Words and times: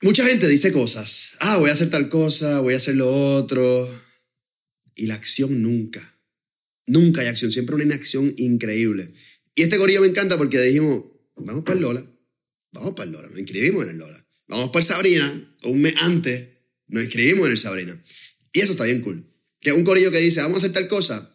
Mucha 0.00 0.24
gente 0.24 0.48
dice 0.48 0.72
cosas. 0.72 1.32
Ah, 1.40 1.58
voy 1.58 1.68
a 1.68 1.74
hacer 1.74 1.90
tal 1.90 2.08
cosa, 2.08 2.60
voy 2.60 2.72
a 2.72 2.78
hacer 2.78 2.94
lo 2.94 3.34
otro. 3.34 3.86
Y 4.94 5.04
la 5.04 5.16
acción 5.16 5.60
nunca. 5.60 6.16
Nunca 6.86 7.20
hay 7.20 7.26
acción, 7.26 7.50
siempre 7.50 7.74
una 7.74 7.84
inacción 7.84 8.32
increíble. 8.38 9.12
Y 9.54 9.62
este 9.62 9.76
gorillo 9.78 10.00
me 10.00 10.08
encanta 10.08 10.38
porque 10.38 10.60
dijimos, 10.60 11.04
vamos 11.36 11.64
para 11.64 11.76
el 11.76 11.82
Lola, 11.82 12.04
vamos 12.72 12.94
para 12.94 13.06
el 13.06 13.12
Lola, 13.12 13.28
nos 13.28 13.38
inscribimos 13.38 13.84
en 13.84 13.90
el 13.90 13.98
Lola. 13.98 14.24
Vamos 14.48 14.70
para 14.70 14.80
el 14.80 14.88
Sabrina, 14.88 15.56
un 15.64 15.80
mes 15.80 15.94
antes 15.98 16.48
nos 16.88 17.04
inscribimos 17.04 17.46
en 17.46 17.52
el 17.52 17.58
Sabrina. 17.58 18.02
Y 18.52 18.60
eso 18.60 18.72
está 18.72 18.84
bien 18.84 19.00
cool. 19.00 19.24
Que 19.60 19.72
un 19.72 19.84
gorillo 19.84 20.10
que 20.10 20.18
dice, 20.18 20.40
vamos 20.40 20.56
a 20.56 20.58
hacer 20.58 20.72
tal 20.72 20.88
cosa, 20.88 21.32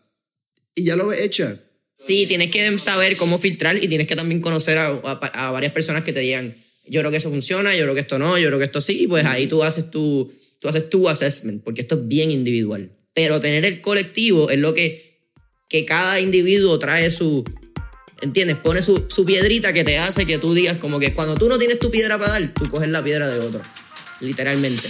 y 0.75 0.83
ya 0.83 0.95
lo 0.95 1.07
ves 1.07 1.21
hecha. 1.21 1.59
Sí, 1.97 2.27
tienes 2.27 2.51
que 2.51 2.77
saber 2.77 3.17
cómo 3.17 3.39
filtrar 3.39 3.83
y 3.83 3.87
tienes 3.87 4.05
que 4.05 4.15
también 4.15 4.39
conocer 4.39 4.77
a, 4.77 4.89
a, 4.89 5.51
varias 5.51 5.73
personas 5.73 6.03
que 6.03 6.13
te 6.13 6.19
digan, 6.19 6.55
yo 6.87 7.01
creo 7.01 7.09
que 7.09 7.17
eso 7.17 7.31
funciona, 7.31 7.75
yo 7.75 7.83
creo 7.83 7.95
que 7.95 8.01
esto 8.01 8.19
no, 8.19 8.37
yo 8.37 8.47
creo 8.47 8.59
que 8.59 8.65
esto 8.65 8.81
sí, 8.81 9.07
pues 9.07 9.25
ahí 9.25 9.47
tú 9.47 9.63
haces 9.63 9.89
tu, 9.89 10.31
tú 10.59 10.67
haces 10.67 10.89
tu 10.89 11.09
assessment, 11.09 11.63
porque 11.63 11.81
esto 11.81 11.95
es 11.95 12.07
bien 12.07 12.29
individual. 12.29 12.91
Pero 13.15 13.41
tener 13.41 13.65
el 13.65 13.81
colectivo 13.81 14.51
es 14.51 14.59
lo 14.59 14.75
que, 14.75 15.19
que 15.69 15.85
cada 15.85 16.19
individuo 16.19 16.77
trae 16.77 17.09
su, 17.09 17.43
¿Entiendes? 18.21 18.57
Pone 18.57 18.81
su, 18.81 19.05
su, 19.09 19.25
piedrita 19.25 19.73
que 19.73 19.83
te 19.83 19.99
hace 19.99 20.25
que 20.25 20.39
tú 20.39 20.53
digas 20.53 20.77
como 20.77 20.99
que 20.99 21.13
cuando 21.13 21.35
tú 21.35 21.47
no 21.47 21.57
tienes 21.59 21.77
tu 21.77 21.91
piedra 21.91 22.17
para 22.17 22.31
dar, 22.31 22.47
tú 22.53 22.67
coges 22.67 22.89
la 22.89 23.03
piedra 23.03 23.27
de 23.27 23.39
otro. 23.39 23.61
Literalmente. 24.19 24.89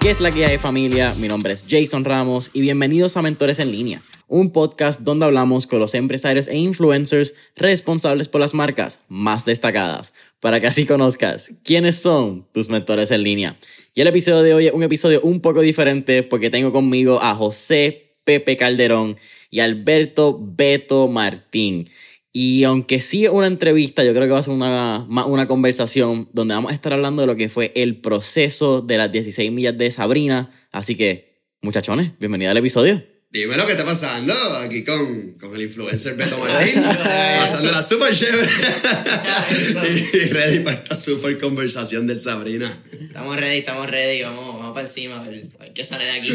¿Qué 0.00 0.10
es 0.10 0.20
la 0.20 0.30
guía 0.30 0.48
de 0.48 0.58
familia? 0.58 1.14
Mi 1.18 1.28
nombre 1.28 1.52
es 1.52 1.64
Jason 1.70 2.04
Ramos 2.04 2.50
y 2.52 2.60
bienvenidos 2.60 3.16
a 3.16 3.22
Mentores 3.22 3.60
en 3.60 3.70
Línea, 3.70 4.02
un 4.32 4.50
podcast 4.50 5.02
donde 5.02 5.26
hablamos 5.26 5.66
con 5.66 5.78
los 5.78 5.94
empresarios 5.94 6.48
e 6.48 6.56
influencers 6.56 7.34
responsables 7.54 8.28
por 8.28 8.40
las 8.40 8.54
marcas 8.54 9.00
más 9.08 9.44
destacadas, 9.44 10.14
para 10.40 10.58
que 10.58 10.66
así 10.66 10.86
conozcas 10.86 11.52
quiénes 11.62 11.96
son 11.96 12.46
tus 12.52 12.70
mentores 12.70 13.10
en 13.10 13.24
línea. 13.24 13.58
Y 13.94 14.00
el 14.00 14.06
episodio 14.06 14.42
de 14.42 14.54
hoy 14.54 14.66
es 14.68 14.72
un 14.72 14.82
episodio 14.82 15.20
un 15.20 15.40
poco 15.40 15.60
diferente 15.60 16.22
porque 16.22 16.48
tengo 16.48 16.72
conmigo 16.72 17.20
a 17.20 17.34
José 17.34 18.14
Pepe 18.24 18.56
Calderón 18.56 19.18
y 19.50 19.60
Alberto 19.60 20.40
Beto 20.40 21.08
Martín. 21.08 21.90
Y 22.32 22.64
aunque 22.64 23.00
sí 23.00 23.26
es 23.26 23.30
una 23.30 23.46
entrevista, 23.46 24.02
yo 24.02 24.14
creo 24.14 24.24
que 24.24 24.32
va 24.32 24.38
a 24.38 24.42
ser 24.42 24.54
una, 24.54 25.06
una 25.26 25.46
conversación 25.46 26.30
donde 26.32 26.54
vamos 26.54 26.70
a 26.70 26.74
estar 26.74 26.94
hablando 26.94 27.20
de 27.20 27.26
lo 27.26 27.36
que 27.36 27.50
fue 27.50 27.70
el 27.74 28.00
proceso 28.00 28.80
de 28.80 28.96
las 28.96 29.12
16 29.12 29.52
millas 29.52 29.76
de 29.76 29.90
Sabrina. 29.90 30.50
Así 30.70 30.96
que, 30.96 31.34
muchachones, 31.60 32.12
bienvenido 32.18 32.50
al 32.50 32.56
episodio. 32.56 33.11
Dime 33.32 33.56
lo 33.56 33.64
que 33.64 33.72
está 33.72 33.86
pasando 33.86 34.34
aquí 34.58 34.84
con, 34.84 35.32
con 35.40 35.54
el 35.54 35.62
influencer 35.62 36.16
Beto 36.16 36.36
Martín. 36.38 36.82
Pasándola 36.82 37.82
súper 37.82 38.14
chévere. 38.14 38.46
y 40.12 40.28
ready 40.28 40.58
para 40.58 40.76
esta 40.76 40.94
súper 40.94 41.38
conversación 41.38 42.06
del 42.06 42.20
Sabrina. 42.20 42.70
Estamos 43.00 43.34
ready, 43.40 43.60
estamos 43.60 43.90
ready. 43.90 44.22
Vamos, 44.22 44.58
vamos 44.58 44.74
para 44.74 44.82
encima 44.82 45.18
a 45.18 45.26
ver, 45.26 45.48
qué 45.74 45.82
sale 45.82 46.04
de 46.04 46.10
aquí. 46.10 46.28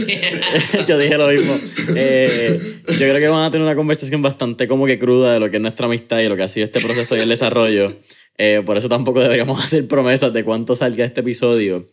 yo 0.88 0.98
dije 0.98 1.16
lo 1.20 1.28
mismo. 1.28 1.56
Eh, 1.96 2.60
yo 2.88 2.98
creo 2.98 3.20
que 3.20 3.28
van 3.28 3.44
a 3.44 3.52
tener 3.52 3.64
una 3.64 3.76
conversación 3.76 4.24
bastante 4.24 4.68
como 4.68 4.88
que 4.88 4.98
cruda 4.98 5.34
de 5.34 5.40
lo 5.40 5.52
que 5.52 5.58
es 5.58 5.62
nuestra 5.62 5.86
amistad 5.86 6.18
y 6.22 6.28
lo 6.28 6.36
que 6.36 6.42
ha 6.42 6.50
sido 6.50 6.66
este 6.66 6.80
proceso 6.80 7.16
y 7.16 7.20
el 7.20 7.30
desarrollo. 7.30 7.94
Eh, 8.40 8.64
por 8.66 8.76
eso 8.76 8.90
tampoco 8.90 9.20
deberíamos 9.20 9.64
hacer 9.64 9.88
promesas 9.88 10.34
de 10.34 10.44
cuánto 10.44 10.76
salga 10.76 11.06
este 11.06 11.22
episodio. 11.22 11.86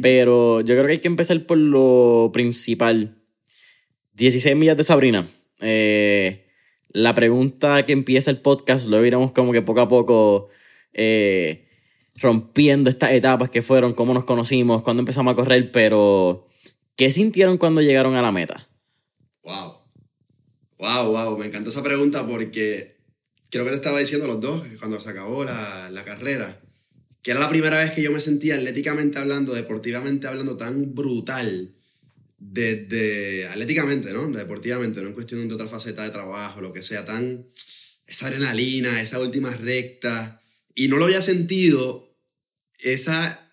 Pero 0.00 0.62
yo 0.62 0.74
creo 0.74 0.86
que 0.86 0.92
hay 0.92 0.98
que 1.00 1.08
empezar 1.08 1.38
por 1.44 1.58
lo 1.58 2.30
principal 2.32 3.14
16 4.18 4.56
millas 4.56 4.76
de 4.76 4.84
Sabrina. 4.84 5.28
Eh, 5.60 6.44
la 6.90 7.14
pregunta 7.14 7.86
que 7.86 7.92
empieza 7.92 8.30
el 8.30 8.40
podcast, 8.40 8.88
lo 8.88 9.04
iremos 9.04 9.30
como 9.30 9.52
que 9.52 9.62
poco 9.62 9.80
a 9.80 9.88
poco 9.88 10.48
eh, 10.92 11.68
rompiendo 12.16 12.90
estas 12.90 13.12
etapas 13.12 13.48
que 13.48 13.62
fueron, 13.62 13.94
cómo 13.94 14.12
nos 14.12 14.24
conocimos, 14.24 14.82
cuándo 14.82 15.02
empezamos 15.02 15.32
a 15.32 15.36
correr, 15.36 15.70
pero 15.70 16.48
¿qué 16.96 17.10
sintieron 17.12 17.58
cuando 17.58 17.80
llegaron 17.80 18.16
a 18.16 18.22
la 18.22 18.32
meta? 18.32 18.68
Wow. 19.44 19.74
Wow, 20.78 21.12
wow. 21.12 21.38
Me 21.38 21.46
encanta 21.46 21.70
esa 21.70 21.84
pregunta 21.84 22.26
porque 22.26 22.96
creo 23.50 23.64
que 23.64 23.70
te 23.70 23.76
estaba 23.76 24.00
diciendo 24.00 24.26
los 24.26 24.40
dos, 24.40 24.64
cuando 24.80 25.00
se 25.00 25.10
acabó 25.10 25.44
la, 25.44 25.90
la 25.90 26.02
carrera, 26.02 26.60
que 27.22 27.30
era 27.30 27.40
la 27.40 27.48
primera 27.48 27.78
vez 27.78 27.92
que 27.92 28.02
yo 28.02 28.10
me 28.10 28.20
sentía 28.20 28.56
atléticamente 28.56 29.18
hablando, 29.18 29.54
deportivamente 29.54 30.26
hablando, 30.26 30.56
tan 30.56 30.96
brutal 30.96 31.77
desde 32.38 33.46
atléticamente, 33.48 34.12
¿no? 34.12 34.30
Deportivamente, 34.30 35.02
no 35.02 35.08
en 35.08 35.14
cuestión 35.14 35.46
de 35.48 35.54
otra 35.54 35.66
faceta 35.66 36.04
de 36.04 36.10
trabajo, 36.10 36.60
lo 36.60 36.72
que 36.72 36.82
sea, 36.82 37.04
tan 37.04 37.44
esa 38.06 38.28
adrenalina, 38.28 39.02
esa 39.02 39.20
última 39.20 39.54
recta, 39.54 40.40
y 40.74 40.88
no 40.88 40.96
lo 40.96 41.06
había 41.06 41.20
sentido, 41.20 42.16
esa, 42.78 43.52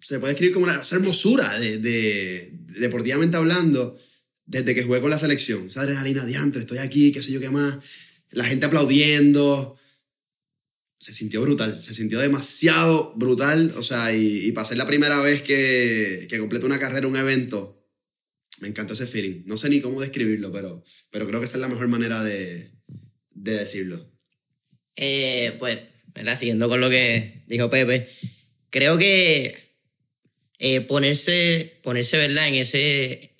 se 0.00 0.18
puede 0.18 0.32
escribir 0.32 0.54
como 0.54 0.64
una 0.64 0.80
esa 0.80 0.96
hermosura 0.96 1.58
de, 1.58 1.78
de, 1.78 2.52
deportivamente 2.78 3.36
hablando, 3.36 3.98
desde 4.46 4.74
que 4.74 4.84
jugué 4.84 5.00
con 5.00 5.10
la 5.10 5.18
selección, 5.18 5.66
esa 5.66 5.82
adrenalina 5.82 6.24
diantre, 6.24 6.60
estoy 6.60 6.78
aquí, 6.78 7.12
qué 7.12 7.20
sé 7.20 7.32
yo 7.32 7.40
qué 7.40 7.50
más, 7.50 7.76
la 8.30 8.44
gente 8.44 8.66
aplaudiendo, 8.66 9.76
se 10.98 11.12
sintió 11.12 11.42
brutal, 11.42 11.82
se 11.82 11.92
sintió 11.92 12.18
demasiado 12.18 13.14
brutal, 13.16 13.74
o 13.76 13.82
sea, 13.82 14.14
y, 14.14 14.46
y 14.48 14.64
ser 14.64 14.76
la 14.76 14.86
primera 14.86 15.18
vez 15.20 15.42
que, 15.42 16.26
que 16.30 16.38
completo 16.38 16.66
una 16.66 16.78
carrera, 16.78 17.08
un 17.08 17.16
evento, 17.16 17.79
me 18.60 18.68
encantó 18.68 18.92
ese 18.92 19.06
feeling. 19.06 19.42
No 19.46 19.56
sé 19.56 19.68
ni 19.68 19.80
cómo 19.80 20.00
describirlo, 20.00 20.52
pero, 20.52 20.84
pero 21.10 21.26
creo 21.26 21.40
que 21.40 21.46
esa 21.46 21.56
es 21.56 21.60
la 21.62 21.68
mejor 21.68 21.88
manera 21.88 22.22
de, 22.22 22.70
de 23.30 23.52
decirlo. 23.52 24.08
Eh, 24.96 25.56
pues, 25.58 25.78
¿verdad? 26.14 26.38
siguiendo 26.38 26.68
con 26.68 26.80
lo 26.80 26.90
que 26.90 27.42
dijo 27.46 27.70
Pepe, 27.70 28.08
creo 28.68 28.98
que 28.98 29.56
eh, 30.58 30.80
ponerse, 30.82 31.78
ponerse 31.82 32.18
¿verdad? 32.18 32.48
En, 32.48 32.54
ese, 32.54 33.34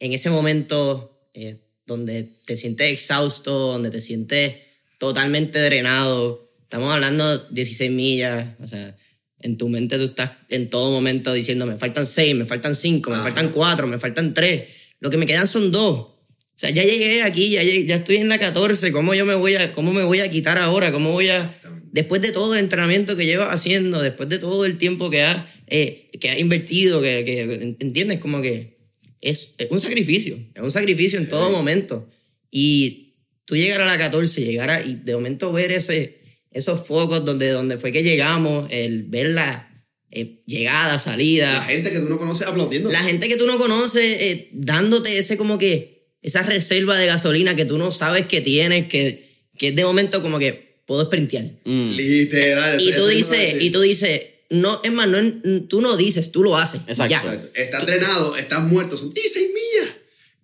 en 0.00 0.12
ese 0.12 0.30
momento 0.30 1.28
eh, 1.34 1.58
donde 1.86 2.24
te 2.46 2.56
sientes 2.56 2.90
exhausto, 2.90 3.52
donde 3.72 3.90
te 3.90 4.00
sientes 4.00 4.54
totalmente 4.98 5.58
drenado, 5.58 6.50
estamos 6.62 6.92
hablando 6.92 7.38
de 7.38 7.54
16 7.54 7.90
millas, 7.90 8.48
o 8.60 8.66
sea, 8.66 8.96
en 9.42 9.56
tu 9.56 9.68
mente 9.68 9.98
tú 9.98 10.04
estás 10.04 10.32
en 10.48 10.70
todo 10.70 10.90
momento 10.90 11.32
diciendo, 11.32 11.66
me 11.66 11.76
faltan 11.76 12.06
seis, 12.06 12.34
me 12.34 12.44
faltan 12.44 12.74
cinco, 12.74 13.10
me 13.10 13.16
faltan 13.16 13.50
cuatro, 13.50 13.86
me 13.86 13.98
faltan 13.98 14.34
tres. 14.34 14.68
Lo 15.00 15.10
que 15.10 15.16
me 15.16 15.26
quedan 15.26 15.46
son 15.46 15.72
dos. 15.72 15.98
O 15.98 16.54
sea, 16.54 16.70
ya 16.70 16.82
llegué 16.84 17.22
aquí, 17.22 17.50
ya, 17.50 17.62
ya 17.62 17.96
estoy 17.96 18.16
en 18.16 18.28
la 18.28 18.38
14. 18.38 18.92
¿Cómo 18.92 19.14
yo 19.14 19.26
me 19.26 19.34
voy 19.34 19.56
a, 19.56 19.72
cómo 19.72 19.92
me 19.92 20.04
voy 20.04 20.20
a 20.20 20.30
quitar 20.30 20.58
ahora? 20.58 20.92
¿Cómo 20.92 21.10
voy 21.10 21.28
a, 21.28 21.52
después 21.92 22.22
de 22.22 22.32
todo 22.32 22.54
el 22.54 22.60
entrenamiento 22.60 23.16
que 23.16 23.26
llevas 23.26 23.54
haciendo, 23.54 24.00
después 24.00 24.28
de 24.28 24.38
todo 24.38 24.64
el 24.64 24.78
tiempo 24.78 25.10
que 25.10 25.22
has, 25.22 25.44
eh, 25.66 26.10
que 26.20 26.30
has 26.30 26.38
invertido, 26.38 27.02
que, 27.02 27.24
que, 27.24 27.76
¿entiendes? 27.80 28.20
Como 28.20 28.40
que 28.40 28.76
es, 29.20 29.56
un 29.70 29.80
sacrificio, 29.80 30.38
es 30.54 30.62
un 30.62 30.70
sacrificio 30.70 31.18
en 31.18 31.28
todo 31.28 31.50
momento. 31.50 32.08
Y 32.50 33.14
tú 33.44 33.56
llegar 33.56 33.80
a 33.80 33.86
la 33.86 33.98
14, 33.98 34.44
llegar 34.44 34.70
a, 34.70 34.84
y 34.84 34.94
de 34.96 35.14
momento 35.14 35.52
ver 35.52 35.72
ese, 35.72 36.18
esos 36.52 36.86
focos 36.86 37.24
donde, 37.24 37.50
donde 37.50 37.78
fue 37.78 37.92
que 37.92 38.02
llegamos, 38.02 38.68
el 38.70 39.04
ver 39.04 39.30
la 39.30 39.68
eh, 40.10 40.40
llegada, 40.46 40.98
salida. 40.98 41.54
La 41.54 41.62
gente 41.62 41.90
que 41.90 41.98
tú 42.00 42.08
no 42.08 42.18
conoces 42.18 42.46
aplaudiendo. 42.46 42.90
La 42.90 43.02
gente 43.02 43.28
que 43.28 43.36
tú 43.36 43.46
no 43.46 43.56
conoces 43.56 44.04
eh, 44.04 44.48
dándote 44.52 45.18
ese 45.18 45.36
como 45.36 45.58
que, 45.58 46.16
esa 46.20 46.42
reserva 46.42 46.96
de 46.98 47.06
gasolina 47.06 47.56
que 47.56 47.64
tú 47.64 47.78
no 47.78 47.90
sabes 47.90 48.26
que 48.26 48.40
tienes, 48.40 48.86
que, 48.88 49.26
que 49.56 49.68
es 49.68 49.76
de 49.76 49.84
momento 49.84 50.22
como 50.22 50.38
que 50.38 50.82
puedo 50.86 51.04
sprintear. 51.06 51.44
Mm, 51.64 51.90
Literal. 51.96 52.80
Y 52.80 52.92
tú 52.94 53.06
dices, 53.06 53.56
y 53.60 53.70
tú 53.70 53.80
dices, 53.80 54.20
no, 54.50 54.80
es 54.84 54.92
más, 54.92 55.08
no, 55.08 55.62
tú 55.68 55.80
no 55.80 55.96
dices, 55.96 56.30
tú 56.30 56.42
lo 56.42 56.56
haces. 56.56 56.82
Exacto. 56.86 57.10
Ya. 57.10 57.16
Exacto. 57.18 57.50
Estás 57.54 57.80
entrenado, 57.80 58.36
estás 58.36 58.62
muerto, 58.62 58.96
son 58.96 59.12
16 59.14 59.48
millas. 59.48 59.94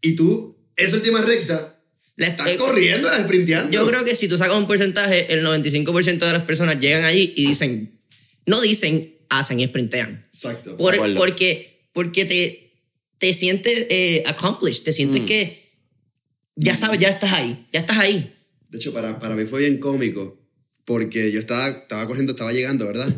Y 0.00 0.16
tú, 0.16 0.56
esa 0.76 0.96
última 0.96 1.20
recta, 1.20 1.77
La- 2.18 2.26
estás 2.26 2.48
eh, 2.48 2.56
corriendo, 2.56 3.08
estás 3.08 3.24
sprinteando. 3.24 3.72
Yo 3.72 3.86
creo 3.86 4.04
que 4.04 4.14
si 4.14 4.28
tú 4.28 4.36
sacas 4.36 4.56
un 4.56 4.66
porcentaje, 4.66 5.32
el 5.32 5.42
95% 5.44 6.18
de 6.26 6.32
las 6.32 6.42
personas 6.42 6.78
llegan 6.80 7.04
allí 7.04 7.32
y 7.36 7.46
dicen, 7.46 7.98
no 8.44 8.60
dicen, 8.60 9.14
hacen 9.30 9.60
y 9.60 9.66
sprintean. 9.66 10.24
Exacto. 10.26 10.76
Por- 10.76 11.14
porque 11.16 11.78
porque 11.92 12.24
te, 12.26 12.70
te 13.18 13.32
sientes 13.32 13.86
eh, 13.88 14.22
accomplished, 14.26 14.82
te 14.84 14.90
Mm. 14.90 14.94
sientes 14.94 15.22
que 15.22 15.72
ya 16.56 16.74
sabes, 16.76 17.00
ya 17.00 17.08
estás 17.08 17.32
ahí, 17.32 17.66
ya 17.72 17.80
estás 17.80 17.98
ahí. 17.98 18.30
De 18.68 18.78
hecho, 18.78 18.92
para, 18.92 19.18
para 19.18 19.34
mí 19.34 19.46
fue 19.46 19.60
bien 19.60 19.78
cómico, 19.78 20.38
porque 20.84 21.32
yo 21.32 21.38
estaba, 21.38 21.68
estaba 21.68 22.06
corriendo, 22.06 22.32
estaba 22.32 22.52
llegando, 22.52 22.86
¿verdad? 22.86 23.08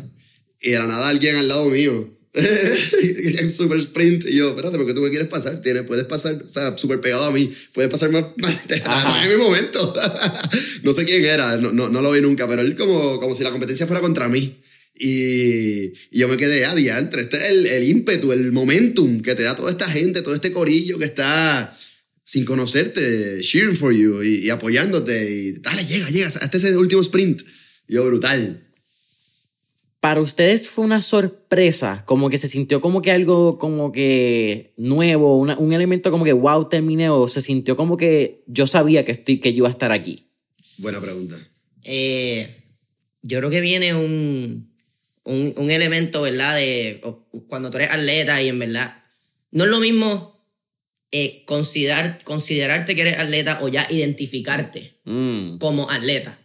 Y 0.61 0.71
de 0.71 0.79
la 0.79 0.85
nada 0.87 1.09
alguien 1.09 1.35
al 1.35 1.47
lado 1.47 1.65
mío, 1.69 2.17
en 2.33 3.51
super 3.51 3.77
sprint, 3.79 4.25
y 4.25 4.37
yo, 4.37 4.49
espérate, 4.49 4.77
¿por 4.77 4.87
qué 4.87 4.93
tú 4.93 5.01
me 5.01 5.09
quieres 5.09 5.27
pasar? 5.27 5.61
Tienes, 5.61 5.83
puedes 5.83 6.05
pasar, 6.05 6.41
o 6.45 6.47
sea, 6.47 6.77
súper 6.77 7.01
pegado 7.01 7.25
a 7.25 7.31
mí, 7.31 7.51
puedes 7.73 7.91
pasar 7.91 8.09
más, 8.11 8.25
más 8.37 8.55
en 8.69 9.29
mi 9.29 9.35
momento. 9.35 9.93
no 10.83 10.93
sé 10.93 11.03
quién 11.03 11.25
era, 11.25 11.57
no, 11.57 11.73
no, 11.73 11.89
no 11.89 12.01
lo 12.01 12.11
vi 12.11 12.21
nunca, 12.21 12.47
pero 12.47 12.61
él 12.61 12.75
como, 12.77 13.19
como 13.19 13.35
si 13.35 13.43
la 13.43 13.51
competencia 13.51 13.85
fuera 13.85 14.01
contra 14.01 14.29
mí. 14.29 14.61
Y, 14.97 15.87
y 16.11 16.19
yo 16.19 16.27
me 16.27 16.37
quedé 16.37 16.65
a 16.65 16.75
diantre. 16.75 17.23
Este 17.23 17.37
es 17.37 17.51
el, 17.51 17.65
el 17.65 17.89
ímpetu, 17.89 18.31
el 18.31 18.51
momentum 18.51 19.21
que 19.21 19.35
te 19.35 19.43
da 19.43 19.55
toda 19.55 19.71
esta 19.71 19.89
gente, 19.89 20.21
todo 20.21 20.35
este 20.35 20.51
corillo 20.51 20.99
que 20.99 21.05
está 21.05 21.75
sin 22.23 22.45
conocerte, 22.45 23.41
cheering 23.41 23.75
for 23.75 23.93
you 23.93 24.21
y, 24.21 24.45
y 24.45 24.49
apoyándote. 24.51 25.31
Y 25.31 25.51
dale, 25.53 25.85
llega, 25.85 26.09
llega, 26.09 26.27
hasta 26.27 26.57
ese 26.57 26.77
último 26.77 27.01
sprint. 27.01 27.41
Y 27.87 27.95
yo, 27.95 28.05
brutal. 28.05 28.70
Para 30.01 30.19
ustedes 30.19 30.67
fue 30.67 30.83
una 30.83 31.01
sorpresa, 31.01 32.03
como 32.05 32.29
que 32.29 32.37
se 32.39 32.47
sintió 32.47 32.81
como 32.81 33.01
que 33.03 33.11
algo 33.11 33.57
como 33.59 33.91
que 33.91 34.73
nuevo, 34.75 35.37
una- 35.37 35.57
un 35.57 35.71
elemento 35.73 36.09
como 36.11 36.25
que 36.25 36.33
wow, 36.33 36.67
terminé, 36.67 37.09
o 37.09 37.27
se 37.27 37.39
sintió 37.39 37.75
como 37.75 37.95
que 37.97 38.43
yo 38.47 38.65
sabía 38.67 39.05
que, 39.05 39.11
estoy, 39.13 39.39
que 39.39 39.51
yo 39.53 39.57
iba 39.59 39.67
a 39.67 39.71
estar 39.71 39.91
aquí. 39.91 40.25
Buena 40.79 40.99
pregunta. 40.99 41.37
Eh, 41.83 42.49
yo 43.21 43.37
creo 43.37 43.51
que 43.51 43.61
viene 43.61 43.93
un, 43.93 44.71
un, 45.23 45.53
un 45.55 45.69
elemento, 45.71 46.23
¿verdad? 46.23 46.55
De 46.55 46.99
cuando 47.47 47.69
tú 47.69 47.77
eres 47.77 47.91
atleta 47.91 48.41
y 48.41 48.49
en 48.49 48.57
verdad 48.59 49.03
no 49.51 49.65
es 49.65 49.69
lo 49.69 49.79
mismo 49.79 50.43
eh, 51.11 51.43
considerar, 51.45 52.17
considerarte 52.23 52.95
que 52.95 53.01
eres 53.01 53.19
atleta 53.19 53.59
o 53.61 53.67
ya 53.67 53.85
identificarte 53.91 54.95
Mm, 55.05 55.57
como 55.59 55.89
atleta. 55.91 56.39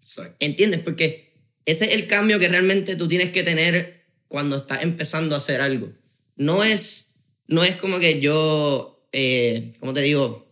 Exacto. 0.00 0.34
¿Entiendes? 0.40 0.80
Porque 0.80 1.29
ese 1.66 1.86
es 1.86 1.94
el 1.94 2.06
cambio 2.06 2.38
que 2.38 2.48
realmente 2.48 2.96
tú 2.96 3.08
tienes 3.08 3.30
que 3.30 3.42
tener 3.42 4.04
cuando 4.28 4.56
estás 4.56 4.82
empezando 4.82 5.34
a 5.34 5.38
hacer 5.38 5.60
algo. 5.60 5.92
No 6.36 6.64
es, 6.64 7.14
no 7.46 7.64
es 7.64 7.76
como 7.76 7.98
que 7.98 8.20
yo, 8.20 9.06
eh, 9.12 9.72
¿cómo 9.80 9.92
te 9.92 10.02
digo? 10.02 10.48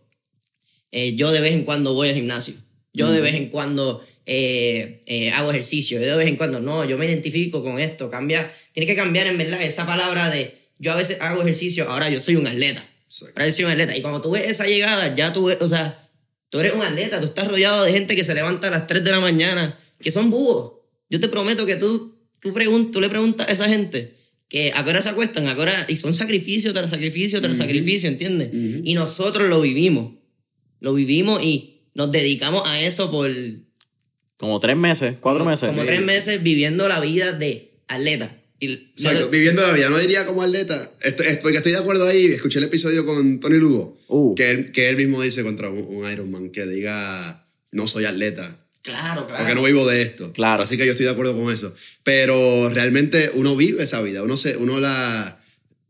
Eh, 0.91 1.15
yo 1.15 1.31
de 1.31 1.41
vez 1.41 1.53
en 1.53 1.63
cuando 1.63 1.93
voy 1.93 2.09
al 2.09 2.15
gimnasio. 2.15 2.55
Yo 2.93 3.11
de 3.11 3.21
vez 3.21 3.35
en 3.35 3.49
cuando 3.49 4.03
eh, 4.25 5.01
eh, 5.07 5.31
hago 5.31 5.49
ejercicio. 5.49 5.99
Yo 5.99 6.05
de 6.05 6.17
vez 6.17 6.27
en 6.27 6.35
cuando, 6.35 6.59
no, 6.59 6.85
yo 6.85 6.97
me 6.97 7.05
identifico 7.05 7.63
con 7.63 7.79
esto. 7.79 8.09
Cambia, 8.09 8.51
tiene 8.73 8.87
que 8.87 8.95
cambiar 8.95 9.27
en 9.27 9.37
verdad 9.37 9.61
esa 9.61 9.85
palabra 9.85 10.29
de 10.29 10.59
yo 10.79 10.93
a 10.93 10.95
veces 10.95 11.17
hago 11.19 11.41
ejercicio, 11.41 11.89
ahora 11.89 12.09
yo 12.09 12.21
soy 12.21 12.35
un 12.35 12.47
atleta. 12.47 12.87
Ahora 13.33 13.47
yo 13.47 13.51
soy 13.51 13.65
un 13.65 13.71
atleta. 13.71 13.97
Y 13.97 14.01
cuando 14.01 14.21
tú 14.21 14.31
ves 14.31 14.47
esa 14.47 14.65
llegada, 14.65 15.13
ya 15.15 15.33
tú 15.33 15.45
ves, 15.45 15.57
o 15.61 15.67
sea, 15.67 16.07
tú 16.49 16.59
eres 16.59 16.73
un 16.73 16.81
atleta, 16.81 17.19
tú 17.19 17.25
estás 17.25 17.47
rodeado 17.47 17.83
de 17.83 17.91
gente 17.91 18.15
que 18.15 18.23
se 18.23 18.33
levanta 18.33 18.67
a 18.69 18.71
las 18.71 18.87
3 18.87 19.03
de 19.03 19.11
la 19.11 19.19
mañana, 19.19 19.77
que 19.99 20.11
son 20.11 20.29
búhos. 20.29 20.78
Yo 21.09 21.19
te 21.19 21.27
prometo 21.27 21.65
que 21.65 21.75
tú, 21.75 22.15
tú, 22.41 22.53
pregun- 22.53 22.91
tú 22.91 23.01
le 23.01 23.09
preguntas 23.09 23.47
a 23.47 23.51
esa 23.51 23.65
gente 23.67 24.15
que 24.47 24.71
a 24.75 24.83
qué 24.83 24.89
hora 24.89 25.01
se 25.01 25.09
acuestan, 25.09 25.47
a 25.47 25.55
qué 25.55 25.61
hora, 25.61 25.85
y 25.89 25.95
son 25.95 26.13
sacrificios 26.15 26.73
tras 26.73 26.89
sacrificio 26.89 27.39
tras 27.41 27.57
sacrificio, 27.57 28.09
¿entiendes? 28.09 28.49
Y 28.83 28.93
nosotros 28.95 29.47
lo 29.49 29.61
vivimos. 29.61 30.13
Lo 30.79 30.93
vivimos 30.93 31.43
y 31.43 31.81
nos 31.93 32.11
dedicamos 32.11 32.63
a 32.67 32.81
eso 32.81 33.11
por 33.11 33.29
como 34.37 34.59
tres 34.59 34.77
meses, 34.77 35.15
cuatro 35.19 35.43
meses. 35.45 35.69
como 35.69 35.83
tres 35.83 36.01
meses 36.05 36.41
viviendo 36.41 36.87
la 36.87 36.99
vida 37.01 37.33
de 37.33 37.81
atleta. 37.87 38.35
Y. 38.61 38.91
Viviendo 39.31 39.61
la 39.61 39.73
vida, 39.73 39.89
no 39.89 39.97
diría 39.99 40.25
como 40.25 40.41
atleta. 40.41 40.91
Estoy, 41.01 41.27
estoy- 41.27 41.41
porque 41.43 41.57
estoy 41.57 41.71
de 41.73 41.77
acuerdo 41.77 42.07
ahí. 42.07 42.25
Escuché 42.25 42.59
el 42.59 42.65
episodio 42.65 43.05
con 43.05 43.39
Tony 43.39 43.57
Lugo, 43.57 43.97
Uh. 44.07 44.35
que, 44.35 44.51
él, 44.51 44.71
que 44.71 44.89
él 44.89 44.95
mismo 44.97 45.21
dice 45.21 45.43
contra 45.43 45.69
un, 45.69 45.79
un 45.79 46.09
Ironman 46.11 46.49
que 46.51 46.65
diga, 46.65 47.45
no 47.71 47.87
soy 47.87 48.05
atleta. 48.05 48.65
Claro, 48.89 49.25
claro. 49.27 49.37
Porque 49.37 49.55
no 49.55 49.63
vivo 49.63 49.87
de 49.87 50.01
esto. 50.01 50.31
Claro. 50.33 50.63
Así 50.63 50.77
que 50.77 50.85
yo 50.85 50.91
estoy 50.91 51.05
de 51.05 51.11
acuerdo 51.11 51.37
con 51.37 51.53
eso. 51.53 51.73
Pero 52.03 52.69
realmente 52.69 53.31
uno 53.35 53.55
vive 53.55 53.83
esa 53.83 54.01
vida. 54.01 54.23
Uno, 54.23 54.35
se, 54.37 54.57
uno 54.57 54.79
la 54.79 55.39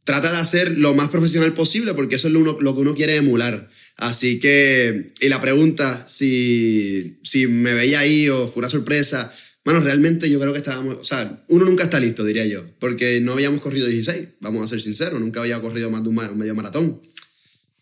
trata 0.03 0.31
de 0.31 0.37
hacer 0.37 0.77
lo 0.77 0.93
más 0.95 1.09
profesional 1.09 1.53
posible 1.53 1.93
porque 1.93 2.15
eso 2.15 2.27
es 2.27 2.33
lo, 2.33 2.39
uno- 2.39 2.57
lo 2.59 2.73
que 2.75 2.81
uno 2.81 2.95
quiere 2.95 3.15
emular. 3.15 3.69
Así 3.97 4.39
que, 4.39 5.11
y 5.19 5.27
la 5.29 5.41
pregunta, 5.41 6.05
si, 6.07 7.19
si 7.23 7.47
me 7.47 7.73
veía 7.73 7.99
ahí 7.99 8.29
o 8.29 8.47
fue 8.47 8.61
una 8.61 8.69
sorpresa, 8.69 9.31
bueno, 9.65 9.81
realmente 9.81 10.29
yo 10.29 10.39
creo 10.39 10.53
que 10.53 10.59
estábamos, 10.59 10.97
o 10.99 11.03
sea, 11.03 11.43
uno 11.49 11.65
nunca 11.65 11.83
está 11.83 11.99
listo, 11.99 12.23
diría 12.23 12.45
yo, 12.45 12.63
porque 12.79 13.19
no 13.19 13.33
habíamos 13.33 13.59
corrido 13.61 13.87
16, 13.87 14.29
vamos 14.39 14.63
a 14.63 14.67
ser 14.67 14.81
sinceros, 14.81 15.19
nunca 15.19 15.41
había 15.41 15.59
corrido 15.59 15.91
más 15.91 16.01
de 16.03 16.09
un 16.09 16.15
medio 16.37 16.55
maratón. 16.55 17.01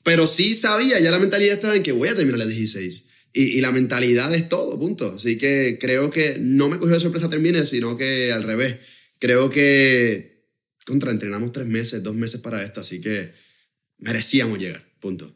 Pero 0.04 0.26
sí 0.26 0.56
sabía, 0.56 1.00
ya 1.00 1.12
la 1.12 1.20
mentalidad 1.20 1.54
estaba 1.54 1.76
en 1.76 1.84
que 1.84 1.92
voy 1.92 2.10
a 2.10 2.16
terminar 2.16 2.40
las 2.40 2.48
16. 2.50 3.06
Y, 3.40 3.62
la 3.62 3.72
mentalidad 3.72 4.34
es 4.34 4.50
todo, 4.50 4.80
punto. 4.80 5.14
Así 5.16 5.38
que 5.38 5.78
creo 5.80 6.10
que 6.10 6.38
no 6.40 6.70
me 6.70 6.80
cogió 6.80 6.96
de 6.96 7.00
sorpresa 7.00 7.30
termine, 7.30 7.68
sino 7.68 7.96
que 7.96 8.32
al 8.32 8.42
revés. 8.42 8.80
Creo 9.20 9.52
que 9.52 10.44
contra 10.88 11.12
entrenamos 11.12 11.52
tres 11.52 11.68
meses, 11.68 12.02
dos 12.02 12.16
meses 12.16 12.42
para 12.42 12.64
esto, 12.64 12.82
así 12.82 13.00
que 13.00 13.34
merecíamos 14.00 14.58
llegar, 14.58 14.84
punto. 15.00 15.32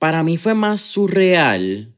Para 0.00 0.24
mí 0.24 0.36
fue 0.36 0.54
más 0.54 0.80
surreal 0.80 1.94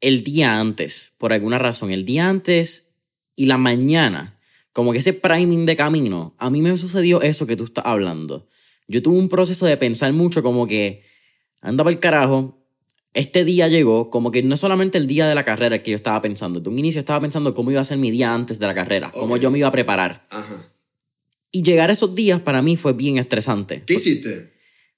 el 0.00 0.24
día 0.24 0.58
antes, 0.58 1.12
por 1.18 1.34
alguna 1.34 1.58
razón. 1.58 1.90
El 1.90 2.06
día 2.06 2.30
antes 2.30 2.94
y 3.36 3.46
la 3.46 3.58
mañana, 3.58 4.40
como 4.72 4.92
que 4.92 4.98
ese 4.98 5.12
priming 5.12 5.66
de 5.66 5.76
camino, 5.76 6.34
a 6.38 6.48
mí 6.48 6.62
me 6.62 6.74
sucedió 6.78 7.20
eso 7.20 7.46
que 7.46 7.56
tú 7.56 7.64
estás 7.64 7.84
hablando. 7.84 8.48
Yo 8.86 9.02
tuve 9.02 9.18
un 9.18 9.28
proceso 9.28 9.66
de 9.66 9.76
pensar 9.76 10.10
mucho 10.14 10.42
como 10.42 10.66
que, 10.66 11.04
anda 11.60 11.84
para 11.84 11.92
el 11.92 12.00
carajo, 12.00 12.57
este 13.18 13.44
día 13.44 13.66
llegó, 13.68 14.10
como 14.10 14.30
que 14.30 14.42
no 14.42 14.54
es 14.54 14.60
solamente 14.60 14.96
el 14.96 15.06
día 15.06 15.28
de 15.28 15.34
la 15.34 15.44
carrera 15.44 15.82
que 15.82 15.90
yo 15.90 15.96
estaba 15.96 16.22
pensando. 16.22 16.60
De 16.60 16.68
un 16.70 16.78
inicio 16.78 16.98
estaba 17.00 17.20
pensando 17.20 17.52
cómo 17.54 17.70
iba 17.70 17.80
a 17.80 17.84
ser 17.84 17.98
mi 17.98 18.10
día 18.10 18.32
antes 18.32 18.58
de 18.58 18.66
la 18.66 18.74
carrera, 18.74 19.10
cómo 19.10 19.34
Ok. 19.34 19.40
yo 19.40 19.50
me 19.50 19.58
iba 19.58 19.68
a 19.68 19.72
preparar. 19.72 20.24
Ajá. 20.30 20.56
Y 21.50 21.62
llegar 21.62 21.90
a 21.90 21.92
esos 21.94 22.14
días 22.14 22.40
para 22.40 22.62
mí 22.62 22.76
fue 22.76 22.92
bien 22.92 23.18
estresante. 23.18 23.82
¿Qué 23.86 23.94
hiciste? 23.94 24.52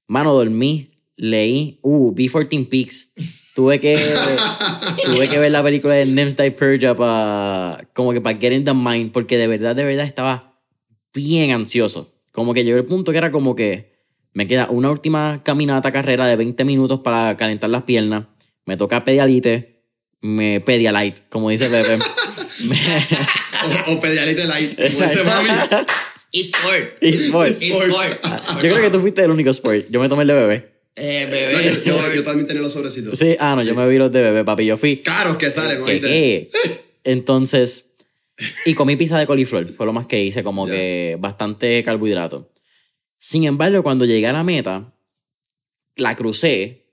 Mano, 0.07 0.35
dormí, 0.35 0.91
leí, 1.17 1.79
uh, 1.83 2.13
B14 2.15 2.69
Peaks. 2.69 3.15
Tuve 3.55 3.81
que, 3.81 3.97
tuve 5.07 5.29
que 5.29 5.39
ver 5.39 5.53
la 5.53 5.63
película 5.63 5.95
de 5.95 6.07
Nems 6.07 6.37
Die 6.37 6.51
Purge 6.51 6.95
para, 6.95 7.89
como 7.95 8.13
que 8.13 8.21
para 8.21 8.39
get 8.39 8.53
in 8.53 8.65
the 8.65 8.75
mind, 8.75 9.13
porque 9.13 9.37
de 9.39 9.47
verdad, 9.47 9.75
de 9.75 9.85
verdad 9.85 10.05
estaba 10.07 10.59
bien 11.15 11.53
ansioso. 11.53 12.13
Como 12.33 12.53
que 12.55 12.65
llegó 12.65 12.77
el 12.79 12.85
punto 12.85 13.13
que 13.13 13.19
era 13.19 13.31
como 13.33 13.55
que 13.57 13.90
me 14.33 14.47
queda 14.47 14.69
una 14.71 14.91
última 14.91 15.43
caminata 15.45 15.91
carrera 15.93 16.27
de 16.27 16.37
20 16.37 16.65
minutos 16.65 17.01
para 17.01 17.37
calentar 17.37 17.71
las 17.71 17.83
piernas. 17.83 18.25
Me 18.67 18.77
toca 18.77 19.05
pedialite, 19.05 19.83
me 20.21 20.61
pedialite, 20.61 21.23
como 21.29 21.51
dice 21.51 21.69
Pepe. 21.69 21.99
Me- 22.65 22.77
O, 23.89 23.93
o 23.93 24.01
Pedialite 24.01 24.45
Light, 24.45 24.75
como 24.77 25.09
dice 25.09 25.25
mami. 25.25 25.49
eSport. 26.33 27.03
Esports. 27.03 27.63
eSport. 27.63 28.25
Yo 28.55 28.61
creo 28.61 28.81
que 28.81 28.91
tú 28.91 29.01
fuiste 29.01 29.23
el 29.25 29.31
único 29.31 29.51
sport. 29.51 29.87
Yo 29.91 30.01
me 30.01 30.09
tomé 30.09 30.23
el 30.23 30.29
de 30.29 30.35
bebé. 30.35 30.71
Eh, 30.97 31.25
No, 31.25 31.31
bebé, 31.33 31.53
yo, 31.53 31.61
yo- 31.61 31.71
eSport. 31.71 32.15
yo 32.15 32.23
también 32.23 32.47
tenía 32.47 32.63
los 32.63 32.73
sobrecitos. 32.73 33.19
Sí, 33.19 33.37
ah, 33.39 33.55
no, 33.57 33.63
yo 33.63 33.75
me 33.75 33.87
vi 33.89 33.99
los 33.99 34.13
de 34.13 34.21
bebé, 34.21 34.45
papi. 34.45 34.67
Yo 34.67 34.77
fui. 34.77 34.99
Caros 34.99 35.37
que 35.37 35.51
salen, 35.51 35.83
¿Qué. 35.85 36.49
Entonces, 37.05 37.91
y 38.67 38.75
comí 38.75 38.97
pizza 38.97 39.19
de 39.19 39.27
coliflor, 39.27 39.69
fue 39.71 39.87
lo 39.87 39.93
más 39.93 40.07
que 40.07 40.23
hice, 40.23 40.43
como 40.43 40.67
que 40.67 41.17
bastante 41.19 41.83
carbohidrato. 41.83 42.49
Sin 43.21 43.45
embargo, 43.45 43.83
cuando 43.83 44.07
llegué 44.07 44.27
a 44.27 44.33
la 44.33 44.43
meta, 44.43 44.93
la 45.97 46.17
crucé, 46.17 46.87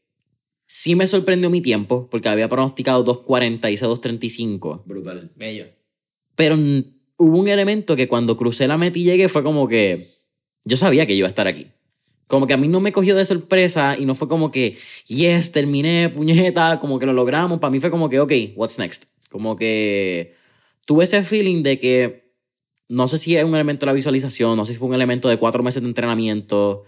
sí 0.65 0.93
me 0.93 1.07
sorprendió 1.07 1.49
mi 1.49 1.61
tiempo, 1.61 2.09
porque 2.11 2.27
había 2.27 2.49
pronosticado 2.49 3.03
2.40 3.03 3.69
y 3.69 3.73
hice 3.73 3.85
2.35, 3.85 4.83
Brutal. 4.85 5.31
Bello. 5.37 5.65
pero 6.35 6.55
hubo 7.17 7.39
un 7.39 7.47
elemento 7.47 7.95
que 7.95 8.09
cuando 8.09 8.35
crucé 8.35 8.67
la 8.67 8.77
meta 8.77 8.99
y 8.99 9.03
llegué 9.03 9.29
fue 9.29 9.41
como 9.41 9.67
que 9.69 10.05
yo 10.65 10.75
sabía 10.75 11.05
que 11.05 11.15
iba 11.15 11.27
a 11.27 11.29
estar 11.29 11.47
aquí. 11.47 11.67
Como 12.27 12.45
que 12.45 12.53
a 12.53 12.57
mí 12.57 12.67
no 12.67 12.81
me 12.81 12.91
cogió 12.91 13.15
de 13.15 13.23
sorpresa 13.23 13.95
y 13.97 14.05
no 14.05 14.13
fue 14.13 14.27
como 14.27 14.51
que, 14.51 14.77
yes, 15.07 15.53
terminé, 15.53 16.09
puñeta, 16.09 16.77
como 16.81 16.99
que 16.99 17.05
lo 17.05 17.13
logramos. 17.13 17.59
Para 17.59 17.71
mí 17.71 17.79
fue 17.79 17.89
como 17.89 18.09
que, 18.09 18.19
ok, 18.19 18.33
what's 18.57 18.77
next? 18.77 19.05
Como 19.31 19.55
que 19.55 20.35
tuve 20.85 21.05
ese 21.05 21.23
feeling 21.23 21.63
de 21.63 21.79
que 21.79 22.26
no 22.89 23.07
sé 23.07 23.17
si 23.17 23.35
es 23.35 23.43
un 23.43 23.53
elemento 23.55 23.85
de 23.85 23.87
la 23.87 23.93
visualización, 23.93 24.55
no 24.57 24.65
sé 24.65 24.73
si 24.73 24.79
fue 24.79 24.87
un 24.87 24.93
elemento 24.95 25.27
de 25.29 25.37
cuatro 25.37 25.63
meses 25.63 25.81
de 25.83 25.89
entrenamiento, 25.89 26.83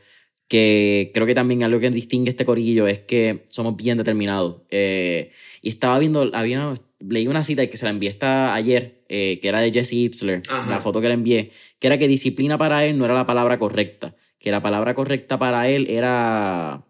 que 0.47 1.11
creo 1.13 1.25
que 1.27 1.35
también 1.35 1.63
algo 1.63 1.79
que 1.79 1.89
distingue 1.91 2.29
este 2.29 2.45
corillo 2.45 2.87
es 2.87 2.99
que 2.99 3.45
somos 3.49 3.75
bien 3.75 3.97
determinados. 3.97 4.57
Eh, 4.71 5.31
y 5.61 5.69
estaba 5.69 5.99
viendo, 5.99 6.29
había, 6.33 6.73
leí 6.99 7.27
una 7.27 7.43
cita 7.43 7.67
que 7.67 7.77
se 7.77 7.85
la 7.85 7.91
envié 7.91 8.09
esta 8.09 8.53
ayer, 8.55 9.03
eh, 9.09 9.39
que 9.41 9.47
era 9.47 9.59
de 9.61 9.71
Jesse 9.71 9.93
Itzler, 9.93 10.41
Ajá. 10.49 10.69
la 10.71 10.79
foto 10.79 11.01
que 11.01 11.07
le 11.07 11.13
envié, 11.15 11.51
que 11.79 11.87
era 11.87 11.97
que 11.99 12.07
disciplina 12.07 12.57
para 12.57 12.85
él 12.85 12.97
no 12.97 13.05
era 13.05 13.13
la 13.13 13.25
palabra 13.25 13.59
correcta, 13.59 14.15
que 14.39 14.49
la 14.51 14.61
palabra 14.61 14.95
correcta 14.95 15.37
para 15.37 15.67
él 15.69 15.85
era 15.89 16.83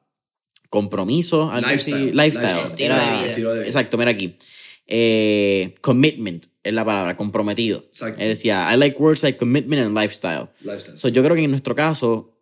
compromiso, 0.69 1.51
Lifestyle. 1.55 2.15
lifestyle. 2.15 2.15
Lifestyle. 2.15 2.63
Estilo 2.63 2.93
Era- 2.95 3.05
de 3.05 3.11
vida. 3.17 3.25
Estilo 3.31 3.49
de 3.53 3.59
vida. 3.59 3.67
Exacto, 3.67 3.97
mira 3.97 4.11
aquí. 4.11 4.35
Eh, 4.87 5.75
commitment 5.81 6.45
es 6.63 6.73
la 6.73 6.83
palabra, 6.85 7.15
comprometido. 7.15 7.79
Exacto. 7.87 8.21
Él 8.21 8.29
decía, 8.29 8.67
I 8.73 8.77
like 8.77 9.01
words 9.01 9.23
like 9.23 9.37
commitment 9.37 9.81
and 9.81 9.95
lifestyle. 9.95 10.49
Lifestyle. 10.61 10.97
So, 10.97 11.07
yo 11.09 11.23
creo 11.23 11.35
que 11.35 11.43
en 11.43 11.51
nuestro 11.51 11.75
caso 11.75 12.35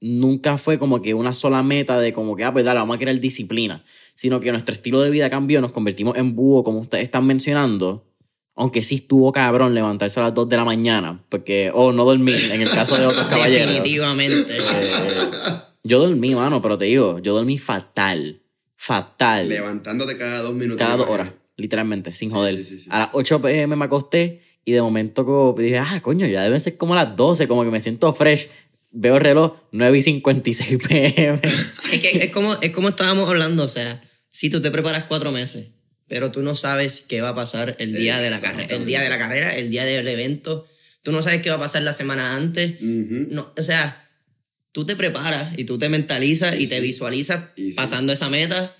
nunca 0.00 0.58
fue 0.58 0.78
como 0.78 1.00
que 1.00 1.14
una 1.14 1.32
sola 1.32 1.62
meta 1.62 1.98
de 1.98 2.12
como 2.12 2.36
que, 2.36 2.44
ah, 2.44 2.52
pues 2.52 2.64
dale, 2.64 2.80
vamos 2.80 2.96
a 2.96 2.98
crear 2.98 3.18
disciplina, 3.20 3.82
sino 4.14 4.38
que 4.40 4.50
nuestro 4.52 4.74
estilo 4.74 5.00
de 5.00 5.10
vida 5.10 5.30
cambió, 5.30 5.60
nos 5.60 5.72
convertimos 5.72 6.16
en 6.16 6.34
búho, 6.34 6.62
como 6.62 6.80
ustedes 6.80 7.04
están 7.04 7.26
mencionando, 7.26 8.04
aunque 8.54 8.82
sí 8.82 8.96
estuvo 8.96 9.32
cabrón 9.32 9.74
levantarse 9.74 10.20
a 10.20 10.24
las 10.24 10.34
2 10.34 10.48
de 10.48 10.56
la 10.56 10.64
mañana, 10.64 11.24
porque, 11.28 11.70
o 11.72 11.92
no 11.92 12.04
dormir, 12.04 12.38
en 12.52 12.60
el 12.60 12.70
caso 12.70 12.96
de 12.96 13.06
otros 13.06 13.26
caballeros. 13.30 13.68
Definitivamente. 13.68 14.56
Eh, 14.56 14.90
yo 15.84 16.00
dormí, 16.00 16.34
mano, 16.34 16.60
pero 16.60 16.76
te 16.76 16.84
digo, 16.86 17.18
yo 17.20 17.34
dormí 17.34 17.58
fatal, 17.58 18.42
fatal, 18.76 19.48
Levantándote 19.48 20.16
cada 20.18 20.42
dos 20.42 20.54
minutos. 20.54 20.78
cada 20.78 20.96
dos 20.98 21.08
horas, 21.08 21.30
literalmente, 21.56 22.14
sin 22.14 22.28
Sí, 22.28 22.34
joder. 22.34 22.56
sí, 22.56 22.64
sí, 22.64 22.78
sí. 22.78 22.88
A 22.90 22.98
las 23.00 23.08
8 23.12 23.40
pm 23.42 23.76
me 23.76 23.84
acosté 23.84 24.40
y 24.64 24.72
de 24.72 24.82
momento 24.82 25.24
como 25.24 25.52
dije, 25.58 25.78
ah, 25.78 26.00
coño, 26.02 26.26
ya 26.26 26.42
deben 26.42 26.60
ser 26.60 26.76
como 26.76 26.94
las 26.94 27.16
12, 27.16 27.46
como 27.48 27.64
que 27.64 27.70
me 27.70 27.80
siento 27.80 28.12
fresh. 28.14 28.48
Veo 28.96 29.16
el 29.16 29.22
reloj, 29.24 29.54
9 29.72 29.98
y 29.98 30.02
56 30.02 30.78
pm. 30.88 31.40
Es 31.92 32.00
que 32.00 32.24
es 32.24 32.32
como, 32.32 32.54
es 32.60 32.70
como 32.72 32.88
estábamos 32.88 33.28
hablando, 33.28 33.64
o 33.64 33.68
sea, 33.68 34.02
si 34.30 34.50
tú 34.50 34.60
te 34.62 34.70
preparas 34.70 35.04
cuatro 35.04 35.30
meses, 35.32 35.66
pero 36.08 36.30
tú 36.30 36.42
no 36.42 36.54
sabes 36.54 37.00
qué 37.02 37.20
va 37.20 37.30
a 37.30 37.34
pasar 37.34 37.76
el 37.78 37.94
día 37.94 38.18
de 38.18 38.30
la 38.30 38.40
carrera, 38.40 38.74
el 38.76 38.84
día 38.86 39.00
de 39.02 39.08
la 39.08 39.18
carrera, 39.18 39.54
el 39.56 39.70
día 39.70 39.84
del 39.84 40.06
evento, 40.08 40.66
tú 41.02 41.12
no 41.12 41.22
sabes 41.22 41.42
qué 41.42 41.50
va 41.50 41.56
a 41.56 41.60
pasar 41.60 41.82
la 41.82 41.92
semana 41.92 42.36
antes, 42.36 42.74
Ujú. 42.80 43.28
no, 43.30 43.52
o 43.56 43.62
sea, 43.62 44.08
tú 44.72 44.84
te 44.86 44.96
preparas 44.96 45.56
y 45.58 45.64
tú 45.64 45.78
te 45.78 45.88
mentalizas 45.88 46.58
y, 46.58 46.66
te 46.66 46.76
sí. 46.76 46.80
visualizas 46.82 47.44
Y 47.56 47.70
sí. 47.72 47.76
pasando 47.76 48.12
esa 48.12 48.28
meta, 48.30 48.74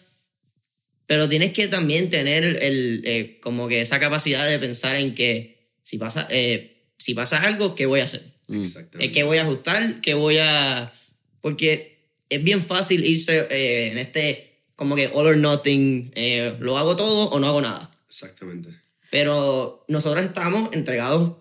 pero 1.06 1.28
tienes 1.28 1.52
que 1.52 1.68
también 1.68 2.08
tener 2.11 2.44
el, 2.62 3.02
eh, 3.04 3.38
como 3.42 3.68
que 3.68 3.80
esa 3.80 3.99
capacidad 3.99 4.49
de 4.49 4.58
pensar 4.58 4.96
en 4.96 5.14
que 5.14 5.68
si 5.82 5.99
pasa, 5.99 6.26
eh, 6.30 6.82
si 6.99 7.14
pasa 7.14 7.42
algo, 7.42 7.75
¿qué 7.75 7.87
voy 7.87 8.00
a 8.00 8.04
hacer? 8.04 8.23
Exactamente. 8.49 9.04
Eh, 9.06 9.12
¿Qué 9.12 9.23
voy 9.25 9.38
a 9.38 9.42
ajustar? 9.42 10.00
¿Qué 10.00 10.14
voy 10.14 10.38
a...? 10.38 10.92
Porque 11.40 11.99
es 12.30 12.42
bien 12.42 12.62
fácil 12.62 13.04
irse 13.04 13.46
eh, 13.50 13.90
en 13.92 13.99
este 13.99 14.50
como 14.76 14.96
que 14.96 15.08
all 15.12 15.26
or 15.28 15.37
nothing, 15.37 16.11
lo 16.58 16.76
hago 16.76 16.96
todo 16.96 17.28
o 17.30 17.38
no 17.38 17.46
hago 17.46 17.61
nada. 17.61 17.88
Exactamente. 18.08 18.70
Pero 19.11 19.84
nosotros 19.87 20.25
estamos 20.25 20.70
entregados, 20.73 21.34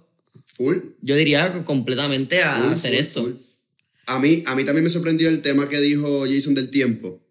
Full. 0.45 0.77
yo 1.01 1.15
diría, 1.15 1.51
completamente 1.65 2.43
a 2.43 2.55
Full, 2.57 2.73
hacer 2.73 2.91
full, 2.91 2.99
esto. 2.99 3.21
full. 3.23 3.33
A 4.05 4.19
mí, 4.19 4.43
a 4.45 4.53
mí 4.53 4.63
también 4.65 4.83
me 4.83 4.89
sorprendió 4.91 5.29
el 5.29 5.41
tema 5.41 5.67
que 5.67 5.79
dijo 5.79 6.25
Jason 6.29 6.53
del 6.53 6.69
tiempo. 6.69 7.22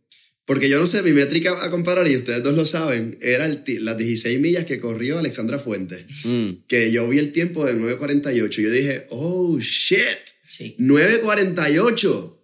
Porque 0.53 0.69
yo 0.69 0.79
no 0.79 0.87
sé, 0.87 1.03
mi 1.03 1.13
métrica 1.13 1.65
a 1.65 1.71
comparar, 1.71 2.07
y 2.07 2.15
ustedes 2.15 2.43
dos 2.43 2.55
lo 2.55 2.67
saben, 2.67 3.17
era 3.23 3.47
el 3.47 3.63
las 3.81 3.97
16 3.97 4.39
millas 4.39 4.67
que 4.67 4.81
corrió 4.81 5.19
Alexandra 5.19 5.59
Fuentes. 5.59 6.05
Mm. 6.25 6.51
Que 6.69 6.93
yo 6.93 7.09
vi 7.09 7.19
el 7.19 7.33
tiempo 7.33 7.65
de 7.65 7.75
9.48. 7.75 8.51
Yo 8.61 8.71
dije, 8.71 9.07
oh, 9.09 9.59
shit. 9.59 9.99
Sí. 10.47 10.77
9.48. 10.79 12.37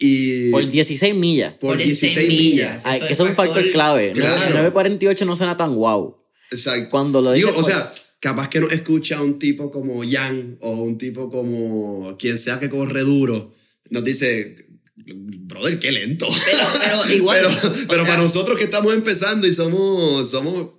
Y 0.00 0.50
Por 0.50 0.68
16 0.68 1.14
millas. 1.14 1.52
por 1.52 1.76
por 1.76 1.76
16 1.76 2.16
16 2.16 2.28
millas. 2.28 2.50
millas. 2.50 2.82
Ay, 2.84 2.96
eso 2.96 3.06
que 3.06 3.12
es 3.12 3.20
un 3.20 3.26
factor 3.36 3.54
factor 3.54 3.70
clave. 3.70 4.10
claro. 4.10 4.40
948 4.40 5.24
no 5.24 5.36
suena 5.36 5.56
tan 5.56 5.76
wow. 5.76 6.16
Exacto. 6.50 6.88
Cuando 6.90 7.22
lo 7.22 7.30
Digo, 7.30 7.50
dices 7.50 7.64
o 7.64 7.68
sea, 7.68 7.92
capaz 8.18 8.48
que 8.50 8.58
no 8.58 8.68
escucha 8.70 9.22
un 9.22 9.38
tipo 9.38 9.70
como 9.70 10.02
Jan 10.04 10.56
o 10.62 10.72
un 10.82 10.98
tipo 10.98 11.30
como 11.30 12.16
quien 12.18 12.38
sea 12.38 12.58
que 12.58 12.68
corre 12.68 13.02
duro. 13.02 13.54
Nos 13.90 14.02
dice, 14.02 14.56
brother, 14.94 15.78
qué 15.78 15.90
lento. 15.92 16.28
Pero, 16.44 16.58
pero 17.04 17.14
igual. 17.14 17.38
Pero, 17.62 17.74
pero 17.88 18.02
para 18.04 18.18
nosotros 18.22 18.58
que 18.58 18.64
estamos 18.64 18.92
empezando 18.94 19.46
y 19.46 19.54
somos, 19.54 20.30
somos 20.30 20.72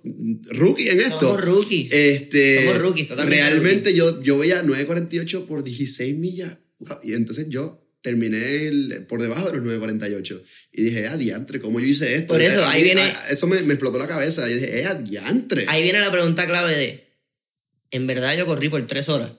rookie 0.50 0.88
en 0.88 1.00
esto. 1.00 1.20
Somos 1.20 1.44
rookie. 1.44 1.88
Este, 1.90 2.64
Somos 2.66 2.78
rookies, 2.78 3.08
totalmente 3.08 3.42
Realmente 3.42 3.94
yo, 3.94 4.22
yo 4.22 4.38
veía 4.38 4.62
9.48 4.62 5.46
por 5.46 5.64
16 5.64 6.16
millas. 6.16 6.56
Y 7.02 7.14
entonces 7.14 7.46
yo 7.48 7.80
terminé 8.02 8.66
el- 8.68 9.06
por 9.08 9.22
debajo 9.22 9.50
de 9.50 9.56
los 9.58 9.64
9.48. 9.66 10.42
Y 10.72 10.82
dije, 10.82 11.06
ah, 11.08 11.16
diantre, 11.16 11.58
¿cómo 11.60 11.80
yo 11.80 11.86
hice 11.86 12.16
esto? 12.16 12.34
Por 12.34 12.42
eso, 12.42 12.64
ahí 12.66 12.80
mí- 12.82 12.84
viene- 12.88 13.02
a- 13.02 13.28
eso 13.30 13.46
me, 13.46 13.62
me 13.62 13.74
explotó 13.74 13.98
la 13.98 14.06
cabeza. 14.06 14.48
Y 14.50 14.54
dije, 14.54 14.80
eh, 14.82 14.88
diantre. 15.02 15.64
Ahí 15.68 15.82
viene 15.82 16.00
la 16.00 16.10
pregunta 16.12 16.46
clave 16.46 16.76
de, 16.76 17.04
¿en 17.90 18.06
verdad 18.06 18.36
yo 18.36 18.44
corrí 18.46 18.68
por 18.68 18.86
tres 18.86 19.08
horas? 19.08 19.32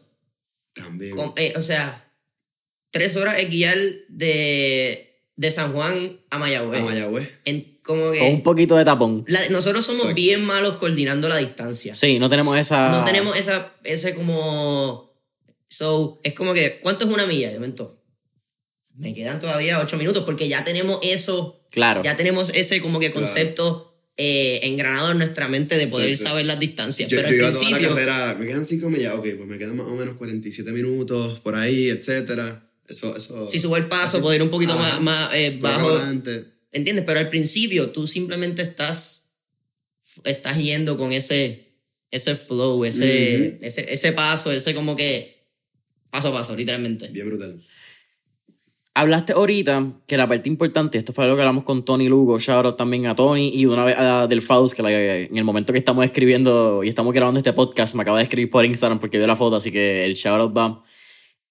También. 0.73 1.15
Com- 1.15 1.33
eh, 1.37 1.53
o 1.55 1.61
sea, 1.61 2.04
tres 2.95 3.15
horas 3.17 3.37
es 3.39 3.49
guiar 3.49 3.77
de, 4.07 5.19
de 5.35 5.51
San 5.51 5.73
Juan 5.73 6.17
a 6.29 6.37
Mayagüez. 6.37 6.79
A 6.79 6.83
Mayagüez. 6.85 7.29
En, 7.43 7.75
como 7.83 8.11
que 8.11 8.19
Con 8.19 8.27
un 8.29 8.41
poquito 8.43 8.75
de 8.77 8.85
tapón. 8.85 9.25
la- 9.27 9.49
nosotros 9.49 9.85
somos 9.85 10.01
Exacto. 10.03 10.15
bien 10.15 10.43
malos 10.45 10.75
coordinando 10.75 11.27
la 11.29 11.37
distancia. 11.37 11.93
Sí, 11.93 12.17
no 12.19 12.29
tenemos 12.29 12.57
esa. 12.57 12.89
No 12.89 13.03
tenemos 13.03 13.37
esa, 13.37 13.73
ese 13.83 14.13
como... 14.13 15.13
So, 15.67 16.19
es 16.23 16.33
como 16.33 16.53
que, 16.53 16.79
¿cuánto 16.79 17.05
es 17.05 17.13
una 17.13 17.25
milla? 17.25 17.49
De 17.49 17.55
momento, 17.55 18.01
me 18.95 19.13
quedan 19.13 19.39
todavía 19.41 19.79
ocho 19.81 19.97
minutos 19.97 20.23
porque 20.23 20.47
ya 20.47 20.63
tenemos 20.63 20.99
eso, 21.03 21.59
Claro. 21.71 22.01
ya 22.01 22.15
tenemos 22.15 22.49
ese 22.53 22.81
como 22.81 22.99
que 22.99 23.11
Claro. 23.11 23.25
concepto 23.25 23.91
eh, 24.17 24.61
engranado 24.63 25.11
en 25.11 25.17
nuestra 25.17 25.49
mente 25.49 25.75
de 25.77 25.87
poder 25.87 26.09
Exacto. 26.11 26.29
saber 26.29 26.45
las 26.45 26.57
distancias. 26.59 27.09
Yo, 27.09 27.17
Pero 27.17 27.29
yo 27.29 27.33
al 27.33 27.35
iba 27.35 27.51
toda 27.51 27.63
la 27.71 27.77
principio, 27.77 27.95
carrera, 27.95 28.35
me 28.39 28.45
quedan 28.47 28.65
5 28.65 28.89
millas, 28.89 29.13
ok, 29.15 29.27
pues 29.35 29.47
me 29.47 29.57
quedan 29.57 29.75
más 29.75 29.87
o 29.87 29.95
menos 29.95 30.15
47 30.15 30.71
minutos 30.71 31.41
por 31.41 31.55
ahí, 31.55 31.89
etcétera. 31.89 32.64
Eso, 32.87 33.15
eso. 33.15 33.49
si 33.49 33.59
subo 33.59 33.77
el 33.77 33.87
paso, 33.87 34.17
así- 34.17 34.19
puedo 34.21 34.35
ir 34.35 34.43
un 34.43 34.49
poquito 34.49 34.73
Ajá. 34.73 34.99
más, 34.99 35.01
más 35.01 35.29
eh, 35.33 35.57
bajo. 35.61 35.89
adelante. 35.89 36.45
¿Entiendes? 36.71 37.05
Pero 37.05 37.19
al 37.19 37.29
principio 37.29 37.89
tú 37.91 38.05
simplemente 38.05 38.61
estás, 38.61 39.29
estás 40.23 40.57
yendo 40.57 40.97
con 40.97 41.11
ese, 41.13 41.71
ese 42.11 42.35
flow, 42.35 42.83
ese, 42.85 43.57
ese, 43.65 43.91
ese 43.93 44.11
paso, 44.11 44.51
ese 44.51 44.75
como 44.75 44.95
que 44.95 45.35
paso 46.11 46.27
a 46.29 46.33
paso, 46.33 46.55
literalmente. 46.55 47.07
Bien 47.09 47.27
brutal. 47.27 47.61
Hablaste 48.97 49.33
ahorita 49.33 49.91
que 50.07 50.15
la 50.15 50.25
parte 50.27 50.47
importante, 50.47 50.97
esto 50.97 51.11
fue 51.11 51.25
algo 51.25 51.35
que 51.35 51.41
hablamos 51.41 51.65
con 51.65 51.83
Tony 51.83 52.07
Lugo, 52.07 52.39
shout 52.39 52.65
out 52.65 52.77
también 52.77 53.07
a 53.07 53.15
Tony 53.15 53.51
y 53.53 53.65
una 53.65 53.83
vez 53.83 53.97
a 53.97 54.25
Del 54.27 54.41
Faust, 54.41 54.73
que 54.73 54.81
la- 54.83 54.91
en 55.17 55.35
el 55.37 55.43
momento 55.43 55.73
que 55.73 55.79
estamos 55.79 56.05
escribiendo 56.05 56.81
y 56.81 56.87
estamos 56.89 57.13
grabando 57.13 57.37
este 57.39 57.51
podcast, 57.51 57.93
me 57.95 58.03
acaba 58.03 58.19
de 58.19 58.23
escribir 58.23 58.49
por 58.49 58.63
Instagram 58.63 58.99
porque 58.99 59.17
vio 59.17 59.27
la 59.27 59.35
foto, 59.35 59.57
así 59.57 59.69
que 59.69 60.05
el 60.05 60.13
shout 60.13 60.39
out 60.39 60.55
va. 60.57 60.81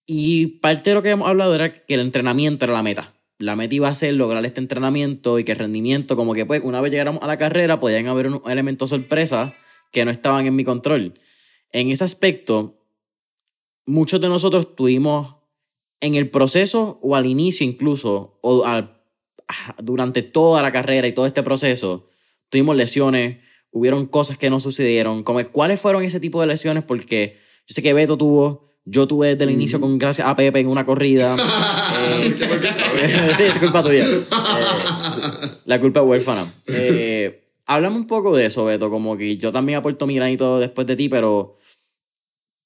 Y 0.06 0.46
parte 0.58 0.90
de 0.90 0.94
lo 0.94 1.02
que 1.02 1.10
hemos 1.10 1.28
hablado 1.28 1.54
era 1.54 1.84
que 1.84 1.94
el 1.94 2.00
entrenamiento 2.00 2.64
era 2.64 2.74
la 2.74 2.82
meta. 2.82 3.14
La 3.38 3.56
meta 3.56 3.74
iba 3.74 3.88
a 3.88 3.94
ser 3.94 4.14
lograr 4.14 4.44
este 4.44 4.60
entrenamiento 4.60 5.38
y 5.38 5.44
que 5.44 5.52
el 5.52 5.58
rendimiento, 5.58 6.16
como 6.16 6.34
que 6.34 6.46
pues 6.46 6.62
una 6.62 6.80
vez 6.80 6.90
llegáramos 6.92 7.22
a 7.22 7.26
la 7.26 7.36
carrera, 7.36 7.80
podían 7.80 8.06
haber 8.06 8.26
unos 8.28 8.42
elementos 8.46 8.90
sorpresa 8.90 9.54
que 9.92 10.04
no 10.04 10.10
estaban 10.10 10.46
en 10.46 10.54
mi 10.54 10.64
control. 10.64 11.14
En 11.72 11.90
ese 11.90 12.04
aspecto, 12.04 12.84
muchos 13.86 14.20
de 14.20 14.28
nosotros 14.28 14.76
tuvimos 14.76 15.36
en 16.00 16.14
el 16.14 16.30
proceso 16.30 16.98
o 17.02 17.16
al 17.16 17.26
inicio 17.26 17.66
incluso, 17.66 18.38
o 18.42 18.64
al- 18.66 19.00
ah, 19.48 19.74
durante 19.82 20.22
toda 20.22 20.62
la 20.62 20.70
carrera 20.72 21.08
y 21.08 21.12
todo 21.12 21.26
este 21.26 21.42
proceso, 21.42 22.08
tuvimos 22.50 22.76
lesiones, 22.76 23.38
hubieron 23.70 24.06
cosas 24.06 24.36
que 24.38 24.50
no 24.50 24.60
sucedieron. 24.60 25.22
Como, 25.22 25.42
¿Cuáles 25.50 25.80
fueron 25.80 26.04
ese 26.04 26.20
tipo 26.20 26.40
de 26.40 26.46
lesiones? 26.46 26.84
Porque 26.84 27.36
yo 27.66 27.74
sé 27.74 27.82
que 27.82 27.92
Beto 27.94 28.16
tuvo, 28.16 28.70
yo 28.84 29.06
tuve 29.06 29.28
desde 29.28 29.44
el 29.44 29.50
inicio 29.50 29.80
con 29.80 29.98
gracias 29.98 30.26
a 30.26 30.36
Pepe 30.36 30.60
en 30.60 30.68
una 30.68 30.84
corrida. 30.86 31.36
Eh, 32.06 32.32
sí, 33.36 33.42
es 33.44 33.56
culpa 33.56 33.82
tuya. 33.82 34.04
Eh, 34.06 35.50
la 35.64 35.80
culpa 35.80 36.00
es 36.00 36.06
huérfana. 36.06 36.52
Eh, 36.68 37.42
háblame 37.66 37.96
un 37.96 38.06
poco 38.06 38.36
de 38.36 38.46
eso, 38.46 38.64
Beto, 38.64 38.90
como 38.90 39.16
que 39.16 39.36
yo 39.36 39.50
también 39.52 39.78
aporto 39.78 40.06
mi 40.06 40.14
granito 40.14 40.58
después 40.58 40.86
de 40.86 40.96
ti, 40.96 41.08
pero 41.08 41.58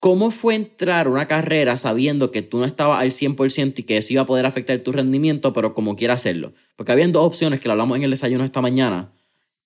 ¿cómo 0.00 0.30
fue 0.30 0.54
entrar 0.54 1.06
a 1.06 1.10
una 1.10 1.26
carrera 1.26 1.76
sabiendo 1.76 2.30
que 2.30 2.42
tú 2.42 2.58
no 2.58 2.64
estabas 2.64 3.00
al 3.00 3.10
100% 3.12 3.78
y 3.78 3.82
que 3.84 3.98
eso 3.98 4.12
iba 4.12 4.22
a 4.22 4.26
poder 4.26 4.46
afectar 4.46 4.78
tu 4.80 4.92
rendimiento, 4.92 5.52
pero 5.52 5.74
como 5.74 5.96
quiera 5.96 6.14
hacerlo? 6.14 6.52
Porque 6.76 6.92
habían 6.92 7.12
dos 7.12 7.24
opciones 7.24 7.60
que 7.60 7.68
lo 7.68 7.72
hablamos 7.72 7.96
en 7.96 8.04
el 8.04 8.10
desayuno 8.10 8.44
esta 8.44 8.60
mañana. 8.60 9.12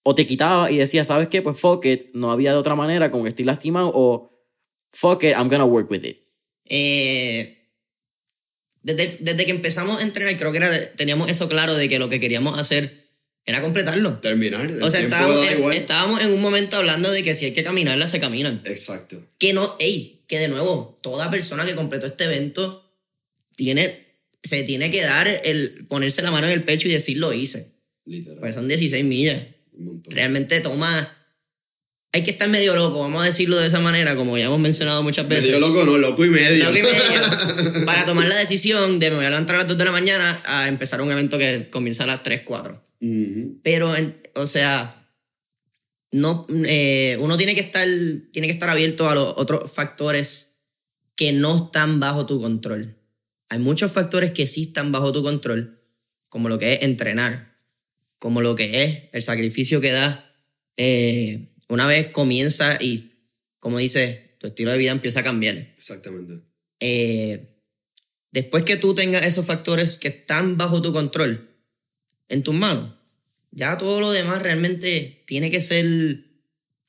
O 0.03 0.15
te 0.15 0.27
quitabas 0.27 0.71
y 0.71 0.77
decías, 0.77 1.07
¿sabes 1.07 1.29
qué? 1.29 1.43
Pues 1.43 1.59
fuck 1.59 1.85
it, 1.87 2.07
no 2.13 2.31
había 2.31 2.53
de 2.53 2.59
otra 2.59 2.75
manera, 2.75 3.11
como 3.11 3.25
que 3.25 3.31
estoy 3.31 3.45
lastimado, 3.45 3.91
o 3.95 4.31
fuck 4.91 5.23
it, 5.25 5.35
I'm 5.37 5.49
gonna 5.49 5.65
work 5.65 5.91
with 5.91 6.05
it. 6.05 6.23
Eh, 6.69 7.59
desde, 8.83 9.17
desde 9.21 9.45
que 9.45 9.51
empezamos 9.51 9.99
a 9.99 10.03
entrenar, 10.03 10.37
creo 10.37 10.51
que 10.53 10.59
era 10.59 10.93
teníamos 10.95 11.31
eso 11.31 11.49
claro 11.49 11.75
de 11.75 11.89
que 11.89 11.99
lo 11.99 12.09
que 12.09 12.19
queríamos 12.21 12.59
hacer 12.59 13.03
era 13.45 13.61
completarlo. 13.61 14.19
Terminar. 14.21 14.71
El 14.71 14.83
O 14.83 14.91
sea, 14.91 15.01
estábamos, 15.01 15.47
en- 15.51 15.59
igual. 15.59 15.77
estábamos 15.77 16.21
en 16.23 16.33
un 16.33 16.41
momento 16.41 16.77
hablando 16.77 17.11
de 17.11 17.23
que 17.23 17.35
si 17.35 17.45
hay 17.47 17.53
que 17.53 17.65
caminarla, 17.65 18.07
se 18.09 18.21
caminan. 18.21 18.61
Exacto. 18.65 19.25
Que 19.39 19.53
no, 19.53 19.77
ey, 19.81 20.21
que 20.29 20.39
de 20.39 20.49
nuevo, 20.49 20.99
toda 21.03 21.31
persona 21.31 21.65
que 21.65 21.75
completó 21.75 22.07
este 22.07 22.25
evento 22.25 22.89
tiene, 23.57 24.07
se 24.43 24.63
tiene 24.63 24.91
que 24.91 25.03
dar 25.03 25.29
el 25.45 25.87
ponerse 25.89 26.23
la 26.23 26.31
mano 26.31 26.47
en 26.47 26.53
el 26.53 26.65
pecho 26.65 26.89
y 26.89 26.93
decir 26.93 27.19
lo 27.19 27.33
hice. 27.33 27.69
Literal. 28.05 28.39
Pues 28.41 28.55
son 28.55 28.67
16 28.69 29.05
millas. 29.05 29.43
un 29.75 29.87
montón. 29.87 30.13
Realmente 30.15 30.61
toma. 30.61 31.17
Hay 32.15 32.23
que 32.23 32.31
estar 32.31 32.47
medio 32.49 32.77
loco, 32.77 33.01
vamos 33.01 33.23
a 33.23 33.27
decirlo 33.27 33.59
de 33.59 33.69
esa 33.69 33.81
manera, 33.81 34.15
como 34.15 34.37
ya 34.37 34.45
hemos 34.45 34.61
mencionado 34.61 35.03
muchas 35.03 35.27
veces. 35.27 35.47
Medio 35.47 35.61
loco, 35.61 35.85
no, 35.85 35.97
loco 35.97 36.25
y 36.27 36.29
medio. 36.29 36.67
Loco 36.67 36.77
y 36.77 36.83
medio, 36.83 37.85
para 37.87 38.05
tomar 38.05 38.29
la 38.29 38.37
decisión 38.37 38.99
de 38.99 39.11
me 39.11 39.17
voy 39.17 39.25
a 39.25 39.31
levantar 39.31 39.57
a 39.57 39.59
las 39.61 39.69
2 39.69 39.79
de 39.79 39.85
la 39.87 39.93
mañana 39.93 40.43
a 40.45 40.69
empezar 40.69 41.01
un 41.01 41.11
evento 41.11 41.39
que 41.39 41.69
comienza 41.71 42.05
a 42.05 42.07
las 42.07 42.23
3, 42.23 42.43
4. 42.45 42.83
Ujú. 43.01 43.61
Pero, 43.63 43.95
o 44.35 44.47
sea, 44.47 44.95
no, 46.11 46.47
eh, 46.67 47.17
uno 47.19 47.39
tiene 47.39 47.55
que, 47.55 47.63
estar, 47.63 47.89
tiene 48.31 48.47
que 48.47 48.53
estar 48.53 48.69
abierto 48.69 49.09
a 49.09 49.15
los 49.15 49.33
otros 49.39 49.73
factores 49.73 50.57
que 51.17 51.33
no 51.33 51.65
están 51.65 51.99
bajo 51.99 52.27
tu 52.27 52.43
control. 52.43 52.95
Hay 53.49 53.59
muchos 53.59 53.91
factores 53.91 54.33
que 54.33 54.47
sí 54.47 54.65
están 54.65 54.93
bajo 54.93 55.13
tu 55.13 55.23
control, 55.23 55.81
como 56.29 56.51
lo 56.51 56.59
que 56.59 56.75
es 56.75 56.83
entrenar, 56.83 57.47
como 58.19 58.43
lo 58.43 58.55
que 58.55 58.85
es 58.85 59.03
el 59.13 59.23
sacrificio 59.23 59.81
que 59.81 59.93
da 59.93 60.31
eh, 60.77 61.49
una 61.69 61.87
vez 61.87 62.09
comienza 62.09 62.77
y, 62.81 63.13
como 63.61 63.79
dices, 63.79 64.19
tu 64.39 64.49
estilo 64.49 64.71
de 64.73 64.79
vida 64.79 64.91
empieza 64.91 65.21
a 65.21 65.25
cambiar 65.25 65.57
Exactamente. 65.57 66.41
eh, 66.81 67.49
después 68.33 68.65
que 68.65 68.77
tú 68.77 68.95
tengas 68.95 69.25
esos 69.25 69.47
factores 69.47 69.97
que 69.99 70.09
están 70.09 70.57
bajo 70.57 70.83
tu 70.83 70.93
control 70.93 71.49
en 72.29 72.43
tus 72.43 72.55
manos, 72.55 72.91
ya 73.51 73.77
todo 73.79 74.01
lo 74.01 74.11
demás 74.11 74.43
realmente 74.43 75.23
tiene 75.27 75.51
que 75.51 75.61
ser, 75.61 76.25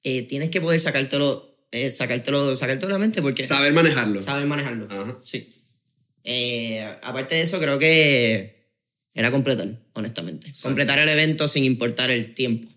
eh, 0.03 0.21
tienes 0.23 0.49
que 0.49 0.61
poder 0.61 0.79
sacártelo, 0.79 1.57
eh, 1.71 1.91
sacártelo, 1.91 2.55
sacártelo 2.55 2.87
de 2.87 2.93
la 2.93 2.99
mente 2.99 3.21
porque 3.21 3.45
Saber 3.45 3.73
manejarlo. 3.73 4.23
sabes 4.23 4.47
manejarlo. 4.47 4.87
Ajá. 4.89 5.17
Sí. 5.25 5.49
Eh, 6.23 6.81
aparte 7.03 7.35
de 7.35 7.41
eso, 7.41 7.59
creo 7.59 7.77
que 7.77 8.63
era 9.13 9.29
completar, 9.29 9.77
honestamente. 9.93 10.47
Exacto. 10.47 10.69
Completar 10.69 10.99
el 10.99 11.09
evento 11.09 11.47
sin 11.49 11.65
importar 11.65 12.09
el 12.11 12.33
tiempo. 12.33 12.69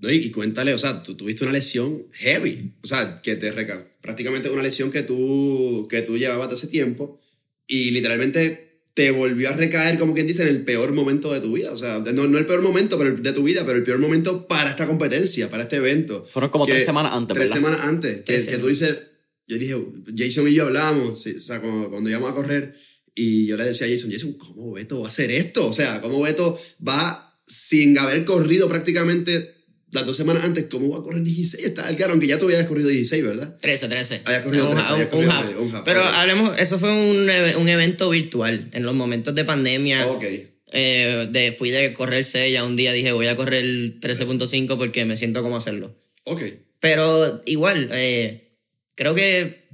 No, 0.00 0.10
y, 0.10 0.16
y 0.16 0.30
cuéntale, 0.30 0.74
o 0.74 0.78
sea, 0.78 1.02
tú 1.02 1.14
tuviste 1.16 1.44
una 1.44 1.52
lesión 1.52 2.04
heavy. 2.12 2.72
O 2.82 2.86
sea, 2.86 3.20
que 3.22 3.34
te 3.36 3.50
reca 3.52 3.84
prácticamente 4.00 4.48
una 4.50 4.62
lesión 4.62 4.90
que 4.92 5.02
tú, 5.02 5.86
que 5.90 6.02
tú 6.02 6.16
llevabas 6.18 6.48
de 6.48 6.54
hace 6.54 6.68
tiempo 6.68 7.20
y 7.66 7.90
literalmente 7.90 8.66
te 8.94 9.10
volvió 9.12 9.48
a 9.50 9.52
recaer, 9.52 9.98
como 9.98 10.14
quien 10.14 10.26
dice, 10.26 10.42
en 10.42 10.48
el 10.48 10.64
peor 10.64 10.92
momento 10.92 11.32
de 11.32 11.40
tu 11.40 11.52
vida. 11.52 11.70
O 11.72 11.76
sea, 11.76 11.98
no, 12.14 12.26
no 12.26 12.38
el 12.38 12.46
peor 12.46 12.62
momento 12.62 12.98
pero 12.98 13.10
el- 13.10 13.22
de 13.22 13.32
tu 13.32 13.42
vida, 13.44 13.64
pero 13.64 13.78
el 13.78 13.84
peor 13.84 13.98
momento 13.98 14.46
para 14.48 14.70
esta 14.70 14.86
competencia, 14.86 15.48
para 15.50 15.64
este 15.64 15.76
evento. 15.76 16.26
Fueron 16.30 16.50
como 16.50 16.66
Que- 16.66 16.72
tres 16.72 16.84
semanas 16.84 17.12
antes, 17.14 17.34
Tres 17.34 17.50
¿verdad? 17.50 17.62
semanas 17.62 17.86
antes. 17.86 18.20
Que, 18.22 18.44
que 18.44 18.58
tú 18.58 18.66
dices, 18.68 18.98
yo 19.46 19.56
dije, 19.58 19.76
Jason 20.16 20.48
y 20.48 20.54
yo 20.54 20.64
hablábamos, 20.66 21.22
sí, 21.22 21.32
o 21.36 21.40
sea, 21.40 21.60
cuando, 21.60 21.90
cuando 21.90 22.10
íbamos 22.10 22.30
a 22.30 22.34
correr, 22.34 22.74
y 23.14 23.46
yo 23.46 23.56
le 23.56 23.64
decía 23.64 23.86
a 23.86 23.90
Jason, 23.90 24.10
Jason, 24.12 24.32
¿cómo 24.34 24.72
Beto 24.72 25.00
va 25.00 25.06
a 25.06 25.08
hacer 25.08 25.30
esto? 25.30 25.66
O 25.68 25.72
sea, 25.72 26.00
¿cómo 26.00 26.20
Beto 26.22 26.58
va 26.86 27.40
sin 27.46 27.96
haber 27.98 28.24
corrido 28.24 28.68
prácticamente 28.68 29.54
las 29.90 30.04
dos 30.04 30.16
semanas 30.16 30.44
antes, 30.44 30.66
¿cómo 30.70 30.90
va 30.90 30.98
a 30.98 31.02
correr 31.02 31.22
16? 31.22 31.64
Está 31.64 31.94
claro, 31.96 32.12
aunque 32.12 32.26
ya 32.26 32.38
tú 32.38 32.44
habías 32.46 32.66
corrido 32.66 32.88
16, 32.88 33.24
¿verdad? 33.24 33.56
13, 33.60 33.88
13. 33.88 34.20
Había 34.24 34.42
corrido 34.42 34.68
Un- 34.68 34.74
13, 34.76 34.86
había 34.92 35.04
un- 35.04 35.10
corrido 35.10 35.30
un 35.32 35.46
medio, 35.46 35.62
un 35.62 35.74
half, 35.74 35.84
Pero 35.84 36.00
ok. 36.02 36.10
hablemos, 36.14 36.58
eso 36.60 36.78
fue 36.78 36.90
un, 36.90 37.28
eve- 37.30 37.56
un 37.56 37.68
evento 37.68 38.10
virtual. 38.10 38.68
En 38.72 38.82
los 38.84 38.94
momentos 38.94 39.34
de 39.34 39.44
pandemia, 39.44 40.06
Ok. 40.08 40.24
eh, 40.72 41.28
de, 41.30 41.52
fui 41.52 41.70
de 41.70 41.92
correr 41.94 42.24
sella 42.24 42.64
un 42.64 42.76
día, 42.76 42.92
dije 42.92 43.12
voy 43.12 43.26
a 43.28 43.36
correr 43.36 43.64
13.5 44.00 44.76
porque 44.76 45.04
me 45.06 45.16
siento 45.16 45.42
como 45.42 45.56
hacerlo. 45.56 45.94
Ok. 46.24 46.42
Pero 46.80 47.42
igual, 47.46 47.88
eh, 47.92 48.52
creo 48.94 49.14
que 49.14 49.66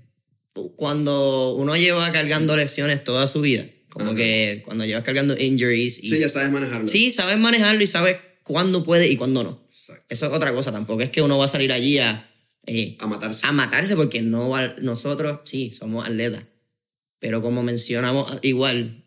cuando 0.76 1.54
uno 1.54 1.76
lleva 1.76 2.10
cargando 2.12 2.56
lesiones 2.56 3.02
toda 3.02 3.26
su 3.26 3.40
vida, 3.40 3.66
como 3.90 4.06
Ajá. 4.10 4.16
que 4.16 4.62
cuando 4.64 4.84
llevas 4.84 5.04
cargando 5.04 5.36
injuries, 5.38 6.02
y, 6.02 6.08
Sí, 6.08 6.18
ya 6.18 6.28
sabes 6.28 6.50
manejarlo. 6.52 6.88
sí, 6.88 7.10
sabes 7.10 7.38
manejarlo 7.38 7.82
y 7.82 7.86
sabes 7.86 8.16
cuándo 8.44 8.84
puede 8.84 9.08
y 9.08 9.16
cuándo 9.16 9.42
no. 9.42 9.60
Exacto. 9.66 10.04
Eso 10.08 10.26
es 10.26 10.32
otra 10.32 10.54
cosa, 10.54 10.70
tampoco 10.70 11.02
es 11.02 11.10
que 11.10 11.20
uno 11.22 11.36
va 11.38 11.46
a 11.46 11.48
salir 11.48 11.72
allí 11.72 11.98
a, 11.98 12.30
eh, 12.66 12.96
A 13.00 13.06
matarse. 13.08 13.44
a 13.46 13.52
matarse 13.52 13.96
porque 13.96 14.22
no 14.22 14.50
va- 14.50 14.76
nosotros 14.80 15.40
sí 15.44 15.72
somos 15.72 16.06
atletas 16.06 16.44
pero 17.18 17.40
como 17.42 17.62
mencionamos 17.62 18.38
igual 18.42 19.02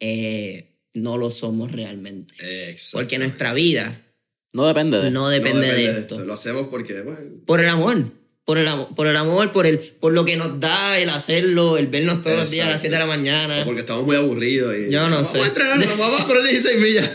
eh, 0.00 0.74
no 0.94 1.16
lo 1.18 1.30
somos 1.30 1.70
realmente 1.72 2.34
Exacto. 2.70 2.98
porque 2.98 3.18
nuestra 3.18 3.52
vida 3.54 4.04
No 4.52 4.66
depende 4.66 4.98
de. 4.98 5.10
no 5.10 5.20
No 5.22 5.28
depende, 5.28 5.66
de 5.72 5.92
de 5.92 6.00
esto 6.00 6.18
Lo 6.24 6.32
hacemos 6.34 6.68
porque, 6.68 7.00
bueno, 7.02 7.20
por 7.46 7.60
el 7.60 7.68
amor 7.68 8.10
por 8.48 8.56
el 8.56 8.66
amor 8.66 8.94
por 8.94 9.06
el 9.06 9.16
amor 9.18 9.52
por 9.52 9.66
el 9.66 9.78
por 9.78 10.14
lo 10.14 10.24
que 10.24 10.38
nos 10.38 10.58
da 10.58 10.98
el 10.98 11.10
hacerlo 11.10 11.76
el 11.76 11.88
vernos 11.88 12.22
todos 12.22 12.34
los 12.34 12.50
días 12.50 12.66
a 12.66 12.70
las 12.70 12.80
7 12.80 12.94
de 12.94 12.98
la 12.98 13.04
o 13.04 13.08
mañana 13.08 13.62
porque 13.66 13.80
estamos 13.80 14.06
muy 14.06 14.16
aburridos. 14.16 14.74
Y, 14.74 14.90
Yo 14.90 15.06
no 15.10 15.16
vamos 15.16 15.32
sé. 15.32 15.40
a 15.42 15.46
entrenar, 15.46 15.78
vamos 15.98 16.22
a 16.22 16.24
correr 16.24 16.44
16 16.44 16.80
millas. 16.80 17.10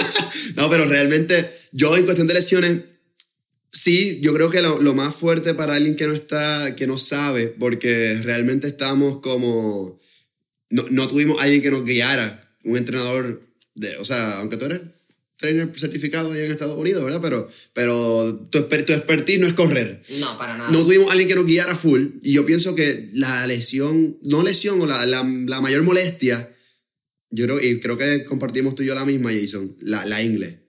no, 0.56 0.68
pero 0.68 0.84
realmente, 0.84 1.50
yo 1.72 1.96
en 1.96 2.04
cuestión 2.04 2.26
de 2.26 2.34
lesiones, 2.34 2.82
sí, 3.70 4.20
yo 4.20 4.34
creo 4.34 4.50
que 4.50 4.60
lo, 4.60 4.78
lo 4.78 4.92
más 4.92 5.14
fuerte 5.14 5.54
para 5.54 5.74
alguien 5.74 5.96
que 5.96 6.06
no 6.06 6.12
está, 6.12 6.76
que 6.76 6.86
no 6.86 6.98
sabe, 6.98 7.46
porque 7.46 8.20
realmente 8.22 8.66
estamos 8.66 9.20
como, 9.20 9.98
no, 10.68 10.84
no 10.90 11.08
tuvimos 11.08 11.40
alguien 11.40 11.62
que 11.62 11.70
nos 11.70 11.86
guiara, 11.86 12.46
un 12.62 12.76
entrenador, 12.76 13.40
de, 13.74 13.96
o 13.96 14.04
sea, 14.04 14.38
aunque 14.40 14.58
tú 14.58 14.66
eres 14.66 14.82
trainer 15.44 15.70
certificado 15.78 16.32
allá 16.32 16.46
en 16.46 16.50
Estados 16.50 16.78
Unidos, 16.78 17.04
¿verdad? 17.04 17.20
Pero, 17.20 17.48
pero 17.74 18.46
tu, 18.50 18.62
tu 18.62 18.92
expertise 18.94 19.38
no 19.38 19.46
es 19.46 19.52
correr. 19.52 20.00
no 20.18 20.38
para 20.38 20.56
nada 20.56 20.70
No 20.70 20.84
tuvimos 20.84 21.10
alguien 21.10 21.28
que 21.28 21.34
nos 21.34 21.44
guiara 21.44 21.76
full. 21.76 22.06
Y 22.22 22.32
yo 22.32 22.46
pienso 22.46 22.74
que 22.74 23.10
la 23.12 23.46
lesión, 23.46 24.16
no 24.22 24.42
lesión, 24.42 24.80
o 24.80 24.86
la, 24.86 25.04
la, 25.04 25.22
la 25.22 25.60
mayor 25.60 25.82
molestia, 25.82 26.50
yo 27.30 27.44
creo, 27.44 27.60
y 27.60 27.78
creo 27.80 27.98
que 27.98 28.24
compartimos 28.24 28.74
tú 28.74 28.82
y 28.82 28.86
yo 28.86 28.94
la 28.94 29.04
misma, 29.04 29.32
Jason, 29.32 29.76
la, 29.80 30.06
la 30.06 30.22
ingle. 30.22 30.60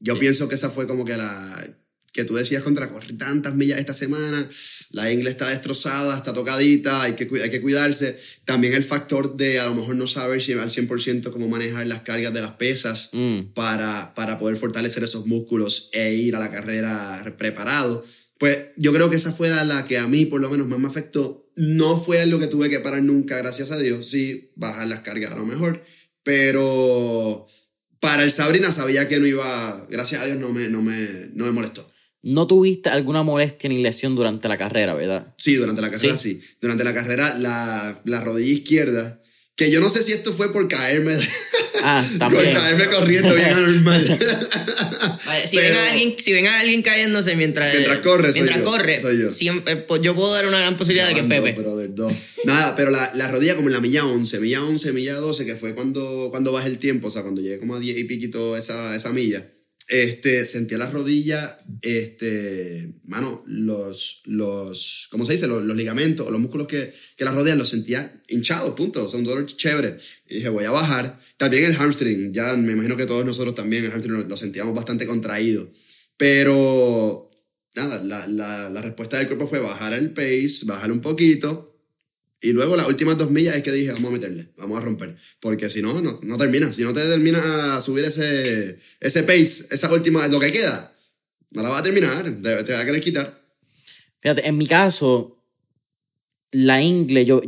Yo 0.00 0.18
pienso 0.18 0.48
que 0.48 0.56
esa 0.56 0.68
fue 0.68 0.86
como 0.86 1.04
que 1.04 1.16
la 1.16 1.79
que 2.12 2.24
tú 2.24 2.34
decías 2.34 2.62
contra 2.62 2.88
correr 2.88 3.16
tantas 3.16 3.54
millas 3.54 3.78
esta 3.78 3.94
semana, 3.94 4.48
la 4.90 5.12
ingle 5.12 5.30
está 5.30 5.48
destrozada, 5.48 6.16
está 6.16 6.32
tocadita, 6.32 7.02
hay 7.02 7.12
que, 7.12 7.28
hay 7.42 7.50
que 7.50 7.60
cuidarse. 7.60 8.18
También 8.44 8.74
el 8.74 8.84
factor 8.84 9.36
de 9.36 9.60
a 9.60 9.66
lo 9.66 9.74
mejor 9.74 9.96
no 9.96 10.06
saber 10.06 10.42
si 10.42 10.52
al 10.52 10.70
100% 10.70 11.30
cómo 11.30 11.48
manejar 11.48 11.86
las 11.86 12.02
cargas 12.02 12.34
de 12.34 12.40
las 12.40 12.52
pesas 12.52 13.10
Mm. 13.12 13.52
para, 13.54 14.14
para 14.14 14.38
poder 14.38 14.56
fortalecer 14.56 15.02
esos 15.04 15.26
músculos 15.26 15.90
e 15.92 16.14
ir 16.14 16.36
a 16.36 16.38
la 16.38 16.50
carrera 16.50 17.34
preparado. 17.38 18.04
Pues 18.38 18.58
yo 18.76 18.92
creo 18.92 19.10
que 19.10 19.16
esa 19.16 19.32
fue 19.32 19.48
la, 19.50 19.84
que 19.84 19.98
a 19.98 20.08
mí 20.08 20.26
por 20.26 20.40
lo 20.40 20.50
menos 20.50 20.66
más 20.66 20.78
me 20.78 20.88
afectó. 20.88 21.50
No 21.56 22.00
fue 22.00 22.20
algo 22.20 22.38
que 22.38 22.46
tuve 22.46 22.70
que 22.70 22.80
parar 22.80 23.02
nunca, 23.02 23.36
gracias 23.36 23.70
a 23.70 23.78
Dios. 23.78 24.08
Sí, 24.08 24.52
bajar 24.56 24.86
las 24.86 25.00
cargas 25.00 25.32
a 25.32 25.36
lo 25.36 25.44
mejor. 25.44 25.82
Pero 26.22 27.46
para 28.00 28.24
el 28.24 28.30
Sabrina 28.30 28.72
sabía 28.72 29.08
que 29.08 29.20
no 29.20 29.26
iba, 29.26 29.86
gracias 29.90 30.22
a 30.22 30.26
Dios 30.26 30.38
no 30.38 30.52
me, 30.52 30.68
no 30.68 30.80
me, 30.80 31.28
no 31.34 31.44
me 31.44 31.50
molestó. 31.50 31.89
No 32.22 32.46
tuviste 32.46 32.88
alguna 32.90 33.22
molestia 33.22 33.70
ni 33.70 33.80
lesión 33.82 34.14
durante 34.14 34.46
la 34.48 34.58
carrera, 34.58 34.94
¿verdad? 34.94 35.34
Sí, 35.38 35.54
durante 35.54 35.80
la 35.80 35.90
carrera 35.90 36.18
sí. 36.18 36.40
Durante 36.60 36.84
la 36.84 36.92
carrera 36.94 37.38
la, 37.38 37.98
la 38.04 38.20
rodilla 38.20 38.52
izquierda, 38.52 39.20
que 39.56 39.70
yo 39.70 39.80
no 39.80 39.88
sé 39.88 40.02
si 40.02 40.12
esto 40.12 40.32
fue 40.32 40.52
por 40.52 40.68
caerme, 40.68 41.16
Ah, 41.82 42.04
por 42.10 42.18
también. 42.18 42.54
caerme 42.54 42.88
corriendo 42.90 43.34
bien 43.34 43.46
anormal. 43.54 44.18
Vale, 45.26 45.46
si, 45.46 45.56
Pero- 45.56 45.68
ven 45.74 45.78
a 45.78 45.90
alguien, 45.92 46.14
si 46.18 46.32
ven 46.32 46.46
a 46.46 46.60
alguien 46.60 46.82
cayéndose 46.82 47.36
mientras, 47.36 47.72
Mientras 47.72 47.98
corre, 47.98 48.32
soy 48.32 48.42
mientras 48.42 48.58
yo, 48.58 48.64
corre, 48.64 49.00
soy 49.00 49.18
yo. 49.18 49.30
siempre- 49.30 49.72
eh, 49.72 49.76
pues 49.76 50.02
yo 50.02 50.14
puedo 50.14 50.32
dar 50.32 50.46
una 50.46 50.58
gran 50.58 50.76
posibilidad 50.76 51.08
de 51.08 51.14
que 51.14 51.22
Llamando, 51.22 51.44
Pepe. 51.44 51.60
brother. 51.60 51.90
Nada, 52.44 52.74
pero 52.76 52.90
la, 52.90 53.10
la 53.14 53.28
rodilla 53.28 53.54
como 53.56 53.68
en 53.68 53.72
la 53.74 53.80
milla 53.80 54.04
11, 54.04 54.40
milla 54.40 54.62
11, 54.64 54.92
milla 54.92 55.14
12, 55.16 55.44
que 55.46 55.56
fue 55.56 55.74
cuando, 55.74 56.28
cuando 56.30 56.52
bajé 56.52 56.68
el 56.68 56.78
tiempo, 56.78 57.08
o 57.08 57.10
sea, 57.10 57.22
cuando 57.22 57.40
llegué 57.40 57.58
como 57.58 57.76
a 57.76 57.80
10 57.80 57.98
y 57.98 58.04
piquito 58.04 58.56
esa, 58.56 58.94
esa 58.96 59.12
milla, 59.12 59.46
este, 59.90 60.46
sentía 60.46 60.78
la 60.78 60.88
rodilla, 60.88 61.58
este, 61.82 62.92
mano, 63.06 63.42
los, 63.48 64.22
los, 64.24 65.08
¿cómo 65.10 65.24
se 65.24 65.32
dice? 65.32 65.48
Los, 65.48 65.64
los 65.64 65.76
ligamentos, 65.76 66.28
o 66.28 66.30
los 66.30 66.40
músculos 66.40 66.68
que, 66.68 66.94
que 67.16 67.24
las 67.24 67.34
rodean, 67.34 67.58
los 67.58 67.70
sentía 67.70 68.22
hinchados, 68.28 68.74
punto, 68.74 69.04
o 69.04 69.08
sea, 69.08 69.18
un 69.18 69.24
dolor 69.24 69.46
chévere. 69.46 69.96
Y 70.28 70.36
dije, 70.36 70.48
voy 70.48 70.64
a 70.64 70.70
bajar. 70.70 71.18
También 71.36 71.64
el 71.64 71.74
hamstring, 71.74 72.32
ya 72.32 72.54
me 72.54 72.72
imagino 72.72 72.96
que 72.96 73.06
todos 73.06 73.26
nosotros 73.26 73.56
también 73.56 73.84
el 73.84 73.90
hamstring 73.90 74.28
lo 74.28 74.36
sentíamos 74.36 74.76
bastante 74.76 75.06
contraído. 75.06 75.68
Pero, 76.16 77.28
nada, 77.74 78.00
la, 78.04 78.28
la, 78.28 78.70
la 78.70 78.82
respuesta 78.82 79.18
del 79.18 79.26
cuerpo 79.26 79.48
fue 79.48 79.58
bajar 79.58 79.92
el 79.92 80.12
pace, 80.12 80.66
bajar 80.66 80.92
un 80.92 81.00
poquito. 81.00 81.69
Y 82.42 82.52
luego 82.52 82.74
las 82.74 82.88
últimas 82.88 83.18
dos 83.18 83.30
millas 83.30 83.54
es 83.56 83.62
que 83.62 83.70
dije, 83.70 83.92
vamos 83.92 84.08
a 84.08 84.12
meterle, 84.12 84.48
vamos 84.56 84.78
a 84.78 84.80
romper. 84.80 85.14
Porque 85.40 85.68
si 85.68 85.82
no, 85.82 86.00
no, 86.00 86.18
no 86.22 86.38
termina. 86.38 86.72
Si 86.72 86.82
no 86.82 86.94
te 86.94 87.02
termina 87.02 87.76
a 87.76 87.80
subir 87.82 88.04
ese, 88.04 88.78
ese 88.98 89.22
pace, 89.24 89.66
esa 89.70 89.92
última, 89.92 90.26
lo 90.28 90.40
que 90.40 90.50
queda, 90.50 90.96
no 91.50 91.62
la 91.62 91.68
vas 91.68 91.80
a 91.80 91.82
terminar, 91.82 92.24
te, 92.24 92.64
te 92.64 92.72
va 92.72 92.80
a 92.80 92.84
querer 92.84 93.00
quitar. 93.00 93.40
Fíjate, 94.20 94.46
en 94.48 94.56
mi 94.56 94.66
caso, 94.66 95.36
la 96.52 96.80
ingle, 96.80 97.24
yo. 97.24 97.42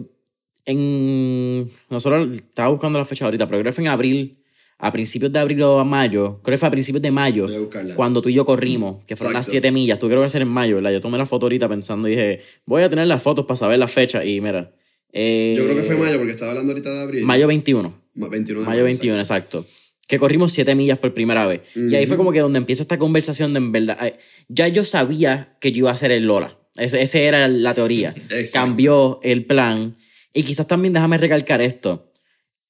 En. 0.64 1.70
Nosotros 1.90 2.28
estaba 2.37 2.68
buscando 2.68 2.98
la 2.98 3.05
fecha 3.05 3.24
ahorita, 3.24 3.46
pero 3.46 3.61
creo 3.61 3.70
que 3.70 3.74
fue 3.74 3.85
en 3.85 3.90
abril. 3.90 4.38
a 4.78 4.90
principios 4.90 5.33
de 5.33 5.38
abril 5.38 5.62
o 5.62 5.78
a 5.78 5.85
mayo, 5.85 6.40
creo 6.42 6.55
que 6.55 6.59
fue 6.59 6.68
a 6.68 6.70
principios 6.70 7.02
de 7.02 7.11
mayo, 7.12 7.46
a 7.46 7.94
cuando 7.94 8.20
tú 8.20 8.28
y 8.28 8.35
yo 8.35 8.44
corrimos, 8.44 9.05
que 9.07 9.14
fueron 9.14 9.35
las 9.35 9.46
Exacto. 9.46 9.62
7 9.62 9.70
millas, 9.70 9.98
tú 10.00 10.09
creo 10.09 10.20
que 10.20 10.26
hacer 10.26 10.42
en 10.42 10.48
mayo, 10.48 10.76
¿verdad? 10.76 10.90
Yo 10.90 11.00
tomé 11.00 11.18
la 11.18 11.26
foto 11.26 11.46
ahorita 11.46 11.68
pensando 11.68 12.09
y 12.09 12.12
dije, 12.12 12.40
voy 12.66 12.83
a 12.83 12.90
tener 12.90 13.07
las 13.07 13.22
fotos 13.22 13.46
para 13.46 13.57
saber 13.57 13.78
la 13.78 13.87
fecha 13.88 14.24
y 14.24 14.40
mira. 14.40 14.72
Eh, 15.12 15.55
Yo 15.57 15.64
creo 15.64 15.77
que 15.77 15.83
fue 15.83 15.96
mayo, 15.96 16.16
porque 16.18 16.33
estaba 16.33 16.51
hablando 16.53 16.72
ahorita 16.72 16.90
de 16.90 17.01
abril. 17.03 17.25
Mayo 17.25 17.46
21. 17.46 18.03
Ma- 18.14 18.29
21 18.29 18.61
de 18.61 18.66
Mayo 18.66 18.85
21, 18.85 19.18
exacto. 19.18 19.64
Que 20.09 20.18
corrimos 20.18 20.53
7 20.53 20.75
millas 20.75 20.98
por 20.98 21.14
primera 21.14 21.46
vez. 21.46 21.62
Y 21.75 21.94
ahí 21.94 22.07
fue 22.07 22.16
como 22.16 22.33
que 22.33 22.40
donde 22.40 22.59
empieza 22.59 22.83
esta 22.83 22.98
conversación 22.98 23.53
de 23.55 23.59
en 23.59 23.72
verdad. 23.72 23.96
ay, 24.01 24.14
Ya 24.48 24.68
yo 24.68 24.85
sabía 24.85 25.57
que 25.61 25.72
yo 25.72 25.79
iba 25.81 25.90
a 25.90 25.94
hacer 25.94 26.11
el 26.11 26.27
Lola. 26.27 26.59
Ese, 26.77 27.01
ese 27.03 27.25
era 27.25 27.48
la 27.48 27.72
teoría. 27.75 28.11
Exacto. 28.31 28.51
Cambió 28.53 29.20
el 29.22 29.44
plan. 29.46 29.96
Y 30.35 30.42
quizás 30.42 30.66
también 30.66 30.92
déjame 30.92 31.18
recalcar 31.18 31.61
esto. 31.62 32.07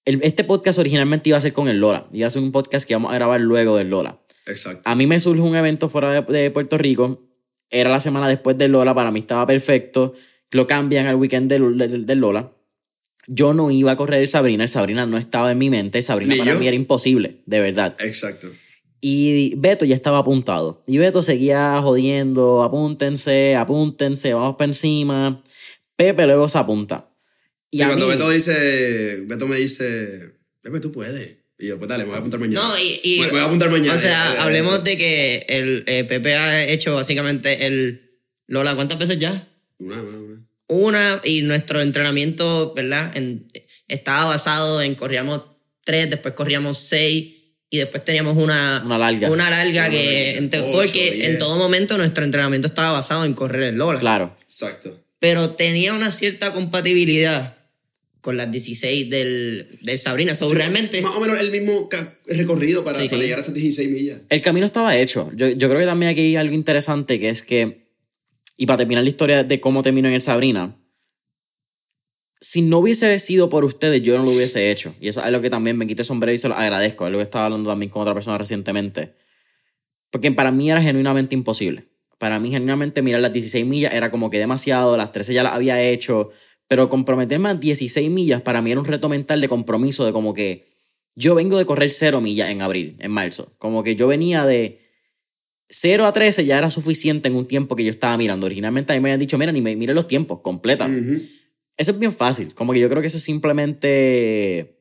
El- 0.05 0.21
este 0.23 0.45
podcast 0.45 0.79
originalmente 0.79 1.31
iba 1.31 1.39
a 1.39 1.41
ser 1.41 1.53
con 1.53 1.69
el 1.69 1.79
Lola. 1.79 2.07
Iba 2.13 2.27
a 2.27 2.31
ser 2.31 2.43
un 2.43 2.53
podcast 2.53 2.87
que 2.87 2.93
íbamos 2.93 3.11
a 3.13 3.15
grabar 3.15 3.41
luego 3.41 3.77
del 3.77 3.89
Lola. 3.91 4.21
Exacto. 4.47 4.83
A 4.89 4.95
mí 4.95 5.07
me 5.07 5.19
surge 5.19 5.41
un 5.41 5.57
evento 5.57 5.89
fuera 5.89 6.23
de, 6.23 6.33
de 6.33 6.51
Puerto 6.51 6.77
Rico. 6.79 7.21
Era 7.71 7.91
la 7.91 8.01
semana 8.01 8.29
después 8.29 8.59
del 8.59 8.73
Lola. 8.73 8.95
Para 8.95 9.11
mí 9.11 9.21
estaba 9.21 9.47
perfecto. 9.47 10.13
Lo 10.53 10.67
cambian 10.67 11.07
al 11.07 11.17
weekend 11.17 11.51
del, 11.51 11.77
del- 11.77 12.07
del 12.07 12.19
Lola. 12.19 12.53
Yo 13.27 13.55
no 13.55 13.71
iba 13.71 13.93
a 13.93 13.97
correr 13.97 14.21
el 14.23 14.29
Sabrina. 14.29 14.65
El 14.65 14.69
Sabrina 14.69 15.07
no 15.07 15.17
estaba 15.19 15.51
en 15.53 15.59
mi 15.59 15.71
mente. 15.71 15.99
El 15.99 16.05
Sabrina 16.05 16.37
para 16.37 16.53
yo. 16.55 16.59
mí 16.61 16.67
era 16.67 16.77
imposible, 16.77 17.37
de 17.47 17.61
verdad. 17.61 17.97
Exacto. 18.01 18.49
Y 19.01 19.55
Beto 19.57 19.85
ya 19.85 19.95
estaba 19.95 20.19
apuntado. 20.19 20.85
Y 20.87 20.99
Beto 20.99 21.23
seguía 21.23 21.81
jodiendo. 21.83 22.63
Apúntense, 22.63 23.57
apúntense, 23.57 24.33
vamos 24.35 24.57
para 24.57 24.67
encima. 24.69 25.43
Pepe 25.97 26.27
luego 26.27 26.49
se 26.49 26.59
apunta. 26.59 27.09
Y 27.71 27.79
Sí, 27.79 27.85
cuando 27.85 28.07
mí- 28.07 28.13
Beto 28.15 28.29
dice, 28.31 29.25
Beto 29.27 29.47
me 29.47 29.57
dice, 29.57 30.35
Pepe, 30.61 30.81
tú 30.81 30.93
puedes. 30.93 31.39
Y 31.59 31.69
yo, 31.69 31.79
pues 31.79 31.89
dale, 31.89 32.03
me 32.05 32.09
voy 32.11 32.17
a 32.17 32.19
apuntar 32.19 32.41
mañana. 32.41 32.61
No, 32.61 32.79
y, 32.79 33.01
y- 33.05 33.21
me, 33.21 33.29
voy 33.31 33.41
a 33.41 33.45
apuntar 33.45 33.71
mañana. 33.71 33.95
O 33.95 33.99
sea, 33.99 34.33
Eh, 34.33 34.35
eh, 34.35 34.41
hablemos 34.41 34.85
de 34.85 34.97
que 34.99 35.47
el 35.49 35.85
eh, 35.87 36.05
Pepe 36.05 36.35
ha 36.35 36.65
hecho 36.69 36.95
básicamente 36.97 37.67
el 37.67 38.11
Lola, 38.49 38.75
¿cuántas 38.75 38.99
veces 38.99 39.19
ya? 39.19 39.49
Una, 39.79 40.01
una, 40.03 40.19
una. 40.73 41.21
Y 41.25 41.43
nuestro 41.43 41.81
entrenamiento, 41.81 42.73
¿verdad? 42.75 43.17
En- 43.17 43.47
estaba 43.89 44.25
basado 44.27 44.81
en 44.83 44.95
corríamos 44.95 45.43
tres, 45.85 46.09
después 46.11 46.35
corríamos 46.35 46.79
seis, 46.79 47.35
y 47.69 47.79
después 47.79 48.05
teníamos 48.05 48.37
una, 48.37 48.83
Una 48.85 48.99
larga. 48.99 49.31
Una 49.31 49.49
larga 49.51 49.83
Una 49.87 49.91
que. 49.91 50.49
porque 50.73 51.11
diez. 51.13 51.29
en 51.31 51.39
todo 51.39 51.57
momento 51.57 51.97
nuestro 51.99 52.25
entrenamiento 52.25 52.69
estaba 52.69 52.93
basado 52.93 53.25
en 53.25 53.35
correr 53.35 53.63
el 53.65 53.77
Lola. 53.77 53.99
Claro. 53.99 54.37
Exacto. 54.45 54.99
Pero 55.19 55.51
tenía 55.51 55.95
una 55.95 56.11
cierta 56.11 56.53
compatibilidad 56.53 57.57
con 58.21 58.37
las 58.37 58.51
16 58.53 59.09
del, 59.11 59.79
del 59.83 59.99
Sabrina. 59.99 60.35
So, 60.35 60.53
realmente. 60.53 61.01
Más 61.01 61.17
o 61.17 61.21
menos 61.21 61.41
el 61.41 61.51
mismo 61.51 61.89
recorrido 62.27 62.85
para, 62.85 62.99
Sí, 63.01 63.09
para 63.09 63.21
sí. 63.21 63.25
llegar 63.25 63.39
a 63.39 63.43
esas 63.43 63.55
16 63.55 63.91
millas. 63.91 64.19
El 64.29 64.41
camino 64.43 64.67
estaba 64.67 64.97
hecho. 64.97 65.31
Yo, 65.35 65.49
yo 65.49 65.69
creo 65.69 65.81
que 65.81 65.87
también 65.87 66.13
aquí 66.13 66.21
hay 66.21 66.37
algo 66.37 66.55
interesante 66.55 67.19
que 67.19 67.31
es 67.31 67.43
que, 67.43 67.82
y 68.57 68.67
para 68.67 68.79
terminar 68.79 69.05
la 69.05 69.11
historia 69.11 69.45
de 69.45 69.61
cómo 69.61 69.83
terminó 69.83 70.09
en 70.09 70.15
el 70.15 70.23
Sabrina, 70.23 70.77
si 72.43 72.61
no 72.61 72.79
hubiese 72.79 73.19
sido 73.21 73.49
por 73.49 73.65
ustedes, 73.65 74.03
yo 74.03 74.19
no 74.19 74.25
lo 74.25 74.31
hubiese 74.31 74.73
hecho. 74.73 74.93
Y 75.01 75.09
eso 75.09 75.21
es 75.21 75.27
algo 75.27 75.41
que 75.41 75.49
también 75.49 75.77
me 75.79 75.87
quité 75.87 76.03
sombrero 76.03 76.35
y 76.35 76.39
se 76.39 76.49
lo 76.49 76.57
agradezco. 76.57 77.07
Es 77.07 77.13
lo 77.13 77.19
que 77.19 77.23
estaba 77.23 77.45
hablando 77.45 77.71
también 77.71 77.89
con 77.89 78.03
otra 78.03 78.15
persona 78.15 78.37
recientemente. 78.37 79.15
Porque 80.11 80.31
para 80.33 80.51
mí 80.51 80.69
era 80.69 80.83
genuinamente 80.83 81.37
imposible. 81.37 81.85
Para 82.19 82.41
mí, 82.41 82.51
genuinamente, 82.51 83.01
mirar 83.01 83.21
las 83.21 83.33
16 83.33 83.65
millas 83.65 83.95
era 83.95 84.11
como 84.11 84.29
que 84.29 84.41
demasiado. 84.41 84.97
Las 84.97 85.13
13 85.13 85.35
ya 85.35 85.45
las 85.45 85.53
había 85.53 85.81
hecho. 85.83 86.31
Pero 86.67 86.89
comprometerme 86.89 87.49
a 87.49 87.55
16 87.55 88.11
millas 88.11 88.43
para 88.43 88.61
mí 88.61 88.73
era 88.73 88.81
un 88.81 88.87
reto 88.87 89.09
mental 89.09 89.41
de 89.41 89.49
compromiso, 89.49 90.05
de 90.05 90.13
como 90.13 90.35
que 90.35 90.67
yo 91.15 91.37
vengo 91.37 91.59
de 91.59 91.65
correr 91.65 91.93
0 91.93 92.21
millas 92.21 92.51
en 92.51 92.61
abril, 92.61 92.97
en 92.99 93.13
marzo. 93.13 93.55
Como 93.59 93.85
que 93.85 93.95
yo 93.95 94.09
venía 94.09 94.47
de 94.47 94.82
0 95.75 96.07
a 96.07 96.13
13 96.13 96.45
ya 96.45 96.59
era 96.59 96.69
suficiente 96.69 97.29
en 97.29 97.35
un 97.35 97.47
tiempo 97.49 97.75
que 97.77 97.83
yo 97.85 97.91
estaba 97.91 98.17
mirando. 98.19 98.45
Originalmente 98.47 98.93
a 98.93 98.97
mí 98.97 99.01
me 99.01 99.09
habían 99.09 99.21
dicho, 99.21 99.39
mira, 99.39 99.53
ni 99.53 99.63
me 99.63 99.75
mire 99.75 99.95
los 99.95 100.07
tiempos, 100.07 100.41
completa. 100.43 100.87
Eso 101.79 101.91
es 101.93 101.99
bien 101.99 102.13
fácil. 102.13 102.53
Como 102.55 102.73
que 102.75 102.81
yo 102.81 102.89
creo 102.91 103.01
que 103.01 103.09
eso 103.09 103.17
es 103.17 103.23
simplemente. 103.23 104.77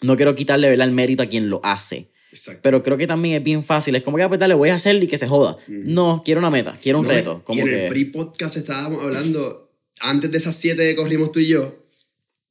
No 0.00 0.16
quiero 0.16 0.34
quitarle 0.34 0.68
¿verdad? 0.68 0.86
el 0.88 0.94
mérito 0.94 1.22
a 1.22 1.26
quien 1.26 1.50
lo 1.50 1.60
hace. 1.64 2.10
Exacto. 2.30 2.60
Pero 2.62 2.82
creo 2.82 2.96
que 2.96 3.06
también 3.06 3.36
es 3.36 3.42
bien 3.42 3.62
fácil. 3.62 3.94
Es 3.96 4.02
como 4.02 4.16
que, 4.16 4.22
ah, 4.22 4.28
pues 4.28 4.40
dale, 4.40 4.54
voy 4.54 4.70
a 4.70 4.74
hacerlo 4.76 5.02
y 5.04 5.06
que 5.08 5.18
se 5.18 5.28
joda. 5.28 5.56
No, 5.66 6.22
quiero 6.24 6.38
una 6.40 6.50
meta, 6.50 6.78
quiero 6.80 7.00
un 7.00 7.06
No, 7.06 7.12
reto. 7.12 7.38
y 7.42 7.44
Como 7.44 7.60
en 7.60 7.66
que. 7.66 7.82
el 7.84 7.88
pre-podcast 7.90 8.56
estábamos 8.56 9.02
hablando, 9.04 9.70
antes 10.00 10.30
de 10.30 10.38
esas 10.38 10.56
7 10.56 10.82
que 10.82 10.96
corrimos 10.96 11.30
tú 11.30 11.40
y 11.40 11.48
yo, 11.48 11.82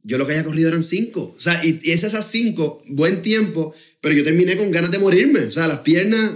yo 0.04 0.18
lo 0.18 0.26
que 0.28 0.34
había 0.34 0.44
corrido 0.46 0.68
eran 0.70 0.84
5. 0.84 1.34
O 1.36 1.40
sea, 1.40 1.60
y, 1.66 1.80
y 1.84 1.92
es 1.92 2.04
esas 2.04 2.30
5, 2.30 2.84
buen 2.90 3.22
tiempo, 3.22 3.74
pero 4.02 4.14
yo 4.14 4.24
terminé 4.24 4.56
con 4.58 4.70
ganas 4.72 4.92
de 4.92 5.00
morirme. 5.00 5.40
O 5.42 5.52
sea, 5.52 5.68
las 5.68 5.80
piernas 5.80 6.32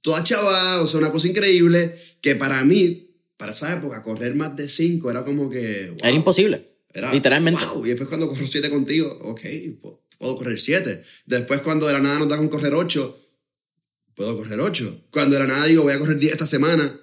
todas 0.00 0.24
chavadas, 0.24 0.82
o 0.82 0.86
sea, 0.86 1.00
una 1.00 1.10
cosa 1.10 1.28
increíble 1.28 1.94
que 2.20 2.36
para 2.36 2.64
mí, 2.64 3.10
para 3.36 3.52
esa 3.52 3.72
época, 3.72 4.02
correr 4.02 4.34
más 4.34 4.56
de 4.56 4.68
5 4.68 5.10
era 5.10 5.24
como 5.24 5.48
que... 5.48 5.88
wow. 5.90 5.98
Era 6.00 6.10
imposible. 6.10 6.66
Era, 6.92 7.12
literalmente. 7.12 7.64
wow. 7.74 7.84
Y 7.84 7.90
después 7.90 8.08
cuando 8.08 8.28
corro 8.28 8.46
7 8.46 8.70
contigo, 8.70 9.16
ok, 9.22 9.40
puedo 10.18 10.36
correr 10.36 10.60
7. 10.60 11.02
Después 11.26 11.60
cuando 11.60 11.86
de 11.86 11.92
la 11.92 12.00
nada 12.00 12.18
nos 12.18 12.28
da 12.28 12.36
con 12.36 12.48
correr 12.48 12.74
8, 12.74 13.18
puedo 14.14 14.36
correr 14.36 14.60
8. 14.60 15.04
Cuando 15.10 15.34
de 15.36 15.40
la 15.40 15.46
nada 15.46 15.66
digo, 15.66 15.82
voy 15.82 15.92
a 15.92 15.98
correr 15.98 16.18
10 16.18 16.32
esta 16.32 16.46
semana, 16.46 17.00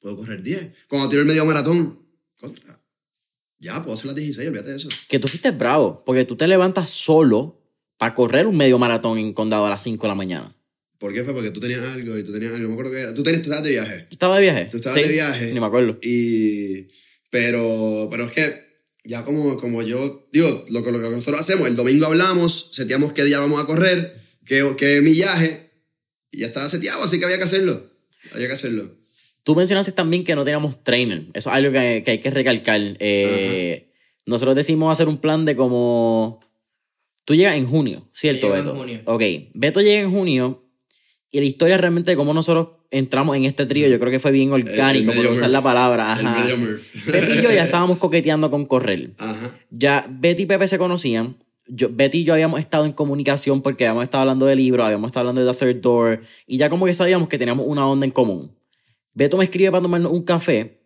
puedo 0.00 0.16
correr 0.16 0.42
10. 0.42 0.72
Cuando 0.88 1.08
tiro 1.08 1.22
el 1.22 1.28
medio 1.28 1.44
maratón, 1.44 1.98
contra. 2.38 2.78
Ya, 3.60 3.82
puedo 3.82 3.94
hacer 3.94 4.06
las 4.06 4.14
16, 4.14 4.48
olvídate 4.48 4.70
de 4.70 4.76
eso. 4.76 4.88
Que 5.08 5.18
tú 5.18 5.26
fuiste 5.26 5.50
bravo, 5.50 6.02
porque 6.04 6.24
tú 6.24 6.36
te 6.36 6.46
levantas 6.46 6.90
solo 6.90 7.60
para 7.96 8.14
correr 8.14 8.46
un 8.46 8.56
medio 8.56 8.78
maratón 8.78 9.18
en 9.18 9.32
condado 9.32 9.66
a 9.66 9.70
las 9.70 9.82
5 9.82 10.00
de 10.02 10.08
la 10.08 10.14
mañana. 10.14 10.54
¿Por 10.98 11.12
qué 11.14 11.22
fue? 11.24 11.32
Porque 11.32 11.50
tú 11.50 11.60
tenías 11.60 11.82
algo 11.82 12.18
y 12.18 12.24
tú 12.24 12.32
tenías 12.32 12.52
algo. 12.52 12.62
No 12.62 12.68
me 12.68 12.74
acuerdo 12.74 12.92
qué 12.92 13.00
era. 13.00 13.14
Tú, 13.14 13.22
tenías, 13.22 13.42
tú 13.42 13.50
estabas 13.50 13.64
de 13.64 13.70
viaje. 13.70 13.98
¿Tú 14.08 14.14
estabas 14.14 14.36
de 14.38 14.42
viaje? 14.42 14.64
Tú 14.70 14.76
estabas 14.78 14.98
Sí, 14.98 15.06
de 15.06 15.12
viaje. 15.12 15.52
Ni 15.52 15.60
me 15.60 15.66
acuerdo. 15.66 15.98
Y, 16.02 16.88
pero, 17.30 18.08
pero 18.10 18.26
es 18.26 18.32
que 18.32 18.68
ya 19.04 19.24
como, 19.24 19.56
como 19.56 19.82
yo, 19.82 20.28
digo, 20.32 20.64
lo, 20.70 20.82
que- 20.82 20.92
lo 20.92 21.00
que 21.00 21.10
nosotros 21.10 21.40
hacemos, 21.40 21.68
el 21.68 21.76
domingo 21.76 22.06
hablamos, 22.06 22.70
seteamos 22.72 23.12
qué 23.12 23.24
día 23.24 23.38
vamos 23.38 23.60
a 23.62 23.66
correr, 23.66 24.14
qué, 24.44 24.68
qué 24.76 25.00
millaje, 25.00 25.70
y 26.30 26.40
ya 26.40 26.46
estaba 26.48 26.68
seteado, 26.68 27.02
así 27.04 27.18
que 27.18 27.24
había 27.24 27.38
que 27.38 27.44
hacerlo. 27.44 27.82
Había 28.34 28.48
que 28.48 28.52
hacerlo. 28.54 28.94
Tú 29.44 29.54
mencionaste 29.54 29.92
también 29.92 30.24
que 30.24 30.34
no 30.34 30.44
teníamos 30.44 30.82
trainer. 30.84 31.24
Eso 31.32 31.48
es 31.50 31.56
algo 31.56 31.72
que, 31.72 32.02
que 32.04 32.10
hay 32.10 32.20
que 32.20 32.30
recalcar. 32.30 32.80
Eh, 32.98 33.86
nosotros 34.26 34.54
decimos 34.56 34.92
hacer 34.92 35.08
un 35.08 35.18
plan 35.20 35.44
de 35.46 35.56
como... 35.56 36.40
Tú 37.24 37.34
llegas 37.34 37.56
en 37.56 37.66
junio, 37.66 38.06
¿cierto, 38.12 38.48
Yo 38.48 38.54
llego 38.56 38.58
en 38.58 38.64
Beto? 38.66 38.78
junio. 38.78 39.00
Ok, 39.06 39.22
Beto 39.54 39.80
llega 39.80 40.02
en 40.02 40.10
junio 40.10 40.67
y 41.30 41.40
la 41.40 41.44
historia 41.44 41.76
realmente 41.76 42.12
de 42.12 42.16
cómo 42.16 42.32
nosotros 42.32 42.68
entramos 42.90 43.36
en 43.36 43.44
este 43.44 43.66
trío, 43.66 43.88
yo 43.88 43.98
creo 43.98 44.10
que 44.10 44.18
fue 44.18 44.30
bien 44.30 44.52
orgánico, 44.52 45.12
por 45.12 45.26
usar 45.26 45.50
la 45.50 45.60
palabra. 45.60 46.12
Ajá. 46.12 46.46
Pepe 47.06 47.38
y 47.38 47.42
yo 47.42 47.50
ya 47.50 47.64
estábamos 47.66 47.98
coqueteando 47.98 48.50
con 48.50 48.64
correr. 48.64 49.10
Ajá. 49.18 49.50
Ya 49.70 50.06
Betty 50.08 50.44
y 50.44 50.46
Pepe 50.46 50.68
se 50.68 50.78
conocían. 50.78 51.36
Yo, 51.66 51.88
Betty 51.92 52.20
y 52.20 52.24
yo 52.24 52.32
habíamos 52.32 52.60
estado 52.60 52.86
en 52.86 52.92
comunicación 52.92 53.60
porque 53.60 53.86
habíamos 53.86 54.04
estado 54.04 54.22
hablando 54.22 54.46
de 54.46 54.56
libros, 54.56 54.86
habíamos 54.86 55.08
estado 55.08 55.28
hablando 55.28 55.44
de 55.44 55.52
The 55.52 55.66
Third 55.66 55.82
Door 55.82 56.22
y 56.46 56.56
ya 56.56 56.70
como 56.70 56.86
que 56.86 56.94
sabíamos 56.94 57.28
que 57.28 57.36
teníamos 57.36 57.66
una 57.66 57.86
onda 57.86 58.06
en 58.06 58.12
común. 58.12 58.50
Beto 59.12 59.36
me 59.36 59.44
escribe 59.44 59.70
para 59.70 59.82
tomarnos 59.82 60.10
un 60.10 60.22
café 60.22 60.78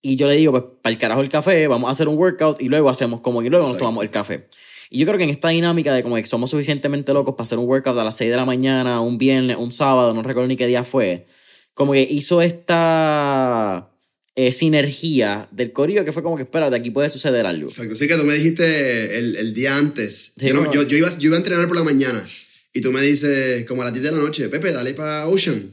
y 0.00 0.14
yo 0.14 0.28
le 0.28 0.36
digo, 0.36 0.52
pues 0.52 0.62
para 0.80 0.92
el 0.92 0.98
carajo 0.98 1.20
el 1.22 1.28
café, 1.28 1.66
vamos 1.66 1.88
a 1.88 1.90
hacer 1.90 2.06
un 2.06 2.16
workout 2.16 2.62
y 2.62 2.68
luego 2.68 2.88
hacemos 2.88 3.20
como 3.20 3.42
y 3.42 3.48
luego 3.48 3.66
nos 3.66 3.78
tomamos 3.78 4.04
el 4.04 4.10
café. 4.10 4.46
Y 4.90 4.98
yo 5.00 5.06
creo 5.06 5.18
que 5.18 5.24
en 5.24 5.30
esta 5.30 5.48
dinámica 5.48 5.92
de 5.94 6.02
como 6.02 6.16
que 6.16 6.26
somos 6.26 6.50
suficientemente 6.50 7.12
locos 7.12 7.34
para 7.34 7.44
hacer 7.44 7.58
un 7.58 7.66
workout 7.66 7.98
a 7.98 8.04
las 8.04 8.16
6 8.16 8.30
de 8.30 8.36
la 8.36 8.44
mañana, 8.44 9.00
un 9.00 9.18
viernes, 9.18 9.56
un 9.58 9.70
sábado, 9.72 10.14
no 10.14 10.22
recuerdo 10.22 10.46
ni 10.48 10.56
qué 10.56 10.66
día 10.66 10.84
fue, 10.84 11.26
como 11.74 11.92
que 11.92 12.02
hizo 12.02 12.40
esta 12.42 13.90
eh, 14.34 14.52
sinergia 14.52 15.48
del 15.50 15.72
corillo 15.72 16.04
que 16.04 16.12
fue 16.12 16.22
como 16.22 16.36
que, 16.36 16.42
espérate, 16.42 16.76
aquí 16.76 16.90
puede 16.90 17.08
suceder 17.08 17.46
algo. 17.46 17.68
Exacto. 17.68 17.94
Sí 17.96 18.06
que 18.06 18.16
tú 18.16 18.24
me 18.24 18.34
dijiste 18.34 19.18
el, 19.18 19.36
el 19.36 19.54
día 19.54 19.76
antes. 19.76 20.32
Sí, 20.38 20.48
yo, 20.48 20.54
no- 20.54 20.72
yo, 20.72 20.82
yo 20.82 20.96
iba, 20.98 21.08
yo 21.18 21.26
iba 21.28 21.36
a 21.36 21.38
entrenar 21.38 21.66
por 21.66 21.76
la 21.76 21.84
mañana 21.84 22.24
y 22.72 22.80
tú 22.80 22.92
me 22.92 23.00
dices, 23.02 23.64
como 23.66 23.82
a 23.82 23.86
las 23.86 23.94
10 23.94 24.04
de 24.04 24.12
la 24.12 24.18
noche, 24.18 24.48
Pepe, 24.48 24.72
dale 24.72 24.94
para 24.94 25.26
Ocean. 25.28 25.70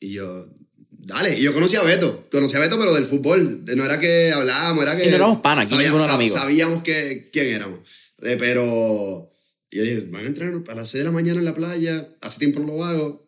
Y 0.00 0.14
yo, 0.14 0.46
dale. 0.90 1.38
Y 1.38 1.42
yo 1.42 1.52
conocí 1.52 1.76
a 1.76 1.82
Beto. 1.82 2.26
Conocí 2.32 2.56
a 2.56 2.60
Beto, 2.60 2.78
pero 2.78 2.94
del 2.94 3.04
fútbol. 3.04 3.62
No 3.76 3.84
era 3.84 4.00
que 4.00 4.32
hablábamos, 4.32 4.82
era 4.82 4.96
que. 4.96 5.04
Sí, 5.04 5.10
no 5.10 5.16
éramos 5.16 5.40
panas, 5.42 5.70
aquí 5.70 5.80
ninguno 5.82 6.02
era 6.04 6.14
amigo. 6.14 6.34
Sabíamos 6.34 6.82
que, 6.82 7.28
quién 7.32 7.46
éramos. 7.54 7.78
Eh, 8.22 8.36
pero. 8.38 9.32
yo 9.70 9.82
dije, 9.82 10.06
van 10.10 10.24
a 10.24 10.28
entrenar 10.28 10.62
a 10.68 10.74
las 10.74 10.90
6 10.90 11.00
de 11.00 11.04
la 11.04 11.12
mañana 11.12 11.38
en 11.40 11.44
la 11.44 11.54
playa. 11.54 12.08
Hace 12.20 12.38
tiempo 12.40 12.60
no 12.60 12.66
lo 12.68 12.84
hago. 12.84 13.22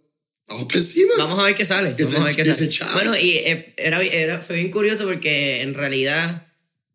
Vamos 0.47 0.65
por 0.65 0.77
encima. 0.77 1.13
Vamos 1.17 1.39
a 1.39 1.45
ver 1.45 1.55
qué 1.55 1.65
sale. 1.65 1.97
Que 1.97 2.05
Vamos 2.05 2.17
se- 2.19 2.23
a 2.23 2.25
ver 2.25 2.37
qué 2.37 2.45
sale. 2.45 2.93
Bueno, 2.93 3.15
y 3.17 3.31
eh, 3.39 3.75
era, 3.79 4.03
era- 4.03 4.39
fue 4.41 4.57
bien 4.57 4.71
curioso 4.71 5.05
porque 5.05 5.63
en 5.63 5.73
realidad, 5.75 6.47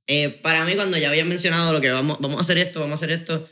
eh, 0.08 0.30
para 0.30 0.66
mí, 0.66 0.76
cuando 0.76 0.98
ya 0.98 1.10
habían 1.10 1.28
mencionado 1.30 1.74
lo 1.74 1.82
que 1.82 1.90
vamos, 1.90 2.18
vamos 2.20 2.38
a 2.38 2.42
hacer 2.42 2.58
esto, 2.60 2.80
vamos 2.80 3.02
a 3.02 3.06
hacer 3.06 3.18
esto, 3.20 3.48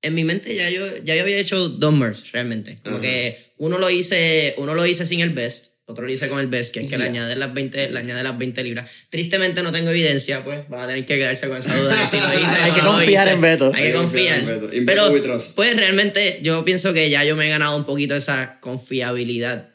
en 0.00 0.14
mi 0.14 0.22
mente 0.24 0.54
ya 0.54 0.70
yo, 0.70 0.86
ya 1.04 1.16
yo 1.16 1.22
había 1.22 1.38
hecho 1.38 1.68
dos 1.68 1.92
Murphs 1.92 2.30
realmente. 2.32 2.76
Como 2.84 2.96
Ajá. 2.96 3.02
que 3.02 3.36
uno 3.58 3.78
lo 3.78 3.90
hice, 3.90 4.54
uno 4.58 4.74
lo 4.74 4.86
hice 4.86 5.06
sin 5.06 5.20
el 5.20 5.30
best, 5.30 5.71
otro 5.92 6.04
lo 6.06 6.12
hice 6.12 6.28
con 6.28 6.40
el 6.40 6.48
best, 6.48 6.74
que 6.74 6.80
es 6.80 6.90
que 6.90 6.98
le 6.98 7.04
añade 7.04 7.36
las 7.36 7.54
20, 7.54 7.90
le 7.90 7.98
añade 7.98 8.22
las 8.22 8.36
20 8.36 8.64
libras. 8.64 8.90
Tristemente 9.10 9.62
no 9.62 9.70
tengo 9.72 9.90
evidencia, 9.90 10.42
pues 10.44 10.68
van 10.68 10.80
a 10.80 10.86
tener 10.88 11.06
que 11.06 11.16
quedarse 11.16 11.48
con 11.48 11.56
esa 11.58 11.76
duda 11.80 11.94
de 12.00 12.06
si 12.06 12.16
lo 12.18 12.34
hice 12.40 12.56
Hay 12.56 12.72
que 12.72 12.78
no 12.78 12.84
lo 12.86 12.92
confiar 12.98 13.26
hice. 13.26 13.34
en 13.34 13.40
Beto. 13.40 13.72
Hay 13.74 13.84
que 13.84 13.92
confiar. 13.94 14.38
en 14.40 14.46
Beto. 14.46 14.74
In 14.76 14.86
Pero, 14.86 15.02
Beto 15.04 15.14
we 15.14 15.20
trust. 15.20 15.54
pues 15.56 15.76
realmente 15.76 16.40
yo 16.42 16.64
pienso 16.64 16.92
que 16.92 17.08
ya 17.08 17.24
yo 17.24 17.36
me 17.36 17.46
he 17.46 17.50
ganado 17.50 17.76
un 17.76 17.84
poquito 17.84 18.14
esa 18.16 18.58
confiabilidad 18.60 19.68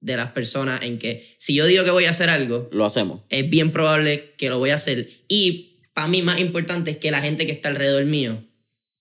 de 0.00 0.16
las 0.16 0.30
personas 0.30 0.82
en 0.82 0.98
que 0.98 1.26
si 1.38 1.54
yo 1.54 1.66
digo 1.66 1.82
que 1.84 1.90
voy 1.90 2.04
a 2.04 2.10
hacer 2.10 2.30
algo, 2.30 2.68
Lo 2.72 2.84
hacemos. 2.86 3.22
es 3.30 3.50
bien 3.50 3.72
probable 3.72 4.32
que 4.38 4.48
lo 4.48 4.58
voy 4.60 4.70
a 4.70 4.76
hacer. 4.76 5.08
Y 5.26 5.76
para 5.92 6.06
mí 6.06 6.22
más 6.22 6.38
importante 6.38 6.92
es 6.92 6.96
que 6.98 7.10
la 7.10 7.20
gente 7.20 7.46
que 7.46 7.52
está 7.52 7.68
alrededor 7.68 8.04
mío 8.04 8.44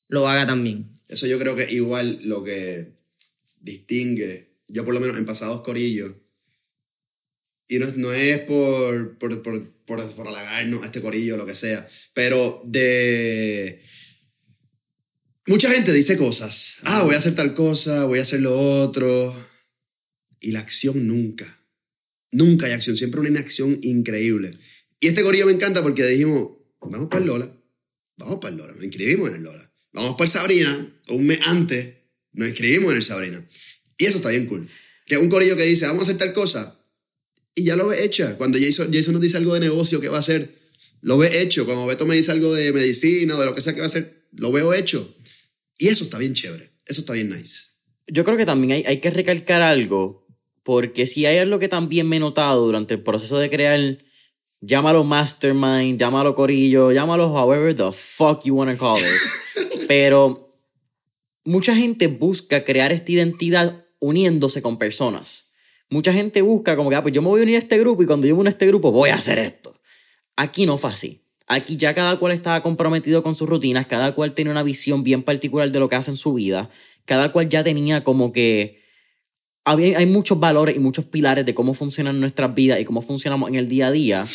lo 0.08 0.28
haga 0.28 0.48
también. 0.48 0.88
Eso 1.10 1.28
yo 1.28 1.38
creo 1.38 1.56
que 1.56 1.72
igual 1.72 2.20
lo 2.24 2.44
que 2.44 2.88
distingue, 3.62 4.48
yo 4.68 4.84
por 4.86 4.94
lo 4.94 5.00
menos 5.00 5.18
en 5.18 5.26
pasados 5.26 5.62
corillos, 5.62 6.14
y 7.68 7.80
no, 7.80 7.88
no 7.96 8.14
es 8.14 8.40
por, 8.42 9.18
por, 9.18 9.42
por, 9.42 9.64
por, 9.86 10.12
por 10.12 10.28
halagarnos 10.28 10.84
a 10.84 10.88
este 10.88 11.02
corillo 11.02 11.38
lo 11.38 11.46
que 11.46 11.56
sea, 11.56 11.88
pero 12.14 12.62
de... 12.66 13.82
Mucha 15.48 15.70
gente 15.72 15.94
dice 15.94 16.18
cosas. 16.18 16.80
Ah, 16.84 17.04
voy 17.04 17.16
a 17.16 17.20
hacer 17.20 17.34
tal 17.34 17.54
cosa, 17.54 18.04
voy 18.04 18.20
a 18.20 18.24
hacer 18.24 18.42
lo 18.42 18.60
otro. 18.60 19.34
Y 20.42 20.52
la 20.52 20.60
acción 20.60 21.08
nunca. 21.08 21.58
Nunca 22.32 22.66
hay 22.66 22.74
acción, 22.74 22.98
siempre 22.98 23.22
una 23.22 23.30
inacción 23.30 23.80
increíble. 23.82 24.52
Y 25.00 25.08
este 25.08 25.24
corillo 25.24 25.46
me 25.46 25.54
encanta 25.54 25.82
porque 25.82 26.06
dijimos, 26.06 26.50
vamos 26.82 27.08
para 27.08 27.22
el 27.22 27.28
Lola. 27.28 27.50
Vamos 28.18 28.40
para 28.40 28.52
el 28.52 28.58
Lola, 28.58 28.74
nos 28.74 28.84
inscribimos 28.84 29.30
en 29.30 29.36
el 29.36 29.44
Lola. 29.44 29.72
Vamos 29.94 30.14
para 30.18 30.26
el 30.26 30.32
Sabrina, 30.32 31.02
un 31.10 31.26
mes 31.26 31.40
antes 31.46 31.96
nos 32.34 32.50
inscribimos 32.50 32.92
en 32.92 32.98
el 32.98 33.04
Sabrina. 33.04 33.48
Y 33.98 34.06
eso 34.06 34.18
está 34.18 34.30
bien 34.30 34.48
cool. 34.48 34.68
Que 35.06 35.18
un 35.18 35.30
corillo 35.30 35.56
que 35.56 35.64
dice, 35.64 35.86
vamos 35.86 36.02
a 36.02 36.12
hacer 36.12 36.18
tal 36.18 36.34
cosa, 36.34 36.77
y 37.58 37.64
ya 37.64 37.76
lo 37.76 37.88
ve 37.88 38.06
hecha. 38.06 38.38
Cuando 38.38 38.60
Jason, 38.62 38.94
Jason 38.94 39.14
nos 39.14 39.22
dice 39.22 39.38
algo 39.38 39.56
de 39.56 39.60
negocio 39.60 40.00
que 40.00 40.10
va 40.10 40.18
a 40.18 40.20
hacer, 40.20 40.54
lo 41.02 41.18
ve 41.18 41.42
hecho. 41.42 41.66
Cuando 41.66 41.88
Beto 41.88 42.06
me 42.06 42.16
dice 42.16 42.32
algo 42.32 42.54
de 42.54 42.72
medicina 42.72 43.36
o 43.36 43.40
de 43.40 43.48
lo 43.48 43.56
que 43.56 43.62
sea 43.62 43.74
que 43.74 43.80
va 43.80 43.86
a 43.86 43.90
hacer, 43.90 44.28
lo 44.34 44.52
veo 44.52 44.76
hecho. 44.76 45.16
Y 45.76 45.88
eso 45.88 46.04
está 46.04 46.20
bien 46.20 46.36
chévere. 46.36 46.72
Eso 46.86 47.02
está 47.02 47.14
bien 47.14 47.30
nice. 47.30 47.70
Yo 48.08 48.24
creo 48.24 48.38
que 48.38 48.46
también 48.46 48.74
hay, 48.74 48.84
hay 48.86 49.00
que 49.00 49.10
recalcar 49.10 49.64
algo, 49.64 50.28
porque 50.62 51.08
si 51.08 51.26
hay 51.26 51.40
algo 51.40 51.58
que 51.58 51.68
también 51.68 52.08
me 52.08 52.18
he 52.18 52.20
notado 52.20 52.64
durante 52.64 52.94
el 52.94 53.02
proceso 53.02 53.40
de 53.40 53.50
crear, 53.50 53.98
llámalo 54.62 55.04
mastermind, 55.04 56.00
llámalo 56.00 56.36
corillo, 56.36 56.92
llámalo 56.92 57.26
however 57.34 57.74
the 57.74 57.92
fuck 57.92 58.46
you 58.46 58.54
wanna 58.54 58.78
call 58.78 59.00
it, 59.00 59.84
pero 59.88 60.52
mucha 61.44 61.76
gente 61.76 62.06
busca 62.06 62.64
crear 62.64 62.92
esta 62.92 63.12
identidad 63.12 63.84
uniéndose 64.00 64.62
con 64.62 64.78
personas. 64.78 65.47
Mucha 65.90 66.12
gente 66.12 66.42
busca 66.42 66.76
como 66.76 66.90
que, 66.90 66.96
ah, 66.96 67.02
pues 67.02 67.14
yo 67.14 67.22
me 67.22 67.30
voy 67.30 67.40
a 67.40 67.44
unir 67.44 67.56
a 67.56 67.60
este 67.60 67.78
grupo 67.80 68.04
y 68.04 68.06
cuando 68.06 68.28
yo 68.28 68.36
me 68.36 68.48
a 68.48 68.50
este 68.50 68.68
grupo 68.68 68.92
voy 68.92 69.10
a 69.10 69.16
hacer 69.16 69.40
esto. 69.40 69.74
Aquí 70.36 70.66
no 70.66 70.78
fue 70.78 70.92
así. 70.92 71.24
Aquí 71.48 71.78
ya 71.78 71.94
cada 71.94 72.18
cual 72.20 72.34
estaba 72.34 72.62
comprometido 72.62 73.24
con 73.24 73.34
sus 73.34 73.48
rutinas, 73.48 73.88
cada 73.88 74.14
cual 74.14 74.34
tenía 74.34 74.52
una 74.52 74.64
visión 74.64 75.04
bien 75.04 75.24
particular 75.24 75.72
de 75.72 75.80
lo 75.80 75.88
que 75.88 75.96
hace 75.96 76.12
en 76.12 76.18
su 76.18 76.34
vida, 76.34 76.70
cada 77.06 77.32
cual 77.32 77.48
ya 77.48 77.64
tenía 77.64 78.04
como 78.04 78.32
que... 78.32 78.86
Había, 79.64 79.98
hay 79.98 80.06
muchos 80.06 80.40
valores 80.40 80.76
y 80.78 80.80
muchos 80.80 81.06
pilares 81.06 81.46
de 81.46 81.54
cómo 81.54 81.74
funcionan 81.74 82.20
nuestras 82.22 82.54
vidas 82.54 82.80
y 82.80 82.86
cómo 82.86 83.02
funcionamos 83.02 83.50
en 83.50 83.56
el 83.56 83.68
día 83.68 83.88
a 83.88 83.92
día, 83.92 84.26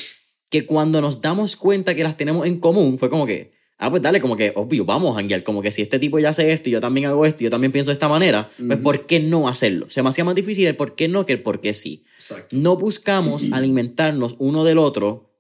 que 0.51 0.67
cuando 0.67 1.01
nos 1.01 1.23
damos 1.23 1.57
cuenta 1.57 1.95
que 1.95 2.03
las 2.03 2.19
tenemos 2.19 2.47
en 2.47 2.61
común, 2.61 2.99
fue 2.99 3.09
como 3.09 3.25
que, 3.25 3.52
ah, 3.83 3.91
pues 3.91 4.01
dale, 4.01 4.21
como 4.21 4.37
que, 4.37 4.53
obvio, 4.55 4.85
vamos 4.85 5.19
a 5.19 5.41
como 5.43 5.61
que 5.61 5.73
si 5.73 5.83
este 5.83 5.99
tipo 5.99 6.21
ya 6.21 6.29
hace 6.29 6.53
esto 6.53 6.69
y 6.69 6.73
yo 6.73 6.81
también 6.81 7.07
hago 7.07 7.27
esto 7.27 7.43
y 7.43 7.45
yo 7.45 7.51
también 7.51 7.73
pienso 7.73 7.91
de 7.91 7.95
esta 7.95 8.09
manera, 8.09 8.49
pues 8.65 8.79
¿por 8.79 9.07
qué 9.07 9.19
no 9.19 9.49
hacerlo? 9.49 9.87
Se 9.91 10.03
me 10.05 10.09
hacía 10.09 10.23
más 10.23 10.37
difícil 10.37 10.69
el 10.69 10.77
por 10.77 10.95
qué 10.95 11.09
no 11.09 11.27
que 11.27 11.33
el 11.33 11.43
por 11.43 11.61
qué 11.61 11.75
sí 11.75 12.05
Exacto. 12.17 12.57
no 12.57 12.77
buscamos 12.77 13.47
alimentarnos 13.53 14.37
uno 14.39 14.63
del 14.63 14.79
otro 14.79 15.31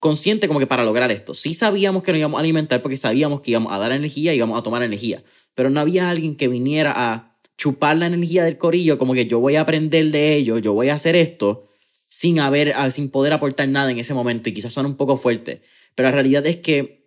consciente 0.00 0.48
como 0.48 0.58
que 0.58 0.66
para 0.66 0.84
lograr 0.84 1.12
esto. 1.12 1.34
Sí 1.34 1.54
sabíamos 1.54 2.02
que 2.02 2.10
nos 2.10 2.18
íbamos 2.18 2.38
a 2.38 2.40
alimentar 2.40 2.82
porque 2.82 2.96
sabíamos 2.96 3.40
que 3.40 3.52
íbamos 3.52 3.72
a 3.72 3.78
dar 3.78 3.92
energía 3.92 4.34
y 4.34 4.38
íbamos 4.38 4.58
a 4.58 4.62
tomar 4.62 4.82
energía, 4.82 5.22
pero 5.54 5.70
no 5.70 5.78
había 5.78 6.10
alguien 6.10 6.36
que 6.36 6.48
viniera 6.48 6.92
a 6.94 7.36
chupar 7.56 7.96
la 7.96 8.06
energía 8.06 8.42
del 8.42 8.58
corillo 8.58 8.98
como 8.98 9.14
que 9.14 9.26
yo 9.26 9.38
voy 9.38 9.54
a 9.54 9.60
aprender 9.60 10.10
de 10.10 10.34
ello, 10.34 10.58
yo 10.58 10.72
voy 10.72 10.88
a 10.88 10.94
hacer 10.96 11.14
esto 11.14 11.64
sin 12.08 12.40
haber 12.40 12.72
ah, 12.74 12.90
sin 12.90 13.08
poder 13.08 13.32
aportar 13.32 13.68
nada 13.68 13.92
en 13.92 13.98
ese 13.98 14.14
momento 14.14 14.48
y 14.48 14.52
quizás 14.52 14.72
suena 14.72 14.88
un 14.88 14.96
poco 14.96 15.16
fuerte, 15.16 15.62
pero 15.94 16.08
la 16.08 16.12
realidad 16.12 16.44
es 16.46 16.56
que 16.56 17.03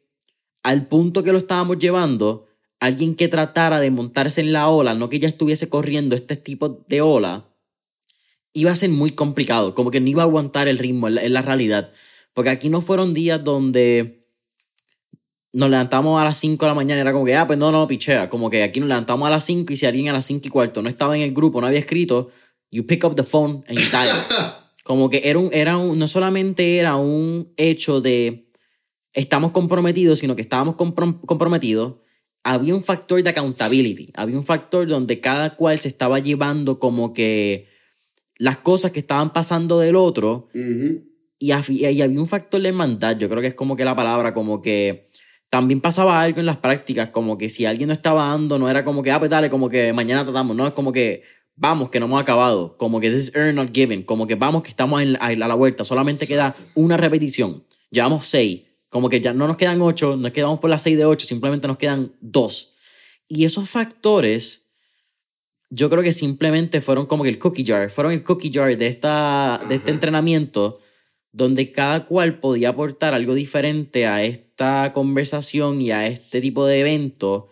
al 0.64 0.88
punto 0.88 1.24
que 1.24 1.32
lo 1.32 1.38
estábamos 1.38 1.78
llevando, 1.78 2.48
alguien 2.80 3.16
que 3.16 3.28
tratara 3.28 3.80
de 3.80 3.92
montarse 3.92 4.42
en 4.42 4.54
la 4.54 4.70
ola, 4.70 4.94
no 4.94 5.10
que 5.10 5.20
ya 5.20 5.28
estuviese 5.28 5.70
corriendo 5.70 6.16
este 6.16 6.36
tipo 6.36 6.86
de 6.88 7.02
ola, 7.02 7.46
iba 8.54 8.72
a 8.72 8.76
ser 8.76 8.90
muy 8.90 9.12
complicado, 9.12 9.74
como 9.76 9.92
que 9.92 10.00
no 10.00 10.08
iba 10.08 10.24
a 10.24 10.26
aguantar 10.26 10.68
el 10.68 10.78
ritmo, 10.78 11.08
en 11.08 11.34
la, 11.34 11.42
realidad. 11.42 11.92
Porque 12.34 12.50
aquí 12.50 12.70
no 12.70 12.82
fueron 12.82 13.14
días 13.14 13.44
donde 13.44 14.26
nos 15.54 15.70
levantamos 15.70 16.20
a 16.22 16.24
las 16.24 16.38
5 16.38 16.66
de 16.66 16.70
la 16.70 16.76
mañana 16.76 17.02
era 17.02 17.14
como 17.14 17.26
que, 17.26 17.36
ah, 17.36 17.48
pues 17.48 17.58
no, 17.58 17.72
no, 17.72 17.88
pichea. 17.88 18.30
Como 18.30 18.50
que 18.50 18.64
aquí 18.64 18.80
nos 18.80 18.90
levantamos 18.90 19.28
a 19.28 19.32
las 19.32 19.44
5 19.46 19.74
y 19.74 19.78
si 19.78 19.86
alguien 19.86 20.10
a 20.10 20.14
las 20.14 20.26
5 20.26 20.48
y 20.48 20.50
cuarto 20.50 20.82
no 20.82 20.90
estaba 20.90 21.16
en 21.16 21.24
el 21.24 21.34
grupo, 21.34 21.62
no 21.62 21.68
había 21.68 21.80
escrito, 21.80 22.30
you 22.72 22.86
pick 22.86 23.04
up 23.04 23.16
the 23.16 23.24
phone 23.24 23.64
and 23.68 23.78
you 23.78 23.86
dial. 23.90 24.18
como 24.84 25.10
que 25.10 25.22
era 25.26 25.38
un, 25.38 25.50
era 25.52 25.78
un, 25.78 26.00
no 26.00 26.08
solamente 26.08 26.78
era 26.78 26.96
un 26.96 27.52
hecho 27.58 28.02
de 28.02 28.47
estamos 29.18 29.52
comprometidos, 29.52 30.20
sino 30.20 30.36
que 30.36 30.42
estábamos 30.44 30.76
comprom- 30.76 31.20
comprometidos. 31.26 31.96
Había 32.44 32.76
un 32.76 32.84
factor 32.84 33.22
de 33.22 33.30
accountability, 33.30 34.12
había 34.16 34.38
un 34.38 34.44
factor 34.46 34.88
donde 34.88 35.20
cada 35.20 35.56
cual 35.56 35.78
se 35.80 35.88
estaba 35.88 36.20
llevando 36.20 36.80
como 36.80 37.14
que 37.14 37.68
las 38.38 38.58
cosas 38.60 38.92
que 38.92 39.00
estaban 39.00 39.34
pasando 39.34 39.80
del 39.80 39.96
otro. 39.96 40.50
Ujú. 40.54 41.04
y, 41.40 41.50
afi- 41.52 41.80
y 41.94 42.02
había 42.02 42.20
un 42.20 42.28
factor 42.28 42.60
de 42.62 42.70
hermandad, 42.70 43.18
yo 43.18 43.30
creo 43.30 43.42
que 43.42 43.48
es 43.50 43.54
como 43.54 43.76
que 43.76 43.86
la 43.86 43.96
palabra, 43.96 44.34
como 44.34 44.60
que 44.62 45.10
también 45.50 45.82
pasaba 45.82 46.20
algo 46.22 46.40
en 46.40 46.46
las 46.48 46.58
prácticas, 46.58 47.10
como 47.10 47.38
que 47.38 47.50
si 47.50 47.66
alguien 47.66 47.88
no 47.88 47.94
estaba 47.94 48.28
dando, 48.30 48.58
no 48.58 48.68
era 48.70 48.84
como 48.84 49.04
que, 49.04 49.12
ah, 49.12 49.20
pues 49.20 49.30
dale, 49.30 49.50
como 49.50 49.70
que 49.70 49.94
mañana 49.94 50.24
tratamos, 50.24 50.56
no, 50.56 50.66
es 50.66 50.74
como 50.74 50.92
que 50.92 51.24
vamos, 51.56 51.90
que 51.90 52.00
no 52.00 52.06
hemos 52.08 52.22
acabado, 52.22 52.76
como 52.78 53.00
que 53.00 53.10
this 53.12 53.28
is 53.30 53.36
earn 53.36 53.56
not 53.56 53.70
given, 53.74 54.02
como 54.04 54.26
que 54.28 54.36
vamos, 54.36 54.64
que 54.64 54.70
estamos 54.70 55.02
en 55.02 55.16
a 55.22 55.32
la 55.36 55.54
vuelta, 55.56 55.84
solamente 55.84 56.26
queda 56.28 56.56
una 56.76 56.98
repetición, 56.98 57.64
llevamos 57.92 58.26
seis, 58.26 58.62
como 58.90 59.10
que 59.10 59.22
ya 59.22 59.34
no 59.34 59.48
nos 59.48 59.58
quedan 59.58 59.82
ocho, 59.82 60.16
nos 60.16 60.32
quedamos 60.32 60.60
por 60.60 60.70
las 60.70 60.84
seis 60.84 60.98
de 60.98 61.06
ocho, 61.06 61.26
simplemente 61.26 61.68
nos 61.68 61.78
quedan 61.78 62.14
dos. 62.22 62.76
Y 63.28 63.46
esos 63.46 63.70
factores 63.70 64.64
yo 65.70 65.90
creo 65.90 66.04
que 66.04 66.14
simplemente 66.14 66.82
fueron 66.82 67.06
como 67.06 67.24
que 67.24 67.30
el 67.30 67.40
cookie 67.40 67.66
jar, 67.66 67.90
fueron 67.90 68.14
el 68.14 68.24
cookie 68.24 68.52
jar 68.52 68.78
de, 68.78 68.88
esta, 68.88 69.60
de 69.68 69.76
este 69.76 69.92
entrenamiento 69.92 70.80
donde 71.34 71.72
cada 71.72 72.06
cual 72.06 72.40
podía 72.40 72.70
aportar 72.70 73.14
algo 73.14 73.36
diferente 73.36 74.08
a 74.08 74.24
esta 74.24 74.92
conversación 74.94 75.82
y 75.82 75.92
a 75.92 76.08
este 76.08 76.42
tipo 76.42 76.66
de 76.66 76.80
evento. 76.80 77.50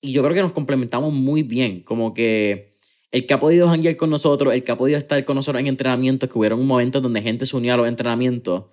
Y 0.00 0.12
yo 0.12 0.22
creo 0.22 0.34
que 0.34 0.42
nos 0.42 0.52
complementamos 0.52 1.12
muy 1.12 1.42
bien, 1.42 1.82
como 1.82 2.14
que 2.14 2.78
el 3.12 3.26
que 3.26 3.34
ha 3.34 3.40
podido 3.40 3.68
janguear 3.68 3.96
con 3.96 4.10
nosotros, 4.10 4.54
el 4.54 4.64
que 4.64 4.72
ha 4.72 4.78
podido 4.78 4.98
estar 4.98 5.24
con 5.24 5.36
nosotros 5.36 5.60
en 5.60 5.66
entrenamientos, 5.66 6.28
que 6.28 6.38
hubieron 6.38 6.66
momentos 6.66 7.02
donde 7.02 7.22
gente 7.22 7.46
se 7.46 7.56
unió 7.56 7.74
a 7.74 7.76
los 7.76 7.86
entrenamientos, 7.86 8.64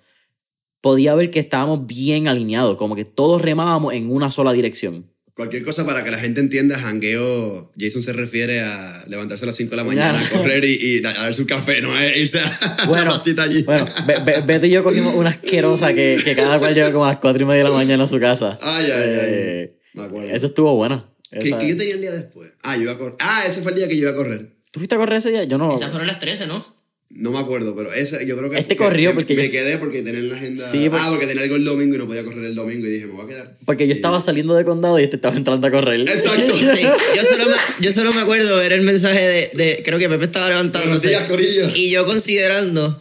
podía 0.80 1.14
ver 1.14 1.30
que 1.30 1.40
estábamos 1.40 1.86
bien 1.86 2.28
alineados, 2.28 2.76
como 2.76 2.94
que 2.96 3.04
todos 3.04 3.42
remábamos 3.42 3.94
en 3.94 4.10
una 4.10 4.30
sola 4.30 4.52
dirección. 4.52 5.06
Cualquier 5.34 5.62
cosa 5.64 5.86
para 5.86 6.02
que 6.02 6.10
la 6.10 6.18
gente 6.18 6.40
entienda, 6.40 6.76
jangueo, 6.78 7.70
Jason 7.78 8.02
se 8.02 8.12
refiere 8.12 8.60
a 8.60 9.04
levantarse 9.06 9.44
a 9.44 9.46
las 9.46 9.54
5 9.54 9.70
de 9.70 9.76
la 9.76 9.84
mañana, 9.84 10.20
Ya. 10.20 10.36
correr 10.36 10.64
y, 10.64 10.96
y 10.98 10.98
a 11.06 11.12
dar 11.12 11.32
su 11.32 11.46
café, 11.46 11.80
no 11.80 11.96
es 11.96 12.16
irse 12.16 12.40
a 12.40 12.76
Bueno, 12.88 13.16
la 13.36 13.42
allí. 13.44 13.62
bueno 13.62 13.86
Be- 14.04 14.18
Be- 14.24 14.40
Beto 14.40 14.66
y 14.66 14.70
yo 14.70 14.82
cogimos 14.82 15.14
una 15.14 15.30
asquerosa 15.30 15.94
que, 15.94 16.20
que 16.24 16.34
cada 16.34 16.58
cual 16.58 16.74
llegó 16.74 16.90
como 16.92 17.04
a 17.04 17.10
las 17.10 17.18
4 17.18 17.40
y 17.40 17.44
media 17.46 17.62
de 17.62 17.70
la 17.70 17.76
mañana 17.76 18.02
a 18.02 18.06
su 18.08 18.18
casa. 18.18 18.58
Ay, 18.60 18.86
ay, 18.86 18.92
ay. 18.92 19.10
Eh, 19.28 19.78
Me 19.94 20.02
acuerdo. 20.04 20.34
Eso 20.34 20.46
estuvo 20.46 20.74
buena. 20.74 21.04
¿Qué, 21.30 21.38
qué 21.56 21.68
yo 21.68 21.76
tenía 21.76 21.94
el 21.94 22.00
día 22.00 22.10
después? 22.10 22.50
Ah, 22.64 22.74
yo 22.76 22.82
iba 22.82 22.92
a 22.92 22.98
correr. 22.98 23.14
Ah, 23.20 23.44
ese 23.46 23.60
fue 23.62 23.70
el 23.72 23.78
día 23.78 23.86
que 23.86 23.94
yo 23.96 24.02
iba 24.02 24.10
a 24.10 24.16
correr. 24.16 24.56
¿Tú 24.72 24.80
fuiste 24.80 24.96
a 24.96 24.98
correr 24.98 25.18
ese 25.18 25.30
día? 25.30 25.44
Yo 25.44 25.56
no. 25.56 25.72
Esas 25.72 25.90
fueron 25.90 26.08
las 26.08 26.18
13, 26.18 26.48
¿no? 26.48 26.64
No 27.10 27.30
me 27.32 27.38
acuerdo, 27.38 27.74
pero 27.74 27.92
ese, 27.92 28.26
yo 28.26 28.36
creo 28.36 28.50
que. 28.50 28.58
Este 28.58 28.76
que- 28.76 28.84
corrió 28.84 29.10
que 29.10 29.14
porque 29.14 29.34
Me 29.34 29.46
yo- 29.46 29.50
quedé 29.50 29.78
porque 29.78 30.02
tenía 30.02 30.20
en 30.20 30.28
la 30.28 30.36
agenda. 30.36 30.62
Sí, 30.70 30.88
porque- 30.90 30.96
Ah, 31.00 31.08
porque 31.10 31.26
tenía 31.26 31.42
algo 31.44 31.56
el 31.56 31.64
domingo 31.64 31.94
y 31.94 31.98
no 31.98 32.06
podía 32.06 32.22
correr 32.22 32.44
el 32.44 32.54
domingo 32.54 32.86
y 32.86 32.90
dije, 32.90 33.06
me 33.06 33.12
voy 33.14 33.24
a 33.24 33.28
quedar. 33.28 33.56
Porque 33.64 33.86
yo 33.86 33.94
Y- 33.94 33.96
estaba 33.96 34.20
saliendo 34.20 34.54
de 34.54 34.64
condado 34.64 35.00
y 35.00 35.04
este 35.04 35.16
estaba 35.16 35.34
entrando 35.36 35.66
a 35.66 35.70
correr. 35.70 36.00
Exacto. 36.02 36.52
Sí, 36.58 36.82
yo, 37.16 37.24
solo 37.24 37.46
me, 37.46 37.84
yo 37.86 37.92
solo 37.94 38.12
me 38.12 38.20
acuerdo 38.20 38.56
ver 38.58 38.72
el 38.72 38.82
mensaje 38.82 39.20
de, 39.26 39.50
de- 39.54 39.82
creo 39.84 39.98
que 39.98 40.08
Pepe 40.08 40.26
estaba 40.26 40.46
Buenos 40.46 40.64
levantándose. 40.66 41.08
días, 41.08 41.22
Corillo. 41.28 41.70
Y 41.74 41.90
yo 41.90 42.04
considerando, 42.04 42.98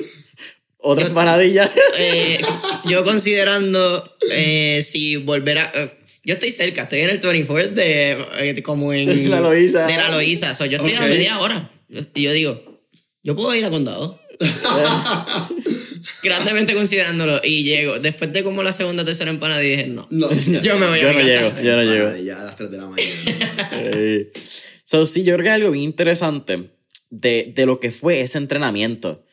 Otra 0.78 1.06
empanadilla. 1.08 1.70
eh, 2.00 2.40
yo 2.90 3.04
considerando 3.04 4.16
eh, 4.32 4.82
si 4.86 5.18
volver 5.18 5.58
a... 5.60 5.72
eh, 5.76 5.90
yo 6.24 6.34
estoy 6.34 6.52
cerca, 6.52 6.84
estoy 6.84 7.02
en 7.02 7.10
el 7.10 7.20
24 7.20 7.72
de, 7.74 8.18
eh, 8.40 8.62
como 8.64 8.94
en... 8.94 9.30
La 9.30 9.42
Loíza. 9.42 9.86
De 9.86 9.96
la 9.98 10.10
Loíza. 10.12 10.56
So, 10.56 10.66
yo 10.66 10.78
estoy 10.78 10.94
a 10.94 11.02
media 11.02 11.40
hora. 11.40 11.70
Yo- 11.90 12.02
Y 12.16 12.24
yo 12.24 12.32
digo, 12.34 12.67
yo 13.28 13.36
puedo 13.36 13.54
ir 13.54 13.66
a 13.66 13.70
condado. 13.70 14.20
Grandemente 16.24 16.74
considerándolo. 16.74 17.40
Y 17.44 17.64
llego. 17.64 18.00
Después 18.00 18.32
de 18.34 18.44
como 18.44 18.64
la 18.64 18.72
segunda 18.72 19.04
o 19.04 19.06
tercera 19.06 19.30
empanada 19.30 19.60
dije, 19.60 19.88
no. 19.88 20.08
No, 20.10 20.30
Yo 20.62 20.78
me 20.80 20.88
voy 20.88 21.00
a 21.00 21.04
Yo 21.04 21.10
mi 21.10 21.16
no 21.16 21.20
casa. 21.20 21.28
llego, 21.28 21.62
yo 21.62 21.76
no 21.76 21.84
llego. 21.84 22.16
Ya 22.24 22.42
a 22.42 22.46
las 22.46 22.56
3 22.56 22.72
de 22.72 22.78
la 22.78 22.86
mañana. 22.86 24.28
So, 24.90 25.06
sí, 25.06 25.24
yo 25.26 25.34
creo 25.34 25.44
que 25.44 25.50
es 25.50 25.56
algo 25.56 25.72
bien 25.72 25.84
interesante. 25.84 26.70
de, 27.10 27.52
de 27.54 27.66
lo 27.66 27.80
que 27.82 27.92
fue 27.92 28.22
ese 28.22 28.38
entrenamiento. 28.38 29.26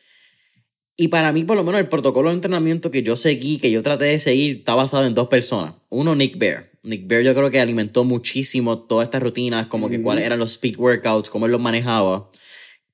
Y 0.97 1.07
para 1.07 1.31
mí, 1.31 1.45
por 1.45 1.55
lo 1.55 1.63
menos, 1.63 1.79
el 1.79 1.87
protocolo 1.87 2.27
de 2.29 2.35
entrenamiento 2.35 2.91
que 2.91 3.03
yo 3.03 3.15
seguí, 3.15 3.57
que 3.57 3.71
yo 3.71 3.81
traté 3.81 4.03
de 4.05 4.19
seguir, 4.19 4.57
está 4.57 4.75
basado 4.75 5.05
en 5.05 5.13
dos 5.13 5.29
personas. 5.29 5.75
Uno, 5.89 6.13
Nick 6.15 6.37
Bear. 6.37 6.71
Nick 6.83 7.07
Bear 7.07 7.23
yo 7.23 7.33
creo 7.33 7.49
que 7.51 7.59
alimentó 7.61 8.03
muchísimo 8.03 8.79
todas 8.79 9.07
estas 9.07 9.23
rutinas, 9.23 9.67
como 9.67 9.89
que 9.89 10.01
cuáles 10.01 10.25
eran 10.25 10.39
los 10.39 10.51
speed 10.51 10.77
workouts, 10.77 11.29
cómo 11.29 11.45
él 11.45 11.53
los 11.53 11.61
manejaba. 11.61 12.29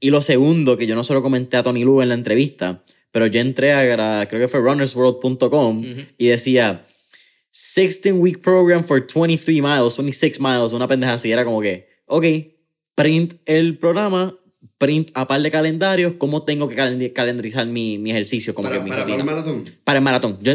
Y 0.01 0.09
lo 0.09 0.21
segundo, 0.21 0.77
que 0.77 0.85
yo 0.87 0.95
no 0.95 1.03
se 1.05 1.13
lo 1.13 1.21
comenté 1.21 1.55
a 1.57 1.63
Tony 1.63 1.83
Lu 1.85 2.01
en 2.01 2.09
la 2.09 2.15
entrevista, 2.15 2.83
pero 3.11 3.27
yo 3.27 3.39
entré 3.39 3.71
a, 3.73 4.25
creo 4.27 4.41
que 4.41 4.47
fue 4.49 4.59
runnersworld.com 4.59 5.83
y 6.17 6.27
decía 6.27 6.83
16 7.53 8.15
week 8.15 8.41
program 8.41 8.83
for 8.83 9.05
23 9.05 9.61
miles, 9.61 9.97
26 9.97 10.39
miles, 10.39 10.73
una 10.73 10.87
pendeja 10.87 11.13
así. 11.13 11.31
Era 11.31 11.45
como 11.45 11.61
que, 11.61 11.87
ok, 12.07 12.25
print 12.95 13.35
el 13.45 13.77
programa, 13.77 14.35
print 14.77 15.11
a 15.13 15.27
par 15.27 15.41
de 15.41 15.51
calendarios, 15.51 16.13
cómo 16.17 16.43
tengo 16.43 16.67
que 16.67 16.75
calend- 16.75 17.13
calendarizar 17.13 17.65
mi, 17.67 17.97
mi 17.97 18.11
ejercicio. 18.11 18.55
Como 18.55 18.69
Para, 18.69 18.79
que 18.79 18.83
mi 18.85 18.89
para, 18.89 19.03
el 19.15 19.23
maratón. 19.23 19.65
Para 19.83 19.99
el 19.99 20.03
maratón. 20.03 20.37
Yo, 20.41 20.53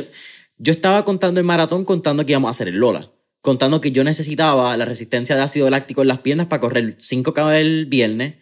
yo 0.59 0.73
estaba 0.73 1.05
contando 1.05 1.39
el 1.39 1.47
maratón 1.47 1.85
contando 1.85 2.25
que 2.27 2.33
íbamos 2.33 2.49
a 2.49 2.51
hacer 2.53 2.69
el 2.69 2.77
Lola. 2.77 3.11
Contando 3.43 3.81
que 3.81 3.93
yo 3.93 4.03
necesitaba 4.03 4.77
la 4.77 4.85
resistencia 4.87 5.37
de 5.37 5.43
ácido 5.43 5.71
láctico 5.71 6.03
en 6.03 6.09
las 6.09 6.19
piernas 6.19 6.47
para 6.47 6.61
correr 6.61 6.97
5K 6.97 7.61
el 7.61 7.87
viernes, 7.87 8.35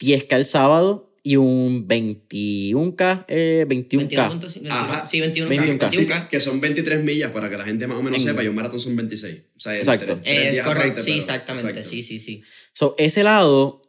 10K 0.00 0.36
el 0.36 0.44
sábado 0.44 1.12
y 1.22 1.36
un 1.36 1.86
21K, 1.88 3.24
eh, 3.28 3.66
21K. 3.68 4.30
21.5, 4.30 4.70
Ajá. 4.70 5.08
Sí, 5.08 5.20
21. 5.20 5.50
21K. 5.50 5.78
21K. 5.90 6.28
Que 6.28 6.40
son 6.40 6.60
23 6.60 7.02
millas 7.04 7.30
para 7.32 7.50
que 7.50 7.56
la 7.56 7.64
gente 7.64 7.86
más 7.86 7.98
o 7.98 8.02
menos 8.02 8.20
En- 8.22 8.28
sepa. 8.28 8.42
Y 8.44 8.48
un 8.48 8.54
maratón 8.54 8.80
son 8.80 8.96
26. 8.96 9.36
O 9.56 9.60
sea, 9.60 9.76
Exacto. 9.76 10.06
tres- 10.06 10.22
tres 10.22 10.58
Es 10.58 10.62
correcto, 10.64 10.70
aparte, 10.86 11.02
sí, 11.02 11.10
pero- 11.10 11.18
exactamente, 11.18 11.68
exacto. 11.70 11.90
sí, 11.90 12.02
sí, 12.02 12.18
sí. 12.20 12.42
So, 12.72 12.94
ese 12.98 13.22
lado, 13.24 13.82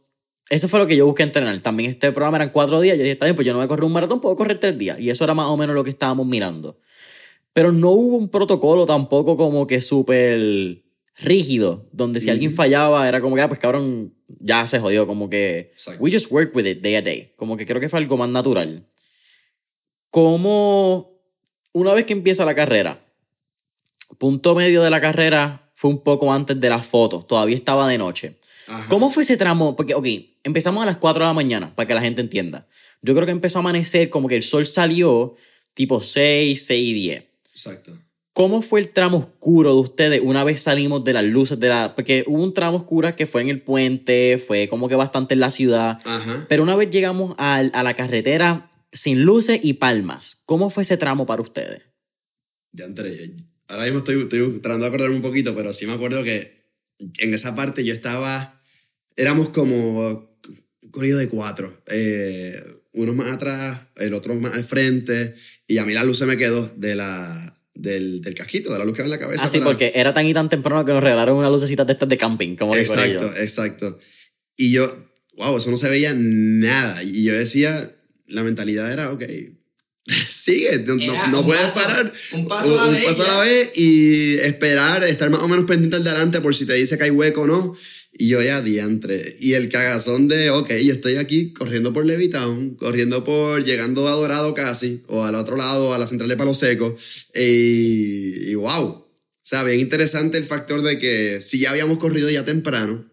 eso 0.50 0.68
fue 0.68 0.80
lo 0.80 0.88
que 0.88 0.96
yo 0.98 1.06
busqué 1.06 1.24
entrenar. 1.24 1.58
También 1.62 1.92
este 1.92 2.12
programa 2.12 2.38
eran 2.38 2.50
cuatro 2.50 2.82
días. 2.82 2.98
Yo 2.98 3.04
dije, 3.04 3.14
está 3.14 3.26
bien, 3.26 3.36
pues 3.36 3.46
yo 3.46 3.54
no 3.54 3.60
voy 3.60 3.66
a 3.66 3.68
correr 3.70 3.86
un 3.86 3.94
maratón, 3.94 4.20
puedo 4.20 4.36
correr 4.36 4.60
tres 4.60 4.78
días. 4.78 5.00
Y 5.00 5.10
eso 5.10 5.24
era 5.24 5.34
más 5.34 5.46
o 5.48 5.56
menos 5.56 5.76
lo 5.76 5.84
que 5.84 5.92
estábamos 5.92 6.26
mirando. 6.28 6.80
Pero 7.54 7.72
no 7.72 7.92
hubo 7.92 8.18
un 8.18 8.30
protocolo 8.30 8.86
tampoco 8.86 9.38
como 9.38 9.66
que 9.68 9.80
súper 9.82 10.82
rígido, 11.22 11.86
donde 11.92 12.20
si 12.22 12.30
alguien 12.30 12.54
fallaba 12.54 13.08
era 13.08 13.22
como 13.22 13.36
que, 13.36 13.42
ah, 13.42 13.48
pues 13.48 13.60
cabrón, 13.60 14.14
ya 14.40 14.66
se 14.68 14.80
jodió. 14.80 15.06
Como 15.08 15.30
que, 15.30 15.72
Exacto. 15.74 16.02
we 16.02 16.12
just 16.12 16.32
work 16.32 16.56
with 16.56 16.66
it 16.66 16.82
day 16.82 16.96
a 16.96 17.02
day. 17.02 17.34
Como 17.36 17.58
que 17.58 17.66
creo 17.66 17.82
que 17.82 17.90
fue 17.90 18.00
algo 18.00 18.18
más 18.18 18.30
natural. 18.30 18.86
Como 20.10 21.12
una 21.74 21.94
vez 21.94 22.06
que 22.06 22.14
empieza 22.14 22.46
la 22.46 22.56
carrera, 22.56 23.00
punto 24.18 24.56
medio 24.56 24.82
de 24.82 24.90
la 24.90 25.02
carrera 25.02 25.70
fue 25.74 25.92
un 25.92 26.02
poco 26.02 26.34
antes 26.34 26.60
de 26.60 26.70
las 26.70 26.86
fotos, 26.86 27.28
todavía 27.28 27.56
estaba 27.56 27.88
de 27.88 27.98
noche. 27.98 28.36
Ajá. 28.68 28.86
¿Cómo 28.90 29.10
fue 29.10 29.24
ese 29.24 29.38
tramo? 29.38 29.76
Porque, 29.76 29.94
ok, 29.94 30.06
empezamos 30.44 30.84
a 30.84 30.86
las 30.86 30.98
4 30.98 31.24
de 31.24 31.30
la 31.30 31.34
mañana, 31.34 31.74
para 31.76 31.88
que 31.88 31.94
la 31.94 32.02
gente 32.02 32.22
entienda. 32.22 32.68
Yo 33.02 33.14
creo 33.14 33.26
que 33.26 33.32
empezó 33.32 33.60
a 33.60 33.62
amanecer 33.62 34.10
como 34.10 34.28
que 34.28 34.36
el 34.36 34.44
sol 34.44 34.68
salió 34.68 35.36
tipo 35.74 36.02
6, 36.02 36.66
6 36.66 36.88
y 36.90 36.94
10. 36.94 37.24
Exacto. 37.52 37.98
¿Cómo 38.40 38.62
fue 38.62 38.80
el 38.80 38.88
tramo 38.94 39.18
oscuro 39.18 39.74
de 39.74 39.82
ustedes 39.82 40.22
una 40.24 40.46
vez 40.46 40.62
salimos 40.62 41.04
de 41.04 41.12
las 41.12 41.26
luces 41.26 41.60
de 41.60 41.68
la... 41.68 41.94
Porque 41.94 42.24
hubo 42.26 42.42
un 42.42 42.54
tramo 42.54 42.78
oscuro 42.78 43.14
que 43.14 43.26
fue 43.26 43.42
en 43.42 43.50
el 43.50 43.62
puente, 43.62 44.38
fue 44.38 44.70
como 44.70 44.88
que 44.88 44.96
bastante 44.96 45.34
en 45.34 45.42
la 45.42 45.52
ciudad. 45.52 45.98
Ajá. 46.06 46.46
Pero 46.48 46.64
una 46.64 46.78
vez 46.78 46.90
llegamos 46.90 47.36
al- 47.38 47.70
a, 47.74 47.84
la 47.84 47.96
carretera 47.98 48.72
sin 48.94 49.24
luces 49.24 49.60
y 49.62 49.74
palmas, 49.74 50.38
¿cómo 50.46 50.70
fue 50.70 50.84
ese 50.84 50.96
tramo 50.96 51.26
para 51.26 51.42
ustedes? 51.42 51.82
Ya 52.72 52.86
entré. 52.86 53.36
Ahora 53.68 53.84
mismo 53.84 53.98
estoy, 53.98 54.22
estoy 54.22 54.40
tratando 54.62 54.86
de 54.86 54.88
acordarme 54.88 55.18
un 55.18 55.22
poquito, 55.22 55.54
pero 55.54 55.74
sí 55.74 55.86
me 55.86 55.92
acuerdo 55.92 56.24
que 56.24 56.64
en 57.18 57.34
esa 57.34 57.58
parte 57.58 57.84
yo 57.84 57.92
estaba. 57.94 58.62
Éramos 59.18 59.50
como 59.50 60.08
un 60.08 60.92
corrido 60.92 61.18
de 61.18 61.28
cuatro. 61.28 61.84
Eh, 61.88 62.58
uno 62.94 63.14
más 63.14 63.32
atrás, 63.32 63.82
el 63.98 64.14
otro 64.14 64.34
más 64.36 64.54
al 64.54 64.64
frente. 64.64 65.36
Y 65.68 65.78
a 65.80 65.84
mí 65.86 65.92
la 65.92 66.06
luz 66.06 66.20
se 66.20 66.26
me 66.26 66.38
quedó 66.38 66.66
de 66.78 66.96
la, 66.96 67.59
del, 67.82 68.22
del 68.22 68.34
casquito, 68.36 68.72
de 68.72 68.80
la 68.80 68.86
luz 68.86 68.96
que 68.96 69.02
va 69.02 69.06
en 69.08 69.12
la 69.12 69.20
cabeza. 69.20 69.46
Así 69.46 69.60
para- 69.60 69.72
porque 69.72 69.92
era 69.96 70.14
tan 70.14 70.26
y 70.28 70.34
tan 70.34 70.50
temprano 70.50 70.84
que 70.86 70.92
nos 70.94 71.04
regalaron 71.04 71.38
unas 71.38 71.52
lucecitas 71.52 71.86
de 71.88 71.94
estas 71.94 72.10
de 72.10 72.18
camping, 72.18 72.56
como 72.56 72.76
Exacto, 72.76 73.32
exacto. 73.38 74.00
Y 74.58 74.72
yo, 74.72 74.94
wow, 75.38 75.58
eso 75.58 75.72
no 75.72 75.78
se 75.78 75.90
veía 75.90 76.14
nada. 76.16 77.02
Y 77.04 77.24
yo 77.24 77.34
decía, 77.34 77.92
la 78.28 78.44
mentalidad 78.44 78.92
era, 78.92 79.12
ok, 79.12 79.24
sigue, 80.30 80.80
no, 80.86 80.96
no 81.28 81.40
un 81.42 81.46
puedes 81.46 81.62
paso, 81.68 81.80
parar. 81.88 82.14
un 82.34 82.48
paso 82.48 82.80
a 82.80 82.86
la 82.86 82.92
vez, 82.92 83.06
paso 83.06 83.24
a 83.24 83.28
la 83.38 83.44
vez 83.44 83.72
y 83.76 84.36
esperar, 84.40 85.04
estar 85.04 85.30
más 85.30 85.42
o 85.42 85.48
menos 85.48 85.66
pendiente 85.66 85.98
al 85.98 86.04
delante 86.04 86.42
por 86.42 86.56
si 86.56 86.66
te 86.66 86.74
dice 86.74 86.98
que 86.98 87.04
hay 87.06 87.12
hueco 87.12 87.42
o 87.42 87.48
no. 87.48 87.76
Y 88.12 88.28
yo 88.28 88.42
ya 88.42 88.62
diantre. 88.62 89.36
Y 89.40 89.54
el 89.54 89.70
cagazón 89.70 90.28
de, 90.28 90.50
ok, 90.50 90.70
yo 90.84 90.94
estoy 90.94 91.16
aquí 91.16 91.54
corriendo 91.54 91.94
por 91.94 92.06
Levitown, 92.06 92.76
corriendo 92.76 93.24
por, 93.24 93.64
llegando 93.64 94.08
a 94.08 94.14
Dorado 94.14 94.54
casi, 94.54 95.04
o 95.08 95.24
al 95.24 95.36
otro 95.36 95.56
lado, 95.56 95.94
a 95.94 95.98
la 95.98 96.08
central 96.08 96.30
de 96.30 96.38
Palo 96.38 96.54
Seco. 96.54 96.96
Y, 97.34 98.54
wow. 98.56 98.84
O 98.86 99.08
sea, 99.42 99.64
bien 99.64 99.80
interesante 99.80 100.38
el 100.38 100.44
factor 100.44 100.82
de 100.82 100.98
que 100.98 101.40
sí 101.42 101.60
ya 101.60 101.72
habíamos 101.72 101.98
corrido 101.98 102.30
ya 102.30 102.46
temprano, 102.46 103.10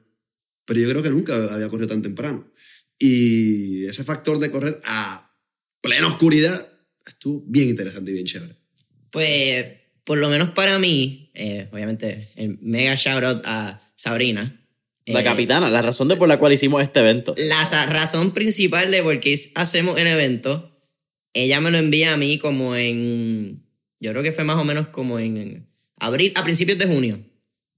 pero 0.64 0.80
yo 0.80 0.88
creo 0.88 1.02
que 1.02 1.11
nunca 1.11 1.35
había 1.54 1.68
corrido 1.68 1.88
tan 1.88 2.02
temprano. 2.02 2.50
Y 2.98 3.85
ese 3.85 4.04
factor 4.04 4.38
de 4.38 4.50
correr 4.50 4.78
a 4.85 5.30
plena 5.80 6.09
oscuridad 6.09 6.66
estuvo 7.06 7.44
bien 7.46 7.68
interesante 7.68 8.11
y 8.11 8.14
bien 8.14 8.26
chévere. 8.26 8.56
Pues, 9.11 9.66
por 10.04 10.18
lo 10.18 10.28
menos 10.28 10.50
para 10.50 10.78
mí, 10.78 11.30
eh, 11.35 11.68
obviamente, 11.70 12.28
mega 12.61 12.94
shout 12.94 13.24
out 13.24 13.42
a 13.44 13.80
Sabrina. 13.94 14.61
La 15.07 15.21
Eh, 15.21 15.25
capitana, 15.25 15.71
la 15.71 15.83
razón 15.83 16.09
de 16.09 16.16
por 16.16 16.29
la 16.29 16.38
cual 16.38 16.53
hicimos 16.53 16.83
este 16.83 17.01
evento. 17.01 17.35
La 17.37 17.64
razón 17.87 18.33
principal 18.33 18.90
de 18.90 19.03
por 19.03 19.19
qué 19.21 19.38
hacemos 19.55 19.99
el 19.99 20.07
evento, 20.09 20.73
ella 21.33 21.61
me 21.61 21.71
lo 21.71 21.79
envía 21.79 22.12
a 22.12 22.16
mí 22.16 22.38
como 22.38 22.75
en. 22.77 23.62
Yo 24.01 24.11
creo 24.11 24.23
que 24.23 24.33
fue 24.33 24.45
más 24.45 24.57
o 24.59 24.64
menos 24.64 24.88
como 24.88 25.19
en, 25.19 25.37
en 25.37 25.66
abril, 25.99 26.33
a 26.35 26.45
principios 26.45 26.79
de 26.79 26.87
junio. 26.87 27.21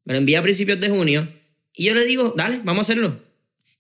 Me 0.05 0.14
lo 0.14 0.19
envía 0.19 0.38
a 0.38 0.43
principios 0.43 0.81
de 0.81 0.88
junio 0.88 1.29
y 1.75 1.85
yo 1.85 1.95
le 1.95 2.05
digo, 2.07 2.33
dale, 2.37 2.61
vamos 2.64 2.79
a 2.81 2.83
hacerlo. 2.83 3.21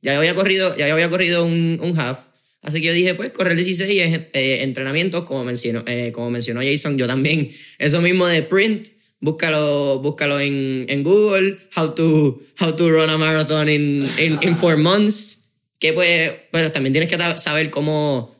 Ya 0.02 0.16
había 0.16 0.34
corrido, 0.34 0.76
ya 0.76 0.92
había 0.92 1.08
corrido 1.08 1.44
un, 1.44 1.80
un 1.82 1.98
half, 1.98 2.18
así 2.62 2.80
que 2.80 2.86
yo 2.88 2.92
dije, 2.92 3.14
pues 3.14 3.32
correr 3.32 3.56
16 3.56 4.02
es 4.02 4.20
eh, 4.34 4.62
entrenamiento, 4.62 5.24
como 5.24 5.42
mencionó, 5.44 5.82
eh, 5.86 6.12
como 6.12 6.30
mencionó 6.30 6.60
Jason, 6.62 6.98
yo 6.98 7.06
también. 7.06 7.50
Eso 7.78 8.00
mismo 8.02 8.26
de 8.26 8.42
print, 8.42 8.88
búscalo, 9.20 9.98
búscalo 10.00 10.40
en, 10.40 10.86
en 10.88 11.02
Google, 11.02 11.58
how 11.76 11.94
to, 11.94 12.40
how 12.60 12.74
to 12.74 12.90
run 12.90 13.10
a 13.10 13.18
marathon 13.18 13.68
in, 13.68 14.08
in, 14.18 14.38
in 14.42 14.56
four 14.56 14.76
months. 14.76 15.36
Que 15.78 15.92
pues, 15.92 16.32
pero 16.50 16.72
también 16.72 16.92
tienes 16.92 17.08
que 17.10 17.16
saber 17.38 17.70
cómo 17.70 18.34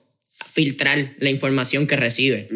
filtrar 0.53 1.14
la 1.21 1.31
información 1.31 1.87
que 1.87 1.97
recibes. 1.97 2.47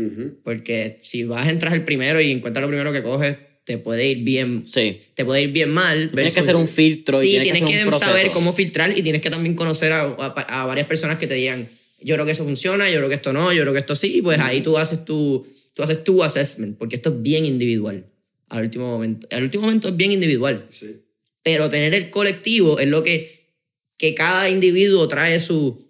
Porque 0.43 0.99
si 1.03 1.25
vas 1.25 1.47
a 1.47 1.51
entrar 1.51 1.73
el 1.75 1.85
primero 1.85 2.21
y 2.21 2.31
encuentras 2.33 2.63
lo 2.63 2.69
primero 2.69 2.93
que 2.93 3.03
coges, 3.03 3.37
te 3.65 3.79
puede 3.79 4.09
ir 4.09 4.25
bien, 4.25 4.67
Sí. 4.67 5.01
te 5.15 5.25
puede 5.25 5.43
ir 5.43 5.51
bien 5.53 5.71
mal. 5.71 6.11
Tienes 6.13 6.35
que 6.35 6.41
hacer 6.41 6.57
un 6.57 6.67
filtro 6.67 7.23
y 7.23 7.27
Sí, 7.27 7.33
tienes 7.43 7.61
que 7.61 7.67
tienes 7.67 7.75
hacer 7.75 7.79
que, 7.81 7.85
un 7.85 7.91
proceso. 7.91 8.11
saber 8.11 8.31
cómo 8.33 8.53
filtrar 8.53 8.99
y 8.99 9.03
tienes 9.03 9.23
que 9.23 9.31
también 9.31 9.55
conocer 9.55 9.93
a, 9.93 10.03
a- 10.03 10.63
a 10.63 10.67
varias 10.67 10.89
personas 10.89 11.19
que 11.19 11.29
te 11.29 11.35
digan, 11.35 11.69
yo 12.03 12.17
creo 12.17 12.27
que 12.27 12.33
eso 12.33 12.43
funciona, 12.43 12.91
yo 12.91 12.97
creo 12.97 13.09
que 13.09 13.15
esto 13.15 13.33
no, 13.33 13.53
yo 13.53 13.63
creo 13.63 13.73
que 13.73 13.79
esto 13.79 13.95
sí, 13.95 14.17
y 14.17 14.23
pues 14.23 14.41
ahí 14.41 14.63
tú 14.63 14.77
haces 14.79 15.05
tu, 15.05 15.47
tú 15.75 15.85
haces 15.85 16.03
tu 16.03 16.25
assessment, 16.25 16.77
porque 16.77 16.97
esto 16.97 17.11
es 17.11 17.23
bien 17.23 17.47
individual 17.47 18.05
al 18.53 18.63
último 18.65 18.91
momento. 18.91 19.27
Al 19.31 19.43
último 19.43 19.63
momento 19.65 19.89
es 19.89 19.97
bien 19.97 20.13
individual, 20.13 20.67
Sí. 20.71 21.03
pero 21.43 21.69
tener 21.71 21.95
el 21.95 22.11
colectivo 22.11 22.79
es 22.79 22.89
lo 22.89 23.03
que, 23.03 23.49
que 23.99 24.15
cada 24.15 24.49
individuo 24.49 25.09
trae 25.09 25.39
su, 25.41 25.87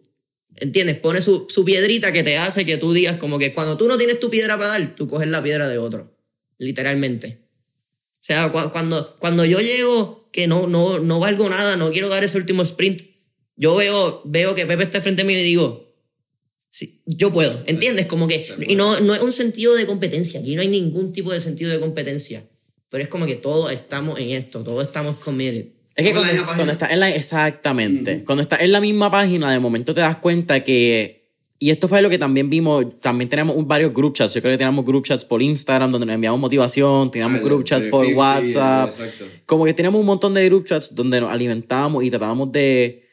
¿entiendes? 0.56 0.96
Pone 0.98 1.20
su, 1.20 1.46
su 1.48 1.64
piedrita 1.64 2.12
que 2.12 2.22
te 2.22 2.36
hace 2.38 2.64
que 2.64 2.76
tú 2.78 2.92
digas 2.92 3.16
como 3.18 3.38
que 3.38 3.52
cuando 3.52 3.76
tú 3.76 3.86
no 3.88 3.96
tienes 3.98 4.20
tu 4.20 4.30
piedra 4.30 4.56
para 4.56 4.68
dar, 4.70 4.94
tú 4.96 5.06
coges 5.06 5.28
la 5.28 5.42
piedra 5.42 5.68
de 5.68 5.78
otro, 5.78 6.10
literalmente. 6.58 7.38
O 8.20 8.24
sea, 8.24 8.50
cu- 8.50 8.70
cuando, 8.70 9.16
cuando 9.18 9.44
yo 9.44 9.60
llego 9.60 10.28
que 10.32 10.46
no, 10.46 10.66
no, 10.66 10.98
no 11.00 11.18
valgo 11.20 11.48
nada, 11.48 11.76
no 11.76 11.90
quiero 11.90 12.08
dar 12.08 12.22
ese 12.24 12.38
último 12.38 12.62
sprint, 12.62 13.02
yo 13.56 13.74
veo, 13.76 14.22
veo 14.24 14.54
que 14.54 14.64
Pepe 14.66 14.84
está 14.84 15.00
frente 15.00 15.22
a 15.22 15.24
mí 15.24 15.32
y 15.34 15.42
digo, 15.42 15.92
sí, 16.70 17.02
yo 17.06 17.32
puedo, 17.32 17.62
¿entiendes? 17.66 18.06
Como 18.06 18.28
que, 18.28 18.42
y 18.66 18.74
no, 18.76 18.98
no 19.00 19.14
es 19.14 19.20
un 19.20 19.32
sentido 19.32 19.74
de 19.74 19.84
competencia, 19.86 20.40
aquí 20.40 20.54
no 20.54 20.62
hay 20.62 20.68
ningún 20.68 21.12
tipo 21.12 21.32
de 21.32 21.40
sentido 21.40 21.70
de 21.70 21.80
competencia, 21.80 22.44
pero 22.92 23.02
es 23.02 23.08
como 23.08 23.26
que 23.26 23.34
todos 23.34 23.72
estamos 23.72 24.20
en 24.20 24.30
esto, 24.30 24.62
todos 24.62 24.86
estamos 24.86 25.16
committed. 25.16 25.66
Es 25.96 26.04
que 26.04 26.10
Estamos 26.10 26.28
en 26.30 26.36
la 26.36 26.42
cuando, 26.44 26.44
misma 26.44 26.46
cuando 26.46 26.56
página. 26.56 26.72
estás 26.72 26.90
en 26.92 27.00
la. 27.00 27.10
Exactamente. 27.10 28.24
Cuando 28.24 28.42
estás 28.42 28.60
en 28.60 28.70
la 28.72 28.80
misma 28.80 29.10
página, 29.10 29.50
de 29.52 29.58
momento 29.58 29.92
te 29.94 30.00
das 30.02 30.16
cuenta 30.18 30.62
que. 30.62 31.20
Y 31.58 31.70
esto 31.70 31.86
fue 31.86 32.02
lo 32.02 32.10
que 32.10 32.18
también 32.18 32.50
vimos. 32.50 33.00
También 33.00 33.28
tenemos 33.28 33.54
un- 33.56 33.68
varios 33.68 33.92
group 33.94 34.14
chats. 34.14 34.34
Yo 34.34 34.40
creo 34.42 34.52
que 34.54 34.58
teníamos 34.58 34.84
group 34.84 35.04
chats 35.06 35.24
por 35.24 35.40
Instagram 35.42 35.92
donde 35.92 36.06
nos 36.06 36.14
enviamos 36.14 36.40
motivación. 36.40 37.10
Teníamos 37.10 37.40
Ah, 37.40 37.44
group 37.44 37.64
chats 37.64 37.86
por 37.86 38.04
50, 38.04 38.18
WhatsApp. 38.40 38.88
exacto. 38.88 39.24
Como 39.46 39.64
que 39.64 39.72
teníamos 39.74 40.00
un 40.00 40.06
montón 40.06 40.34
de 40.34 40.44
group 40.46 40.64
chats 40.64 40.94
donde 40.94 41.20
nos 41.20 41.30
alimentábamos 41.32 42.02
y 42.04 42.10
tratábamos 42.10 42.50
de 42.52 43.06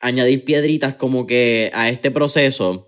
añadir 0.00 0.44
piedritas 0.44 0.94
como 0.94 1.26
que 1.26 1.70
a 1.74 1.88
este 1.88 2.10
proceso. 2.10 2.86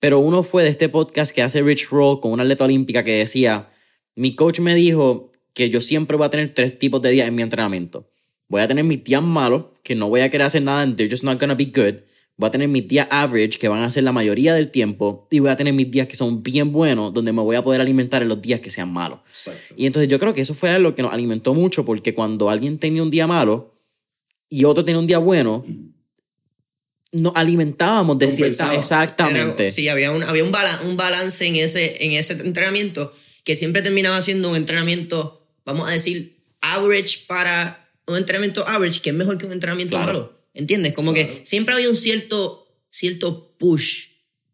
Pero 0.00 0.18
uno 0.18 0.42
fue 0.42 0.64
de 0.64 0.68
este 0.68 0.88
podcast 0.88 1.34
que 1.34 1.42
hace 1.42 1.62
Rich 1.62 1.88
Roll 1.90 2.20
con 2.20 2.32
una 2.32 2.42
atleta 2.42 2.64
olímpica 2.64 3.02
que 3.04 3.16
decía, 3.18 3.70
mi 4.16 4.34
coach 4.34 4.60
me 4.60 4.74
dijo 4.74 5.31
que 5.54 5.70
yo 5.70 5.80
siempre 5.80 6.16
voy 6.16 6.26
a 6.26 6.30
tener 6.30 6.54
tres 6.54 6.78
tipos 6.78 7.00
de 7.02 7.10
días 7.10 7.28
en 7.28 7.34
mi 7.34 7.42
entrenamiento. 7.42 8.08
Voy 8.48 8.60
a 8.60 8.68
tener 8.68 8.84
mis 8.84 9.02
días 9.02 9.22
malos, 9.22 9.64
que 9.82 9.94
no 9.94 10.08
voy 10.08 10.20
a 10.20 10.30
querer 10.30 10.46
hacer 10.46 10.62
nada, 10.62 10.82
and 10.82 10.96
they're 10.96 11.10
just 11.10 11.24
not 11.24 11.38
gonna 11.40 11.54
be 11.54 11.66
good. 11.66 12.00
Voy 12.36 12.48
a 12.48 12.50
tener 12.50 12.68
mis 12.68 12.88
días 12.88 13.06
average, 13.10 13.58
que 13.58 13.68
van 13.68 13.82
a 13.82 13.90
ser 13.90 14.04
la 14.04 14.12
mayoría 14.12 14.54
del 14.54 14.70
tiempo, 14.70 15.28
y 15.30 15.38
voy 15.38 15.50
a 15.50 15.56
tener 15.56 15.74
mis 15.74 15.90
días 15.90 16.08
que 16.08 16.16
son 16.16 16.42
bien 16.42 16.72
buenos, 16.72 17.12
donde 17.12 17.32
me 17.32 17.42
voy 17.42 17.56
a 17.56 17.62
poder 17.62 17.80
alimentar 17.80 18.22
en 18.22 18.28
los 18.28 18.40
días 18.40 18.60
que 18.60 18.70
sean 18.70 18.92
malos. 18.92 19.20
Exacto. 19.28 19.74
Y 19.76 19.86
entonces 19.86 20.08
yo 20.08 20.18
creo 20.18 20.32
que 20.34 20.40
eso 20.40 20.54
fue 20.54 20.70
algo 20.70 20.94
que 20.94 21.02
nos 21.02 21.12
alimentó 21.12 21.54
mucho, 21.54 21.84
porque 21.84 22.14
cuando 22.14 22.48
alguien 22.50 22.78
tenía 22.78 23.02
un 23.02 23.10
día 23.10 23.26
malo 23.26 23.74
y 24.48 24.64
otro 24.64 24.84
tenía 24.84 24.98
un 24.98 25.06
día 25.06 25.18
bueno, 25.18 25.64
nos 27.12 27.36
alimentábamos 27.36 28.18
de 28.18 28.30
cierta... 28.30 28.74
Exactamente. 28.74 29.64
Era- 29.66 29.74
sí, 29.74 29.88
había 29.88 30.10
un, 30.10 30.22
había 30.22 30.44
un, 30.44 30.50
bala- 30.52 30.80
un 30.86 30.96
balance 30.96 31.46
en 31.46 31.56
ese, 31.56 32.04
en 32.04 32.12
ese 32.12 32.32
entrenamiento 32.34 33.12
que 33.44 33.56
siempre 33.56 33.82
terminaba 33.82 34.20
siendo 34.22 34.48
un 34.50 34.56
entrenamiento, 34.56 35.41
vamos 35.64 35.88
a 35.88 35.92
decir, 35.92 36.36
average 36.60 37.24
para 37.26 37.78
un 38.06 38.16
entrenamiento 38.16 38.66
average, 38.66 39.00
que 39.00 39.10
es 39.10 39.16
mejor 39.16 39.38
que 39.38 39.46
un 39.46 39.52
entrenamiento 39.52 39.96
Claro. 39.96 40.12
malo. 40.12 40.38
¿Entiendes? 40.54 40.92
Como 40.92 41.12
Claro. 41.14 41.28
que 41.28 41.46
siempre 41.46 41.74
había 41.74 41.88
un 41.88 41.96
cierto, 41.96 42.66
cierto 42.90 43.54
push 43.58 44.08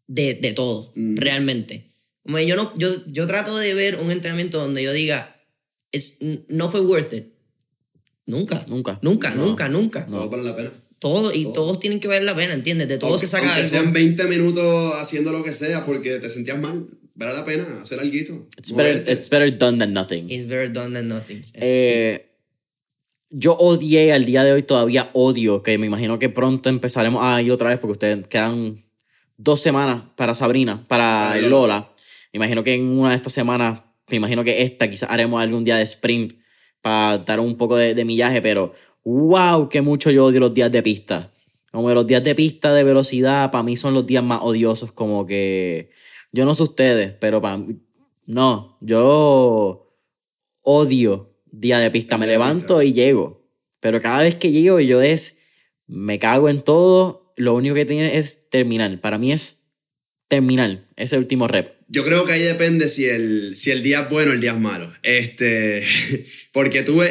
de, 0.07 0.33
de 0.35 0.53
todo, 0.53 0.91
Mm. 0.95 1.17
realmente. 1.17 1.85
Como 2.23 2.37
que 2.37 2.45
yo, 2.47 2.55
no, 2.55 2.71
yo, 2.77 2.95
yo 3.07 3.27
trato 3.27 3.57
de 3.57 3.73
ver 3.73 3.95
un 3.97 4.11
entrenamiento 4.11 4.59
donde 4.59 4.81
yo 4.83 4.93
diga, 4.93 5.35
"It's- 5.91 6.17
no 6.47 6.69
fue 6.71 6.81
worth 6.81 7.13
it. 7.13 7.25
Nunca. 8.25 8.63
Nunca. 8.67 8.99
Nunca, 9.01 9.31
No. 9.35 9.45
nunca, 9.47 9.67
nunca. 9.67 10.05
Todo 10.05 10.29
vale 10.29 10.43
la 10.43 10.55
pena. 10.55 10.71
Todo, 10.99 11.33
y 11.33 11.43
Todo. 11.45 11.53
todos 11.53 11.79
tienen 11.79 11.99
que 11.99 12.07
valer 12.07 12.23
la 12.23 12.35
pena, 12.35 12.53
¿entiendes? 12.53 12.87
De 12.87 12.97
todo 12.97 13.11
Aunque- 13.11 13.25
se 13.25 13.31
saca 13.31 13.45
aunque 13.45 13.61
algo. 13.61 13.69
sean 13.69 13.93
20 13.93 14.25
minutos 14.25 14.93
haciendo 14.95 15.31
lo 15.31 15.43
que 15.43 15.53
sea 15.53 15.85
porque 15.85 16.19
te 16.19 16.29
sentías 16.29 16.59
mal, 16.59 16.85
vale 17.19 17.33
la 17.33 17.45
pena 17.45 17.65
hacer 17.81 17.99
algo. 17.99 18.47
It's 18.57 18.73
better, 18.73 19.11
it's 19.11 19.29
better 19.29 19.51
done 19.51 19.77
than 19.77 19.93
nothing. 19.93 20.29
It's 20.29 20.47
better 20.47 20.71
done 20.71 20.93
than 20.93 21.09
nothing. 21.09 21.43
Eh, 21.53 22.25
yo 23.29 23.55
odié 23.57 24.13
al 24.13 24.25
día 24.25 24.43
de 24.43 24.53
hoy, 24.53 24.63
todavía 24.63 25.09
odio, 25.13 25.61
que 25.61 25.77
me 25.77 25.85
imagino 25.85 26.17
que 26.17 26.29
pronto 26.29 26.69
empezaremos 26.69 27.21
a 27.23 27.41
ir 27.41 27.51
otra 27.51 27.69
vez 27.69 27.79
porque 27.79 27.91
ustedes 27.91 28.27
quedan 28.27 28.83
dos 29.37 29.59
semanas 29.59 30.03
para 30.15 30.33
Sabrina, 30.33 30.85
para 30.87 31.27
Para 31.27 31.37
el 31.37 31.49
Lola. 31.49 31.89
Me 32.31 32.37
imagino 32.37 32.63
que 32.63 32.73
en 32.73 32.85
una 32.85 33.09
de 33.09 33.15
estas 33.17 33.33
semanas, 33.33 33.81
me 34.07 34.17
imagino 34.17 34.43
que 34.43 34.63
esta 34.63 34.89
quizás 34.89 35.11
haremos 35.11 35.41
algún 35.41 35.65
día 35.65 35.75
de 35.75 35.83
sprint 35.83 36.33
para 36.81 37.17
dar 37.17 37.39
un 37.39 37.57
poco 37.57 37.75
de, 37.75 37.93
de 37.93 38.05
millaje, 38.05 38.41
pero 38.41 38.73
wow, 39.03 39.67
que 39.67 39.81
mucho 39.81 40.09
yo 40.09 40.25
odio 40.25 40.39
los 40.39 40.53
días 40.53 40.71
de 40.71 40.81
pista. 40.81 41.31
Como 41.71 41.87
que 41.89 41.93
los 41.93 42.07
días 42.07 42.23
de 42.23 42.33
pista 42.33 42.73
de 42.73 42.83
velocidad, 42.83 43.51
para 43.51 43.63
mí 43.63 43.75
son 43.75 43.93
los 43.93 44.07
días 44.07 44.23
más 44.23 44.39
odiosos, 44.41 44.91
como 44.91 45.25
que 45.25 45.91
yo 46.31 46.45
no 46.45 46.53
sé 46.55 46.63
ustedes, 46.63 47.13
pero 47.19 47.41
para 47.41 47.63
no, 48.29 48.77
yo 48.79 49.91
odio 50.61 51.35
día 51.51 51.79
de 51.79 51.89
pista. 51.89 52.17
Me 52.17 52.27
levanto 52.27 52.81
y 52.81 52.93
llego. 52.93 53.41
Pero 53.79 54.01
cada 54.01 54.21
vez 54.21 54.35
que 54.35 54.51
llego, 54.51 54.79
yo 54.79 55.01
es. 55.01 55.37
Me 55.87 56.19
cago 56.19 56.47
en 56.47 56.61
todo. 56.61 57.33
Lo 57.37 57.55
único 57.55 57.73
que 57.73 57.85
tiene 57.85 58.17
es 58.17 58.49
terminar. 58.49 59.01
Para 59.01 59.17
mí 59.17 59.31
es 59.31 59.61
terminar 60.27 60.85
ese 60.95 61.17
último 61.17 61.47
rep. 61.47 61.73
Yo 61.87 62.05
creo 62.05 62.23
que 62.25 62.33
ahí 62.33 62.43
depende 62.43 62.87
si 62.87 63.05
el, 63.05 63.55
si 63.55 63.71
el 63.71 63.81
día 63.81 64.01
es 64.01 64.09
bueno 64.11 64.29
o 64.29 64.33
el 64.35 64.41
día 64.41 64.51
es 64.51 64.59
malo. 64.59 64.93
Este, 65.01 65.83
porque 66.53 66.83
tuve, 66.83 67.07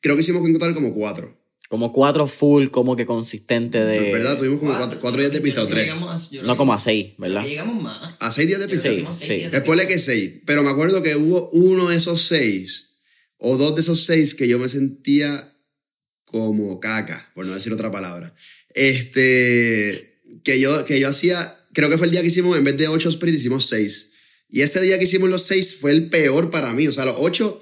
creo 0.00 0.14
que 0.14 0.22
hicimos 0.22 0.46
en 0.46 0.54
total 0.54 0.72
como 0.72 0.94
cuatro. 0.94 1.37
Como 1.68 1.92
cuatro 1.92 2.26
full, 2.26 2.68
como 2.68 2.96
que 2.96 3.04
consistente 3.04 3.84
de. 3.84 4.12
¿Verdad? 4.12 4.38
Tuvimos 4.38 4.58
como 4.58 4.74
cuatro, 4.74 4.98
cuatro 5.00 5.20
días 5.20 5.32
de 5.32 5.40
pista 5.42 5.62
o 5.62 5.66
tres. 5.68 5.90
a- 5.90 6.42
No 6.42 6.56
como 6.56 6.72
a 6.72 6.80
seis, 6.80 7.12
¿verdad? 7.18 7.44
Llegamos 7.44 7.82
más. 7.82 8.14
¿A 8.20 8.32
seis 8.32 8.48
días 8.48 8.60
de 8.60 8.68
pista? 8.68 8.88
Sí, 8.90 9.04
sí. 9.18 9.34
días 9.34 9.52
de 9.52 9.86
que 9.86 9.98
seis. 9.98 10.32
Pero 10.46 10.62
me 10.62 10.70
acuerdo 10.70 11.02
que 11.02 11.14
hubo 11.16 11.50
uno 11.50 11.90
de 11.90 11.96
esos 11.96 12.22
seis, 12.22 12.94
o 13.36 13.58
dos 13.58 13.74
de 13.74 13.82
esos 13.82 14.04
seis, 14.04 14.34
que 14.34 14.48
yo 14.48 14.58
me 14.58 14.68
sentía 14.70 15.54
como 16.24 16.80
caca, 16.80 17.30
por 17.34 17.44
no 17.46 17.54
decir 17.54 17.72
otra 17.72 17.90
palabra. 17.90 18.34
Este, 18.74 20.20
que 20.44 20.60
yo, 20.60 20.84
que 20.84 21.00
yo 21.00 21.08
hacía, 21.08 21.58
creo 21.72 21.90
que 21.90 21.98
fue 21.98 22.06
el 22.06 22.12
día 22.12 22.22
que 22.22 22.28
hicimos, 22.28 22.56
en 22.56 22.64
vez 22.64 22.76
de 22.76 22.88
ocho 22.88 23.10
sprints, 23.10 23.40
hicimos 23.40 23.66
seis. 23.66 24.12
Y 24.48 24.62
ese 24.62 24.80
día 24.80 24.98
que 24.98 25.04
hicimos 25.04 25.28
los 25.28 25.42
seis 25.42 25.76
fue 25.76 25.90
el 25.90 26.08
peor 26.08 26.50
para 26.50 26.72
mí. 26.72 26.86
O 26.86 26.92
sea, 26.92 27.04
los 27.04 27.16
ocho, 27.18 27.60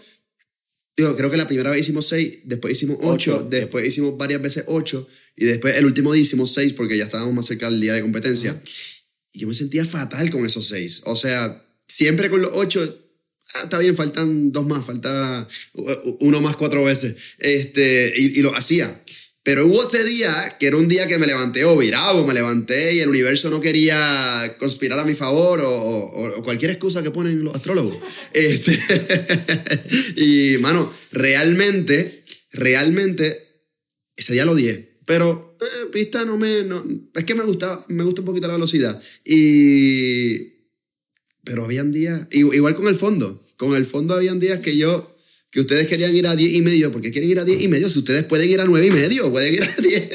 digo, 0.96 1.16
creo 1.16 1.30
que 1.30 1.36
la 1.36 1.46
primera 1.46 1.70
vez 1.70 1.80
hicimos 1.80 2.08
seis, 2.08 2.38
después 2.44 2.72
hicimos 2.76 2.98
ocho, 3.00 3.36
Ocho. 3.38 3.46
después 3.50 3.86
hicimos 3.86 4.16
varias 4.16 4.40
veces 4.40 4.64
ocho, 4.66 5.06
y 5.36 5.44
después 5.44 5.76
el 5.76 5.84
último 5.84 6.12
día 6.12 6.22
hicimos 6.22 6.52
seis 6.54 6.72
porque 6.72 6.96
ya 6.96 7.04
estábamos 7.04 7.34
más 7.34 7.46
cerca 7.46 7.70
del 7.70 7.80
día 7.80 7.94
de 7.94 8.00
competencia. 8.00 8.60
Y 9.32 9.40
yo 9.40 9.48
me 9.48 9.54
sentía 9.54 9.84
fatal 9.84 10.30
con 10.30 10.46
esos 10.46 10.66
seis. 10.68 11.02
O 11.04 11.14
sea, 11.14 11.62
siempre 11.86 12.30
con 12.30 12.40
los 12.40 12.52
ocho, 12.54 12.80
ah, 13.54 13.60
está 13.64 13.78
bien, 13.78 13.94
faltan 13.94 14.50
dos 14.50 14.66
más, 14.66 14.84
falta 14.84 15.46
uno 16.20 16.40
más 16.40 16.56
cuatro 16.56 16.82
veces. 16.84 17.16
Este, 17.38 18.14
y, 18.16 18.38
y 18.38 18.42
lo 18.42 18.54
hacía. 18.56 19.02
Pero 19.46 19.64
hubo 19.64 19.80
ese 19.80 20.02
día, 20.02 20.56
que 20.58 20.66
era 20.66 20.76
un 20.76 20.88
día 20.88 21.06
que 21.06 21.18
me 21.18 21.26
levanté 21.28 21.64
o 21.64 21.76
virado, 21.78 22.26
me 22.26 22.34
levanté 22.34 22.96
y 22.96 22.98
el 22.98 23.08
universo 23.08 23.48
no 23.48 23.60
quería 23.60 24.56
conspirar 24.58 24.98
a 24.98 25.04
mi 25.04 25.14
favor 25.14 25.62
o, 25.64 26.42
cualquier 26.42 26.72
excusa 26.72 27.00
que 27.00 27.12
ponen 27.12 27.44
los 27.44 27.54
astrólogos. 27.54 27.96
Este, 28.32 28.76
y, 30.16 30.58
mano, 30.58 30.92
realmente, 31.12 32.24
realmente, 32.50 33.46
ese 34.16 34.32
día 34.32 34.44
lo 34.44 34.50
odié. 34.50 34.98
Pero 35.04 35.56
eh, 35.60 35.90
pista 35.92 36.24
no 36.24 36.36
me... 36.36 36.64
No, 36.64 36.84
es 37.14 37.22
que 37.22 37.36
me 37.36 37.44
gusta, 37.44 37.84
me 37.86 38.02
gusta 38.02 38.22
un 38.22 38.26
poquito 38.26 38.48
la 38.48 38.54
velocidad. 38.54 39.00
Y... 39.24 40.38
Pero 41.44 41.64
habían 41.64 41.92
días... 41.92 42.26
Igual 42.32 42.74
con 42.74 42.88
el 42.88 42.96
fondo. 42.96 43.40
Con 43.56 43.76
el 43.76 43.86
fondo 43.86 44.14
habían 44.14 44.40
días 44.40 44.58
que 44.58 44.76
yo... 44.76 45.15
Que 45.50 45.60
ustedes 45.60 45.86
querían 45.86 46.14
ir 46.14 46.26
a 46.26 46.36
10 46.36 46.54
y 46.54 46.62
medio. 46.62 46.92
¿Por 46.92 47.00
qué 47.00 47.12
quieren 47.12 47.30
ir 47.30 47.38
a 47.38 47.44
10 47.44 47.62
y 47.62 47.68
medio? 47.68 47.88
Si 47.88 47.98
ustedes 47.98 48.24
pueden 48.24 48.50
ir 48.50 48.60
a 48.60 48.64
9 48.64 48.86
y 48.86 48.90
medio. 48.90 49.30
Pueden 49.30 49.54
ir 49.54 49.62
a 49.62 49.74
10. 49.80 50.10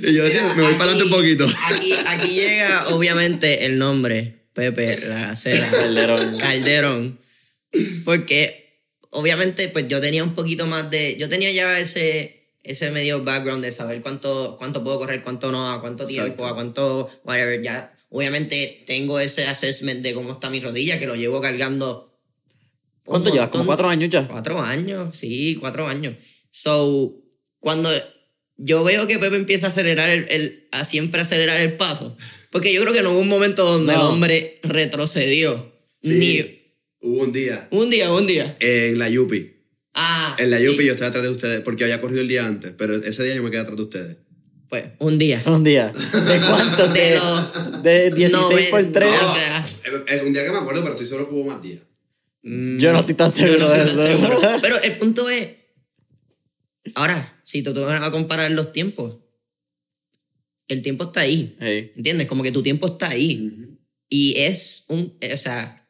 y 0.08 0.14
yo 0.14 0.24
decía, 0.24 0.42
Mira, 0.42 0.54
me 0.54 0.62
voy 0.62 0.72
para 0.72 0.90
adelante 0.90 1.04
un 1.04 1.10
poquito. 1.10 1.46
Aquí, 1.66 1.92
aquí 2.06 2.34
llega, 2.34 2.88
obviamente, 2.88 3.66
el 3.66 3.78
nombre. 3.78 4.40
Pepe, 4.52 4.98
la 5.06 5.30
acera. 5.30 5.70
Calderón. 5.70 6.38
Calderón. 6.38 7.18
Porque, 8.04 8.82
obviamente, 9.10 9.68
pues 9.68 9.86
yo 9.88 10.00
tenía 10.00 10.24
un 10.24 10.34
poquito 10.34 10.66
más 10.66 10.90
de. 10.90 11.16
Yo 11.18 11.28
tenía 11.28 11.52
ya 11.52 11.78
ese, 11.78 12.48
ese 12.64 12.90
medio 12.90 13.22
background 13.22 13.64
de 13.64 13.70
saber 13.70 14.00
cuánto, 14.00 14.56
cuánto 14.58 14.82
puedo 14.82 14.98
correr, 14.98 15.22
cuánto 15.22 15.52
no, 15.52 15.70
a 15.70 15.80
cuánto 15.80 16.06
tiempo, 16.06 16.32
Exacto. 16.32 16.46
a 16.46 16.54
cuánto. 16.54 17.10
Whatever. 17.24 17.62
Ya, 17.62 17.94
obviamente, 18.08 18.82
tengo 18.86 19.20
ese 19.20 19.46
assessment 19.46 20.02
de 20.02 20.14
cómo 20.14 20.32
está 20.32 20.50
mi 20.50 20.60
rodilla, 20.60 20.98
que 20.98 21.06
lo 21.06 21.14
llevo 21.14 21.40
cargando. 21.40 22.09
¿Cuánto 23.10 23.30
llevas? 23.32 23.48
¿Como 23.50 23.64
montón- 23.64 23.66
cuatro 23.66 23.88
años 23.88 24.10
ya? 24.10 24.26
Cuatro 24.28 24.60
años, 24.60 25.16
sí, 25.16 25.56
cuatro 25.60 25.86
años. 25.86 26.14
So, 26.50 27.14
cuando 27.58 27.90
yo 28.56 28.82
veo 28.84 29.06
que 29.06 29.18
Pepe 29.18 29.36
empieza 29.36 29.66
a 29.66 29.70
acelerar 29.70 30.10
el, 30.10 30.26
el- 30.30 30.68
a 30.72 30.84
siempre 30.84 31.20
acelerar 31.20 31.60
el 31.60 31.74
paso, 31.74 32.16
porque 32.50 32.72
yo 32.72 32.80
creo 32.82 32.92
que 32.92 33.02
no 33.02 33.12
hubo 33.12 33.20
un 33.20 33.28
momento 33.28 33.64
donde 33.64 33.92
el 33.92 33.98
No. 33.98 34.10
hombre 34.10 34.60
retrocedió. 34.62 35.72
Sí. 36.02 36.12
Ni 36.18 36.60
Hubo 37.02 37.22
un 37.22 37.32
día 37.32 37.66
un 37.70 37.88
día, 37.90 38.12
un 38.12 38.26
día. 38.26 38.56
en 38.60 38.98
la 38.98 39.08
Yupi. 39.08 39.56
Ah, 39.94 40.36
En 40.38 40.50
la 40.50 40.58
sí, 40.58 40.64
Yupi 40.66 40.84
yo 40.84 40.92
estaba 40.92 41.08
atrás 41.08 41.24
de 41.24 41.30
ustedes 41.30 41.60
porque 41.62 41.84
había 41.84 42.00
corrido 42.00 42.20
el 42.20 42.28
día 42.28 42.46
antes. 42.46 42.72
Pero 42.76 42.94
ese 42.94 43.24
día 43.24 43.34
yo 43.34 43.42
me 43.42 43.50
quedé 43.50 43.60
atrás 43.60 43.76
de 43.76 43.82
ustedes. 43.82 44.16
Pues, 44.68 44.84
un 44.98 45.18
día. 45.18 45.42
Un 45.46 45.64
día. 45.64 45.88
¿De 45.92 46.40
cuánto? 46.46 46.86
De 46.92 47.00
De, 47.00 47.14
los 47.16 47.82
de 47.82 48.10
16 48.10 48.32
noven- 48.32 48.70
por 48.70 48.92
3. 48.92 49.10
O 49.24 49.34
sea, 49.34 49.64
Es 50.06 50.22
un 50.22 50.32
día 50.32 50.44
que 50.44 50.50
me 50.52 50.58
acuerdo, 50.58 50.80
pero 50.82 50.92
estoy 50.92 51.06
seguro 51.06 51.28
que 51.28 51.34
hubo 51.34 51.50
más 51.50 51.60
días. 51.62 51.80
Yo 52.42 52.92
no 52.92 53.00
estoy 53.00 53.14
tan 53.14 53.30
yo 53.30 53.36
seguro 53.36 53.58
no 53.68 53.68
de 53.74 53.82
estoy 53.84 53.96
tan 53.96 54.10
eso. 54.12 54.18
seguro. 54.28 54.40
Pero 54.62 54.80
el 54.82 54.96
punto 54.96 55.28
es, 55.28 55.48
ahora, 56.94 57.38
si 57.44 57.62
tú 57.62 57.74
te 57.74 57.80
vas 57.80 58.02
a 58.02 58.10
comparar 58.10 58.50
los 58.52 58.72
tiempos, 58.72 59.16
el 60.68 60.82
tiempo 60.82 61.04
está 61.04 61.20
ahí. 61.20 61.56
Hey. 61.60 61.92
¿Entiendes? 61.96 62.28
Como 62.28 62.42
que 62.42 62.52
tu 62.52 62.62
tiempo 62.62 62.86
está 62.86 63.10
ahí. 63.10 63.76
Y 64.08 64.38
es 64.38 64.84
un, 64.88 65.12
o 65.32 65.36
sea, 65.36 65.86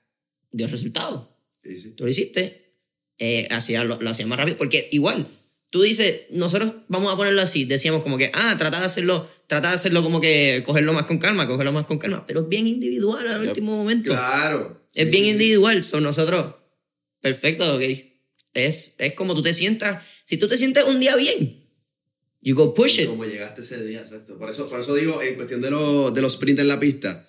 dio 0.50 0.66
resultado. 0.66 1.36
Sí, 1.62 1.76
sí. 1.76 1.90
Tú 1.90 2.04
lo 2.04 2.10
hiciste, 2.10 2.72
eh, 3.18 3.46
hacía, 3.50 3.84
lo, 3.84 4.00
lo 4.00 4.10
hacía 4.10 4.26
más 4.26 4.38
rápido. 4.38 4.56
Porque 4.56 4.88
igual, 4.92 5.26
tú 5.70 5.82
dices, 5.82 6.22
nosotros 6.30 6.72
vamos 6.88 7.12
a 7.12 7.16
ponerlo 7.16 7.42
así, 7.42 7.64
decíamos 7.66 8.02
como 8.02 8.16
que, 8.18 8.30
ah, 8.34 8.56
trata 8.58 8.80
de 8.80 8.86
hacerlo, 8.86 9.28
trata 9.46 9.68
de 9.68 9.74
hacerlo 9.74 10.02
como 10.02 10.20
que 10.20 10.62
cogerlo 10.66 10.92
más 10.94 11.04
con 11.04 11.18
calma, 11.18 11.46
cogerlo 11.46 11.72
más 11.72 11.86
con 11.86 11.98
calma. 11.98 12.24
Pero 12.26 12.40
es 12.40 12.48
bien 12.48 12.66
individual 12.66 13.26
al 13.28 13.40
Yep. 13.42 13.48
último 13.50 13.76
momento. 13.76 14.10
Claro. 14.10 14.79
Es 14.94 15.04
Sí, 15.06 15.10
bien 15.10 15.24
sí, 15.24 15.28
sí. 15.28 15.30
individual. 15.32 15.84
Son 15.84 16.02
nosotros, 16.02 16.54
perfecto, 17.20 17.76
ok. 17.76 17.82
Es, 18.54 18.94
es 18.98 19.12
como 19.14 19.34
tú 19.34 19.42
te 19.42 19.54
sientas. 19.54 20.02
Si 20.24 20.36
tú 20.36 20.48
te 20.48 20.56
sientes 20.56 20.84
un 20.84 20.98
día 21.00 21.16
bien, 21.16 21.62
you 22.42 22.54
go 22.56 22.74
push 22.74 23.00
it. 23.00 23.06
Como 23.06 23.24
llegaste 23.24 23.60
ese 23.60 23.84
día, 23.84 24.00
exacto. 24.00 24.38
Por 24.38 24.50
eso, 24.50 24.68
por 24.68 24.80
eso 24.80 24.94
digo, 24.94 25.20
en 25.22 25.34
cuestión 25.36 25.60
de, 25.60 25.70
los 25.70 26.12
de 26.14 26.20
los 26.22 26.32
sprints 26.34 26.60
en 26.60 26.68
la 26.68 26.80
pista, 26.80 27.26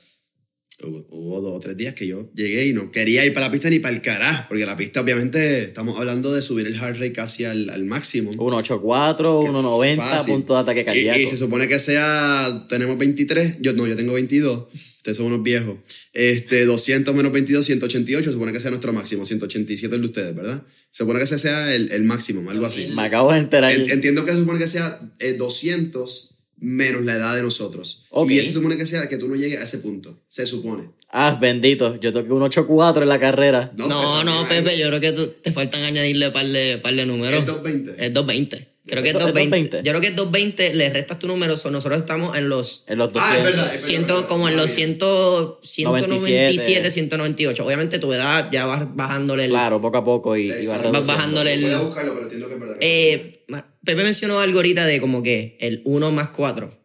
hubo, 0.83 1.05
hubo 1.11 1.41
dos 1.41 1.57
o 1.57 1.59
tres 1.59 1.77
días 1.77 1.93
que 1.93 2.07
yo 2.07 2.31
llegué 2.33 2.65
y 2.67 2.73
no 2.73 2.89
quería 2.91 3.23
ir 3.25 3.33
para 3.33 3.47
la 3.47 3.51
pista 3.51 3.69
ni 3.69 3.77
para 3.79 3.93
el 3.93 4.01
carajo, 4.01 4.45
porque 4.49 4.65
la 4.65 4.75
pista, 4.77 5.01
obviamente, 5.01 5.63
estamos 5.63 5.99
hablando 5.99 6.33
de 6.33 6.41
subir 6.41 6.65
el 6.65 6.75
heart 6.75 6.95
rate 6.97 7.13
casi 7.13 7.43
al, 7.45 7.69
al 7.69 7.83
máximo. 7.85 8.31
184, 8.31 9.39
Que 9.41 9.45
190, 9.47 10.03
fácil. 10.03 10.33
punto 10.33 10.53
de 10.55 10.59
ataque 10.59 10.85
cardíaco. 10.85 11.19
Y, 11.19 11.23
y 11.23 11.27
se 11.27 11.37
supone 11.37 11.67
que 11.67 11.77
sea, 11.79 12.65
tenemos 12.69 12.97
23, 12.97 13.57
yo 13.61 13.73
no, 13.73 13.85
yo 13.85 13.95
tengo 13.95 14.13
22, 14.13 14.67
ustedes 14.97 15.17
son 15.17 15.27
unos 15.27 15.43
viejos. 15.43 15.75
Este, 16.13 16.65
200 16.65 17.15
menos 17.15 17.31
22, 17.31 17.65
188, 17.65 18.25
se 18.25 18.33
supone 18.33 18.51
que 18.51 18.59
sea 18.59 18.69
nuestro 18.71 18.91
máximo, 18.91 19.25
187 19.25 19.95
el 19.95 20.01
de 20.01 20.07
ustedes, 20.07 20.35
¿verdad? 20.35 20.61
Se 20.89 21.03
supone 21.03 21.19
que 21.19 21.25
ese 21.25 21.37
sea 21.37 21.73
el, 21.73 21.91
el 21.91 22.03
máximo, 22.03 22.49
algo 22.51 22.65
así. 22.65 22.87
Me 22.93 23.03
acabo 23.03 23.31
de 23.31 23.37
enterar. 23.39 23.71
En- 23.71 23.89
entiendo 23.89 24.25
que 24.25 24.31
se 24.33 24.39
supone 24.39 24.59
que 24.59 24.67
sea 24.67 24.99
eh, 25.19 25.33
200 25.33 26.27
menos 26.57 27.05
la 27.05 27.15
edad 27.15 27.35
de 27.35 27.41
nosotros. 27.43 28.05
Y 28.27 28.37
eso 28.37 28.47
se 28.47 28.53
supone 28.53 28.75
que 28.77 28.85
sea 28.85 29.07
que 29.09 29.17
tú 29.17 29.27
no 29.29 29.35
llegues 29.35 29.59
a 29.59 29.63
ese 29.63 29.79
punto. 29.79 30.21
Se 30.27 30.45
supone. 30.45 30.89
Ah, 31.11 31.37
bendito. 31.41 31.99
Yo 31.99 32.11
toqué 32.13 32.31
un 32.31 32.41
8-4 32.43 33.01
en 33.01 33.09
la 33.09 33.19
carrera. 33.19 33.71
No, 33.77 34.23
no, 34.23 34.47
Pepe, 34.47 34.77
yo 34.77 34.87
creo 34.87 34.99
que 35.01 35.11
tú- 35.13 35.27
te 35.41 35.51
faltan 35.51 35.81
añadirle 35.83 36.29
par 36.31 36.45
de, 36.45 36.77
par 36.77 36.93
de 36.93 37.05
números. 37.05 37.39
Es 37.39 37.45
220. 37.47 37.91
Es 38.05 38.13
220. 38.13 38.67
Creo 38.91 39.03
que 39.03 39.09
es 39.09 39.15
¿Es 39.15 39.19
220. 39.21 39.77
220? 39.77 39.77
Yo 39.87 39.91
creo 39.91 40.01
que 40.01 40.07
es 40.07 40.15
220, 40.15 40.73
le 40.75 40.89
restas 40.89 41.17
tu 41.17 41.27
número, 41.27 41.55
so 41.57 41.71
nosotros 41.71 41.99
estamos 42.01 42.37
en 42.37 42.49
los 42.49 42.83
En 42.87 42.97
los 42.97 43.11
200. 43.13 43.31
Ah, 43.31 43.37
es 43.37 43.43
verdad. 43.43 43.75
es 43.75 43.83
ciento, 43.85 44.13
verdad, 44.15 44.27
como 44.29 44.49
en 44.49 44.57
los 44.57 44.65
está 44.65 44.77
bien. 44.85 44.97
100, 44.99 45.57
197, 45.61 46.43
97, 46.51 46.91
198. 46.91 47.65
Obviamente 47.65 47.99
tu 47.99 48.13
edad 48.13 48.49
ya 48.51 48.65
vas 48.65 48.83
bajándole 48.95 49.45
el... 49.45 49.51
Claro, 49.51 49.79
poco 49.81 49.97
a 49.97 50.03
poco 50.03 50.35
y, 50.37 50.43
y. 50.43 50.47
Vas 50.49 50.81
reduciendo. 50.81 51.03
bajándole 51.05 51.53
el... 51.53 51.61
Voy 51.63 51.71
a 51.73 51.79
buscarlo, 51.79 52.11
pero 52.13 52.23
entiendo 52.23 52.47
que 52.47 52.53
es 52.53 52.59
verdad. 52.59 52.77
Eh, 52.81 53.43
ma- 53.47 53.65
Pepe 53.83 54.03
mencionó 54.03 54.39
algo 54.39 54.59
ahorita 54.59 54.85
de 54.85 54.99
como 55.01 55.23
que 55.23 55.57
el 55.61 55.81
1 55.85 56.11
más 56.11 56.29
4. 56.35 56.77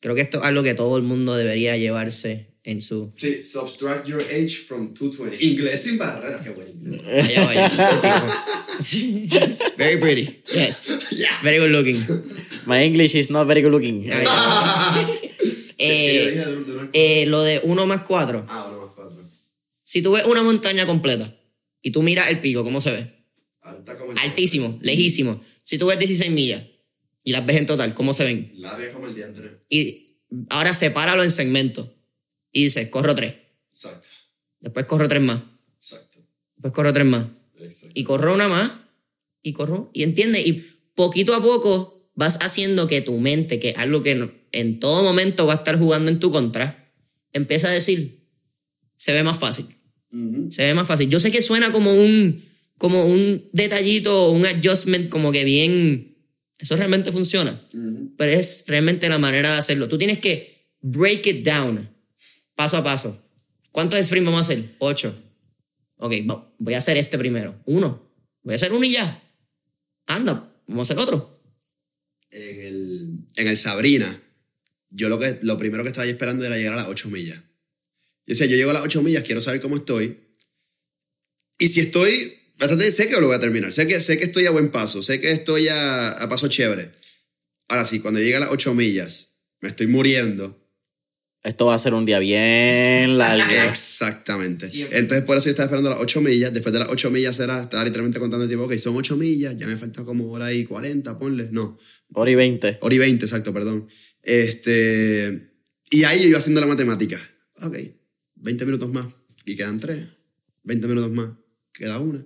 Creo 0.00 0.14
que 0.14 0.20
esto 0.22 0.38
es 0.38 0.44
algo 0.44 0.62
que 0.62 0.74
todo 0.74 0.96
el 0.96 1.02
mundo 1.02 1.36
debería 1.36 1.76
llevarse 1.76 2.45
en 2.66 2.82
su... 2.82 3.12
Sí, 3.16 3.44
subtract 3.44 4.08
your 4.08 4.20
age 4.20 4.56
from 4.66 4.92
220. 4.92 5.38
Inglés 5.40 5.84
sin 5.84 5.98
barreras, 5.98 6.42
qué 6.42 6.50
bueno. 6.50 6.72
Vaya, 7.06 7.44
vaya. 7.46 7.68
Very 9.78 10.00
pretty. 10.00 10.42
Yes. 10.52 10.98
Very 11.44 11.58
good 11.58 11.70
looking. 11.70 12.04
My 12.66 12.82
English 12.84 13.14
is 13.14 13.30
not 13.30 13.46
very 13.46 13.62
good 13.62 13.72
looking. 13.72 14.10
Eh, 15.78 16.42
eh, 16.94 17.26
lo 17.26 17.42
de 17.42 17.60
1 17.62 17.86
más 17.86 18.00
4. 18.00 18.46
Ah, 18.48 18.66
uno 18.66 18.86
más 18.86 18.94
cuatro. 18.94 19.22
Si 19.84 20.00
tú 20.00 20.12
ves 20.12 20.24
una 20.24 20.42
montaña 20.42 20.86
completa 20.86 21.38
y 21.82 21.90
tú 21.90 22.02
miras 22.02 22.28
el 22.28 22.40
pico, 22.40 22.64
¿cómo 22.64 22.80
se 22.80 22.92
ve? 22.92 23.12
Alta 23.60 23.98
como 23.98 24.12
el 24.12 24.18
Altísimo, 24.18 24.78
lejísimo. 24.80 25.38
Si 25.64 25.76
tú 25.76 25.84
ves 25.88 25.98
16 25.98 26.30
millas 26.30 26.64
y 27.24 27.32
las 27.32 27.44
ves 27.44 27.58
en 27.58 27.66
total, 27.66 27.92
¿cómo 27.92 28.14
se 28.14 28.24
ven? 28.24 28.50
Larga 28.56 28.90
como 28.90 29.06
el 29.06 29.14
diantre. 29.14 29.58
Y 29.68 30.22
ahora 30.48 30.72
sepáralo 30.72 31.22
en 31.22 31.30
segmentos. 31.30 31.90
Y 32.56 32.64
dices, 32.64 32.88
corro 32.88 33.14
3. 33.14 33.34
Exacto. 33.70 34.08
Después 34.60 34.86
corro 34.86 35.06
3 35.08 35.20
más. 35.22 35.42
Exacto. 35.78 36.18
Después 36.56 36.72
corro 36.72 36.92
3 36.92 37.06
más. 37.06 37.26
Exacto. 37.60 37.92
Y 37.94 38.02
corro 38.04 38.34
una 38.34 38.48
más. 38.48 38.70
Y 39.42 39.52
corro. 39.52 39.90
Y 39.92 40.02
entiendes. 40.04 40.46
Y 40.46 40.64
poquito 40.94 41.34
a 41.34 41.42
poco 41.42 42.10
vas 42.14 42.38
haciendo 42.40 42.88
que 42.88 43.02
tu 43.02 43.18
mente, 43.18 43.60
que 43.60 43.70
es 43.70 43.76
algo 43.76 44.02
que 44.02 44.14
no- 44.14 44.30
en 44.52 44.80
todo 44.80 45.02
momento 45.02 45.46
va 45.46 45.52
a 45.52 45.56
estar 45.56 45.78
jugando 45.78 46.10
en 46.10 46.18
tu 46.18 46.30
contra, 46.30 46.88
empieza 47.34 47.68
a 47.68 47.72
decir, 47.72 48.20
se 48.96 49.12
ve 49.12 49.22
más 49.22 49.38
fácil. 49.38 49.66
Se 50.50 50.64
ve 50.64 50.72
más 50.72 50.86
fácil. 50.86 51.10
Yo 51.10 51.20
sé 51.20 51.30
que 51.30 51.42
suena 51.42 51.70
como 51.72 51.92
un, 51.92 52.42
como 52.78 53.04
un 53.04 53.44
detallito, 53.52 54.30
un 54.30 54.46
adjustment, 54.46 55.10
como 55.10 55.30
que 55.30 55.44
bien. 55.44 56.16
Eso 56.58 56.74
realmente 56.74 57.12
funciona. 57.12 57.62
Ujú. 57.74 58.14
Pero 58.16 58.32
es 58.32 58.64
realmente 58.66 59.10
la 59.10 59.18
manera 59.18 59.52
de 59.52 59.58
hacerlo. 59.58 59.88
Tú 59.88 59.98
tienes 59.98 60.18
que 60.20 60.70
break 60.80 61.26
it 61.26 61.44
down, 61.44 61.86
paso 62.56 62.76
a 62.76 62.82
paso. 62.82 63.22
¿Cuántos 63.70 64.04
sprints 64.04 64.26
vamos 64.26 64.40
a 64.40 64.52
hacer? 64.52 64.74
Ocho. 64.78 65.14
Ok, 65.98 66.14
voy 66.58 66.74
a 66.74 66.78
hacer 66.78 66.96
este 66.96 67.18
primero. 67.18 67.54
Uno. 67.66 68.10
Voy 68.42 68.54
a 68.54 68.56
hacer 68.56 68.72
uno 68.72 68.84
y 68.84 68.92
ya. 68.92 69.22
Anda, 70.06 70.52
vamos 70.66 70.90
a 70.90 70.92
hacer 70.92 71.02
otro. 71.02 71.38
En 72.30 72.60
el, 72.60 73.18
en 73.36 73.48
el 73.48 73.56
Sabrina, 73.56 74.20
yo 74.90 75.08
lo, 75.08 75.18
que, 75.18 75.38
lo 75.42 75.58
primero 75.58 75.82
que 75.82 75.90
estaba 75.90 76.06
esperando 76.06 76.44
era 76.44 76.56
llegar 76.56 76.74
a 76.74 76.76
las 76.76 76.88
8 76.88 77.08
millas. 77.10 77.38
Yo 77.38 78.32
decía, 78.32 78.46
yo 78.46 78.56
llego 78.56 78.70
a 78.70 78.74
las 78.74 78.82
8 78.82 79.02
millas, 79.02 79.24
quiero 79.24 79.40
saber 79.40 79.60
cómo 79.60 79.76
estoy. 79.76 80.18
Y 81.58 81.68
si 81.68 81.80
estoy 81.80 82.38
bastante, 82.58 82.90
sé 82.90 83.08
que 83.08 83.20
lo 83.20 83.26
voy 83.26 83.36
a 83.36 83.40
terminar. 83.40 83.72
Sé 83.72 83.86
que, 83.86 84.00
sé 84.00 84.18
que 84.18 84.24
estoy 84.24 84.46
a 84.46 84.50
buen 84.50 84.70
paso. 84.70 85.02
Sé 85.02 85.20
que 85.20 85.30
estoy 85.30 85.68
a, 85.68 86.10
a 86.10 86.28
paso 86.28 86.48
chévere. 86.48 86.92
Ahora 87.68 87.84
sí, 87.84 88.00
cuando 88.00 88.20
llegue 88.20 88.36
a 88.36 88.40
las 88.40 88.50
8 88.50 88.74
millas, 88.74 89.34
me 89.60 89.68
estoy 89.68 89.86
muriendo. 89.86 90.58
Esto 91.46 91.66
va 91.66 91.76
a 91.76 91.78
ser 91.78 91.94
un 91.94 92.04
día 92.04 92.18
bien 92.18 93.16
largo. 93.18 93.44
Exactamente. 93.70 94.68
Siempre. 94.68 94.98
Entonces, 94.98 95.24
por 95.24 95.36
eso 95.36 95.44
yo 95.44 95.50
estaba 95.50 95.66
esperando 95.66 95.90
las 95.90 96.00
8 96.00 96.20
millas. 96.20 96.52
Después 96.52 96.72
de 96.72 96.80
las 96.80 96.88
8 96.88 97.08
millas 97.12 97.38
era, 97.38 97.62
estaba 97.62 97.84
literalmente 97.84 98.18
contando 98.18 98.42
el 98.42 98.48
tiempo, 98.48 98.64
ok, 98.66 98.74
son 98.78 98.96
8 98.96 99.16
millas, 99.16 99.56
ya 99.56 99.68
me 99.68 99.76
falta 99.76 100.02
como 100.02 100.28
hora 100.32 100.52
y 100.52 100.64
40, 100.64 101.16
ponle. 101.16 101.48
No, 101.52 101.78
Hora 102.14 102.30
y 102.32 102.34
20. 102.34 102.78
hora 102.80 102.94
y 102.94 102.98
20, 102.98 103.24
exacto, 103.24 103.52
perdón. 103.54 103.86
Este, 104.24 105.52
y 105.90 106.02
ahí 106.02 106.20
yo 106.22 106.28
iba 106.30 106.38
haciendo 106.38 106.60
la 106.60 106.66
matemática. 106.66 107.20
Ok, 107.62 107.78
20 108.34 108.64
minutos 108.64 108.90
más 108.90 109.06
y 109.44 109.54
quedan 109.54 109.78
3. 109.78 110.04
20 110.64 110.86
minutos 110.88 111.12
más, 111.12 111.28
queda 111.72 112.00
una. 112.00 112.24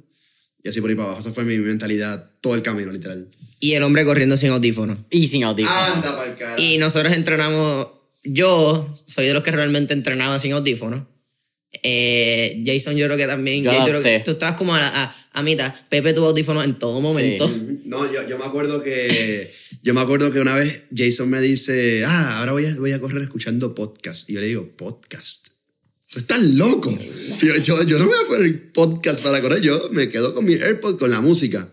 Y 0.62 0.68
así 0.70 0.80
por 0.80 0.88
ahí 0.88 0.96
para 0.96 1.08
abajo. 1.08 1.20
Esa 1.20 1.32
fue 1.32 1.44
mi 1.44 1.58
mentalidad 1.58 2.30
todo 2.40 2.54
el 2.54 2.62
camino, 2.62 2.90
literal. 2.90 3.28
Y 3.60 3.72
el 3.74 3.82
hombre 3.82 4.06
corriendo 4.06 4.38
sin 4.38 4.48
audífono. 4.48 5.04
Y 5.10 5.28
sin 5.28 5.44
audífonos. 5.44 5.90
Anda 5.94 6.16
para 6.16 6.30
el 6.30 6.36
carajo. 6.38 6.58
Y 6.62 6.78
nosotros 6.78 7.12
entrenamos. 7.14 7.99
Yo 8.22 8.92
soy 9.06 9.26
de 9.26 9.34
los 9.34 9.42
que 9.42 9.50
realmente 9.50 9.94
entrenaba 9.94 10.38
sin 10.38 10.52
audífono. 10.52 11.08
Eh, 11.82 12.62
Jason, 12.66 12.96
yo 12.96 13.06
creo 13.06 13.16
que 13.16 13.26
también. 13.26 13.62
Yo 13.62 13.72
Yo 13.72 13.84
creo 13.84 14.02
que 14.02 14.22
tú 14.24 14.32
estabas 14.32 14.56
como 14.56 14.74
a, 14.74 14.80
a, 14.80 15.16
a 15.32 15.42
mitad. 15.42 15.72
Pepe 15.88 16.12
tuvo 16.12 16.28
audífonos 16.28 16.64
en 16.64 16.78
todo 16.78 17.00
momento. 17.00 17.50
No, 17.84 18.12
yo, 18.12 18.28
yo 18.28 18.38
me 18.38 18.44
acuerdo 18.44 18.82
que 18.82 19.50
yo 19.82 19.94
me 19.94 20.00
acuerdo 20.00 20.32
que 20.32 20.40
una 20.40 20.56
vez 20.56 20.84
Jason 20.94 21.30
me 21.30 21.40
dice, 21.40 22.04
ah, 22.04 22.40
ahora 22.40 22.52
voy 22.52 22.66
a, 22.66 22.74
voy 22.74 22.92
a 22.92 23.00
correr 23.00 23.22
escuchando 23.22 23.74
podcast. 23.74 24.28
Y 24.28 24.34
yo 24.34 24.40
le 24.40 24.48
digo, 24.48 24.68
podcast. 24.76 25.48
Tú 26.10 26.18
estás 26.18 26.42
loco. 26.42 26.96
Yo, 27.40 27.54
yo, 27.56 27.82
yo 27.84 27.98
no 27.98 28.06
me 28.06 28.10
voy 28.10 28.24
a 28.24 28.28
poner 28.28 28.72
podcast 28.72 29.22
para 29.22 29.40
correr, 29.40 29.60
yo 29.60 29.90
me 29.92 30.08
quedo 30.08 30.34
con 30.34 30.44
mi 30.44 30.54
AirPod, 30.54 30.98
con 30.98 31.10
la 31.10 31.20
música. 31.20 31.72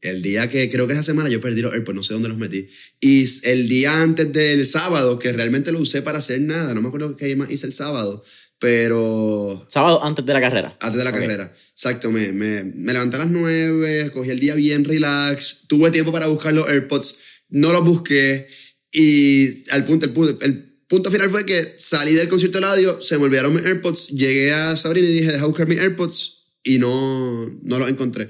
El 0.00 0.22
día 0.22 0.48
que, 0.48 0.70
creo 0.70 0.86
que 0.86 0.94
esa 0.94 1.02
semana 1.02 1.28
yo 1.28 1.40
perdí 1.40 1.60
los 1.60 1.74
AirPods, 1.74 1.96
no 1.96 2.02
sé 2.02 2.14
dónde 2.14 2.28
los 2.28 2.38
metí. 2.38 2.68
Y 3.00 3.26
el 3.44 3.68
día 3.68 4.00
antes 4.00 4.32
del 4.32 4.64
sábado, 4.64 5.18
que 5.18 5.32
realmente 5.32 5.72
lo 5.72 5.78
usé 5.78 6.00
para 6.02 6.18
hacer 6.18 6.40
nada, 6.40 6.72
no 6.72 6.80
me 6.80 6.88
acuerdo 6.88 7.16
qué 7.16 7.36
más 7.36 7.50
hice 7.50 7.66
el 7.66 7.74
sábado, 7.74 8.24
pero 8.58 9.66
Sábado 9.68 10.04
antes 10.04 10.24
de 10.24 10.32
la 10.32 10.40
carrera. 10.40 10.76
antes 10.80 10.98
de 10.98 11.04
la 11.04 11.12
carrera. 11.12 11.54
Exacto, 11.70 12.10
me, 12.10 12.32
me, 12.32 12.64
me 12.64 12.92
levanté 12.92 13.16
a 13.16 13.20
las 13.20 13.30
9, 13.30 14.10
cogí 14.12 14.30
el 14.30 14.38
día 14.38 14.54
bien 14.54 14.84
relax, 14.84 15.66
tuve 15.66 15.90
tiempo 15.90 16.12
para 16.12 16.26
buscar 16.26 16.52
los 16.52 16.68
AirPods, 16.68 17.18
no 17.48 17.72
los 17.72 17.84
busqué 17.84 18.48
y 18.92 19.70
al 19.70 19.84
punto, 19.84 20.06
el, 20.06 20.12
punto, 20.12 20.44
el 20.44 20.76
punto 20.88 21.10
final 21.10 21.30
fue 21.30 21.46
que 21.46 21.74
salí 21.76 22.12
del 22.14 22.28
concierto 22.28 22.58
de 22.58 22.66
radio, 22.66 23.00
se 23.00 23.16
me 23.18 23.24
olvidaron 23.24 23.54
mis 23.54 23.64
AirPods, 23.64 24.08
llegué 24.08 24.52
a 24.52 24.76
Sabrina 24.76 25.08
y 25.08 25.12
dije, 25.12 25.32
deja 25.32 25.46
buscar 25.46 25.68
mis 25.68 25.78
AirPods 25.78 26.44
y 26.62 26.78
no, 26.78 27.48
no 27.62 27.78
los 27.78 27.88
encontré. 27.88 28.28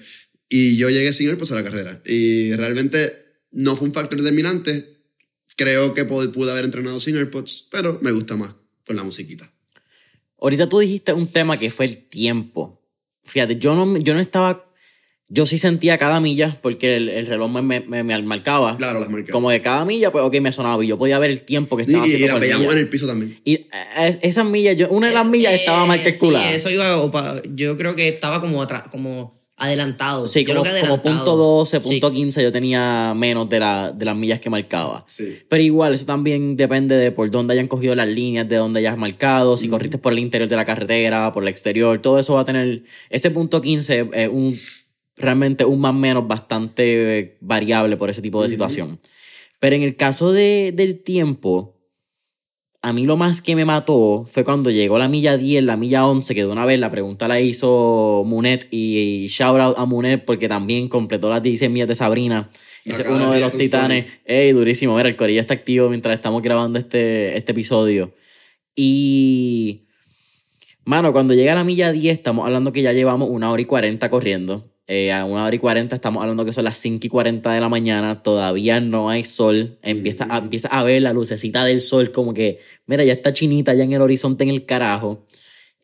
Y 0.51 0.76
yo 0.76 0.90
llegué 0.90 1.12
sin 1.12 1.28
AirPods 1.28 1.53
a 1.53 1.55
la 1.55 1.62
carrera 1.64 2.03
y 2.05 2.53
realmente 2.55 3.12
no 3.53 3.76
fue 3.76 3.86
un 3.88 3.94
factor 3.94 4.18
determinante. 4.20 4.96
Creo 5.57 5.94
que 5.94 6.05
pude, 6.05 6.28
pude 6.28 6.51
haber 6.51 6.64
entrenado 6.64 6.98
sin 7.01 7.16
AirPods, 7.16 7.68
pero 7.70 7.98
me 8.03 8.11
gusta 8.12 8.36
más 8.36 8.55
con 8.86 8.96
la 8.96 9.05
musiquita. 9.05 9.51
Ahorita 10.40 10.68
tú 10.68 10.78
dijiste 10.80 11.12
un 11.12 11.26
tema 11.28 11.57
que 11.59 11.70
fue 11.70 11.84
el 11.86 11.96
tiempo. 11.98 12.82
Fíjate, 13.24 13.57
yo 13.59 13.74
no, 13.76 13.96
yo 13.98 14.12
no 14.14 14.20
estaba. 14.20 14.64
Yo 15.32 15.46
sí 15.46 15.59
sentía 15.59 15.96
cada 15.98 16.18
milla 16.18 16.59
porque 16.61 16.96
el, 16.96 17.09
el 17.09 17.26
reloj 17.26 17.48
me, 17.53 17.62
me, 17.80 18.03
me- 18.03 18.22
marcaba. 18.22 18.76
Claro, 18.76 18.98
las 18.98 19.09
marcas. 19.09 19.30
Como 19.30 19.48
de 19.51 19.61
cada 19.61 19.84
milla, 19.84 20.11
pues 20.11 20.24
ok, 20.24 20.40
me 20.40 20.51
sonaba 20.51 20.82
y 20.84 20.88
yo 20.88 20.98
podía 20.98 21.20
ver 21.20 21.30
el 21.30 21.42
tiempo 21.42 21.76
que 21.76 21.84
Y, 21.84 21.86
estaba 21.86 22.05
y, 22.07 22.11
y 22.11 22.14
haciendo 22.14 22.34
por 22.34 22.40
veíamos 22.40 22.62
milla. 22.66 22.72
en 22.72 22.78
el 22.78 22.88
piso 22.88 23.07
también. 23.07 23.40
Y 23.44 23.55
eh, 23.55 23.68
es- 24.01 24.18
esas 24.22 24.44
millas, 24.46 24.76
yo, 24.76 24.88
una 24.88 25.07
de 25.09 25.14
las 25.14 25.26
millas 25.26 25.55
estaba 25.55 25.86
mal 25.86 26.03
calculada. 26.03 26.48
Sí, 26.48 26.55
eso 26.57 26.70
iba. 26.70 26.96
opa- 26.96 27.40
Yo 27.55 27.76
creo 27.76 27.94
que 27.94 28.09
estaba 28.09 28.40
como, 28.40 28.61
atrás, 28.61 28.84
como 28.90 29.39
adelantado. 29.61 30.27
Sí, 30.27 30.45
Yo 30.45 30.55
como, 30.55 30.63
creo 30.63 30.75
que 30.75 30.81
como 30.81 30.95
adelantado. 30.95 31.17
punto 31.25 31.37
12, 31.37 31.77
Sí. 31.81 31.83
punto 31.89 32.11
15 32.13 32.43
yo 32.43 32.51
tenía 32.51 33.13
menos 33.17 33.49
de, 33.49 33.61
la, 33.61 33.93
de 33.93 34.05
las 34.05 34.17
millas 34.17 34.41
que 34.41 34.51
marcaba. 34.51 35.05
Sí. 35.07 35.39
Pero 35.49 35.63
igual, 35.63 35.95
eso 35.95 36.07
también 36.07 36.57
depende 36.57 36.97
de 36.97 37.13
por 37.13 37.31
dónde 37.31 37.53
hayan 37.55 37.69
cogido 37.69 37.95
las 37.95 38.09
líneas, 38.09 38.49
de 38.49 38.57
dónde 38.57 38.81
hayas 38.81 38.97
marcado, 38.99 39.57
si 39.57 39.69
corriste 39.69 39.99
por 39.99 40.13
el 40.13 40.19
interior 40.19 40.49
de 40.49 40.57
la 40.57 40.65
carretera, 40.65 41.33
por 41.33 41.43
el 41.43 41.49
exterior, 41.49 41.99
todo 42.01 42.19
eso 42.19 42.35
va 42.35 42.41
a 42.41 42.45
tener... 42.45 42.83
Ese 43.11 43.31
punto 43.31 43.61
15 43.61 44.11
es 44.13 44.29
un, 44.31 44.57
realmente 45.17 45.65
un 45.65 45.81
más 45.81 45.95
menos 45.95 46.27
bastante 46.27 47.37
variable 47.41 47.97
por 47.97 48.11
ese 48.11 48.23
tipo 48.23 48.43
de 48.43 48.49
situación. 48.49 48.99
Pero 49.59 49.77
en 49.77 49.83
el 49.83 49.95
caso 49.97 50.33
de, 50.33 50.73
del 50.75 51.01
tiempo, 51.03 51.77
a 52.83 52.93
mí 52.95 53.05
lo 53.05 53.16
más 53.16 53.43
que 53.43 53.55
me 53.55 53.64
mató 53.64 54.24
fue 54.26 54.43
cuando 54.43 54.70
llegó 54.70 54.99
la 54.99 55.09
milla 55.09 55.37
10, 55.37 55.64
la 55.64 55.76
milla 55.76 56.07
11, 56.07 56.35
que 56.35 56.43
de 56.43 56.47
una 56.47 56.64
vez 56.64 56.81
la 56.81 56.91
pregunta 56.91 57.28
la 57.28 57.41
hizo 57.41 58.22
Munet 58.26 58.68
y 58.70 59.26
shout 59.28 59.61
out 59.61 59.78
a 59.78 59.85
Munet 59.85 60.24
porque 60.24 60.49
también 60.49 60.89
completó 60.89 61.28
las 61.28 61.43
16 61.43 61.70
millas 61.70 61.89
de 61.89 61.95
Sabrina. 61.95 62.49
Es 62.85 63.05
uno 63.07 63.33
de 63.33 63.41
los 63.41 63.53
titanes. 63.53 64.07
Ey, 64.24 64.53
durísimo. 64.53 64.97
Mira, 64.97 65.11
el 65.11 65.16
corillo 65.16 65.41
está 65.41 65.53
activo 65.53 65.91
mientras 65.91 66.14
estamos 66.14 66.41
grabando 66.41 66.78
este, 66.78 67.37
este 67.37 67.53
episodio. 67.53 68.14
Y. 68.74 69.87
Mano, 70.87 71.12
cuando 71.12 71.35
llega 71.35 71.55
la 71.55 71.64
milla 71.64 71.93
10, 71.93 72.16
estamos 72.16 72.47
hablando 72.47 72.72
que 72.72 72.81
ya 72.81 72.93
llevamos 72.93 73.28
una 73.28 73.51
hora 73.51 73.61
y 73.61 73.66
40 73.66 74.09
corriendo. 74.09 74.70
Eh, 74.93 75.12
a 75.12 75.24
una 75.24 75.45
hora 75.45 75.55
y 75.55 75.61
40 75.61 75.95
estamos 75.95 76.20
hablando 76.20 76.45
que 76.45 76.53
son 76.53 76.64
las 76.64 76.76
5 76.78 77.07
y 77.07 77.09
40 77.09 77.53
de 77.53 77.61
la 77.61 77.68
mañana. 77.68 78.24
Todavía 78.24 78.80
no 78.80 79.09
hay 79.09 79.22
sol. 79.22 79.78
Empieza, 79.82 80.26
a, 80.28 80.38
empieza 80.38 80.66
a 80.66 80.82
ver 80.82 81.01
la 81.01 81.12
lucecita 81.12 81.64
del 81.64 81.80
sol, 81.80 82.11
como 82.11 82.34
que, 82.34 82.59
mira, 82.86 83.05
ya 83.05 83.12
está 83.12 83.32
chinita, 83.32 83.72
ya 83.72 83.84
en 83.84 83.93
el 83.93 84.03
horizonte, 84.03 84.43
en 84.43 84.51
el 84.51 84.66
carajo. 84.66 85.24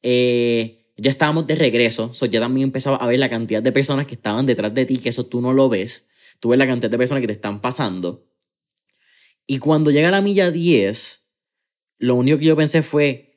Eh, 0.03 0.91
ya 0.97 1.09
estábamos 1.09 1.47
de 1.47 1.55
regreso. 1.55 2.13
So, 2.15 2.27
ya 2.27 2.41
también 2.41 2.65
empezaba 2.65 2.97
a 2.97 3.07
ver 3.07 3.21
la 3.21 3.31
cantidad 3.31 3.63
de 3.63 3.71
personas 3.71 4.07
que 4.07 4.17
estaban 4.17 4.45
detrás 4.45 4.75
de 4.75 4.85
ti, 4.87 4.99
que 4.99 5.11
eso 5.11 5.25
tú 5.25 5.41
no 5.41 5.53
lo 5.53 5.69
ves. 5.69 6.09
Tú 6.41 6.49
ves 6.49 6.59
la 6.59 6.67
cantidad 6.67 6.91
de 6.91 6.99
personas 6.99 7.21
que 7.21 7.29
te 7.29 7.33
están 7.33 7.61
pasando. 7.61 8.27
Y 9.47 9.61
cuando 9.61 9.93
llega 9.93 10.11
la 10.11 10.21
milla 10.21 10.51
10, 10.51 11.21
lo 11.99 12.17
único 12.17 12.39
que 12.39 12.47
yo 12.47 12.57
pensé 12.57 12.83
fue, 12.83 13.37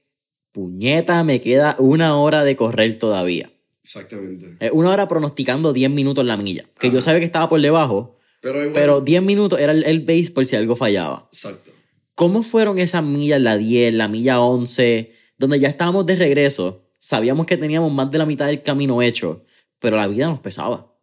puñeta, 0.51 1.23
me 1.23 1.39
queda 1.41 1.75
una 1.77 2.17
hora 2.17 2.43
de 2.43 2.55
correr 2.55 2.97
todavía. 2.97 3.51
Exactamente. 3.93 4.55
Eh, 4.59 4.69
Una 4.71 4.91
hora 4.91 5.07
pronosticando 5.07 5.73
10 5.73 5.89
minutos 5.89 6.23
la 6.23 6.37
milla. 6.37 6.63
Que 6.79 6.91
yo 6.91 7.01
sabía 7.01 7.19
que 7.19 7.25
estaba 7.25 7.49
por 7.49 7.59
debajo, 7.59 8.19
Pero 8.39 8.59
igual. 8.59 8.73
pero 8.73 9.01
10 9.01 9.23
minutos 9.23 9.59
era 9.59 9.71
el, 9.71 9.83
el 9.83 10.01
base 10.01 10.29
por 10.29 10.45
si 10.45 10.55
algo 10.55 10.75
fallaba. 10.75 11.27
Exacto. 11.33 11.71
¿Cómo 12.13 12.43
fueron 12.43 12.77
esas 12.77 13.03
millas, 13.03 13.41
la 13.41 13.57
10, 13.57 13.93
la 13.95 14.07
milla 14.07 14.39
11, 14.41 15.11
donde 15.39 15.59
ya 15.59 15.69
estábamos 15.69 16.05
de 16.05 16.15
regreso? 16.17 16.85
Sabíamos 16.99 17.47
que 17.47 17.57
teníamos 17.57 17.91
más 17.91 18.11
de 18.11 18.17
la 18.19 18.25
mitad 18.27 18.45
del 18.45 18.61
camino 18.61 19.01
hecho, 19.01 19.43
pero 19.79 19.97
la 19.97 20.05
vida 20.07 20.27
nos 20.27 20.39
pesaba. 20.39 20.93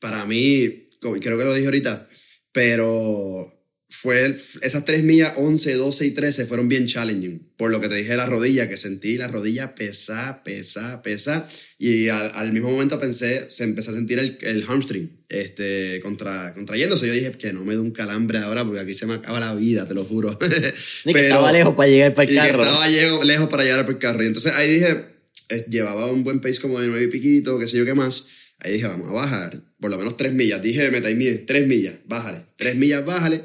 Para 0.00 0.24
mí, 0.26 0.86
creo 1.00 1.38
que 1.38 1.44
lo 1.44 1.54
dije 1.54 1.66
ahorita, 1.66 2.08
pero 2.50 3.46
fue 3.88 4.24
el- 4.24 4.40
esas 4.62 4.84
tres 4.86 5.04
millas, 5.04 5.34
11, 5.36 5.74
12 5.74 6.06
y 6.06 6.10
13, 6.12 6.46
fueron 6.46 6.66
bien 6.66 6.86
challenging. 6.86 7.52
Por 7.56 7.70
lo 7.70 7.78
que 7.80 7.88
te 7.90 7.94
dije 7.96 8.10
de 8.10 8.16
la 8.16 8.26
rodilla, 8.26 8.68
que 8.68 8.76
sentí 8.78 9.18
la 9.18 9.28
rodilla 9.28 9.74
pesa, 9.74 10.42
pesa, 10.44 11.02
pesa. 11.02 11.46
Y 11.84 12.08
al, 12.10 12.30
al 12.36 12.52
mismo 12.52 12.70
momento 12.70 13.00
pensé, 13.00 13.48
se 13.50 13.64
empezó 13.64 13.90
a 13.90 13.94
sentir 13.94 14.16
el, 14.20 14.38
el 14.42 14.62
hamstring 14.64 15.10
este, 15.28 15.98
contra, 16.00 16.54
contrayéndose. 16.54 17.08
Yo 17.08 17.12
dije 17.12 17.32
que 17.32 17.52
no 17.52 17.64
me 17.64 17.74
dé 17.74 17.80
un 17.80 17.90
calambre 17.90 18.38
ahora 18.38 18.64
porque 18.64 18.78
aquí 18.78 18.94
se 18.94 19.04
me 19.04 19.14
acaba 19.14 19.40
la 19.40 19.52
vida, 19.56 19.84
te 19.84 19.92
lo 19.92 20.04
juro. 20.04 20.38
Y 21.04 21.12
que 21.12 21.20
estaba 21.22 21.50
lejos 21.50 21.74
para 21.74 21.88
llegar 21.88 22.14
para 22.14 22.28
el 22.28 22.36
y 22.36 22.38
que 22.38 22.46
carro. 22.46 22.62
estaba 22.62 22.88
llego- 22.88 23.24
lejos 23.24 23.48
para 23.48 23.64
llegar 23.64 23.80
al 23.80 23.98
carro. 23.98 24.22
Y 24.22 24.26
entonces 24.28 24.52
ahí 24.52 24.74
dije, 24.74 24.96
eh, 25.48 25.66
llevaba 25.68 26.06
un 26.06 26.22
buen 26.22 26.38
pace 26.40 26.60
como 26.60 26.78
de 26.78 26.86
nueve 26.86 27.02
y 27.06 27.08
piquito, 27.08 27.58
qué 27.58 27.66
sé 27.66 27.78
yo 27.78 27.84
qué 27.84 27.94
más. 27.94 28.28
Ahí 28.60 28.74
dije, 28.74 28.86
vamos 28.86 29.10
a 29.10 29.12
bajar, 29.12 29.60
por 29.80 29.90
lo 29.90 29.98
menos 29.98 30.16
tres 30.16 30.32
millas. 30.34 30.62
Dije, 30.62 30.88
meta 30.92 31.10
y 31.10 31.16
mide, 31.16 31.38
tres 31.38 31.66
millas, 31.66 31.96
bájale. 32.06 32.42
Tres 32.56 32.76
millas, 32.76 33.04
bájale. 33.04 33.40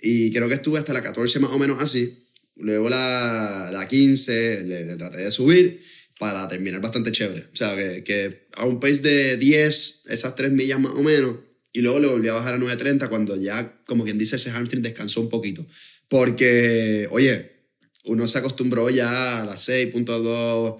Y 0.00 0.30
creo 0.30 0.46
que 0.48 0.54
estuve 0.54 0.78
hasta 0.78 0.92
la 0.92 1.02
14 1.02 1.40
más 1.40 1.50
o 1.50 1.58
menos 1.58 1.82
así. 1.82 2.24
Luego 2.54 2.88
la, 2.88 3.70
la 3.72 3.88
15 3.88 4.62
le, 4.64 4.84
le 4.86 4.94
traté 4.96 5.18
de 5.18 5.32
subir 5.32 5.80
para 6.20 6.46
terminar 6.50 6.82
bastante 6.82 7.12
chévere. 7.12 7.46
O 7.50 7.56
sea, 7.56 7.74
que, 8.04 8.44
a 8.54 8.66
un 8.66 8.78
pace 8.78 9.00
de 9.00 9.38
10, 9.38 10.02
esas 10.10 10.36
tres 10.36 10.52
millas 10.52 10.78
más 10.78 10.92
o 10.92 11.02
menos. 11.02 11.36
Y 11.72 11.80
luego 11.80 11.98
le 11.98 12.08
volví 12.08 12.28
a 12.28 12.34
bajar 12.34 12.56
a 12.56 12.58
9.30 12.58 13.08
cuando 13.08 13.36
ya, 13.36 13.80
como 13.86 14.04
quien 14.04 14.18
dice, 14.18 14.36
ese 14.36 14.50
hamstring 14.50 14.82
descansó 14.82 15.22
un 15.22 15.30
poquito. 15.30 15.64
Porque, 16.08 17.08
oye, 17.10 17.52
uno 18.04 18.26
se 18.26 18.36
acostumbró 18.36 18.90
ya 18.90 19.40
a 19.40 19.46
las 19.46 19.66
6.2, 19.66 20.78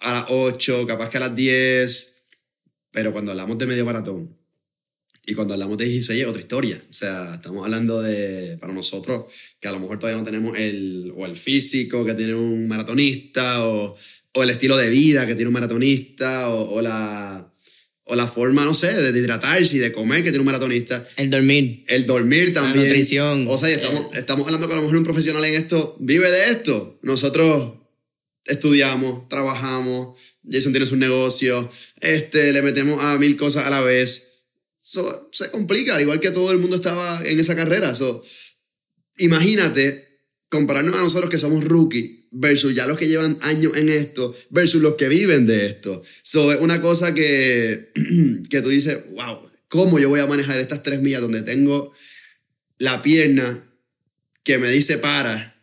a 0.00 0.12
las 0.12 0.24
8, 0.30 0.84
capaz 0.88 1.10
que 1.10 1.18
a 1.18 1.20
las 1.20 1.36
10, 1.36 2.14
pero 2.90 3.12
cuando 3.12 3.30
hablamos 3.30 3.56
de 3.58 3.66
medio 3.66 3.84
maratón 3.84 4.36
y 5.24 5.34
cuando 5.34 5.54
hablamos 5.54 5.78
de 5.78 5.84
16 5.84 6.22
es 6.22 6.26
otra 6.26 6.42
historia. 6.42 6.82
O 6.90 6.92
sea, 6.92 7.36
estamos 7.36 7.64
hablando 7.64 8.02
de, 8.02 8.58
para 8.58 8.72
nosotros, 8.72 9.26
que 9.60 9.68
a 9.68 9.72
lo 9.72 9.78
mejor 9.78 10.00
todavía 10.00 10.18
no 10.18 10.26
tenemos 10.26 10.58
el, 10.58 11.12
o 11.16 11.24
el 11.24 11.36
físico 11.36 12.04
que 12.04 12.14
tiene 12.14 12.34
un 12.34 12.66
maratonista, 12.66 13.64
o, 13.64 13.96
o 14.34 14.42
el 14.42 14.50
estilo 14.50 14.76
de 14.76 14.88
vida 14.88 15.26
que 15.26 15.34
tiene 15.34 15.48
un 15.48 15.54
maratonista, 15.54 16.48
o, 16.48 16.74
o 16.74 16.82
la, 16.82 17.52
o 18.04 18.16
la 18.16 18.26
forma, 18.26 18.64
no 18.64 18.74
sé, 18.74 18.92
de 18.92 19.18
hidratarse 19.18 19.76
y 19.76 19.78
de 19.78 19.92
comer 19.92 20.18
que 20.18 20.30
tiene 20.30 20.40
un 20.40 20.46
maratonista. 20.46 21.06
El 21.16 21.30
dormir. 21.30 21.84
El 21.86 22.06
dormir 22.06 22.52
también. 22.52 22.86
nutrición. 22.86 23.46
O 23.48 23.58
sea, 23.58 23.70
y 23.70 23.74
estamos, 23.74 24.06
estamos 24.16 24.46
hablando 24.46 24.66
que 24.66 24.74
a 24.74 24.76
lo 24.76 24.82
mejor 24.82 24.98
un 24.98 25.04
profesional 25.04 25.44
en 25.44 25.54
esto 25.54 25.96
vive 26.00 26.30
de 26.30 26.50
esto. 26.50 26.98
Nosotros 27.02 27.74
estudiamos, 28.44 29.28
trabajamos, 29.28 30.18
Jason 30.50 30.72
tiene 30.72 30.86
su 30.86 30.96
negocio, 30.96 31.70
este, 32.00 32.52
le 32.52 32.62
metemos 32.62 33.04
a 33.04 33.16
mil 33.18 33.36
cosas 33.36 33.66
a 33.66 33.70
la 33.70 33.80
vez. 33.80 34.30
So, 34.78 35.28
se 35.30 35.50
complica, 35.50 35.94
al 35.94 36.02
igual 36.02 36.18
que 36.18 36.32
todo 36.32 36.50
el 36.50 36.58
mundo 36.58 36.76
estaba 36.76 37.22
en 37.24 37.38
esa 37.38 37.54
carrera. 37.54 37.94
So, 37.94 38.22
imagínate 39.18 40.11
compararnos 40.52 40.94
a 40.98 41.00
nosotros 41.00 41.30
que 41.30 41.38
somos 41.38 41.64
rookie 41.64 42.28
versus 42.30 42.74
ya 42.74 42.86
los 42.86 42.98
que 42.98 43.08
llevan 43.08 43.38
años 43.40 43.74
en 43.74 43.88
esto 43.88 44.36
versus 44.50 44.82
los 44.82 44.96
que 44.96 45.08
viven 45.08 45.46
de 45.46 45.64
esto. 45.64 46.02
So, 46.22 46.52
es 46.52 46.60
una 46.60 46.82
cosa 46.82 47.14
que, 47.14 47.90
que 48.50 48.60
tú 48.60 48.68
dices, 48.68 48.98
wow, 49.12 49.38
¿cómo 49.68 49.98
yo 49.98 50.10
voy 50.10 50.20
a 50.20 50.26
manejar 50.26 50.58
estas 50.58 50.82
tres 50.82 51.00
millas 51.00 51.22
donde 51.22 51.40
tengo 51.40 51.92
la 52.76 53.00
pierna 53.00 53.64
que 54.44 54.58
me 54.58 54.68
dice 54.70 54.98
para 54.98 55.58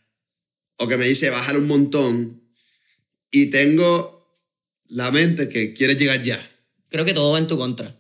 o 0.77 0.87
que 0.87 0.97
me 0.97 1.07
dice 1.07 1.29
bajar 1.29 1.55
un 1.57 1.67
montón 1.67 2.41
y 3.29 3.51
tengo 3.51 4.27
la 4.87 5.11
mente 5.11 5.49
que 5.49 5.73
quiere 5.75 5.95
llegar 5.95 6.23
ya? 6.23 6.39
Creo 6.89 7.05
que 7.05 7.13
todo 7.13 7.31
va 7.33 7.37
en 7.37 7.45
tu 7.47 7.57
contra. 7.59 7.95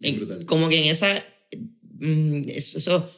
En- 0.00 0.44
como 0.46 0.70
que 0.70 0.78
en 0.78 0.84
esa. 0.86 1.22
mm, 2.00 2.48
Eso, 2.48 2.78
eso- 2.78 3.10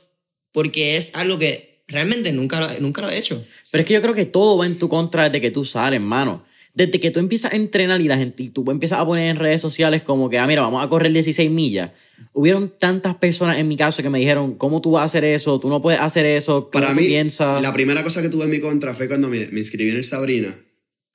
Porque 0.51 0.97
es 0.97 1.15
algo 1.15 1.39
que 1.39 1.76
realmente 1.89 2.33
nunca 2.33 2.61
lo, 2.61 2.81
nunca 2.81 3.01
lo 3.03 3.09
he 3.11 3.19
hecho. 3.19 3.45
Pero 3.71 3.81
es 3.83 3.87
que 3.87 3.95
yo 3.95 4.03
creo 4.03 4.15
que 4.15 4.25
todo 4.27 4.59
va 4.59 4.67
en 4.67 4.79
tu 4.79 4.89
contra 4.89 5.25
desde 5.25 5.41
que 5.41 5.51
tú 5.51 5.65
sales, 5.65 6.01
mano. 6.01 6.45
Desde 6.75 7.01
que 7.01 7.11
tú 7.11 7.21
empiezas 7.21 7.53
a 7.55 7.57
entrenar 7.57 8.03
y 8.03 8.05
la 8.05 8.19
gente, 8.19 8.43
y 8.43 8.51
tú 8.51 8.71
empiezas 8.71 8.99
a 8.99 9.07
poner 9.07 9.29
en 9.31 9.37
redes 9.37 9.63
sociales 9.63 10.03
como 10.03 10.29
que, 10.29 10.39
ah, 10.39 10.47
mira, 10.47 10.61
vamos 10.61 10.85
a 10.85 10.89
correr 10.89 11.11
16 11.11 11.51
millas. 11.51 11.91
Hubieron 12.35 12.71
tantas 12.79 13.15
personas 13.15 13.57
en 13.59 13.67
mi 13.67 13.79
caso 13.79 14.03
que 14.03 14.11
me 14.11 14.19
dijeron, 14.19 14.57
¿cómo 14.57 14.83
tú 14.83 14.91
vas 14.91 15.03
a 15.03 15.05
hacer 15.07 15.25
eso? 15.25 15.59
Tú 15.59 15.71
no 15.71 15.81
puedes 15.81 16.01
hacer 16.01 16.27
eso. 16.27 16.69
¿Cómo 16.71 16.73
Para 16.73 16.89
tú 16.89 17.01
mí, 17.01 17.07
piensas? 17.07 17.63
la 17.63 17.73
primera 17.73 18.05
cosa 18.05 18.21
que 18.21 18.29
tuve 18.29 18.45
en 18.45 18.51
mi 18.51 18.61
contra 18.61 18.93
fue 18.93 19.09
cuando 19.09 19.29
me, 19.29 19.47
me 19.49 19.59
inscribí 19.61 19.91
en 19.91 19.97
el 19.97 20.05
Sabrina. 20.05 20.55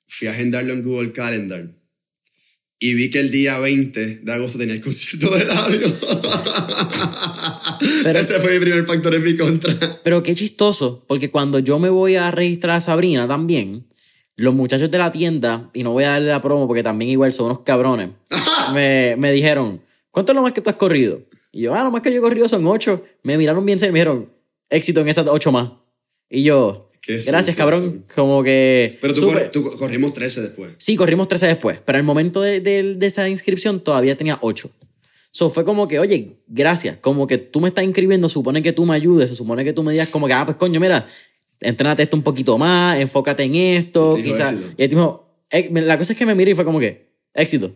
Fui 0.08 0.26
a 0.26 0.32
agendarlo 0.32 0.72
en 0.72 0.82
Google 0.82 1.12
Calendar. 1.12 1.64
Y 2.84 2.94
vi 2.94 3.10
que 3.10 3.20
el 3.20 3.30
día 3.30 3.60
20 3.60 4.16
de 4.24 4.32
agosto 4.32 4.58
tenía 4.58 4.74
el 4.74 4.80
concierto 4.82 5.30
de 5.36 5.44
radio. 5.44 5.86
Pero- 8.02 8.18
Ese 8.18 8.40
fue 8.40 8.54
mi 8.54 8.58
primer 8.58 8.84
factor 8.86 9.14
en 9.14 9.22
mi 9.22 9.36
contra. 9.36 10.00
Pero 10.02 10.20
qué 10.24 10.34
chistoso, 10.34 11.04
porque 11.06 11.30
cuando 11.30 11.60
yo 11.60 11.78
me 11.78 11.88
voy 11.90 12.16
a 12.16 12.32
registrar 12.32 12.74
a 12.76 12.80
Sabrina 12.80 13.28
también, 13.28 13.86
los 14.34 14.52
muchachos 14.52 14.90
de 14.90 14.98
la 14.98 15.12
tienda, 15.12 15.70
y 15.72 15.84
no 15.84 15.92
voy 15.92 16.02
a 16.02 16.08
darle 16.10 16.28
la 16.30 16.42
promo 16.42 16.66
porque 16.66 16.82
también 16.82 17.10
igual 17.12 17.32
son 17.32 17.46
unos 17.46 17.60
cabrones, 17.60 18.10
me, 18.74 19.14
me 19.16 19.30
dijeron, 19.30 19.80
¿cuánto 20.10 20.32
es 20.32 20.36
lo 20.36 20.42
más 20.42 20.52
que 20.52 20.60
tú 20.60 20.68
has 20.70 20.76
corrido? 20.76 21.22
Y 21.52 21.62
yo, 21.62 21.74
ah, 21.76 21.84
lo 21.84 21.92
más 21.92 22.02
que 22.02 22.10
yo 22.12 22.18
he 22.18 22.22
corrido 22.22 22.48
son 22.48 22.66
ocho. 22.66 23.04
Me 23.22 23.38
miraron 23.38 23.64
bien 23.64 23.78
serio 23.78 23.90
y 23.90 23.92
me 23.92 23.98
dijeron, 24.00 24.28
éxito 24.70 25.00
en 25.02 25.08
esas 25.08 25.28
ocho 25.28 25.52
más. 25.52 25.70
Y 26.28 26.42
yo, 26.42 26.88
Qué 27.02 27.14
gracias 27.14 27.36
sucios 27.38 27.56
cabrón, 27.56 28.04
como 28.14 28.42
que... 28.44 28.96
Pero 29.00 29.12
tú, 29.12 29.22
corri- 29.28 29.50
tú 29.50 29.64
corrimos 29.76 30.14
13 30.14 30.40
después. 30.40 30.70
Sí, 30.78 30.94
corrimos 30.96 31.26
13 31.28 31.48
después, 31.48 31.78
pero 31.84 31.98
al 31.98 32.04
momento 32.04 32.40
de, 32.40 32.60
de- 32.60 32.94
de 32.94 33.06
esa 33.06 33.28
inscripción 33.28 33.80
todavía 33.80 34.16
tenía 34.16 34.38
8. 34.40 34.70
So 35.32 35.50
fue 35.50 35.64
como 35.64 35.88
que, 35.88 35.98
oye, 35.98 36.36
gracias, 36.46 36.98
como 36.98 37.26
que 37.26 37.38
tú 37.38 37.60
me 37.60 37.68
estás 37.68 37.84
inscribiendo, 37.84 38.28
supone 38.28 38.62
que 38.62 38.72
tú 38.72 38.84
me 38.86 38.94
ayudes, 38.94 39.30
se 39.30 39.34
supone 39.34 39.64
que 39.64 39.72
tú 39.72 39.82
me 39.82 39.90
digas 39.92 40.08
como 40.10 40.26
que, 40.28 40.32
ah, 40.34 40.44
pues 40.44 40.56
coño, 40.58 40.78
mira, 40.78 41.06
entrénate 41.60 42.02
esto 42.04 42.16
un 42.16 42.22
poquito 42.22 42.56
más, 42.58 42.98
enfócate 43.00 43.42
en 43.42 43.54
esto, 43.56 44.16
quizás. 44.22 44.54
Y 44.76 44.82
él 44.84 44.90
dijo, 44.90 45.28
eh, 45.50 45.70
la 45.72 45.98
cosa 45.98 46.12
es 46.12 46.18
que 46.18 46.26
me 46.26 46.34
miré 46.34 46.52
y 46.52 46.54
fue 46.54 46.64
como 46.64 46.78
que, 46.78 47.08
éxito. 47.34 47.72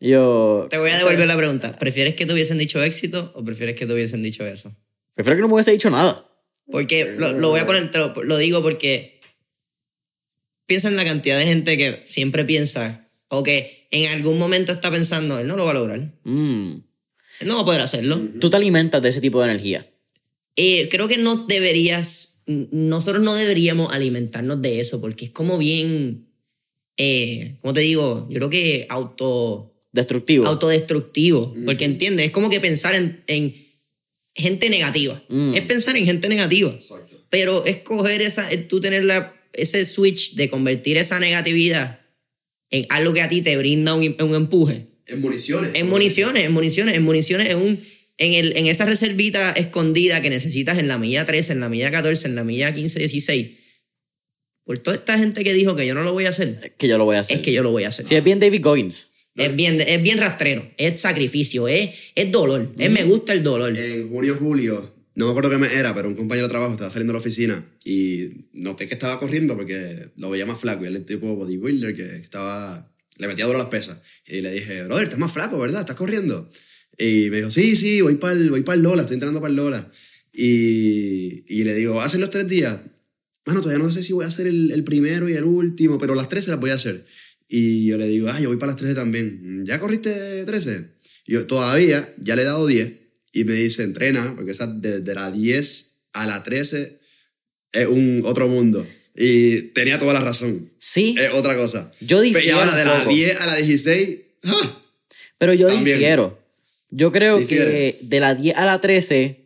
Y 0.00 0.08
yo, 0.10 0.66
Te 0.68 0.78
voy 0.78 0.90
a 0.90 0.98
devolver 0.98 1.26
la 1.28 1.36
pregunta. 1.36 1.78
¿Prefieres 1.78 2.14
que 2.14 2.26
te 2.26 2.32
hubiesen 2.32 2.58
dicho 2.58 2.82
éxito 2.82 3.32
o 3.36 3.44
prefieres 3.44 3.76
que 3.76 3.86
te 3.86 3.92
hubiesen 3.92 4.22
dicho 4.22 4.44
eso? 4.46 4.72
prefiero 5.14 5.36
que 5.36 5.42
no 5.42 5.48
me 5.48 5.54
hubiese 5.54 5.70
dicho 5.70 5.90
nada. 5.90 6.26
Porque 6.70 7.14
lo, 7.18 7.32
lo 7.32 7.50
voy 7.50 7.60
a 7.60 7.66
poner, 7.66 7.90
lo, 7.94 8.24
lo 8.24 8.38
digo 8.38 8.62
porque 8.62 9.20
piensa 10.66 10.88
en 10.88 10.96
la 10.96 11.04
cantidad 11.04 11.38
de 11.38 11.44
gente 11.44 11.76
que 11.76 12.02
siempre 12.06 12.44
piensa 12.44 13.06
o 13.28 13.42
que 13.42 13.86
en 13.90 14.10
algún 14.10 14.38
momento 14.38 14.72
está 14.72 14.90
pensando, 14.90 15.38
él 15.38 15.46
no 15.46 15.56
lo 15.56 15.64
va 15.64 15.72
a 15.72 15.74
lograr. 15.74 16.00
Mm. 16.24 16.72
Él 17.40 17.48
no 17.48 17.56
va 17.56 17.62
a 17.62 17.64
poder 17.64 17.80
hacerlo. 17.80 18.20
Tú 18.40 18.50
te 18.50 18.56
alimentas 18.56 19.02
de 19.02 19.08
ese 19.08 19.20
tipo 19.20 19.40
de 19.40 19.50
energía. 19.50 19.86
Eh, 20.56 20.88
creo 20.88 21.08
que 21.08 21.18
no 21.18 21.46
deberías, 21.46 22.42
nosotros 22.46 23.22
no 23.22 23.34
deberíamos 23.34 23.92
alimentarnos 23.92 24.62
de 24.62 24.80
eso 24.80 25.00
porque 25.00 25.26
es 25.26 25.30
como 25.32 25.58
bien, 25.58 26.26
eh, 26.96 27.56
¿cómo 27.60 27.74
te 27.74 27.80
digo? 27.80 28.26
Yo 28.30 28.36
creo 28.36 28.50
que 28.50 28.86
auto, 28.88 29.72
Destructivo. 29.92 30.46
autodestructivo. 30.46 31.52
Porque 31.64 31.84
entiendes, 31.84 32.26
es 32.26 32.32
como 32.32 32.50
que 32.50 32.60
pensar 32.60 32.94
en, 32.94 33.22
en 33.26 33.54
gente 34.34 34.68
negativa. 34.70 35.22
Mm. 35.28 35.54
Es 35.54 35.60
pensar 35.62 35.96
en 35.96 36.04
gente 36.06 36.28
negativa. 36.28 36.70
Exacto. 36.72 37.16
Pero 37.30 37.64
es 37.66 37.78
coger 37.78 38.20
esa, 38.22 38.50
es 38.50 38.68
tú 38.68 38.80
tener 38.80 39.04
la- 39.04 39.32
ese 39.52 39.84
switch 39.84 40.34
de 40.34 40.50
convertir 40.50 40.96
esa 40.96 41.20
negatividad 41.20 42.00
en 42.70 42.86
algo 42.88 43.12
que 43.12 43.22
a 43.22 43.28
ti 43.28 43.40
te 43.42 43.56
brinda 43.56 43.94
un, 43.94 44.16
un 44.20 44.34
empuje. 44.34 44.86
En 45.06 45.20
municiones. 45.20 45.70
En 45.74 45.88
municiones, 45.88 46.44
en 46.44 46.52
municiones, 46.52 46.96
en 46.96 47.02
municiones, 47.04 47.48
en, 47.50 47.58
un, 47.58 47.80
en, 48.18 48.32
el, 48.32 48.56
en 48.56 48.66
esa 48.66 48.84
reservita 48.84 49.52
escondida 49.52 50.20
que 50.22 50.30
necesitas 50.30 50.78
en 50.78 50.88
la 50.88 50.98
milla 50.98 51.24
13, 51.24 51.52
en 51.52 51.60
la 51.60 51.68
milla 51.68 51.90
14, 51.90 52.26
en 52.26 52.34
la 52.34 52.42
milla 52.42 52.74
15, 52.74 52.98
16. 52.98 53.50
Por 54.64 54.78
toda 54.78 54.96
esta 54.96 55.18
gente 55.18 55.44
que 55.44 55.52
dijo 55.52 55.76
que 55.76 55.86
yo 55.86 55.94
no 55.94 56.02
lo 56.04 56.12
voy 56.14 56.24
a 56.24 56.30
hacer, 56.30 56.74
que 56.78 56.88
yo 56.88 56.96
lo 56.98 57.04
voy 57.04 57.16
a 57.16 57.20
hacer. 57.20 57.36
es 57.36 57.42
que 57.42 57.52
yo 57.52 57.62
lo 57.62 57.70
voy 57.70 57.84
a 57.84 57.88
hacer. 57.88 58.06
Si 58.06 58.14
es 58.14 58.24
bien 58.24 58.40
David 58.40 58.62
Goggins. 58.62 59.10
Es, 59.36 59.56
bien, 59.56 59.80
es 59.80 60.02
bien 60.02 60.18
rastrero, 60.18 60.70
es 60.76 61.00
sacrificio, 61.00 61.66
es, 61.66 61.90
es 62.14 62.30
dolor. 62.30 62.72
Es 62.78 62.92
me 62.92 63.02
gusta 63.04 63.32
el 63.32 63.42
dolor. 63.42 63.76
En 63.76 64.08
junio, 64.08 64.36
julio, 64.38 64.94
no 65.16 65.26
me 65.26 65.30
acuerdo 65.30 65.50
qué 65.50 65.58
mes 65.58 65.72
era, 65.72 65.94
pero 65.94 66.08
un 66.08 66.14
compañero 66.14 66.46
de 66.46 66.50
trabajo 66.50 66.72
estaba 66.72 66.90
saliendo 66.90 67.12
de 67.12 67.18
la 67.18 67.20
oficina 67.20 67.64
y 67.84 68.30
noté 68.52 68.86
que 68.86 68.94
estaba 68.94 69.18
corriendo 69.18 69.56
porque 69.56 70.10
lo 70.16 70.30
veía 70.30 70.46
más 70.46 70.60
flaco 70.60 70.84
y 70.84 70.88
él 70.88 70.94
es 70.94 71.00
el 71.00 71.06
tipo 71.06 71.34
bodybuilder 71.34 71.94
que 71.94 72.16
estaba, 72.16 72.92
le 73.18 73.26
metía 73.26 73.46
duro 73.46 73.58
las 73.58 73.68
pesas. 73.68 73.98
Y 74.26 74.40
le 74.40 74.52
dije, 74.52 74.84
brother, 74.84 75.04
estás 75.04 75.18
más 75.18 75.32
flaco, 75.32 75.58
¿verdad? 75.58 75.80
¿Estás 75.80 75.96
corriendo? 75.96 76.48
Y 76.98 77.28
me 77.30 77.38
dijo, 77.38 77.50
sí, 77.50 77.76
sí, 77.76 78.00
voy 78.00 78.14
para 78.14 78.34
el, 78.34 78.50
voy 78.50 78.64
el 78.66 78.82
Lola, 78.82 79.02
estoy 79.02 79.14
entrenando 79.14 79.40
para 79.40 79.50
el 79.50 79.56
Lola. 79.56 79.90
Y, 80.32 81.44
y 81.48 81.64
le 81.64 81.74
digo, 81.74 82.00
¿hacen 82.00 82.20
los 82.20 82.30
tres 82.30 82.48
días? 82.48 82.78
Bueno, 83.44 83.60
todavía 83.60 83.84
no 83.84 83.92
sé 83.92 84.02
si 84.02 84.12
voy 84.12 84.24
a 84.24 84.28
hacer 84.28 84.46
el, 84.46 84.70
el 84.70 84.84
primero 84.84 85.28
y 85.28 85.34
el 85.34 85.44
último, 85.44 85.98
pero 85.98 86.14
las 86.14 86.28
13 86.28 86.52
las 86.52 86.60
voy 86.60 86.70
a 86.70 86.74
hacer. 86.74 87.04
Y 87.48 87.86
yo 87.86 87.98
le 87.98 88.06
digo, 88.06 88.28
ah, 88.30 88.40
yo 88.40 88.48
voy 88.48 88.56
para 88.58 88.72
las 88.72 88.78
13 88.80 88.94
también. 88.94 89.64
¿Ya 89.66 89.78
corriste 89.80 90.44
13? 90.44 90.88
Y 91.26 91.32
yo 91.34 91.46
todavía, 91.46 92.08
ya 92.18 92.36
le 92.36 92.42
he 92.42 92.46
dado 92.46 92.66
10. 92.66 92.92
Y 93.32 93.44
me 93.44 93.54
dice, 93.54 93.82
entrena, 93.82 94.34
porque 94.36 94.52
esa 94.52 94.66
desde 94.66 95.14
la 95.14 95.30
10 95.30 95.94
a 96.14 96.26
la 96.26 96.42
13 96.42 96.98
es 97.72 97.86
un 97.88 98.22
otro 98.24 98.48
mundo. 98.48 98.86
Y 99.16 99.62
tenía 99.74 99.98
toda 99.98 100.12
la 100.14 100.20
razón. 100.20 100.70
Sí. 100.78 101.14
Es 101.18 101.32
otra 101.34 101.56
cosa. 101.56 101.92
Yo 102.00 102.20
difiero 102.20 102.46
Y 102.46 102.50
ahora 102.50 102.74
de 102.76 102.84
la 102.84 102.98
poco. 103.04 103.14
10 103.14 103.40
a 103.40 103.46
la 103.46 103.56
16, 103.56 104.18
¡ah! 104.44 104.80
Pero 105.38 105.52
yo 105.54 105.68
También. 105.68 105.98
difiero. 105.98 106.38
Yo 106.90 107.10
creo 107.12 107.38
Difiere. 107.38 107.64
que 107.98 107.98
de 108.02 108.20
la 108.20 108.34
10 108.34 108.56
a 108.56 108.64
la 108.64 108.80
13, 108.80 109.43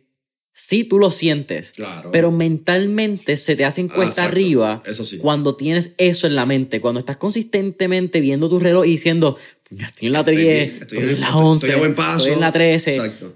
sí 0.61 0.83
tú 0.83 0.99
lo 0.99 1.09
sientes. 1.09 1.71
Claro. 1.71 2.11
Pero 2.11 2.31
mentalmente 2.31 3.37
se 3.37 3.55
te 3.55 3.63
hacen 3.63 3.87
cuesta 3.87 4.25
arriba 4.25 4.83
Eso 4.85 5.05
sí. 5.05 5.17
cuando 5.17 5.55
tienes 5.55 5.91
eso 5.97 6.27
en 6.27 6.35
la 6.35 6.45
mente. 6.45 6.81
Cuando 6.81 6.99
estás 6.99 7.15
consistentemente 7.17 8.19
viendo 8.19 8.49
tu 8.49 8.59
reloj 8.59 8.85
y 8.85 8.89
diciendo, 8.91 9.37
"Ya 9.69 9.85
estoy 9.87 10.07
en 10.07 10.13
la 10.13 10.23
10, 10.23 10.37
Estoy 10.37 10.43
estoy, 10.43 10.53
bien, 10.53 10.81
estoy 10.81 10.97
en 11.15 11.19
la 11.21 11.27
estoy- 11.27 11.43
11, 11.43 11.65
Estoy 11.67 11.77
a 11.77 11.79
buen 11.79 11.95
paso. 11.95 12.17
estoy 12.17 12.33
en 12.33 12.39
la 12.41 12.51
13. 12.51 12.91
Exacto. 12.95 13.33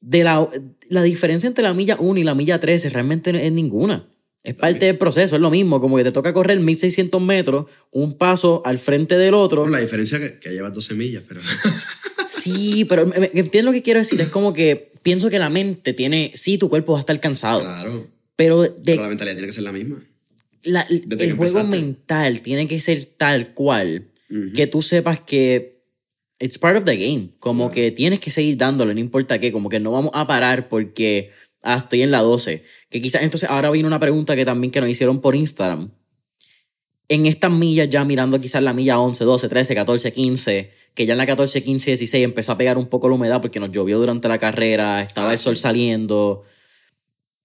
De 0.00 0.24
la, 0.24 0.46
la 0.88 1.02
diferencia 1.02 1.46
entre 1.46 1.62
la 1.64 1.72
milla 1.74 1.96
1 1.98 2.20
y 2.20 2.24
la 2.24 2.34
milla 2.34 2.60
13 2.60 2.90
realmente 2.90 3.32
no 3.32 3.38
es 3.38 3.50
ninguna. 3.52 4.04
Es 4.44 4.54
parte 4.56 4.86
del 4.86 4.98
proceso, 4.98 5.36
es 5.36 5.40
lo 5.40 5.50
mismo, 5.52 5.80
como 5.80 5.96
que 5.96 6.02
te 6.02 6.10
toca 6.10 6.32
correr 6.32 6.58
1600 6.58 7.22
metros, 7.22 7.66
un 7.92 8.18
paso 8.18 8.60
al 8.64 8.78
frente 8.80 9.16
del 9.16 9.34
otro. 9.34 9.68
La 9.68 9.78
diferencia 9.78 10.18
que, 10.18 10.40
que 10.40 10.50
llevas 10.50 10.74
12 10.74 10.94
millas, 10.94 11.22
pero... 11.28 11.40
Sí, 12.40 12.84
pero 12.86 13.10
entiendo 13.14 13.70
lo 13.70 13.74
que 13.74 13.82
quiero 13.82 14.00
decir. 14.00 14.20
Es 14.20 14.28
como 14.28 14.52
que 14.52 14.90
pienso 15.02 15.28
que 15.30 15.38
la 15.38 15.50
mente 15.50 15.92
tiene. 15.92 16.32
Sí, 16.34 16.58
tu 16.58 16.68
cuerpo 16.68 16.92
va 16.92 16.98
a 16.98 17.00
estar 17.00 17.18
cansado. 17.20 17.60
claro. 17.60 18.06
Pero 18.36 18.62
Pero 18.62 18.74
de, 18.82 18.96
la 18.96 19.08
mentalidad 19.08 19.34
tiene 19.34 19.46
que 19.48 19.52
ser 19.52 19.64
la 19.64 19.72
misma. 19.72 20.02
la- 20.62 20.86
el 20.90 21.02
juego 21.36 21.58
empezaste. 21.60 21.68
mental 21.68 22.40
tiene 22.40 22.66
que 22.66 22.80
ser 22.80 23.04
tal 23.04 23.52
cual 23.54 24.06
que 24.54 24.66
tú 24.66 24.80
sepas 24.82 25.20
que. 25.20 25.72
It's 26.40 26.58
part 26.58 26.76
of 26.78 26.84
the 26.84 26.96
game. 26.96 27.28
Como 27.38 27.70
que 27.70 27.90
tienes 27.92 28.18
que 28.18 28.30
seguir 28.32 28.56
dándole, 28.56 28.94
no 28.94 29.00
importa 29.00 29.38
qué. 29.38 29.52
Como 29.52 29.68
que 29.68 29.78
no 29.78 29.92
vamos 29.92 30.10
a 30.14 30.26
parar 30.26 30.68
porque. 30.68 31.30
Ah, 31.62 31.76
estoy 31.76 32.02
en 32.02 32.10
la 32.10 32.20
12. 32.20 32.64
Que 32.90 33.00
quizás. 33.00 33.22
Entonces, 33.22 33.48
ahora 33.50 33.70
vino 33.70 33.86
una 33.86 34.00
pregunta 34.00 34.34
que 34.34 34.44
también 34.44 34.70
que 34.72 34.80
nos 34.80 34.88
hicieron 34.90 35.20
por 35.20 35.36
Instagram. 35.36 35.90
En 37.08 37.26
estas 37.26 37.52
millas, 37.52 37.90
ya 37.90 38.04
mirando 38.04 38.40
quizás 38.40 38.62
la 38.62 38.72
milla 38.72 38.98
11, 38.98 39.22
12, 39.24 39.48
13, 39.48 39.74
14, 39.74 40.12
15, 40.12 40.72
que 40.94 41.06
ya 41.06 41.12
en 41.12 41.18
la 41.18 41.26
14, 41.26 41.62
15, 41.62 41.90
16 41.92 42.24
empezó 42.24 42.52
a 42.52 42.58
pegar 42.58 42.76
un 42.78 42.86
poco 42.86 43.08
la 43.08 43.14
humedad 43.14 43.40
porque 43.40 43.60
nos 43.60 43.70
llovió 43.72 43.98
durante 43.98 44.28
la 44.28 44.38
carrera, 44.38 45.02
estaba 45.02 45.30
Ah, 45.30 45.32
el 45.32 45.38
sol 45.38 45.56
sí. 45.56 45.62
saliendo. 45.62 46.44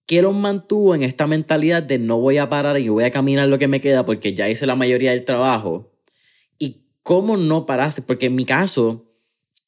¿Qué 0.06 0.22
los 0.22 0.36
mantuvo 0.36 0.96
en 0.96 1.04
esta 1.04 1.28
mentalidad 1.28 1.84
de 1.84 2.00
no 2.00 2.18
voy 2.20 2.38
a 2.38 2.50
parar 2.50 2.80
y 2.80 2.88
voy 2.90 3.04
a 3.04 3.12
caminar 3.12 3.48
lo 3.50 3.60
que 3.60 3.68
me 3.68 3.82
queda 3.82 4.06
porque 4.06 4.34
ya 4.34 4.50
hice 4.50 4.66
la 4.66 4.76
mayoría 4.76 5.12
del 5.12 5.26
trabajo? 5.26 5.92
¿Y 6.60 6.84
cómo 7.04 7.36
no 7.38 7.66
paraste? 7.66 8.02
Porque 8.04 8.28
en 8.28 8.36
mi 8.36 8.46
caso, 8.46 9.06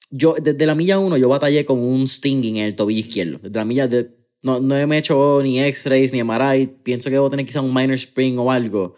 yo 0.10 0.36
desde 0.42 0.66
la 0.66 0.76
milla 0.76 0.98
1 1.00 1.18
yo 1.18 1.28
batallé 1.28 1.66
con 1.66 1.80
un 1.80 2.08
stinging 2.08 2.58
en 2.58 2.66
el 2.68 2.76
tobillo 2.76 3.02
izquierdo. 3.02 3.40
Desde 3.44 3.58
la 3.60 3.66
milla 3.66 3.88
de, 3.88 4.12
no, 4.42 4.62
no 4.62 4.88
me 4.88 4.96
he 4.96 5.00
hecho 5.00 5.42
ni 5.44 5.60
x-rays 5.62 6.14
ni 6.14 6.24
MRI. 6.24 6.68
Pienso 6.84 7.10
que 7.10 7.16
debo 7.16 7.30
tener 7.30 7.46
quizá 7.46 7.60
un 7.62 7.74
minor 7.74 7.96
spring 7.96 8.38
o 8.40 8.50
algo. 8.52 8.96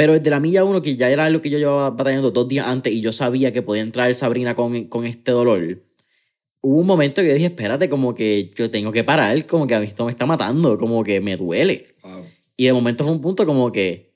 Pero 0.00 0.14
desde 0.14 0.30
la 0.30 0.40
milla 0.40 0.64
1, 0.64 0.80
que 0.80 0.96
ya 0.96 1.10
era 1.10 1.28
lo 1.28 1.42
que 1.42 1.50
yo 1.50 1.58
llevaba 1.58 1.90
batallando 1.90 2.30
dos 2.30 2.48
días 2.48 2.66
antes 2.66 2.90
y 2.90 3.02
yo 3.02 3.12
sabía 3.12 3.52
que 3.52 3.60
podía 3.60 3.82
entrar 3.82 4.14
Sabrina 4.14 4.54
con, 4.54 4.84
con 4.84 5.04
este 5.04 5.30
dolor, 5.30 5.76
hubo 6.62 6.80
un 6.80 6.86
momento 6.86 7.20
que 7.20 7.28
yo 7.28 7.34
dije, 7.34 7.46
espérate, 7.48 7.90
como 7.90 8.14
que 8.14 8.50
yo 8.56 8.70
tengo 8.70 8.92
que 8.92 9.04
parar, 9.04 9.44
como 9.46 9.66
que 9.66 9.74
a 9.74 9.78
mí 9.80 9.84
esto 9.84 10.06
me 10.06 10.10
está 10.10 10.24
matando, 10.24 10.78
como 10.78 11.04
que 11.04 11.20
me 11.20 11.36
duele. 11.36 11.84
Wow. 12.02 12.24
Y 12.56 12.64
de 12.64 12.72
momento 12.72 13.04
fue 13.04 13.12
un 13.12 13.20
punto 13.20 13.44
como 13.44 13.70
que, 13.70 14.10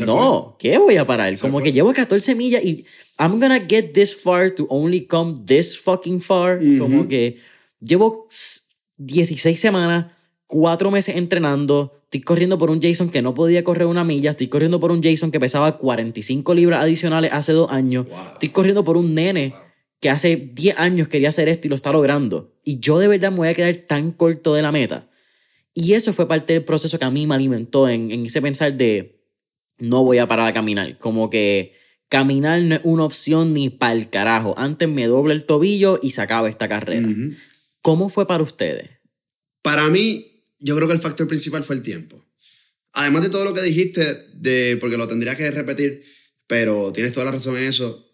no, 0.00 0.56
¿qué 0.58 0.76
voy 0.76 0.96
a 0.98 1.06
parar? 1.06 1.38
Como 1.38 1.54
fue. 1.54 1.62
que 1.64 1.72
llevo 1.72 1.92
14 1.94 2.34
millas 2.34 2.62
y 2.62 2.84
I'm 3.18 3.40
gonna 3.40 3.60
get 3.66 3.92
this 3.94 4.14
far 4.14 4.50
to 4.50 4.66
only 4.68 5.06
come 5.06 5.34
this 5.46 5.78
fucking 5.78 6.20
far. 6.20 6.58
Como 6.78 7.08
que 7.08 7.38
llevo 7.80 8.26
s- 8.30 8.64
16 8.98 9.58
semanas, 9.58 10.12
4 10.46 10.90
meses 10.90 11.16
entrenando. 11.16 11.99
Estoy 12.10 12.22
corriendo 12.22 12.58
por 12.58 12.70
un 12.70 12.82
Jason 12.82 13.08
que 13.08 13.22
no 13.22 13.34
podía 13.34 13.62
correr 13.62 13.86
una 13.86 14.02
milla. 14.02 14.30
Estoy 14.30 14.48
corriendo 14.48 14.80
por 14.80 14.90
un 14.90 15.00
Jason 15.00 15.30
que 15.30 15.38
pesaba 15.38 15.78
45 15.78 16.54
libras 16.54 16.82
adicionales 16.82 17.32
hace 17.32 17.52
dos 17.52 17.70
años. 17.70 18.08
Wow. 18.08 18.18
Estoy 18.32 18.48
corriendo 18.48 18.82
por 18.82 18.96
un 18.96 19.14
nene 19.14 19.54
que 20.00 20.10
hace 20.10 20.50
10 20.52 20.76
años 20.76 21.06
quería 21.06 21.28
hacer 21.28 21.48
esto 21.48 21.68
y 21.68 21.70
lo 21.70 21.76
está 21.76 21.92
logrando. 21.92 22.52
Y 22.64 22.80
yo 22.80 22.98
de 22.98 23.06
verdad 23.06 23.30
me 23.30 23.36
voy 23.36 23.48
a 23.48 23.54
quedar 23.54 23.72
tan 23.86 24.10
corto 24.10 24.54
de 24.54 24.62
la 24.62 24.72
meta. 24.72 25.08
Y 25.72 25.92
eso 25.92 26.12
fue 26.12 26.26
parte 26.26 26.54
del 26.54 26.64
proceso 26.64 26.98
que 26.98 27.04
a 27.04 27.12
mí 27.12 27.28
me 27.28 27.36
alimentó 27.36 27.88
en, 27.88 28.10
en 28.10 28.26
ese 28.26 28.42
pensar 28.42 28.74
de 28.74 29.20
no 29.78 30.02
voy 30.02 30.18
a 30.18 30.26
parar 30.26 30.48
a 30.48 30.52
caminar. 30.52 30.98
Como 30.98 31.30
que 31.30 31.76
caminar 32.08 32.60
no 32.62 32.74
es 32.74 32.80
una 32.82 33.04
opción 33.04 33.54
ni 33.54 33.70
para 33.70 33.92
el 33.92 34.10
carajo. 34.10 34.56
Antes 34.58 34.88
me 34.88 35.06
dobla 35.06 35.32
el 35.32 35.44
tobillo 35.44 36.00
y 36.02 36.10
se 36.10 36.22
acaba 36.22 36.48
esta 36.48 36.68
carrera. 36.68 37.06
¿Cómo 37.82 38.08
fue 38.08 38.26
para 38.26 38.42
ustedes? 38.42 38.90
Para 39.62 39.88
mí, 39.90 40.29
yo 40.60 40.76
creo 40.76 40.86
que 40.88 40.94
el 40.94 41.00
factor 41.00 41.26
principal 41.26 41.64
fue 41.64 41.76
el 41.76 41.82
tiempo. 41.82 42.24
Además 42.92 43.22
de 43.22 43.30
todo 43.30 43.44
lo 43.44 43.54
que 43.54 43.62
dijiste, 43.62 44.26
de, 44.34 44.76
porque 44.80 44.96
lo 44.96 45.08
tendría 45.08 45.36
que 45.36 45.50
repetir, 45.50 46.02
pero 46.46 46.92
tienes 46.92 47.12
toda 47.12 47.26
la 47.26 47.32
razón 47.32 47.56
en 47.56 47.64
eso. 47.64 48.06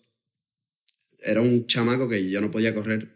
Era 1.25 1.41
un 1.41 1.67
chamaco 1.67 2.09
que 2.09 2.29
yo 2.31 2.41
no 2.41 2.51
podía 2.51 2.75
correr 2.75 3.09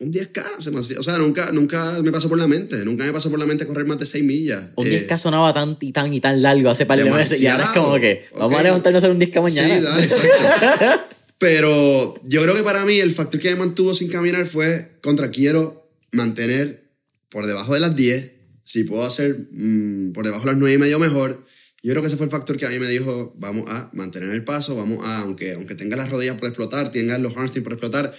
un 0.00 0.12
10K. 0.12 0.60
se 0.60 0.70
me 0.72 0.80
hacía- 0.80 0.98
o 0.98 1.02
sea, 1.02 1.16
nunca, 1.18 1.50
nunca 1.52 2.02
me 2.02 2.10
pasó 2.12 2.28
por 2.28 2.36
la 2.36 2.46
mente. 2.48 2.84
Nunca 2.84 3.04
me 3.04 3.12
pasó 3.12 3.30
por 3.30 3.38
la 3.38 3.46
mente 3.46 3.64
correr 3.66 3.86
más 3.86 3.98
de 3.98 4.04
6 4.06 4.24
millas. 4.24 4.70
Un 4.76 4.86
Eh, 4.88 5.06
10K 5.06 5.16
sonaba 5.18 5.54
tan 5.54 5.78
y 5.80 5.92
tan 5.92 6.12
y 6.12 6.20
tan 6.20 6.42
largo 6.42 6.68
hace 6.68 6.84
par 6.84 6.98
de 6.98 7.10
meses 7.10 7.40
y 7.40 7.46
ahora 7.46 7.64
es 7.64 7.70
como 7.70 7.94
que 7.98 8.24
vamos 8.34 8.54
a 8.54 8.58
Ok. 8.58 8.62
levantarnos 8.64 9.02
a 9.02 9.06
hacer 9.06 9.10
un 9.12 9.18
10K 9.20 9.40
mañana. 9.40 9.76
Sí, 9.78 9.82
dale, 9.84 10.04
exacto. 10.04 11.04
Pero 11.38 12.14
yo 12.24 12.42
creo 12.42 12.54
que 12.54 12.62
para 12.62 12.84
mí 12.84 12.98
el 12.98 13.12
factor 13.12 13.40
que 13.40 13.50
me 13.50 13.56
mantuvo 13.56 13.94
sin 13.94 14.08
caminar 14.08 14.46
fue 14.46 14.98
contra 15.02 15.30
quiero 15.30 15.88
mantener 16.12 16.90
por 17.28 17.46
debajo 17.46 17.74
de 17.74 17.80
las 17.80 17.94
10. 17.96 18.32
Si 18.64 18.84
puedo 18.84 19.04
hacer 19.04 19.46
mm, 19.52 20.12
por 20.12 20.24
debajo 20.24 20.44
de 20.44 20.52
las 20.52 20.58
9 20.58 20.74
y 20.74 20.78
medio 20.78 20.98
mejor. 20.98 21.44
Yo 21.82 21.90
creo 21.92 22.02
que 22.02 22.08
ese 22.08 22.16
fue 22.16 22.24
el 22.24 22.32
factor 22.32 22.56
que 22.56 22.66
a 22.66 22.70
mí 22.70 22.78
me 22.78 22.88
dijo, 22.88 23.34
vamos 23.36 23.68
a 23.68 23.90
mantener 23.92 24.30
el 24.30 24.42
paso, 24.42 24.74
vamos 24.74 25.04
a, 25.04 25.20
aunque, 25.20 25.52
aunque 25.52 25.74
tenga 25.74 25.96
las 25.96 26.08
rodillas 26.08 26.38
por 26.38 26.48
explotar, 26.48 26.90
tenga 26.90 27.18
los 27.18 27.36
hamstrings 27.36 27.62
por 27.62 27.74
explotar, 27.74 28.14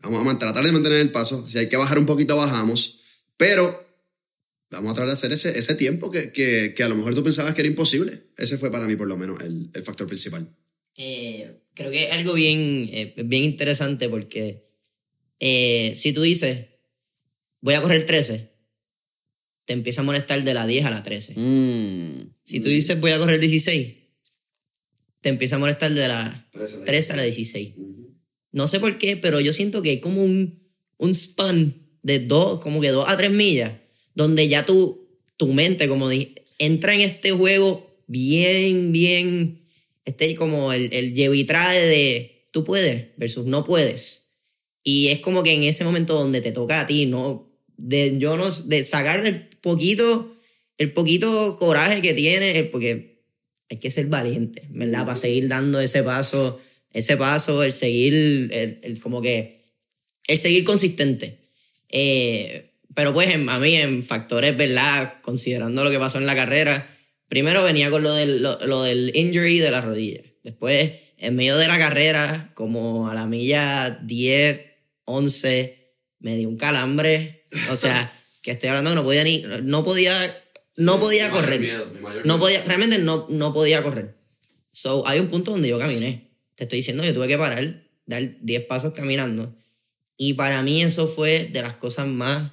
vamos 0.00 0.34
a 0.34 0.38
tratar 0.38 0.64
de 0.64 0.70
mantener 0.70 1.00
el 1.00 1.10
paso. 1.10 1.44
Si 1.50 1.58
hay 1.58 1.68
que 1.68 1.76
bajar 1.76 1.98
un 1.98 2.06
poquito, 2.06 2.36
bajamos. 2.36 3.00
Pero 3.36 3.84
vamos 4.70 4.92
a 4.92 4.94
tratar 4.94 5.08
de 5.08 5.14
hacer 5.14 5.32
ese, 5.32 5.58
ese 5.58 5.74
tiempo 5.74 6.10
que, 6.10 6.30
que, 6.32 6.74
que 6.76 6.82
a 6.82 6.88
lo 6.88 6.94
mejor 6.94 7.14
tú 7.14 7.22
pensabas 7.22 7.54
que 7.54 7.60
era 7.62 7.68
imposible. 7.68 8.22
Ese 8.36 8.56
fue 8.56 8.70
para 8.70 8.86
mí 8.86 8.94
por 8.94 9.08
lo 9.08 9.16
menos 9.16 9.40
el, 9.40 9.68
el 9.74 9.82
factor 9.82 10.06
principal. 10.06 10.48
Eh, 10.96 11.60
creo 11.74 11.90
que 11.90 12.04
es 12.04 12.12
algo 12.12 12.34
bien, 12.34 12.90
eh, 12.92 13.14
bien 13.24 13.44
interesante 13.44 14.08
porque 14.08 14.64
eh, 15.38 15.92
si 15.94 16.12
tú 16.12 16.22
dices, 16.22 16.66
voy 17.60 17.74
a 17.74 17.82
correr 17.82 18.04
13, 18.04 18.50
te 19.68 19.74
empieza 19.74 20.00
a 20.00 20.04
molestar 20.04 20.42
de 20.44 20.54
la 20.54 20.66
10 20.66 20.86
a 20.86 20.90
la 20.90 21.02
13. 21.02 21.34
Mm. 21.36 22.32
Si 22.42 22.58
tú 22.60 22.68
dices, 22.68 22.98
voy 22.98 23.10
a 23.10 23.18
correr 23.18 23.38
16, 23.38 23.96
te 25.20 25.28
empieza 25.28 25.56
a 25.56 25.58
molestar 25.58 25.92
de 25.92 26.08
la 26.08 26.48
13 26.52 26.74
a 26.74 26.78
la 26.78 26.84
13 26.86 27.12
a 27.12 27.16
la 27.16 27.22
16. 27.24 27.74
No 28.52 28.66
sé 28.66 28.80
por 28.80 28.96
qué, 28.96 29.18
pero 29.18 29.40
yo 29.40 29.52
siento 29.52 29.82
que 29.82 29.90
hay 29.90 30.00
como 30.00 30.24
un, 30.24 30.58
un 30.96 31.14
span 31.14 31.74
de 32.02 32.18
dos, 32.18 32.60
como 32.60 32.80
que 32.80 32.88
dos 32.88 33.04
a 33.10 33.18
tres 33.18 33.30
millas, 33.30 33.74
donde 34.14 34.48
ya 34.48 34.64
tu, 34.64 35.06
tu 35.36 35.52
mente, 35.52 35.86
como 35.86 36.08
dije, 36.08 36.34
entra 36.58 36.94
en 36.94 37.02
este 37.02 37.32
juego 37.32 37.94
bien, 38.06 38.90
bien, 38.90 39.66
este 40.06 40.34
como 40.34 40.72
el, 40.72 40.90
el 40.94 41.12
llevo 41.12 41.34
y 41.34 41.44
trae 41.44 41.78
de 41.78 42.46
tú 42.52 42.64
puedes 42.64 43.08
versus 43.18 43.44
no 43.44 43.66
puedes. 43.66 44.28
Y 44.82 45.08
es 45.08 45.20
como 45.20 45.42
que 45.42 45.52
en 45.52 45.64
ese 45.64 45.84
momento 45.84 46.14
donde 46.14 46.40
te 46.40 46.52
toca 46.52 46.80
a 46.80 46.86
ti, 46.86 47.04
¿no? 47.04 47.52
De, 47.76 48.16
yo 48.18 48.38
no, 48.38 48.50
de 48.50 48.84
sacar 48.86 49.26
el 49.26 49.47
poquito, 49.60 50.34
el 50.78 50.92
poquito 50.92 51.58
coraje 51.58 52.00
que 52.02 52.14
tienes, 52.14 52.56
eh, 52.56 52.64
porque 52.64 53.18
hay 53.70 53.76
que 53.78 53.90
ser 53.90 54.06
valiente, 54.06 54.64
¿verdad? 54.70 55.04
Para 55.04 55.16
seguir 55.16 55.48
dando 55.48 55.80
ese 55.80 56.02
paso, 56.02 56.58
ese 56.92 57.16
paso, 57.16 57.62
el 57.62 57.72
seguir, 57.72 58.50
el, 58.52 59.00
como 59.00 59.20
que, 59.20 59.60
el 60.26 60.38
seguir 60.38 60.64
consistente. 60.64 61.38
Eh, 61.90 62.70
pero 62.94 63.12
pues 63.12 63.28
a 63.34 63.58
mí 63.58 63.74
en 63.76 64.02
factores, 64.02 64.56
¿verdad? 64.56 65.14
Considerando 65.22 65.84
lo 65.84 65.90
que 65.90 65.98
pasó 65.98 66.18
en 66.18 66.26
la 66.26 66.34
carrera, 66.34 66.88
primero 67.28 67.62
venía 67.62 67.90
con 67.90 68.02
lo 68.02 68.12
del, 68.12 68.42
lo, 68.42 68.64
lo 68.66 68.82
del 68.82 69.14
injury 69.14 69.58
de 69.58 69.70
la 69.70 69.80
rodilla. 69.80 70.22
Después, 70.42 70.92
en 71.18 71.36
medio 71.36 71.56
de 71.58 71.68
la 71.68 71.78
carrera, 71.78 72.52
como 72.54 73.08
a 73.08 73.14
la 73.14 73.26
milla 73.26 73.98
10, 74.02 74.60
11, 75.04 75.78
me 76.20 76.36
dio 76.36 76.48
un 76.48 76.56
calambre. 76.56 77.44
O 77.70 77.76
sea, 77.76 78.10
que 78.48 78.52
estoy 78.52 78.70
hablando 78.70 78.92
que 78.92 78.94
no 78.94 79.04
podía 79.04 79.24
ni, 79.24 79.44
no 79.62 79.84
podía, 79.84 80.42
no 80.78 80.98
podía 80.98 81.30
correr. 81.30 81.84
No 82.24 82.38
podía, 82.38 82.64
realmente 82.64 82.98
no, 82.98 83.26
no 83.28 83.52
podía 83.52 83.82
correr. 83.82 84.16
So, 84.72 85.06
hay 85.06 85.20
un 85.20 85.28
punto 85.28 85.50
donde 85.50 85.68
yo 85.68 85.78
caminé. 85.78 86.30
Te 86.54 86.64
estoy 86.64 86.78
diciendo, 86.78 87.04
yo 87.04 87.12
tuve 87.12 87.28
que 87.28 87.36
parar, 87.36 87.84
dar 88.06 88.22
10 88.40 88.64
pasos 88.64 88.94
caminando. 88.94 89.54
Y 90.16 90.32
para 90.32 90.62
mí 90.62 90.82
eso 90.82 91.06
fue 91.06 91.50
de 91.52 91.60
las 91.60 91.74
cosas 91.74 92.06
más 92.06 92.52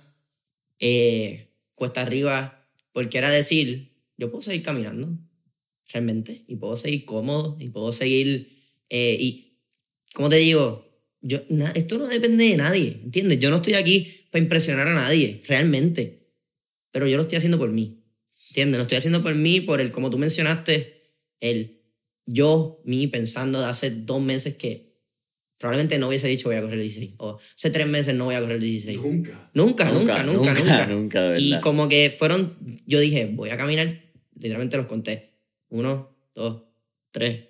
eh, 0.80 1.48
cuesta 1.76 2.02
arriba, 2.02 2.62
porque 2.92 3.18
era 3.18 3.30
decir, 3.30 3.94
yo 4.18 4.30
puedo 4.30 4.42
seguir 4.42 4.64
caminando, 4.64 5.18
realmente, 5.94 6.44
y 6.46 6.58
puedo 6.58 6.76
seguir 6.76 7.06
cómodo, 7.06 7.56
y 7.58 7.70
puedo 7.70 7.94
seguir, 7.94 8.50
eh, 8.90 9.16
y, 9.18 9.54
como 10.14 10.28
te 10.28 10.36
digo, 10.36 10.85
yo, 11.26 11.42
na- 11.50 11.72
esto 11.72 11.98
no 11.98 12.06
depende 12.08 12.44
de 12.46 12.58
nadie, 12.58 13.00
¿entiendes? 13.04 13.40
Yo 13.40 13.50
no 13.50 13.58
estoy 13.58 13.74
aquí 13.74 14.26
para 14.32 14.44
impresionar 14.44 14.88
a 14.88 14.94
nadie, 14.94 15.42
realmente, 15.48 16.20
pero 16.92 17.08
yo 17.08 17.18
lo 17.18 17.24
estoy 17.24 17.38
haciendo 17.38 17.58
por 17.58 17.72
mí, 17.72 17.98
¿entiendes? 18.50 18.78
Lo 18.78 18.84
estoy 18.84 18.98
haciendo 19.00 19.24
por 19.24 19.34
mí, 19.34 19.60
por 19.62 19.82
el, 19.82 19.90
como 19.92 20.10
tú 20.12 20.18
mencionaste, 20.20 21.02
el 21.42 21.72
yo, 22.28 22.80
mí, 22.86 23.08
pensando 23.08 23.60
de 23.60 23.66
hace 23.66 23.90
dos 23.92 24.22
meses 24.22 24.56
que 24.56 24.94
probablemente 25.58 25.98
no 25.98 26.10
hubiese 26.10 26.28
dicho 26.28 26.50
voy 26.50 26.58
a 26.58 26.62
correr 26.62 26.76
el 26.76 26.82
16, 26.82 27.12
o 27.18 27.40
hace 27.56 27.70
tres 27.72 27.88
meses 27.88 28.14
no 28.14 28.26
voy 28.26 28.36
a 28.36 28.40
correr 28.42 28.58
el 28.58 28.62
16. 28.62 29.00
Nunca. 29.02 29.50
Nunca, 29.54 29.92
nunca, 29.92 30.24
nunca, 30.24 30.54
nunca. 30.54 30.88
nunca, 30.88 31.40
y 31.40 31.60
como 31.62 31.88
que 31.90 32.14
fueron, 32.16 32.56
yo 32.86 33.00
dije, 33.00 33.26
voy 33.26 33.50
a 33.50 33.58
caminar, 33.58 34.00
literalmente 34.36 34.78
los 34.78 34.86
conté. 34.86 35.32
Uno, 35.70 36.16
dos, 36.36 36.62
tres. 37.12 37.42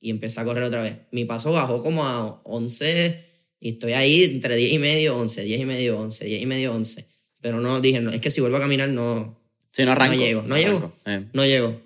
Y 0.00 0.10
empecé 0.10 0.40
a 0.40 0.44
correr 0.44 0.64
otra 0.64 0.82
vez. 0.82 0.94
Mi 1.12 1.24
paso 1.24 1.52
bajó 1.52 1.82
como 1.82 2.04
a 2.06 2.40
11 2.44 3.24
y 3.60 3.70
estoy 3.70 3.92
ahí 3.92 4.24
entre 4.24 4.56
10 4.56 4.72
y 4.72 4.78
medio, 4.78 5.16
11, 5.16 5.42
10 5.44 5.60
y 5.60 5.64
medio, 5.66 5.98
11, 6.00 6.24
10 6.24 6.42
y 6.42 6.46
medio, 6.46 6.74
11. 6.74 7.04
Pero 7.42 7.60
no, 7.60 7.80
dije, 7.80 8.00
no, 8.00 8.10
es 8.10 8.20
que 8.20 8.30
si 8.30 8.40
vuelvo 8.40 8.56
a 8.56 8.60
caminar 8.60 8.88
no, 8.88 9.36
Sí, 9.70 9.84
no 9.84 9.92
arranco. 9.92 10.14
no 10.16 10.20
llego, 10.20 10.42
no 10.42 10.56
llego, 10.56 10.92
Eh. 11.06 11.24
no 11.32 11.44
llego. 11.44 11.80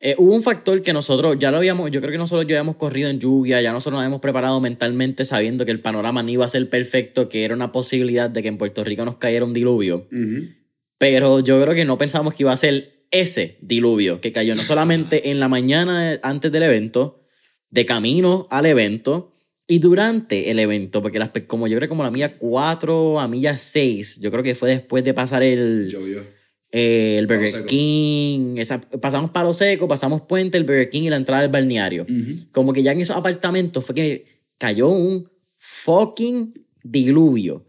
Eh, 0.00 0.14
hubo 0.16 0.32
un 0.32 0.42
factor 0.44 0.80
que 0.80 0.92
nosotros 0.92 1.36
ya 1.40 1.50
lo 1.50 1.56
habíamos, 1.56 1.90
yo 1.90 2.00
creo 2.00 2.12
que 2.12 2.18
nosotros 2.18 2.46
ya 2.46 2.54
habíamos 2.54 2.76
corrido 2.76 3.10
en 3.10 3.18
lluvia, 3.18 3.60
ya 3.60 3.72
nosotros 3.72 3.94
nos 3.94 4.02
habíamos 4.02 4.20
preparado 4.20 4.60
mentalmente 4.60 5.24
sabiendo 5.24 5.64
que 5.64 5.72
el 5.72 5.80
panorama 5.80 6.22
no 6.22 6.30
iba 6.30 6.44
a 6.44 6.48
ser 6.48 6.68
perfecto, 6.70 7.28
que 7.28 7.44
era 7.44 7.52
una 7.54 7.72
posibilidad 7.72 8.30
de 8.30 8.42
que 8.42 8.48
en 8.48 8.58
Puerto 8.58 8.84
Rico 8.84 9.04
nos 9.04 9.16
cayera 9.16 9.44
un 9.44 9.52
diluvio. 9.52 10.06
Ujú. 10.12 10.46
Pero 10.98 11.40
yo 11.40 11.60
creo 11.60 11.74
que 11.74 11.84
no 11.84 11.98
pensábamos 11.98 12.34
que 12.34 12.44
iba 12.44 12.52
a 12.52 12.56
ser 12.56 12.97
ese 13.10 13.58
diluvio 13.60 14.20
que 14.20 14.32
cayó 14.32 14.54
no 14.54 14.62
solamente 14.64 15.30
en 15.30 15.40
la 15.40 15.48
mañana 15.48 16.18
antes 16.22 16.52
del 16.52 16.62
evento, 16.64 17.22
de 17.70 17.84
camino 17.86 18.46
al 18.50 18.66
evento 18.66 19.32
y 19.66 19.78
durante 19.80 20.50
el 20.50 20.58
evento, 20.58 21.02
porque 21.02 21.18
las, 21.18 21.30
como 21.46 21.66
yo 21.68 21.76
creo 21.76 21.88
como 21.88 22.02
la 22.02 22.10
milla 22.10 22.32
4 22.38 23.20
a 23.20 23.28
milla 23.28 23.56
6, 23.58 24.20
yo 24.20 24.30
creo 24.30 24.42
que 24.42 24.54
fue 24.54 24.70
después 24.70 25.04
de 25.04 25.12
pasar 25.14 25.42
el, 25.42 25.88
eh, 26.72 27.16
el 27.18 27.26
Burger. 27.26 27.48
King, 27.66 28.56
esa- 28.58 28.80
pasamos 28.80 29.30
Palo 29.30 29.52
Seco, 29.52 29.86
pasamos 29.88 30.22
Puente, 30.22 30.56
el 30.58 30.64
Burger 30.64 30.88
King 30.90 31.02
y 31.02 31.10
la 31.10 31.16
entrada 31.16 31.42
del 31.42 31.50
balneario. 31.50 32.06
Como 32.52 32.72
que 32.72 32.82
ya 32.82 32.92
en 32.92 33.00
esos 33.02 33.16
apartamentos 33.16 33.84
fue 33.84 33.94
que 33.94 34.24
cayó 34.58 34.88
un 34.88 35.28
fucking 35.58 36.52
diluvio. 36.82 37.66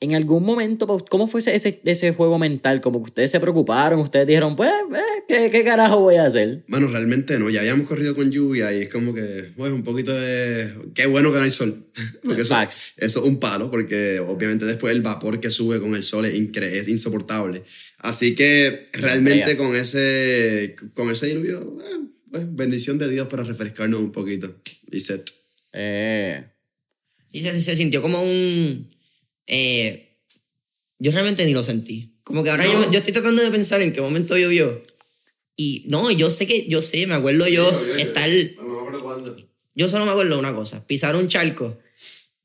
En 0.00 0.14
algún 0.14 0.44
momento, 0.44 0.86
pues, 0.86 1.02
¿cómo 1.10 1.26
fue 1.26 1.40
ese, 1.40 1.56
ese, 1.56 1.80
ese 1.84 2.12
juego 2.12 2.38
mental? 2.38 2.80
Como 2.80 3.00
que 3.02 3.08
ustedes 3.10 3.32
se 3.32 3.40
preocuparon, 3.40 3.98
ustedes 3.98 4.28
dijeron, 4.28 4.54
pues, 4.54 4.70
eh, 4.70 5.24
¿qué, 5.26 5.50
¿qué 5.50 5.64
carajo 5.64 5.98
voy 5.98 6.14
a 6.14 6.26
hacer? 6.26 6.62
Bueno, 6.68 6.86
realmente 6.86 7.36
no, 7.40 7.50
ya 7.50 7.60
habíamos 7.60 7.88
corrido 7.88 8.14
con 8.14 8.30
lluvia 8.30 8.72
y 8.72 8.82
es 8.82 8.88
como 8.90 9.12
que, 9.12 9.46
pues, 9.56 9.72
un 9.72 9.82
poquito 9.82 10.12
de... 10.14 10.72
Qué 10.94 11.06
bueno 11.06 11.32
que 11.32 11.38
no 11.38 11.44
hay 11.44 11.50
sol. 11.50 11.84
Porque 12.22 12.42
eso, 12.42 12.54
Facts. 12.54 12.92
eso 12.96 13.18
es 13.18 13.24
un 13.26 13.40
palo, 13.40 13.72
porque 13.72 14.20
obviamente 14.20 14.66
después 14.66 14.94
el 14.94 15.02
vapor 15.02 15.40
que 15.40 15.50
sube 15.50 15.80
con 15.80 15.96
el 15.96 16.04
sol 16.04 16.24
es, 16.26 16.34
incre- 16.38 16.70
es 16.70 16.86
insoportable. 16.86 17.64
Así 17.98 18.36
que 18.36 18.84
realmente 18.92 19.56
con 19.56 19.74
ese, 19.74 20.76
con 20.94 21.10
ese 21.10 21.26
diluvio, 21.26 21.58
eh, 21.60 22.06
pues, 22.30 22.54
bendición 22.54 22.98
de 22.98 23.08
Dios 23.08 23.26
para 23.26 23.42
refrescarnos 23.42 23.98
un 23.98 24.12
poquito. 24.12 24.54
Y 24.92 25.00
set. 25.00 25.28
Eh, 25.72 26.44
Sí, 27.30 27.42
se, 27.42 27.60
se 27.60 27.74
sintió 27.74 28.00
como 28.00 28.22
un... 28.22 28.88
eh, 29.48 30.16
yo 30.98 31.10
realmente 31.10 31.44
ni 31.44 31.52
lo 31.52 31.64
sentí. 31.64 32.14
Como 32.22 32.44
que 32.44 32.50
ahora 32.50 32.64
No. 32.64 32.72
yo, 32.84 32.92
yo 32.92 32.98
estoy 32.98 33.12
tratando 33.12 33.42
de 33.42 33.50
pensar 33.50 33.80
en 33.82 33.92
qué 33.92 34.00
momento 34.00 34.36
llovió. 34.36 34.82
Y 35.56 35.84
no, 35.86 36.10
yo 36.10 36.30
sé 36.30 36.46
que, 36.46 36.68
yo 36.68 36.82
sé, 36.82 37.06
me 37.06 37.14
acuerdo 37.14 37.48
yo 37.48 37.68
estar... 37.96 38.28
No 38.56 38.62
me 38.68 38.78
acuerdo 38.78 39.02
cuándo. 39.02 39.36
Yo 39.74 39.88
solo 39.88 40.04
me 40.04 40.10
acuerdo 40.12 40.34
de 40.34 40.40
una 40.40 40.54
cosa, 40.54 40.86
pisar 40.86 41.16
un 41.16 41.28
charco 41.28 41.78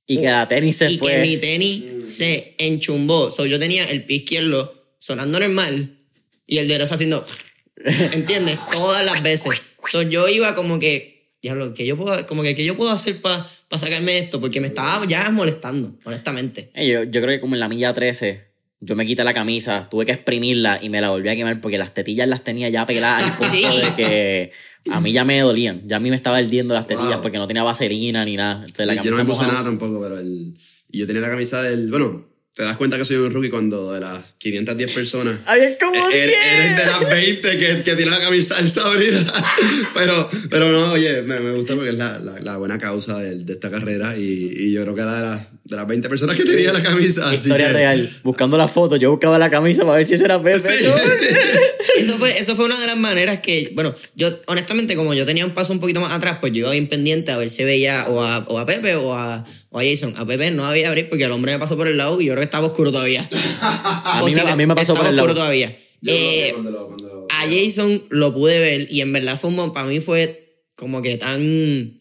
y 0.06 0.18
que 0.18 0.24
la 0.26 0.48
tenis 0.48 0.78
se 0.78 0.92
y 0.92 0.98
fue. 0.98 1.14
que 1.14 1.22
mi 1.22 1.38
tenis 1.38 1.84
se 2.14 2.56
enchumbó. 2.58 3.32
So, 3.32 3.46
yo 3.46 3.58
tenía 3.60 3.86
el 3.86 4.04
pie 4.04 4.18
izquierdo 4.18 4.74
sonando 5.00 5.40
normal 5.40 5.98
y 6.48 6.58
el 6.58 6.68
derecho 6.68 6.94
haciendo... 6.96 7.26
¿Entiendes? 8.14 8.58
Todas 8.72 9.06
las 9.06 9.24
veces. 9.24 9.62
So, 9.90 10.02
yo 10.02 10.28
iba 10.28 10.56
como 10.56 10.80
que... 10.80 11.13
Diablo, 11.44 11.74
que 11.74 11.86
yo 11.86 11.98
puedo, 11.98 12.26
como 12.26 12.42
que, 12.42 12.56
¿qué 12.56 12.64
yo 12.66 12.76
puedo 12.78 12.90
hacer 12.90 13.22
para 13.22 13.46
sacarme 13.78 14.18
esto? 14.18 14.40
Porque 14.40 14.62
me 14.62 14.68
estaba 14.68 15.06
ya 15.06 15.30
molestando, 15.30 15.94
honestamente. 16.06 16.72
Eh, 16.74 16.88
yo, 16.88 17.04
yo 17.04 17.22
creo 17.22 17.36
que 17.36 17.42
como 17.42 17.56
en 17.56 17.60
la 17.60 17.68
milla 17.68 17.94
13, 17.94 18.48
yo 18.80 18.96
me 18.96 19.06
quité 19.06 19.24
la 19.26 19.34
camisa, 19.34 19.88
tuve 19.92 20.06
que 20.06 20.14
exprimirla 20.14 20.80
y 20.82 20.88
me 20.90 21.02
la 21.02 21.10
volví 21.10 21.28
a 21.30 21.36
quemar 21.36 21.60
porque 21.62 21.78
las 21.78 21.94
tetillas 21.94 22.28
las 22.30 22.44
tenía 22.46 22.70
ya 22.70 22.86
peladas 22.86 23.24
al 23.30 23.32
punto 23.38 23.54
Sí. 23.54 23.62
de 23.62 23.94
que 23.96 24.52
a 24.92 25.02
mí 25.02 25.12
ya 25.12 25.26
me 25.26 25.38
dolían. 25.42 25.82
Ya 25.86 25.98
a 25.98 26.00
mí 26.00 26.10
me 26.10 26.16
estaba 26.16 26.38
ardiendo 26.38 26.74
las 26.74 26.88
tetillas 26.88 27.14
Wow. 27.16 27.22
porque 27.22 27.38
no 27.38 27.46
tenía 27.48 27.64
vaselina 27.64 28.24
ni 28.24 28.38
nada. 28.38 28.62
Entonces, 28.66 28.88
la 28.88 28.96
Y 28.96 29.04
yo 29.04 29.12
no 29.12 29.18
me 29.18 29.26
puse 29.26 29.42
mojada- 29.42 29.54
nada 29.54 29.66
tampoco, 29.66 30.00
pero 30.02 30.20
el... 30.20 30.54
Y 30.92 31.00
yo 31.00 31.08
tenía 31.08 31.22
la 31.22 31.30
camisa 31.30 31.62
del... 31.62 31.90
Bueno, 31.92 32.26
te 32.56 32.62
das 32.62 32.78
cuenta 32.78 33.00
que 33.00 33.06
soy 33.06 33.16
un 33.18 33.32
rookie 33.32 33.50
cuando 33.50 33.94
de 33.94 34.00
las 34.00 34.36
510 34.38 34.92
personas... 34.92 35.40
Había 35.48 35.76
como 35.80 35.96
e- 36.12 36.24
Eres, 36.24 36.36
10. 36.38 36.54
eres 36.54 36.78
de 36.78 36.86
las 36.86 37.10
20 37.10 37.58
que, 37.58 37.84
que 37.84 37.96
tiene 37.96 38.12
la 38.12 38.20
camisa 38.20 38.56
del 38.58 38.70
Sabrina. 38.70 39.26
pero, 39.96 40.30
pero 40.52 40.72
no, 40.72 40.92
oye, 40.92 41.24
me, 41.24 41.40
me 41.40 41.52
gusta 41.54 41.74
porque 41.74 41.90
es 41.90 41.96
la, 41.98 42.20
la, 42.20 42.40
la 42.42 42.58
buena 42.58 42.78
causa 42.78 43.18
de, 43.18 43.40
de 43.44 43.54
esta 43.54 43.72
carrera 43.72 44.16
y, 44.16 44.54
y 44.56 44.72
yo 44.72 44.84
creo 44.84 44.94
que 44.94 45.02
era 45.02 45.16
de 45.16 45.22
las, 45.22 45.48
de 45.64 45.76
las 45.76 45.88
20 45.88 46.10
personas 46.10 46.36
que 46.36 46.44
tenía 46.46 46.72
la 46.72 46.84
camisa. 46.84 47.26
Así 47.26 47.36
Historia 47.48 47.68
que, 47.70 47.74
real. 47.74 48.10
Buscando 48.22 48.56
la 48.56 48.68
foto, 48.68 48.98
yo 48.98 49.10
buscaba 49.10 49.40
la 49.40 49.50
camisa 49.50 49.84
para 49.84 49.98
ver 49.98 50.06
si 50.06 50.14
esa 50.14 50.26
era 50.26 50.40
Pepe. 50.42 50.60
Sí. 50.60 50.86
¿no? 50.86 50.94
Eso 51.98 52.18
fue, 52.18 52.38
eso 52.40 52.56
fue 52.56 52.66
una 52.66 52.80
de 52.80 52.88
las 52.88 52.98
maneras 52.98 53.40
que, 53.42 53.72
bueno, 53.76 53.94
yo 54.16 54.28
honestamente 54.48 54.96
como 54.96 55.14
yo 55.14 55.26
tenía 55.28 55.46
un 55.46 55.52
paso 55.52 55.74
un 55.74 55.80
poquito 55.80 56.02
más 56.02 56.12
atrás, 56.12 56.38
pues 56.42 56.52
yo 56.52 56.60
iba 56.60 56.72
bien 56.72 56.88
pendiente 56.88 57.32
a 57.32 57.38
ver 57.38 57.52
si 57.52 57.64
veía 57.64 58.08
o 58.10 58.24
a, 58.24 58.40
o 58.48 58.58
a 58.58 58.66
Pepe 58.66 58.96
o 58.96 59.14
a, 59.14 59.46
o 59.74 59.80
a 59.80 59.84
Jason. 59.84 60.14
A 60.16 60.26
Pepe 60.26 60.52
no 60.52 60.66
había 60.66 60.88
abrir 60.88 61.10
porque 61.10 61.26
el 61.26 61.32
hombre 61.32 61.52
me 61.52 61.60
pasó 61.60 61.76
por 61.76 61.90
el 61.90 61.98
lado 61.98 62.22
y 62.22 62.26
yo 62.26 62.32
creo 62.34 62.42
que 62.42 62.46
estaba 62.46 62.68
oscuro 62.68 62.92
todavía. 62.92 63.28
A 63.62 64.24
mí, 64.26 64.34
me, 64.34 64.42
a 64.42 64.56
mí 64.56 64.66
me 64.66 64.76
pasó 64.76 64.94
por 64.96 65.06
el 65.06 65.16
lado. 65.16 65.28
oscuro 65.28 65.34
todavía. 65.36 65.76
Eh, 66.06 66.52
cuando 66.54 66.72
lo- 66.72 66.88
cuando 66.88 67.08
lo- 67.08 67.28
a 67.30 67.46
Jason 67.50 68.04
lo 68.10 68.34
pude 68.34 68.60
ver 68.60 68.88
y 68.92 69.02
en 69.02 69.12
verdad 69.12 69.38
fue 69.40 69.50
un, 69.50 69.74
para 69.74 69.88
mí 69.88 70.00
fue 70.00 70.64
como 70.76 71.02
que 71.02 71.18
tan, 71.18 72.00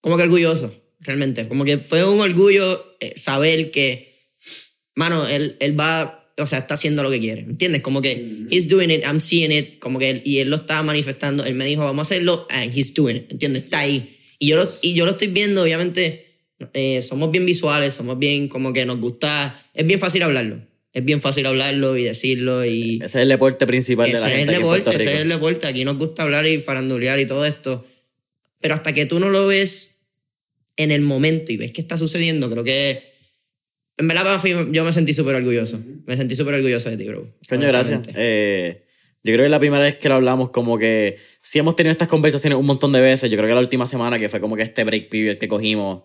como 0.00 0.16
que 0.16 0.22
orgulloso, 0.24 0.74
realmente. 1.00 1.46
Como 1.48 1.64
que 1.64 1.78
fue 1.78 2.04
un 2.04 2.20
orgullo 2.20 2.96
eh, 3.00 3.12
saber 3.16 3.70
que, 3.70 4.08
mano, 4.94 5.26
él, 5.28 5.56
él 5.60 5.78
va, 5.78 6.32
o 6.38 6.46
sea, 6.46 6.60
está 6.60 6.74
haciendo 6.74 7.02
lo 7.02 7.10
que 7.10 7.20
quiere, 7.20 7.42
¿entiendes? 7.42 7.82
Como 7.82 8.00
que 8.00 8.46
he's 8.50 8.68
doing 8.68 8.90
it, 8.90 9.02
I'm 9.04 9.20
seeing 9.20 9.52
it, 9.52 9.78
como 9.78 9.98
que 9.98 10.10
él, 10.10 10.22
y 10.24 10.38
él 10.38 10.48
lo 10.50 10.56
estaba 10.56 10.82
manifestando, 10.82 11.44
él 11.44 11.54
me 11.54 11.64
dijo, 11.66 11.82
vamos 11.82 11.98
a 11.98 12.14
hacerlo, 12.14 12.46
and 12.50 12.76
he's 12.76 12.94
doing 12.94 13.16
it, 13.16 13.32
¿entiendes? 13.32 13.64
Está 13.64 13.80
ahí. 13.80 14.16
Y 14.38 14.48
yo 14.48 14.56
lo, 14.56 14.68
y 14.82 14.94
yo 14.94 15.04
lo 15.04 15.12
estoy 15.12 15.28
viendo, 15.28 15.62
obviamente, 15.62 16.25
eh, 16.72 17.02
somos 17.02 17.30
bien 17.30 17.46
visuales, 17.46 17.94
somos 17.94 18.18
bien, 18.18 18.48
como 18.48 18.72
que 18.72 18.86
nos 18.86 18.98
gusta, 18.98 19.58
es 19.74 19.86
bien 19.86 19.98
fácil 19.98 20.22
hablarlo. 20.22 20.60
Es 20.92 21.04
bien 21.04 21.20
fácil 21.20 21.44
hablarlo 21.44 21.94
y 21.98 22.04
decirlo 22.04 22.64
y... 22.64 22.96
Ese 22.96 23.04
es 23.04 23.14
el 23.16 23.28
deporte 23.28 23.66
principal 23.66 24.06
de 24.06 24.14
la 24.14 24.18
Ese 24.18 24.26
es 24.28 24.32
el 24.32 24.38
gente 24.38 24.54
aquí 24.54 24.62
deporte, 24.62 24.96
ese 24.96 25.14
es 25.14 25.20
el 25.20 25.28
deporte. 25.28 25.66
Aquí 25.66 25.84
nos 25.84 25.98
gusta 25.98 26.22
hablar 26.22 26.46
y 26.46 26.58
farandulear 26.58 27.20
y 27.20 27.26
todo 27.26 27.44
esto. 27.44 27.84
Pero 28.62 28.74
hasta 28.74 28.94
que 28.94 29.04
tú 29.04 29.20
no 29.20 29.28
lo 29.28 29.46
ves 29.46 29.98
en 30.78 30.90
el 30.90 31.02
momento 31.02 31.52
y 31.52 31.58
ves 31.58 31.72
qué 31.72 31.82
está 31.82 31.98
sucediendo, 31.98 32.50
creo 32.50 32.64
que. 32.64 33.14
En 33.98 34.08
verdad, 34.08 34.42
yo 34.72 34.84
me 34.84 34.92
sentí 34.92 35.12
súper 35.12 35.34
orgulloso. 35.34 35.78
Me 36.06 36.16
sentí 36.16 36.34
súper 36.34 36.54
orgulloso 36.54 36.88
de 36.88 36.96
ti, 36.96 37.06
bro. 37.08 37.30
Coño, 37.48 37.66
gracias. 37.66 38.00
Eh, 38.14 38.82
yo 39.22 39.32
creo 39.34 39.44
que 39.44 39.50
la 39.50 39.58
primera 39.58 39.82
vez 39.82 39.96
que 39.96 40.08
lo 40.08 40.14
hablamos, 40.14 40.48
como 40.50 40.78
que 40.78 41.18
sí 41.42 41.58
hemos 41.58 41.76
tenido 41.76 41.92
estas 41.92 42.08
conversaciones 42.08 42.58
un 42.58 42.64
montón 42.66 42.92
de 42.92 43.00
veces. 43.00 43.30
Yo 43.30 43.36
creo 43.36 43.48
que 43.48 43.54
la 43.54 43.60
última 43.60 43.86
semana, 43.86 44.18
que 44.18 44.30
fue 44.30 44.40
como 44.40 44.56
que 44.56 44.62
este 44.62 44.84
break 44.84 45.10
period 45.10 45.36
que 45.36 45.48
cogimos, 45.48 46.04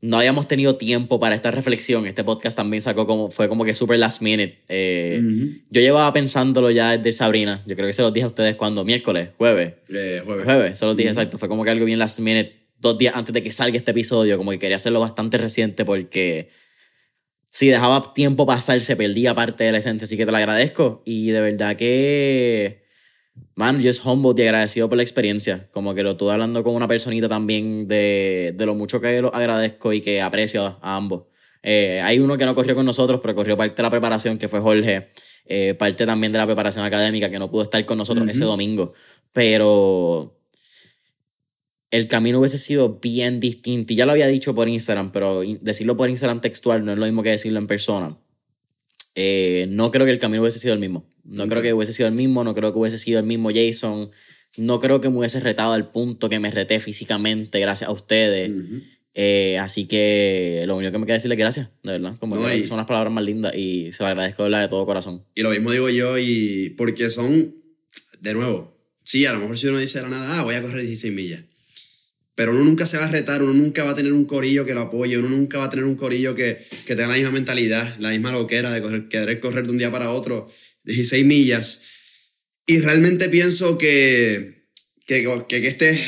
no 0.00 0.18
habíamos 0.18 0.46
tenido 0.46 0.76
tiempo 0.76 1.18
para 1.18 1.34
esta 1.34 1.50
reflexión. 1.50 2.06
Este 2.06 2.24
podcast 2.24 2.56
también 2.56 2.82
sacó 2.82 3.06
como, 3.06 3.30
fue 3.30 3.48
como 3.48 3.64
que 3.64 3.72
super 3.72 3.98
last 3.98 4.20
minute. 4.20 4.58
Eh, 4.68 5.20
Yo 5.70 5.80
llevaba 5.80 6.12
pensándolo 6.12 6.70
ya 6.70 6.96
desde 6.96 7.12
Sabrina. 7.12 7.62
Yo 7.66 7.74
creo 7.74 7.86
que 7.86 7.94
se 7.94 8.02
los 8.02 8.12
dije 8.12 8.24
a 8.24 8.28
ustedes 8.28 8.54
cuando, 8.56 8.84
miércoles, 8.84 9.30
jueves. 9.38 9.74
Eh, 9.88 10.20
jueves. 10.24 10.44
Jueves, 10.44 10.78
se 10.78 10.84
los 10.84 10.96
dije, 10.96 11.08
exacto. 11.08 11.38
Fue 11.38 11.48
como 11.48 11.64
que 11.64 11.70
algo 11.70 11.86
bien 11.86 11.98
last 11.98 12.20
minute, 12.20 12.54
dos 12.78 12.98
días 12.98 13.14
antes 13.16 13.32
de 13.32 13.42
que 13.42 13.50
salga 13.50 13.78
este 13.78 13.92
episodio, 13.92 14.36
como 14.36 14.50
que 14.50 14.58
quería 14.58 14.76
hacerlo 14.76 15.00
bastante 15.00 15.38
reciente 15.38 15.84
porque 15.86 16.50
si 17.54 17.68
dejaba 17.68 18.12
tiempo 18.14 18.46
pasar, 18.46 18.80
se 18.80 18.96
perdía 18.96 19.34
parte 19.34 19.62
de 19.62 19.70
la 19.70 19.78
esencia. 19.78 20.04
Así 20.06 20.16
que 20.16 20.26
te 20.26 20.32
lo 20.32 20.36
agradezco. 20.36 21.02
Y 21.04 21.30
de 21.30 21.40
verdad 21.40 21.76
que, 21.76 22.83
man, 23.54 23.80
yo 23.80 23.90
es 23.90 24.04
humble 24.04 24.42
y 24.42 24.46
agradecido 24.46 24.88
por 24.88 24.96
la 24.96 25.02
experiencia. 25.02 25.68
Como 25.72 25.94
que 25.94 26.02
lo 26.02 26.12
estuve 26.12 26.32
hablando 26.32 26.62
con 26.64 26.74
una 26.74 26.88
personita 26.88 27.28
también 27.28 27.88
de, 27.88 28.54
de 28.56 28.66
lo 28.66 28.74
mucho 28.74 29.00
que 29.00 29.20
lo 29.20 29.34
agradezco 29.34 29.92
y 29.92 30.00
que 30.00 30.20
aprecio 30.20 30.64
a, 30.64 30.78
a 30.80 30.96
ambos. 30.96 31.24
Eh, 31.66 31.98
hay 32.02 32.18
uno 32.18 32.36
que 32.36 32.44
no 32.44 32.54
corrió 32.54 32.74
con 32.74 32.84
nosotros, 32.84 33.20
pero 33.22 33.34
corrió 33.34 33.56
parte 33.56 33.76
de 33.76 33.82
la 33.82 33.90
preparación, 33.90 34.36
que 34.36 34.48
fue 34.48 34.60
Jorge. 34.60 35.08
Eh, 35.46 35.74
parte 35.74 36.04
también 36.04 36.30
de 36.30 36.38
la 36.38 36.46
preparación 36.46 36.84
académica, 36.84 37.30
que 37.30 37.38
no 37.38 37.50
pudo 37.50 37.62
estar 37.62 37.82
con 37.86 37.96
nosotros 37.96 38.28
ese 38.28 38.44
domingo. 38.44 38.92
Pero 39.32 40.36
el 41.90 42.06
camino 42.06 42.38
hubiese 42.38 42.58
sido 42.58 42.98
bien 43.00 43.40
distinto. 43.40 43.94
Y 43.94 43.96
ya 43.96 44.04
lo 44.04 44.12
había 44.12 44.26
dicho 44.26 44.54
por 44.54 44.68
Instagram, 44.68 45.10
pero 45.10 45.42
decirlo 45.60 45.96
por 45.96 46.10
Instagram 46.10 46.42
textual 46.42 46.84
no 46.84 46.92
es 46.92 46.98
lo 46.98 47.06
mismo 47.06 47.22
que 47.22 47.30
decirlo 47.30 47.58
en 47.58 47.66
persona. 47.66 48.16
Eh, 49.14 49.66
no 49.68 49.90
creo 49.90 50.06
que 50.06 50.12
el 50.12 50.18
camino 50.18 50.42
hubiese 50.42 50.58
sido 50.58 50.74
el 50.74 50.80
mismo. 50.80 51.06
No 51.24 51.46
creo 51.48 51.62
que 51.62 51.72
hubiese 51.72 51.92
sido 51.92 52.08
el 52.08 52.14
mismo, 52.14 52.44
no 52.44 52.54
creo 52.54 52.72
que 52.72 52.78
hubiese 52.78 52.98
sido 52.98 53.18
el 53.20 53.26
mismo 53.26 53.50
Jason. 53.54 54.10
No 54.56 54.80
creo 54.80 55.00
que 55.00 55.08
me 55.08 55.18
hubiese 55.18 55.40
retado 55.40 55.72
al 55.72 55.90
punto 55.90 56.28
que 56.28 56.38
me 56.38 56.50
reté 56.50 56.80
físicamente 56.80 57.58
gracias 57.60 57.88
a 57.88 57.92
ustedes. 57.92 58.50
Eh, 59.14 59.58
así 59.58 59.86
que 59.86 60.64
lo 60.66 60.76
único 60.76 60.90
que 60.90 60.98
me 60.98 61.06
queda 61.06 61.14
decirle 61.14 61.36
es 61.36 61.38
gracias, 61.38 61.70
de 61.82 61.92
verdad. 61.92 62.16
Como 62.18 62.36
No, 62.36 62.48
que 62.48 62.66
son 62.66 62.76
las 62.76 62.86
palabras 62.86 63.12
más 63.12 63.24
lindas 63.24 63.54
y 63.54 63.92
se 63.92 64.02
lo 64.02 64.08
agradezco 64.08 64.48
de, 64.48 64.68
todo 64.68 64.84
corazón. 64.86 65.24
Y 65.34 65.42
lo 65.42 65.50
mismo 65.50 65.70
digo 65.70 65.88
yo, 65.88 66.18
y 66.18 66.74
porque 66.76 67.08
son, 67.10 67.54
de 68.20 68.34
nuevo, 68.34 68.76
sí, 69.04 69.24
a 69.26 69.32
lo 69.32 69.38
mejor 69.38 69.56
si 69.56 69.68
uno 69.68 69.78
dice 69.78 69.98
de 69.98 70.04
la 70.04 70.10
nada, 70.10 70.40
ah, 70.40 70.44
voy 70.44 70.56
a 70.56 70.62
correr 70.62 70.82
16 70.82 71.14
millas. 71.14 71.42
Pero 72.34 72.52
uno 72.52 72.64
nunca 72.64 72.84
se 72.84 72.96
va 72.96 73.04
a 73.04 73.10
retar, 73.10 73.42
uno 73.42 73.52
nunca 73.52 73.84
va 73.84 73.90
a 73.90 73.94
tener 73.94 74.12
un 74.12 74.24
corillo 74.24 74.64
que 74.64 74.74
lo 74.74 74.80
apoye, 74.82 75.18
uno 75.18 75.28
nunca 75.28 75.58
va 75.58 75.66
a 75.66 75.70
tener 75.70 75.84
un 75.84 75.96
corillo 75.96 76.34
que, 76.34 76.58
que 76.84 76.96
tenga 76.96 77.08
la 77.08 77.14
misma 77.14 77.30
mentalidad, 77.30 77.96
la 77.98 78.10
misma 78.10 78.32
loquera 78.32 78.72
de 78.72 78.82
correr, 78.82 79.08
querer 79.08 79.40
correr 79.40 79.64
de 79.64 79.70
un 79.70 79.78
día 79.78 79.92
para 79.92 80.10
otro 80.10 80.50
16 80.84 81.24
millas. 81.24 81.82
Y 82.66 82.80
realmente 82.80 83.28
pienso 83.28 83.78
que, 83.78 84.64
que, 85.06 85.22
que, 85.48 85.60
que 85.60 85.68
este, 85.68 86.00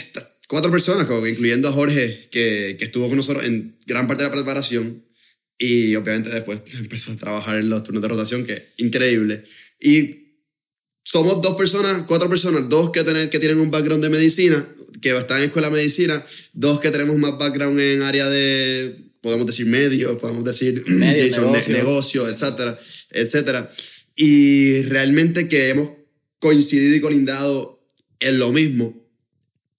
cuatro 0.49 0.71
personas, 0.71 1.07
incluyendo 1.29 1.69
a 1.69 1.73
Jorge, 1.73 2.29
que, 2.31 2.77
que 2.79 2.85
estuvo 2.85 3.09
con 3.09 3.17
nosotros 3.17 3.45
en 3.45 3.79
gran 3.87 4.07
parte 4.07 4.25
de 4.25 4.31
la 4.31 4.35
preparación, 4.35 5.05
y 5.59 5.95
obviamente 5.95 6.31
después 6.31 6.63
empezó 6.75 7.13
a 7.13 7.17
trabajar 7.17 7.59
en 7.59 7.71
los 7.71 7.83
turnos 7.83 8.03
de 8.03 8.09
rotación, 8.09 8.45
que 8.45 8.61
increíble. 8.79 9.45
Y 9.81 10.26
somos 11.07 11.41
dos 11.41 11.55
personas, 11.55 12.03
cuatro 12.09 12.29
personas, 12.29 12.69
dos 12.69 12.91
que, 12.91 13.05
tener, 13.05 13.31
que 13.31 13.39
tienen 13.39 13.61
un 13.61 13.71
background 13.71 14.03
de 14.03 14.11
medicina, 14.11 14.67
que 15.01 15.17
están 15.17 15.39
en 15.39 15.45
escuela 15.45 15.69
de 15.71 15.77
medicina, 15.77 16.25
dos 16.53 16.81
que 16.81 16.91
tenemos 16.91 17.17
más 17.17 17.39
background 17.39 17.79
en 17.79 18.03
área 18.03 18.29
de, 18.29 18.97
podemos 19.21 19.47
decir 19.47 19.67
medios, 19.67 20.17
podemos 20.21 20.45
decir 20.45 20.83
Medios, 20.89 21.37
Jason, 21.37 21.53
ne- 21.53 21.59
negocio. 21.59 21.77
negocio, 21.77 22.29
etcétera, 22.29 22.77
etcétera. 23.11 23.71
Y 24.17 24.83
realmente 24.83 25.47
que 25.47 25.69
hemos 25.69 25.91
coincidido 26.41 26.97
y 26.97 27.01
colindado 27.01 27.87
en 28.19 28.41
lo 28.41 28.51
mismo, 28.51 29.09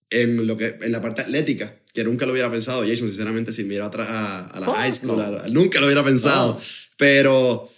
en, 0.10 0.48
lo 0.48 0.56
que, 0.56 0.78
en 0.82 0.94
la 0.94 1.02
parte 1.02 1.24
atlética, 1.24 1.78
que 1.94 2.06
nunca 2.06 2.26
lo 2.26 2.32
hubiera 2.32 2.50
pensado, 2.50 2.84
Jason, 2.84 3.10
sinceramente, 3.10 3.52
si 3.52 3.66
me 3.66 3.76
iba 3.76 3.86
atrás 3.88 4.08
a, 4.10 4.48
a 4.48 4.60
la 4.62 4.66
Fuck, 4.68 4.76
high 4.78 4.94
school, 4.94 5.18
no. 5.18 5.24
a 5.40 5.50
nunca 5.50 5.82
lo 5.82 5.88
hubiera 5.88 6.06
pensado. 6.06 6.54
No. 6.54 6.62
Pero 6.96 7.70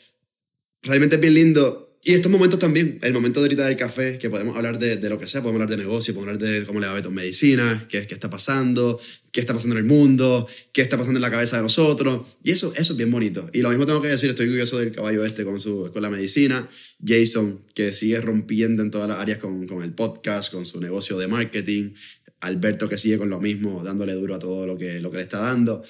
realmente 0.83 1.15
es 1.15 1.21
bien 1.21 1.33
lindo. 1.33 1.87
Y 2.01 2.13
estos 2.13 2.31
momentos 2.31 2.59
también, 2.59 2.97
el 3.01 3.11
momento 3.11 3.41
de 3.41 3.47
ahorita 3.47 3.65
del 3.65 3.75
café, 3.75 4.17
que 4.17 4.29
podemos 4.29 4.55
hablar 4.55 4.79
de, 4.79 4.95
de 4.95 5.09
lo 5.09 5.19
que 5.19 5.27
sea, 5.27 5.41
podemos 5.41 5.61
hablar 5.61 5.77
de 5.77 5.83
negocio, 5.83 6.13
podemos 6.13 6.33
hablar 6.33 6.51
de 6.51 6.65
cómo 6.65 6.79
le 6.79 6.85
va 6.85 6.93
a 6.93 6.95
Beto 6.95 7.09
en 7.09 7.15
medicina, 7.15 7.85
qué, 7.89 8.07
qué 8.07 8.13
está 8.13 8.29
pasando, 8.29 8.99
qué 9.33 9.41
está 9.41 9.53
pasando 9.53 9.75
en 9.75 9.83
el 9.83 9.87
mundo, 9.87 10.47
qué 10.71 10.81
está 10.81 10.97
pasando 10.97 11.17
en 11.17 11.21
la 11.21 11.29
cabeza 11.29 11.57
de 11.57 11.63
nosotros. 11.63 12.21
Y 12.41 12.51
eso, 12.51 12.71
eso 12.77 12.93
es 12.93 12.97
bien 12.97 13.11
bonito. 13.11 13.49
Y 13.51 13.61
lo 13.61 13.69
mismo 13.69 13.85
tengo 13.85 14.01
que 14.01 14.07
decir, 14.07 14.29
estoy 14.29 14.45
orgulloso 14.45 14.79
del 14.79 14.93
caballo 14.93 15.25
este 15.25 15.43
con 15.43 15.59
su 15.59 15.87
escuela 15.87 16.07
de 16.07 16.15
medicina, 16.15 16.69
Jason, 17.05 17.59
que 17.73 17.91
sigue 17.91 18.21
rompiendo 18.21 18.81
en 18.81 18.91
todas 18.91 19.09
las 19.09 19.19
áreas 19.19 19.39
con, 19.39 19.67
con 19.67 19.83
el 19.83 19.91
podcast, 19.91 20.53
con 20.53 20.65
su 20.65 20.79
negocio 20.79 21.17
de 21.17 21.27
marketing, 21.27 21.91
Alberto 22.39 22.87
que 22.87 22.97
sigue 22.97 23.17
con 23.17 23.29
lo 23.29 23.41
mismo, 23.41 23.83
dándole 23.83 24.13
duro 24.13 24.35
a 24.35 24.39
todo 24.39 24.65
lo 24.65 24.77
que, 24.77 25.01
lo 25.01 25.11
que 25.11 25.17
le 25.17 25.23
está 25.23 25.39
dando. 25.39 25.83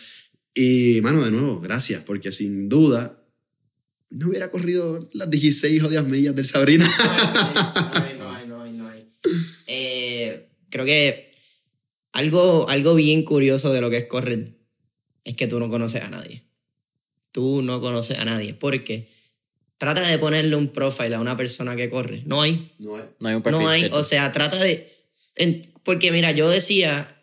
Y, 0.56 1.00
mano, 1.02 1.24
de 1.24 1.30
nuevo, 1.30 1.62
gracias, 1.62 2.04
porque 2.04 2.32
sin 2.32 2.68
duda 2.68 3.19
no 4.12 4.28
hubiera 4.30 4.50
corrido 4.52 5.08
las 5.14 5.30
16 5.30 5.82
jodidas 5.82 6.06
millas 6.06 6.36
del 6.36 6.46
Sabrina. 6.46 6.86
No 8.18 8.32
hay, 8.34 8.48
no 8.48 8.62
hay, 8.64 8.72
no 8.74 8.88
hay. 8.90 9.06
Eh, 9.68 10.48
creo 10.70 10.86
que 10.86 11.32
algo, 12.12 12.68
algo 12.70 12.96
bien 12.96 13.24
curioso 13.24 13.72
de 13.72 13.82
lo 13.82 13.90
que 13.90 13.98
es 13.98 14.06
correr 14.06 14.54
es 15.24 15.36
que 15.36 15.48
tú 15.48 15.60
no 15.60 15.70
conoces 15.70 16.02
a 16.02 16.10
nadie. 16.10 16.44
Tú 17.32 17.62
no 17.62 17.80
conoces 17.82 18.18
a 18.18 18.26
nadie. 18.26 18.54
Porque 18.56 19.08
trata 19.78 20.02
de 20.02 20.18
ponerle 20.18 20.56
un 20.56 20.70
profile 20.70 21.16
a 21.16 21.22
una 21.22 21.38
persona 21.38 21.76
que 21.76 21.90
corre. 21.90 22.24
No 22.26 22.42
hay. 22.42 22.72
No 22.80 22.96
hay. 22.96 23.04
No 23.20 23.30
hay 23.30 23.36
un 23.36 23.44
perfil. 23.44 23.62
No 23.62 23.70
hay. 23.70 23.86
O 23.92 24.04
sea, 24.04 24.32
trata 24.32 24.58
de. 24.58 24.92
en- 25.36 25.62
porque 25.84 26.12
mira, 26.12 26.32
yo 26.32 26.50
decía, 26.50 27.20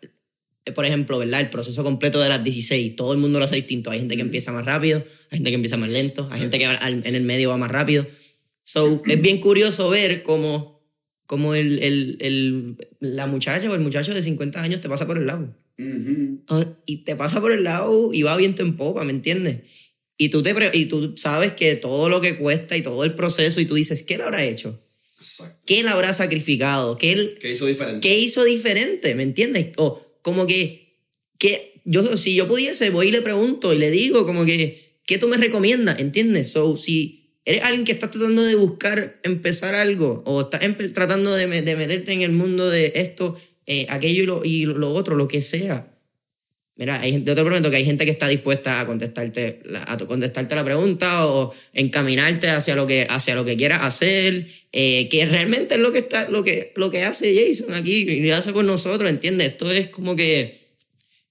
por 0.73 0.85
ejemplo, 0.85 1.17
¿verdad? 1.19 1.41
El 1.41 1.49
proceso 1.49 1.83
completo 1.83 2.19
de 2.21 2.29
las 2.29 2.43
16, 2.43 2.95
todo 2.95 3.13
el 3.13 3.19
mundo 3.19 3.39
lo 3.39 3.45
hace 3.45 3.55
distinto. 3.55 3.89
Hay 3.91 3.99
gente 3.99 4.15
que 4.15 4.21
empieza 4.21 4.51
más 4.51 4.65
rápido, 4.65 5.03
hay 5.31 5.37
gente 5.37 5.49
que 5.51 5.55
empieza 5.55 5.77
más 5.77 5.89
lento, 5.89 6.27
hay 6.31 6.39
gente 6.41 6.57
que 6.59 6.65
en 6.65 7.15
el 7.15 7.23
medio 7.23 7.49
va 7.49 7.57
más 7.57 7.71
rápido. 7.71 8.05
So, 8.63 9.01
es 9.07 9.21
bien 9.21 9.39
curioso 9.39 9.89
ver 9.89 10.23
cómo, 10.23 10.81
cómo 11.25 11.55
el, 11.55 11.79
el, 11.83 12.17
el- 12.19 12.75
la 12.99 13.27
muchacha 13.27 13.69
o 13.69 13.73
el 13.75 13.79
muchacho 13.81 14.13
de 14.13 14.21
50 14.23 14.61
años 14.61 14.81
te 14.81 14.89
pasa 14.89 15.07
por 15.07 15.17
el 15.17 15.25
lado. 15.27 15.55
Ujú. 15.79 16.41
Ah, 16.49 16.65
Y 16.85 16.97
te 17.03 17.15
pasa 17.15 17.39
por 17.39 17.51
el 17.51 17.63
lado 17.63 18.11
y 18.13 18.23
va 18.23 18.35
viento 18.35 18.63
en 18.63 18.75
popa, 18.75 19.03
¿me 19.03 19.11
entiendes? 19.11 19.57
Y 20.17 20.29
tú, 20.29 20.41
te 20.41 20.53
y 20.73 20.85
tú 20.87 21.13
sabes 21.15 21.53
que 21.53 21.75
todo 21.75 22.09
lo 22.09 22.19
que 22.21 22.35
cuesta 22.37 22.75
y 22.75 22.81
todo 22.81 23.03
el 23.03 23.13
proceso, 23.13 23.61
y 23.61 23.65
tú 23.67 23.75
dices, 23.75 24.01
¿qué 24.03 24.17
le 24.17 24.23
habrá 24.23 24.43
hecho? 24.43 24.81
Exacto. 25.19 25.59
¿Qué 25.65 25.83
le 25.83 25.89
habrá 25.89 26.11
sacrificado? 26.13 26.97
¿Qué 26.97 27.11
él, 27.13 27.37
¿Qué 27.39 27.51
hizo 27.51 27.65
diferente? 27.67 27.99
¿Qué 28.07 28.17
hizo 28.17 28.43
diferente? 28.43 29.13
¿Me 29.15 29.23
entiendes? 29.23 29.67
O 29.77 30.01
como 30.27 30.45
que, 30.45 30.89
que 31.39 31.79
yo, 31.85 32.17
si 32.17 32.35
yo 32.35 32.49
pudiese, 32.49 32.89
voy 32.89 33.07
y 33.07 33.11
le 33.11 33.21
pregunto 33.21 33.73
y 33.73 33.77
le 33.77 33.89
digo 33.89 34.25
como 34.25 34.43
que, 34.43 34.99
¿qué 35.05 35.17
tú 35.17 35.29
me 35.29 35.37
recomiendas? 35.37 36.01
¿Entiendes? 36.01 36.51
So, 36.51 36.75
si 36.75 37.29
eres 37.45 37.63
alguien 37.63 37.85
que 37.85 37.93
está 37.93 38.11
tratando 38.11 38.43
de 38.43 38.55
buscar 38.55 39.21
empezar 39.23 39.73
algo 39.73 40.23
o 40.25 40.41
estás 40.41 40.59
tratando 40.91 41.33
de, 41.33 41.61
de 41.61 41.75
meterte 41.77 42.11
en 42.11 42.23
el 42.23 42.33
mundo 42.33 42.69
de 42.69 42.91
esto, 42.95 43.39
eh, 43.67 43.85
aquello 43.87 44.23
y 44.23 44.25
lo, 44.25 44.43
y 44.43 44.65
lo 44.65 44.93
otro, 44.93 45.15
lo 45.15 45.29
que 45.29 45.41
sea. 45.41 45.87
Mira, 46.75 46.99
hay, 46.99 47.23
yo 47.23 47.33
te 47.33 47.41
prometo 47.45 47.69
que 47.69 47.77
hay 47.77 47.85
gente 47.85 48.03
que 48.03 48.11
está 48.11 48.27
dispuesta 48.27 48.81
a 48.81 48.85
contestarte 48.85 49.61
la, 49.63 49.85
a 49.87 49.97
contestarte 49.97 50.55
la 50.55 50.65
pregunta 50.65 51.25
o 51.25 51.53
encaminarte 51.71 52.49
hacia 52.49 52.75
lo 52.75 52.85
que, 52.85 53.07
hacia 53.09 53.33
lo 53.33 53.45
que 53.45 53.55
quieras 53.55 53.79
hacer, 53.81 54.45
eh, 54.71 55.07
que 55.09 55.25
realmente 55.25 55.75
es 55.75 55.81
lo 55.81 55.91
que, 55.91 55.99
está, 55.99 56.29
lo, 56.29 56.43
que, 56.43 56.73
lo 56.75 56.91
que 56.91 57.03
hace 57.03 57.33
Jason 57.35 57.73
aquí 57.73 58.09
y 58.09 58.27
lo 58.27 58.35
hace 58.35 58.53
con 58.53 58.65
nosotros, 58.65 59.09
¿entiendes? 59.09 59.47
Esto 59.49 59.71
es 59.71 59.87
como 59.87 60.15
que... 60.15 60.57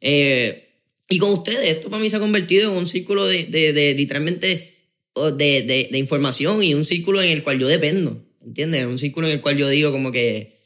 eh, 0.01 0.63
y 1.09 1.19
con 1.19 1.31
ustedes, 1.31 1.71
esto 1.71 1.89
para 1.89 2.03
mí 2.03 2.11
se 2.11 2.17
ha 2.17 2.21
convertido 2.21 2.73
en 2.73 2.79
un 2.79 2.87
círculo 2.87 3.27
de, 3.27 3.45
de, 3.45 3.73
de 3.73 3.95
literalmente 3.95 4.75
de, 5.15 5.63
de, 5.63 5.89
de 5.91 5.99
información 5.99 6.63
y 6.63 6.75
un 6.75 6.85
círculo 6.85 7.23
en 7.23 7.31
el 7.31 7.43
cual 7.43 7.59
yo 7.59 7.69
dependo, 7.69 8.21
¿entiendes? 8.45 8.85
Un 8.87 8.99
círculo 8.99 9.29
en 9.29 9.35
el 9.35 9.41
cual 9.41 9.57
yo 9.57 9.69
digo 9.69 9.93
como 9.93 10.11
que 10.11 10.57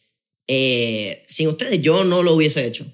eh, 0.49 1.25
sin 1.29 1.49
ustedes 1.49 1.81
yo 1.83 2.05
no 2.05 2.23
lo 2.23 2.35
hubiese 2.35 2.65
hecho 2.67 2.85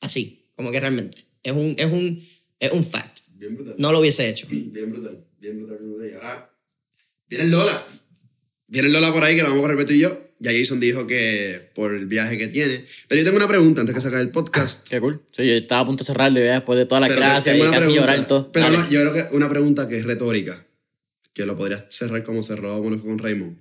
así, 0.00 0.46
como 0.56 0.70
que 0.70 0.80
realmente. 0.80 1.18
Es 1.42 1.52
un, 1.52 1.74
es 1.76 1.86
un, 1.86 2.24
es 2.60 2.70
un 2.70 2.84
fact. 2.84 3.18
Bien 3.34 3.56
brutal. 3.56 3.74
No 3.78 3.92
lo 3.92 3.98
hubiese 3.98 4.28
hecho. 4.28 4.46
Bien 4.48 4.92
brutal. 4.92 5.18
Bien 5.40 5.58
brutal. 5.58 5.78
bien 5.78 5.92
brutal. 5.92 6.10
Y 6.10 6.14
ahora 6.14 6.50
viene 7.28 7.46
Lola. 7.48 7.84
Viene 8.72 8.86
el 8.86 8.94
Lola 8.94 9.12
por 9.12 9.22
ahí 9.22 9.36
que 9.36 9.42
lo 9.42 9.50
vamos 9.50 9.68
a 9.68 9.92
y 9.92 9.98
yo. 9.98 10.18
Ya 10.38 10.50
Jason 10.50 10.80
dijo 10.80 11.06
que 11.06 11.68
por 11.74 11.92
el 11.92 12.06
viaje 12.06 12.38
que 12.38 12.48
tiene. 12.48 12.82
Pero 13.06 13.18
yo 13.18 13.24
tengo 13.26 13.36
una 13.36 13.46
pregunta 13.46 13.82
antes 13.82 13.94
que 13.94 14.00
sacar 14.00 14.22
el 14.22 14.30
podcast. 14.30 14.88
Qué 14.88 14.98
cool. 14.98 15.20
Sí, 15.30 15.46
yo 15.46 15.52
estaba 15.52 15.82
a 15.82 15.84
punto 15.84 16.02
de 16.02 16.14
ya 16.46 16.54
después 16.54 16.78
de 16.78 16.86
todas 16.86 17.02
las 17.02 17.10
Pero 17.10 17.20
gracias 17.20 17.54
y 17.54 17.58
casi 17.58 17.70
pregunta. 17.70 18.00
llorar 18.00 18.26
todo. 18.26 18.50
Pero 18.50 18.70
no, 18.70 18.88
yo 18.88 19.00
creo 19.02 19.12
que 19.12 19.36
una 19.36 19.50
pregunta 19.50 19.86
que 19.86 19.98
es 19.98 20.04
retórica. 20.04 20.64
Que 21.34 21.44
lo 21.44 21.54
podrías 21.54 21.84
cerrar 21.90 22.22
como 22.22 22.42
cerró 22.42 22.82
con 22.82 22.98
con 22.98 23.18
Raymond. 23.18 23.58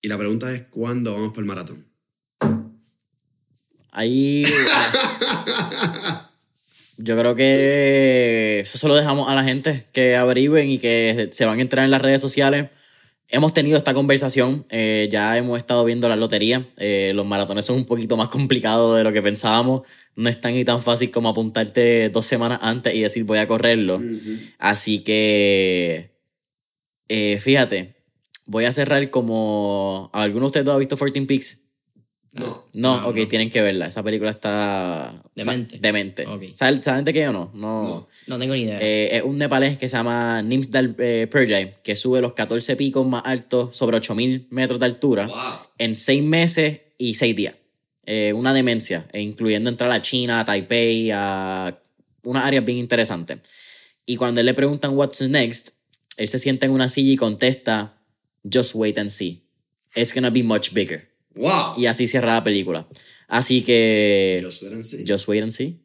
Y 0.00 0.06
la 0.06 0.16
pregunta 0.16 0.54
es: 0.54 0.62
¿cuándo 0.70 1.12
vamos 1.14 1.32
por 1.32 1.42
el 1.42 1.48
maratón? 1.48 1.84
Ahí. 3.90 4.46
Yo 6.98 7.18
creo 7.18 7.34
que 7.34 8.60
eso 8.60 8.78
se 8.78 8.86
lo 8.86 8.94
dejamos 8.94 9.28
a 9.28 9.34
la 9.34 9.42
gente 9.42 9.86
que 9.92 10.14
averigüen 10.14 10.70
y 10.70 10.78
que 10.78 11.30
se 11.32 11.44
van 11.44 11.58
a 11.58 11.62
entrar 11.62 11.84
en 11.84 11.90
las 11.90 12.00
redes 12.00 12.20
sociales. 12.20 12.68
Hemos 13.28 13.52
tenido 13.52 13.76
esta 13.76 13.92
conversación, 13.92 14.66
eh, 14.70 15.08
ya 15.10 15.36
hemos 15.36 15.58
estado 15.58 15.84
viendo 15.84 16.08
la 16.08 16.14
lotería. 16.16 16.64
eh, 16.76 17.10
los 17.14 17.26
maratones 17.26 17.64
son 17.64 17.76
un 17.76 17.84
poquito 17.84 18.16
más 18.16 18.28
complicados 18.28 18.96
de 18.96 19.02
lo 19.04 19.12
que 19.12 19.20
pensábamos. 19.20 19.82
No 20.14 20.28
es 20.28 20.40
tan 20.40 20.54
y 20.56 20.64
tan 20.64 20.80
fácil 20.80 21.10
como 21.10 21.28
apuntarte 21.28 22.08
dos 22.10 22.24
semanas 22.24 22.60
antes 22.62 22.94
y 22.94 23.00
decir 23.02 23.24
voy 23.24 23.38
a 23.38 23.48
correrlo. 23.48 24.00
Así 24.58 25.00
que, 25.00 26.10
eh, 27.08 27.38
fíjate, 27.40 27.96
voy 28.46 28.64
a 28.64 28.72
cerrar 28.72 29.10
como... 29.10 30.08
¿Alguno 30.12 30.42
de 30.42 30.46
ustedes 30.46 30.68
ha 30.68 30.76
visto 30.76 30.96
14 30.96 31.22
Peaks? 31.26 31.62
No. 32.32 32.64
No, 32.72 33.00
No, 33.00 33.08
ok, 33.08 33.16
no. 33.16 33.28
tienen 33.28 33.50
que 33.50 33.60
verla. 33.60 33.88
Esa 33.88 34.02
película 34.02 34.30
está... 34.30 35.22
Demente. 35.34 35.66
o 35.66 35.78
sea, 35.78 35.80
demente. 35.80 36.26
Ok. 36.26 36.42
¿Saben, 36.54 36.82
¿Saben 36.82 37.04
de 37.04 37.12
qué 37.12 37.28
o 37.28 37.32
no? 37.32 37.50
No. 37.54 37.82
No. 37.82 38.08
No 38.26 38.38
tengo 38.38 38.54
ni 38.54 38.62
idea. 38.62 38.78
Eh, 38.80 39.16
es 39.16 39.22
un 39.22 39.38
nepalés 39.38 39.78
que 39.78 39.88
se 39.88 39.96
llama 39.96 40.42
Nimsdal 40.42 40.96
eh, 40.98 41.28
Purjai, 41.30 41.76
que 41.82 41.94
sube 41.94 42.20
los 42.20 42.32
14 42.32 42.74
picos 42.76 43.06
más 43.06 43.22
altos 43.24 43.76
sobre 43.76 43.96
8000 43.98 44.48
metros 44.50 44.80
de 44.80 44.86
altura 44.86 45.26
Wow. 45.26 45.36
en 45.78 45.94
6 45.94 46.22
meses 46.24 46.80
y 46.98 47.14
6 47.14 47.36
días. 47.36 47.54
Eh, 48.04 48.32
una 48.32 48.52
demencia, 48.52 49.06
e 49.12 49.20
incluyendo 49.20 49.68
entrar 49.70 49.90
a 49.90 50.02
China, 50.02 50.40
a 50.40 50.44
Taipei, 50.44 51.10
a 51.12 51.78
unas 52.24 52.44
áreas 52.44 52.64
bien 52.64 52.78
interesantes. 52.78 53.38
Y 54.06 54.16
cuando 54.16 54.40
él 54.40 54.46
le 54.46 54.54
preguntan 54.54 54.96
what's 54.96 55.20
next, 55.22 55.70
él 56.16 56.28
se 56.28 56.38
sienta 56.38 56.66
en 56.66 56.72
una 56.72 56.88
silla 56.88 57.12
y 57.12 57.16
contesta, 57.16 57.98
just 58.50 58.74
wait 58.74 58.98
and 58.98 59.10
see. 59.10 59.42
It's 59.94 60.12
gonna 60.14 60.30
be 60.30 60.42
much 60.42 60.72
bigger. 60.72 61.08
¡Wow! 61.34 61.74
Y 61.76 61.86
así 61.86 62.06
cierra 62.06 62.34
la 62.34 62.44
película. 62.44 62.86
Así 63.28 63.62
que. 63.62 64.40
Just 64.42 64.62
wait 64.62 64.72
and 64.72 64.84
see. 64.84 65.04
Just 65.06 65.28
wait 65.28 65.42
and 65.42 65.50
see. 65.52 65.76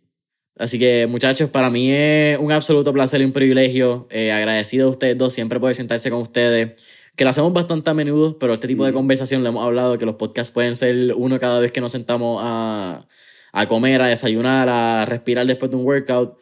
Así 0.58 0.78
que, 0.78 1.08
muchachos, 1.08 1.49
para 1.49 1.70
mí 1.70 1.91
es 1.91 2.38
un 2.38 2.52
absoluto 2.52 2.93
placer 2.93 3.22
y 3.22 3.24
un 3.24 3.32
privilegio. 3.32 4.08
Eh, 4.10 4.32
agradecido 4.32 4.88
a 4.88 4.91
ustedes 4.91 5.18
dos, 5.18 5.34
siempre 5.34 5.60
poder 5.60 5.76
sentarse 5.76 6.10
con 6.10 6.22
ustedes. 6.22 6.82
Que 7.16 7.24
lo 7.24 7.30
hacemos 7.30 7.52
bastante 7.54 7.89
a 7.89 7.93
menudo, 7.93 8.38
pero 8.38 8.54
este 8.54 8.68
tipo 8.68 8.86
de 8.86 8.93
conversación 8.93 9.43
le 9.43 9.49
hemos 9.49 9.64
hablado 9.64 9.97
que 9.97 10.06
los 10.06 10.16
podcasts 10.16 10.52
pueden 10.52 10.76
ser 10.76 11.14
uno 11.16 11.39
cada 11.39 11.60
vez 11.60 11.72
que 11.72 11.82
nos 11.82 11.91
sentamos 11.91 12.41
a, 12.43 13.08
a 13.52 13.68
comer, 13.68 14.02
a 14.02 14.08
desayunar, 14.08 14.70
a 14.70 15.06
respirar 15.06 15.45
después 15.45 15.72
de 15.72 15.78
un 15.78 15.86
workout. 15.86 16.38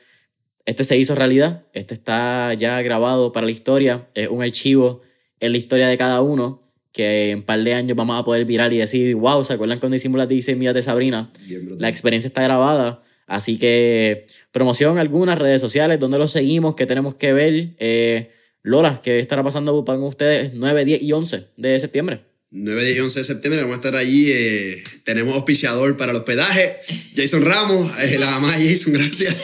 Este 0.65 0.83
se 0.83 0.97
hizo 0.97 1.15
realidad. 1.15 1.65
Este 1.73 1.93
está 1.93 2.53
ya 2.53 2.81
grabado 2.81 3.31
para 3.31 3.45
la 3.45 3.51
historia. 3.51 4.07
Es 4.13 4.27
un 4.27 4.43
archivo 4.43 5.01
en 5.39 5.51
la 5.53 5.57
historia 5.57 5.87
de 5.87 5.97
cada 5.97 6.21
uno 6.21 6.61
que 6.91 7.31
en 7.31 7.39
un 7.39 7.43
par 7.43 7.63
de 7.63 7.73
años 7.73 7.95
vamos 7.95 8.19
a 8.19 8.23
poder 8.23 8.45
virar 8.45 8.73
y 8.73 8.77
decir, 8.77 9.15
wow, 9.15 9.43
¿se 9.43 9.53
acuerdan 9.53 9.79
cuando 9.79 9.95
hicimos 9.95 10.17
las 10.17 10.27
16 10.27 10.57
millas 10.57 10.73
de 10.73 10.81
Sabrina? 10.81 11.31
Bien. 11.47 11.69
La 11.79 11.89
experiencia 11.89 12.27
está 12.27 12.41
grabada. 12.43 13.01
Así 13.29 13.59
que 13.59 14.25
promoción 14.51 14.97
algunas 14.97 15.37
redes 15.37 15.61
sociales, 15.61 15.99
donde 15.99 16.17
los 16.17 16.31
seguimos, 16.31 16.73
qué 16.75 16.87
tenemos 16.87 17.13
que 17.13 17.31
ver. 17.31 17.75
Eh, 17.77 18.31
Lola, 18.63 19.01
¿qué 19.03 19.19
estará 19.19 19.43
pasando 19.43 19.85
con 19.85 20.03
ustedes 20.03 20.51
9, 20.55 20.83
10 20.83 21.03
y 21.03 21.11
11 21.11 21.45
de 21.55 21.79
septiembre? 21.79 22.21
9, 22.49 22.83
10 22.83 22.97
y 22.97 22.99
11 23.01 23.19
de 23.19 23.25
septiembre 23.25 23.61
vamos 23.61 23.75
a 23.75 23.77
estar 23.77 23.95
allí. 23.95 24.31
eh, 24.31 24.83
tenemos 25.03 25.35
auspiciador 25.35 25.95
para 25.95 26.11
el 26.11 26.17
hospedaje, 26.17 26.77
Jason 27.15 27.45
Ramos, 27.45 27.91
eh, 28.01 28.17
la 28.17 28.31
mamá 28.31 28.57
de 28.57 28.67
Jason, 28.67 28.93
gracias. 28.93 29.35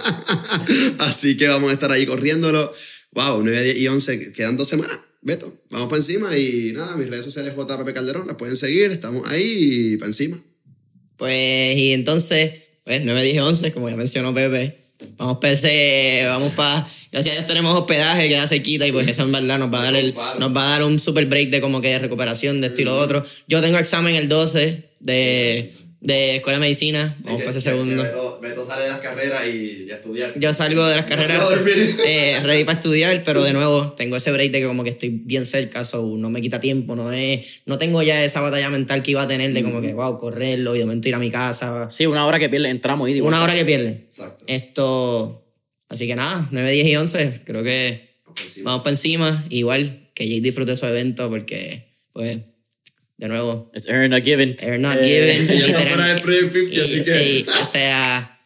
Así 0.98 1.36
que 1.36 1.48
vamos 1.48 1.70
a 1.70 1.74
estar 1.74 1.92
ahí 1.92 2.06
corriéndolo. 2.06 2.72
Wow, 3.12 3.42
9, 3.42 3.62
10 3.62 3.78
y 3.78 3.88
11, 3.88 4.32
quedan 4.32 4.56
dos 4.56 4.68
semanas. 4.68 4.98
Beto, 5.20 5.54
vamos 5.70 5.88
para 5.88 5.98
encima 5.98 6.34
y 6.38 6.72
nada, 6.72 6.96
mis 6.96 7.10
redes 7.10 7.26
sociales 7.26 7.54
JPP 7.54 7.92
Calderón, 7.92 8.26
las 8.26 8.36
pueden 8.36 8.56
seguir, 8.56 8.90
estamos 8.90 9.30
ahí 9.30 9.92
y 9.92 9.96
para 9.98 10.08
encima. 10.08 10.42
Pues, 11.18 11.76
y 11.76 11.92
entonces, 11.92 12.71
pues 12.84 13.04
9, 13.04 13.22
10, 13.22 13.42
11, 13.42 13.72
como 13.72 13.88
ya 13.88 13.96
mencionó 13.96 14.34
Pepe. 14.34 14.76
Vamos 15.16 15.38
para 15.38 15.52
ese, 15.52 16.24
vamos 16.26 16.52
para. 16.52 16.86
Gracias 17.10 17.34
a 17.34 17.38
Dios 17.38 17.46
tenemos 17.46 17.78
hospedaje, 17.78 18.28
queda 18.28 18.46
cerquita 18.46 18.86
y 18.86 18.92
pues 18.92 19.06
eso 19.06 19.22
en 19.22 19.32
verdad 19.32 19.58
nos 19.58 19.72
va 19.72 19.80
a 19.80 19.84
dar, 19.84 19.96
el, 19.96 20.14
nos 20.38 20.56
va 20.56 20.66
a 20.66 20.70
dar 20.70 20.84
un 20.84 20.98
super 20.98 21.26
break 21.26 21.50
de 21.50 21.60
como 21.60 21.80
que 21.80 21.88
de 21.88 21.98
recuperación 21.98 22.60
de 22.60 22.68
esto 22.68 22.80
y 22.80 22.84
lo 22.84 22.98
otro. 22.98 23.24
Yo 23.48 23.60
tengo 23.60 23.78
examen 23.78 24.14
el 24.14 24.28
12 24.28 24.82
de, 25.00 25.72
de 26.02 26.36
Escuela 26.36 26.58
de 26.58 26.62
Medicina, 26.62 27.16
vamos 27.20 27.42
para 27.42 27.50
ese 27.52 27.60
segundo. 27.60 28.40
Beto, 28.42 28.64
sale 28.64 28.82
de 28.82 28.88
las 28.88 28.98
carreras 28.98 29.46
y, 29.46 29.88
a 29.88 29.94
estudiar. 29.94 30.32
Yo 30.36 30.52
salgo 30.52 30.84
de 30.84 30.96
las 30.96 31.06
carreras 31.06 31.40
eh, 32.04 32.40
ready 32.42 32.64
para 32.64 32.76
estudiar, 32.76 33.22
pero 33.24 33.44
de 33.44 33.52
nuevo 33.52 33.92
tengo 33.92 34.16
ese 34.16 34.32
break 34.32 34.50
de 34.50 34.60
que 34.60 34.66
como 34.66 34.82
que 34.82 34.90
estoy 34.90 35.10
bien 35.10 35.46
cerca, 35.46 35.84
so 35.84 36.16
no 36.18 36.28
me 36.28 36.42
quita 36.42 36.58
tiempo, 36.58 36.96
no 36.96 37.12
es, 37.12 37.62
no 37.66 37.78
tengo 37.78 38.02
ya 38.02 38.24
esa 38.24 38.40
batalla 38.40 38.68
mental 38.68 39.00
que 39.04 39.12
iba 39.12 39.22
a 39.22 39.28
tener 39.28 39.52
de 39.52 39.62
como 39.62 39.80
que, 39.80 39.94
wow, 39.94 40.18
correrlo 40.18 40.74
y 40.74 40.80
de 40.80 40.86
momento 40.86 41.08
ir 41.08 41.14
a 41.14 41.20
mi 41.20 41.30
casa. 41.30 41.88
Sí, 41.92 42.04
una 42.06 42.26
hora 42.26 42.40
que 42.40 42.48
pierde, 42.48 42.68
entramos 42.68 43.08
y 43.08 43.12
digo, 43.14 43.28
Una 43.28 43.40
hora 43.40 43.54
que 43.54 43.64
pierde. 43.64 44.04
Exacto. 44.08 44.44
Esto, 44.48 45.46
así 45.88 46.08
que 46.08 46.16
nada, 46.16 46.48
9, 46.50 46.72
10 46.72 46.86
y 46.88 46.96
11, 46.96 47.40
creo 47.44 47.62
que 47.62 48.10
Vamos 48.24 48.34
para 48.34 48.44
encima. 48.44 48.70
vamos 48.70 48.82
para 48.82 48.90
encima. 48.90 49.46
Igual 49.50 50.08
que 50.14 50.26
Jay 50.26 50.40
disfrute 50.40 50.74
su 50.74 50.84
evento 50.86 51.30
porque, 51.30 51.94
pues, 52.12 52.38
de 53.22 53.28
nuevo, 53.28 53.68
It's 53.74 53.86
earn 53.88 54.10
not 54.10 54.24
given. 54.24 54.56
They're 54.56 54.78
not 54.78 54.96
Eh, 55.00 55.04
given. 55.06 55.46
ya 55.46 55.66
está 55.66 55.66
literal- 55.66 55.94
fuera 55.94 56.06
del 56.14 56.22
Project 56.22 56.52
50, 56.52 56.82
así 56.82 57.04
que- 57.04 57.38
y- 57.40 57.46
o 57.48 57.64
sea, 57.64 58.40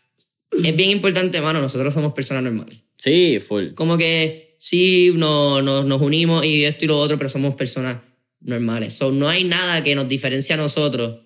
es 0.64 0.76
bien 0.76 0.90
importante, 0.90 1.40
mano. 1.40 1.60
Nosotros 1.60 1.92
somos 1.94 2.12
personas 2.12 2.42
normales. 2.42 2.78
Sí, 2.98 3.38
full. 3.46 3.72
Como 3.74 3.96
que 3.98 4.56
sí, 4.58 5.12
no, 5.14 5.62
no- 5.62 5.84
nos 5.84 6.00
unimos 6.02 6.44
y 6.44 6.64
esto 6.64 6.84
y 6.84 6.88
lo 6.88 6.98
otro, 6.98 7.16
pero 7.18 7.28
somos 7.28 7.54
personas 7.54 7.98
normales. 8.40 8.94
So, 8.94 9.10
no 9.12 9.28
hay 9.28 9.44
nada 9.44 9.82
que 9.82 9.94
nos 9.94 10.08
diferencie 10.08 10.54
a 10.54 10.56
nosotros 10.56 11.20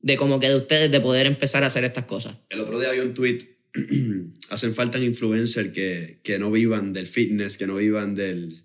de 0.00 0.16
como 0.16 0.38
que 0.40 0.48
de 0.48 0.56
ustedes 0.56 0.90
de 0.90 1.00
poder 1.00 1.26
empezar 1.26 1.64
a 1.64 1.66
hacer 1.66 1.84
estas 1.84 2.04
cosas. 2.04 2.36
El 2.50 2.60
otro 2.60 2.78
día 2.78 2.90
había 2.90 3.02
un 3.02 3.14
tweet. 3.14 3.38
Hacen 4.50 4.74
falta 4.74 4.98
influencers 4.98 5.72
que, 5.72 6.18
que 6.22 6.38
no 6.38 6.50
vivan 6.50 6.92
del 6.92 7.06
fitness, 7.06 7.56
que 7.56 7.66
no 7.66 7.76
vivan 7.76 8.14
del, 8.14 8.62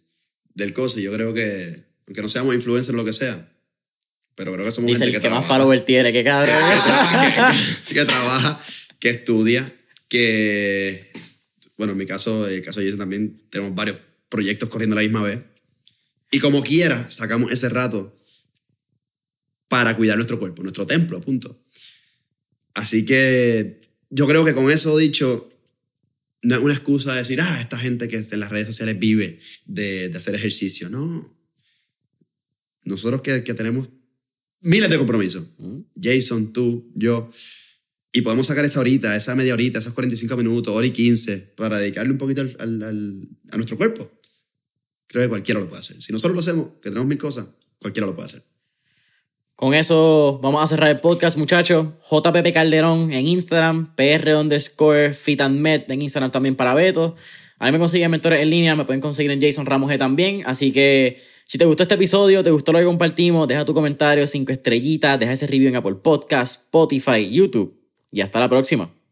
del 0.54 0.74
coso. 0.74 1.00
Y 1.00 1.04
yo 1.04 1.12
creo 1.12 1.34
que, 1.34 1.76
aunque 2.08 2.22
no 2.22 2.30
seamos 2.30 2.54
influencers 2.56 2.96
lo 2.96 3.04
que 3.04 3.14
sea, 3.14 3.48
pero 4.36 4.54
creo 4.54 4.66
que 4.66 4.72
somos 4.72 4.88
Dice 4.88 5.06
gente 5.06 5.18
el 5.18 5.22
que, 5.22 5.28
que 5.28 5.34
más 5.34 5.46
trabaja, 5.46 5.64
follower 5.64 5.82
tiene, 5.82 6.12
que 6.14 6.24
cabrón. 6.24 6.56
que, 7.88 7.94
que 7.94 8.06
trabaja, 8.06 8.60
que 9.00 9.10
estudia, 9.10 9.74
que. 10.08 11.12
Bueno, 11.78 11.94
en 11.94 12.00
mi 12.00 12.06
caso, 12.06 12.48
en 12.48 12.56
el 12.56 12.62
caso 12.62 12.80
de 12.80 12.86
Jason 12.86 13.00
también 13.00 13.42
tenemos 13.50 13.74
varios 13.74 13.98
proyectos 14.30 14.70
corriendo 14.70 14.96
a 14.96 15.02
la 15.02 15.04
misma 15.04 15.24
vez. 15.24 15.40
Y 16.32 16.40
como 16.40 16.64
quiera, 16.64 17.10
sacamos 17.10 17.52
ese 17.52 17.70
rato 17.70 18.16
para 19.68 19.96
cuidar 19.96 20.18
nuestro 20.18 20.38
cuerpo, 20.40 20.64
nuestro 20.64 20.86
templo, 20.86 21.20
punto. 21.22 21.62
Así 22.74 23.06
que 23.06 23.82
yo 24.10 24.28
creo 24.28 24.46
que 24.46 24.54
con 24.54 24.70
eso 24.72 24.98
dicho, 24.98 25.50
no 26.42 26.56
es 26.56 26.62
una 26.62 26.74
excusa 26.74 27.12
de 27.12 27.20
decir, 27.20 27.42
ah, 27.42 27.62
esta 27.62 27.78
gente 27.78 28.08
que 28.08 28.18
en 28.18 28.40
las 28.40 28.50
redes 28.50 28.68
sociales 28.68 29.00
vive 29.00 29.40
de, 29.66 30.10
de 30.10 30.18
hacer 30.18 30.36
ejercicio. 30.36 30.90
No. 30.90 31.38
Nosotros 32.84 33.22
que, 33.22 33.44
que 33.44 33.54
tenemos 33.54 33.90
miles 34.62 34.90
de 34.90 34.98
compromisos, 34.98 35.46
Jason, 36.02 36.54
tú, 36.54 36.92
yo, 36.96 37.30
y 38.14 38.22
podemos 38.22 38.48
sacar 38.48 38.66
esa 38.66 38.80
horita, 38.80 39.16
esa 39.16 39.36
media 39.36 39.54
horita, 39.54 39.80
esos 39.80 39.94
45 39.94 40.36
minutos, 40.38 40.74
hora 40.74 40.86
y 40.88 40.92
15, 40.92 41.38
para 41.56 41.78
dedicarle 41.78 42.12
un 42.12 42.18
poquito 42.18 42.42
al- 42.42 42.56
al- 42.60 42.84
al- 42.84 43.28
a 43.52 43.56
nuestro 43.56 43.78
cuerpo. 43.78 44.12
Creo 45.08 45.24
que 45.24 45.30
cualquiera 45.30 45.60
lo 45.60 45.68
puede 45.68 45.80
hacer. 45.80 46.02
Si 46.02 46.12
nosotros 46.14 46.36
lo 46.36 46.40
hacemos, 46.42 46.68
que 46.82 46.90
tenemos 46.90 47.08
mil 47.08 47.18
cosas, 47.18 47.48
cualquiera 47.80 48.08
lo 48.08 48.16
puede 48.16 48.28
hacer. 48.28 48.44
Con 49.56 49.74
eso 49.74 50.40
vamos 50.42 50.64
a 50.64 50.68
cerrar 50.68 50.90
el 50.90 51.00
podcast, 51.00 51.38
muchachos. 51.38 51.88
JPP 52.10 52.52
Calderón 52.54 53.12
en 53.14 53.28
Instagram, 53.28 53.94
PR 53.96 54.36
underscore 54.36 55.14
fit 55.14 55.40
and 55.42 55.60
med 55.60 55.84
en 55.90 56.02
Instagram 56.02 56.32
también 56.32 56.56
para 56.56 56.74
Beto. 56.74 57.16
A 57.60 57.66
mí 57.68 57.72
me 57.74 57.78
consiguen 57.80 58.10
mentores 58.10 58.40
en 58.42 58.50
línea, 58.50 58.76
me 58.76 58.86
pueden 58.86 59.02
conseguir 59.02 59.30
en 59.32 59.40
Jason 59.40 59.68
Ramos 59.68 59.92
G 59.92 60.00
también. 60.00 60.42
Así 60.48 60.72
que 60.72 61.22
si 61.52 61.58
te 61.58 61.66
gustó 61.66 61.84
este 61.84 61.96
episodio, 61.96 62.44
te 62.44 62.50
gustó 62.50 62.72
lo 62.72 62.80
que 62.80 62.86
compartimos, 62.86 63.46
deja 63.46 63.66
tu 63.66 63.74
comentario, 63.74 64.26
cinco 64.26 64.54
estrellitas, 64.54 65.20
deja 65.20 65.34
ese 65.34 65.48
review 65.48 65.68
en 65.68 65.76
Apple 65.76 65.96
Podcast, 65.96 66.62
Spotify, 66.62 67.30
YouTube. 67.30 67.78
Y 68.10 68.22
hasta 68.22 68.40
la 68.40 68.48
próxima. 68.48 68.90